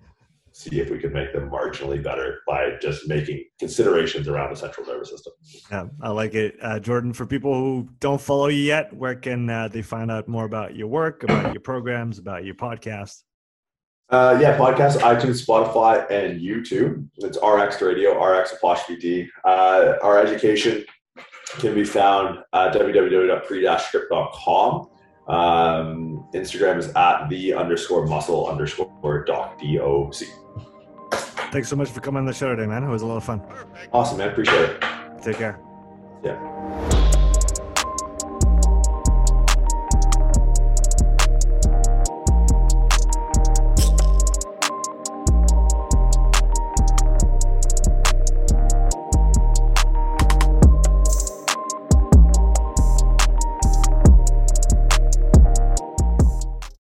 see 0.53 0.81
if 0.81 0.91
we 0.91 0.99
can 0.99 1.13
make 1.13 1.33
them 1.33 1.49
marginally 1.49 2.03
better 2.03 2.41
by 2.49 2.73
just 2.83 3.07
making 3.09 3.45
considerations 3.61 4.27
around 4.27 4.51
the 4.51 4.57
central 4.57 4.85
nervous 4.85 5.11
system. 5.11 5.33
Yeah, 5.71 5.85
I 6.03 6.11
like 6.11 6.35
it. 6.35 6.57
Uh, 6.61 6.81
Jordan, 6.81 7.13
for 7.13 7.25
people 7.25 7.55
who 7.55 7.89
don't 8.01 8.21
follow 8.21 8.49
you 8.49 8.63
yet, 8.63 8.93
where 8.93 9.15
can 9.15 9.49
uh, 9.49 9.69
they 9.69 9.83
find 9.83 10.11
out 10.11 10.27
more 10.27 10.45
about 10.45 10.75
your 10.75 10.89
work, 10.89 11.23
about 11.23 11.55
your 11.55 11.61
programs, 11.61 12.19
about 12.19 12.45
your 12.45 12.57
podcast? 12.57 13.23
Uh, 14.11 14.37
yeah, 14.41 14.59
podcast, 14.59 14.97
iTunes, 14.99 15.47
Spotify, 15.47 16.11
and 16.11 16.41
YouTube. 16.41 17.07
It's 17.19 17.39
RX 17.41 17.81
Radio, 17.81 18.21
RX 18.21 18.55
apostrophe 18.55 19.01
D. 19.01 19.29
Uh, 19.45 19.93
our 20.03 20.19
education 20.19 20.85
can 21.59 21.75
be 21.75 21.85
found 21.85 22.39
at 22.53 22.73
www.pre-script.com. 22.73 24.89
Um, 25.29 26.27
Instagram 26.35 26.79
is 26.79 26.89
at 26.95 27.29
the 27.29 27.53
underscore 27.55 28.07
muscle 28.07 28.49
underscore 28.49 29.25
doc 29.27 29.59
D 29.59 29.79
O 29.79 30.11
C. 30.11 30.27
Thanks 31.51 31.69
so 31.69 31.77
much 31.77 31.91
for 31.91 32.01
coming 32.01 32.21
on 32.21 32.27
the 32.27 32.33
show 32.33 32.49
today, 32.55 32.67
man. 32.67 32.83
It 32.83 32.89
was 32.89 33.03
a 33.03 33.07
lot 33.07 33.19
of 33.19 33.25
fun. 33.25 33.43
Awesome, 33.93 34.17
man. 34.19 34.31
Appreciate 34.31 34.71
it. 34.71 34.83
Take 35.23 35.37
care. 35.37 35.61
Yeah. 36.25 36.58